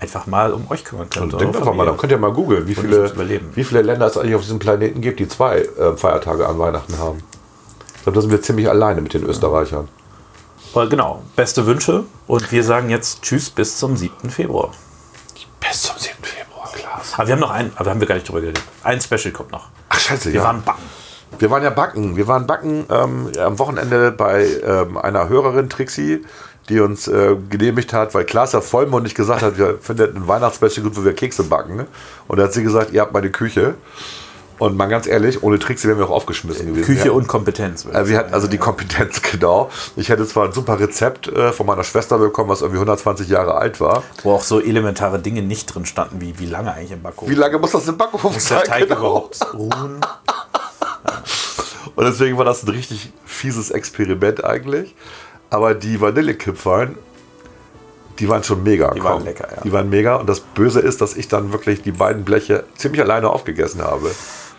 einfach 0.00 0.26
mal 0.26 0.54
um 0.54 0.64
euch 0.70 0.82
kümmern 0.84 1.10
könnt. 1.10 1.24
Und 1.26 1.34
eure 1.34 1.42
denkt 1.44 1.56
einfach 1.58 1.74
mal, 1.74 1.84
dann 1.84 1.98
könnt 1.98 2.10
ihr 2.10 2.16
mal 2.18 2.32
googeln, 2.32 2.66
wie 2.66 2.74
viele, 2.74 3.12
wie 3.54 3.64
viele 3.64 3.82
Länder 3.82 4.06
es 4.06 4.16
eigentlich 4.16 4.34
auf 4.34 4.40
diesem 4.42 4.58
Planeten 4.60 5.02
gibt, 5.02 5.20
die 5.20 5.28
zwei 5.28 5.58
äh, 5.58 5.94
Feiertage 5.96 6.48
an 6.48 6.58
Weihnachten 6.58 6.96
haben. 6.98 7.18
Ich 7.96 8.02
glaube, 8.04 8.14
da 8.14 8.22
sind 8.22 8.30
wir 8.30 8.40
ziemlich 8.40 8.68
alleine 8.68 9.02
mit 9.02 9.12
den 9.12 9.24
Österreichern. 9.24 9.88
Aber 10.72 10.88
genau, 10.88 11.22
beste 11.36 11.66
Wünsche 11.66 12.04
und 12.26 12.50
wir 12.50 12.64
sagen 12.64 12.88
jetzt 12.88 13.22
Tschüss 13.22 13.50
bis 13.50 13.76
zum 13.76 13.96
7. 13.96 14.30
Februar. 14.30 14.70
Bis 15.60 15.82
zum 15.82 15.98
7. 15.98 16.14
Februar, 16.22 16.72
klar. 16.72 17.02
Aber 17.14 17.26
wir 17.26 17.34
haben 17.34 17.40
noch 17.40 17.50
einen, 17.50 17.72
aber 17.76 17.90
haben 17.90 18.00
wir 18.00 18.08
gar 18.08 18.14
nicht 18.14 18.26
drüber 18.26 18.40
geredet. 18.40 18.62
Ein 18.82 19.00
Special 19.00 19.32
kommt 19.32 19.52
noch. 19.52 19.68
Ach, 19.90 19.98
scheiße, 19.98 20.32
Wir 20.32 20.40
ja. 20.40 20.44
waren 20.46 20.62
backen. 20.62 20.82
Wir 21.38 21.50
waren 21.50 21.62
ja 21.62 21.70
backen. 21.70 22.16
Wir 22.16 22.26
waren 22.26 22.46
backen 22.46 22.86
ähm, 22.88 23.30
am 23.38 23.58
Wochenende 23.58 24.12
bei 24.12 24.46
ähm, 24.64 24.96
einer 24.96 25.28
Hörerin, 25.28 25.68
Trixie, 25.68 26.24
die 26.70 26.80
uns 26.80 27.06
äh, 27.06 27.36
genehmigt 27.50 27.92
hat, 27.92 28.14
weil 28.14 28.24
Klaas 28.24 28.52
ja 28.52 28.62
vollmundig 28.62 29.14
gesagt 29.14 29.42
hat, 29.42 29.58
wir 29.58 29.78
finden 29.78 30.16
ein 30.16 30.28
Weihnachtsspecial 30.28 30.84
gut, 30.84 30.96
wo 30.96 31.04
wir 31.04 31.14
Kekse 31.14 31.44
backen. 31.44 31.86
Und 32.28 32.38
da 32.38 32.44
hat 32.44 32.54
sie 32.54 32.62
gesagt, 32.62 32.92
ihr 32.92 33.02
habt 33.02 33.12
meine 33.12 33.30
Küche. 33.30 33.74
Und 34.58 34.76
mal 34.76 34.86
ganz 34.86 35.06
ehrlich, 35.06 35.42
ohne 35.42 35.58
Trixie 35.58 35.88
wären 35.88 35.98
wir 35.98 36.06
auch 36.06 36.10
aufgeschmissen 36.10 36.66
gewesen. 36.68 36.84
Küche 36.84 37.06
ja. 37.06 37.12
und 37.12 37.26
Kompetenz. 37.26 37.86
Also 37.92 38.06
sie 38.10 38.16
hat 38.16 38.32
also 38.32 38.46
die 38.46 38.58
Kompetenz, 38.58 39.20
genau. 39.32 39.70
Ich 39.96 40.08
hätte 40.08 40.26
zwar 40.26 40.46
ein 40.46 40.52
super 40.52 40.78
Rezept 40.78 41.26
äh, 41.28 41.52
von 41.52 41.66
meiner 41.66 41.84
Schwester 41.84 42.18
bekommen, 42.18 42.48
was 42.50 42.60
irgendwie 42.60 42.78
120 42.78 43.28
Jahre 43.28 43.54
alt 43.54 43.80
war. 43.80 44.02
Wo 44.22 44.32
auch 44.32 44.42
so 44.42 44.60
elementare 44.60 45.18
Dinge 45.18 45.42
nicht 45.42 45.66
drin 45.66 45.86
standen, 45.86 46.20
wie 46.20 46.38
wie 46.38 46.46
lange 46.46 46.72
eigentlich 46.72 46.92
im 46.92 47.02
Backofen. 47.02 47.30
Wie 47.32 47.38
lange 47.38 47.58
muss 47.58 47.72
das 47.72 47.88
im 47.88 47.96
Backofen 47.96 48.32
muss 48.32 48.44
der 48.46 48.58
sein? 48.58 48.66
Teig 48.66 48.82
Genau. 48.88 48.98
überhaupt 49.00 49.40
ruhen? 49.54 50.00
Und 51.94 52.04
deswegen 52.06 52.38
war 52.38 52.44
das 52.44 52.62
ein 52.62 52.68
richtig 52.70 53.12
fieses 53.24 53.70
Experiment 53.70 54.44
eigentlich. 54.44 54.94
Aber 55.50 55.74
die 55.74 56.00
Vanillekipferln, 56.00 56.96
die 58.18 58.28
waren 58.28 58.42
schon 58.44 58.62
mega. 58.62 58.92
Die 58.94 59.02
waren 59.04 59.18
komm. 59.18 59.24
lecker, 59.24 59.48
ja. 59.54 59.62
Die 59.62 59.72
waren 59.72 59.90
mega. 59.90 60.16
Und 60.16 60.28
das 60.28 60.40
Böse 60.40 60.80
ist, 60.80 61.00
dass 61.00 61.16
ich 61.16 61.28
dann 61.28 61.52
wirklich 61.52 61.82
die 61.82 61.92
beiden 61.92 62.24
Bleche 62.24 62.64
ziemlich 62.76 63.02
alleine 63.02 63.28
aufgegessen 63.30 63.82
habe. 63.82 64.10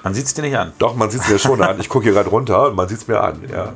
Man 0.04 0.14
sieht 0.14 0.26
es 0.26 0.34
dir 0.34 0.42
nicht 0.42 0.58
an. 0.58 0.74
Doch, 0.80 0.96
man 0.96 1.10
sieht 1.10 1.22
es 1.22 1.30
mir 1.30 1.40
schon 1.40 1.62
an. 1.62 1.80
Ich 1.80 1.88
gucke 1.90 2.04
hier 2.04 2.14
gerade 2.14 2.30
runter 2.30 2.68
und 2.68 2.76
man 2.76 2.88
sieht 2.90 2.98
es 3.00 3.08
mir 3.08 3.22
an. 3.22 3.42
Ja. 3.50 3.74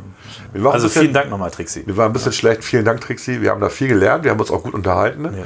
Also 0.70 0.88
bisschen- 0.88 1.02
vielen 1.04 1.14
Dank 1.14 1.30
nochmal, 1.30 1.52
Trixie. 1.52 1.84
Wir 1.86 1.96
waren 1.98 2.08
ein 2.08 2.14
bisschen 2.14 2.34
schlecht. 2.34 2.64
Vielen 2.64 2.84
Dank, 2.86 3.00
Trixie. 3.02 3.42
Wir 3.42 3.52
haben 3.52 3.62
da 3.62 3.70
viel 3.70 3.88
gelernt. 3.88 4.24
Wir 4.26 4.32
haben 4.32 4.40
uns 4.40 4.52
auch 4.52 4.62
gut 4.64 4.74
unterhalten. 4.74 5.24
Ja. 5.26 5.46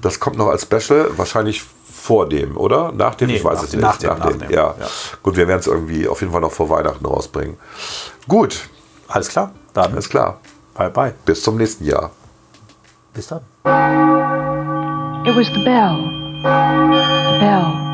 Das 0.00 0.18
kommt 0.20 0.36
noch 0.38 0.48
als 0.48 0.62
Special. 0.62 1.10
Wahrscheinlich 1.16 1.62
vor 1.94 2.28
dem, 2.28 2.56
oder? 2.56 2.90
Nach 2.92 3.14
dem? 3.14 3.28
Nee, 3.28 3.36
ich 3.36 3.44
weiß 3.44 3.58
nach 3.58 3.64
es 3.64 3.70
dem, 3.70 3.80
nicht. 3.80 3.88
nach 3.88 3.96
dem, 3.98 4.18
nach 4.18 4.26
dem. 4.46 4.50
Ja. 4.50 4.74
Ja. 4.78 4.86
Gut, 5.22 5.36
wir 5.36 5.46
werden 5.46 5.60
es 5.60 5.66
irgendwie 5.66 6.08
auf 6.08 6.20
jeden 6.20 6.32
Fall 6.32 6.40
noch 6.40 6.50
vor 6.52 6.68
Weihnachten 6.70 7.04
rausbringen. 7.06 7.56
Gut, 8.26 8.68
Alles 9.08 9.28
klar. 9.28 9.52
Dann 9.74 9.94
ist 9.96 10.08
klar. 10.08 10.40
bye 10.74 10.88
bye. 10.90 11.12
Bis 11.26 11.42
zum 11.42 11.56
nächsten 11.58 11.84
Jahr. 11.84 12.10
Bis 13.12 13.26
dann. 13.28 13.40
It 15.26 15.36
was 15.36 15.46
the 15.48 15.62
bell. 15.62 15.98
The 16.42 17.38
bell. 17.38 17.91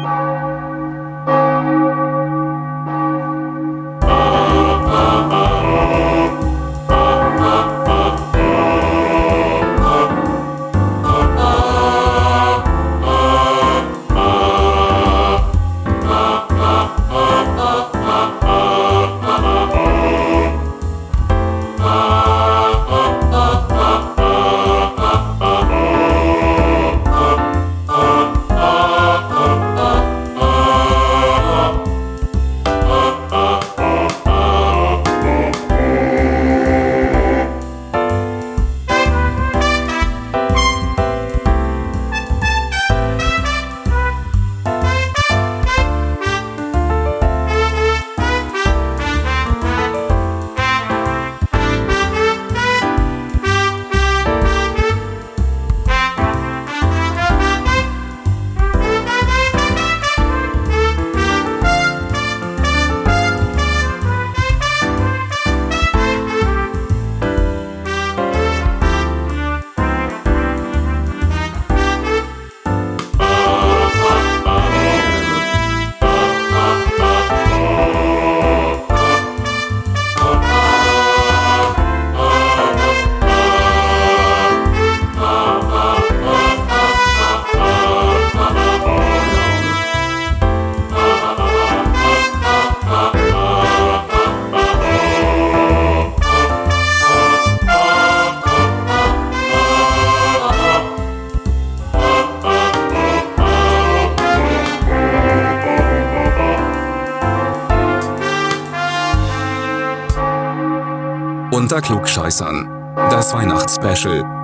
Klugscheißern. 112.09 112.95
Das 113.11 113.35
Weihnachtsspecial. 113.35 114.38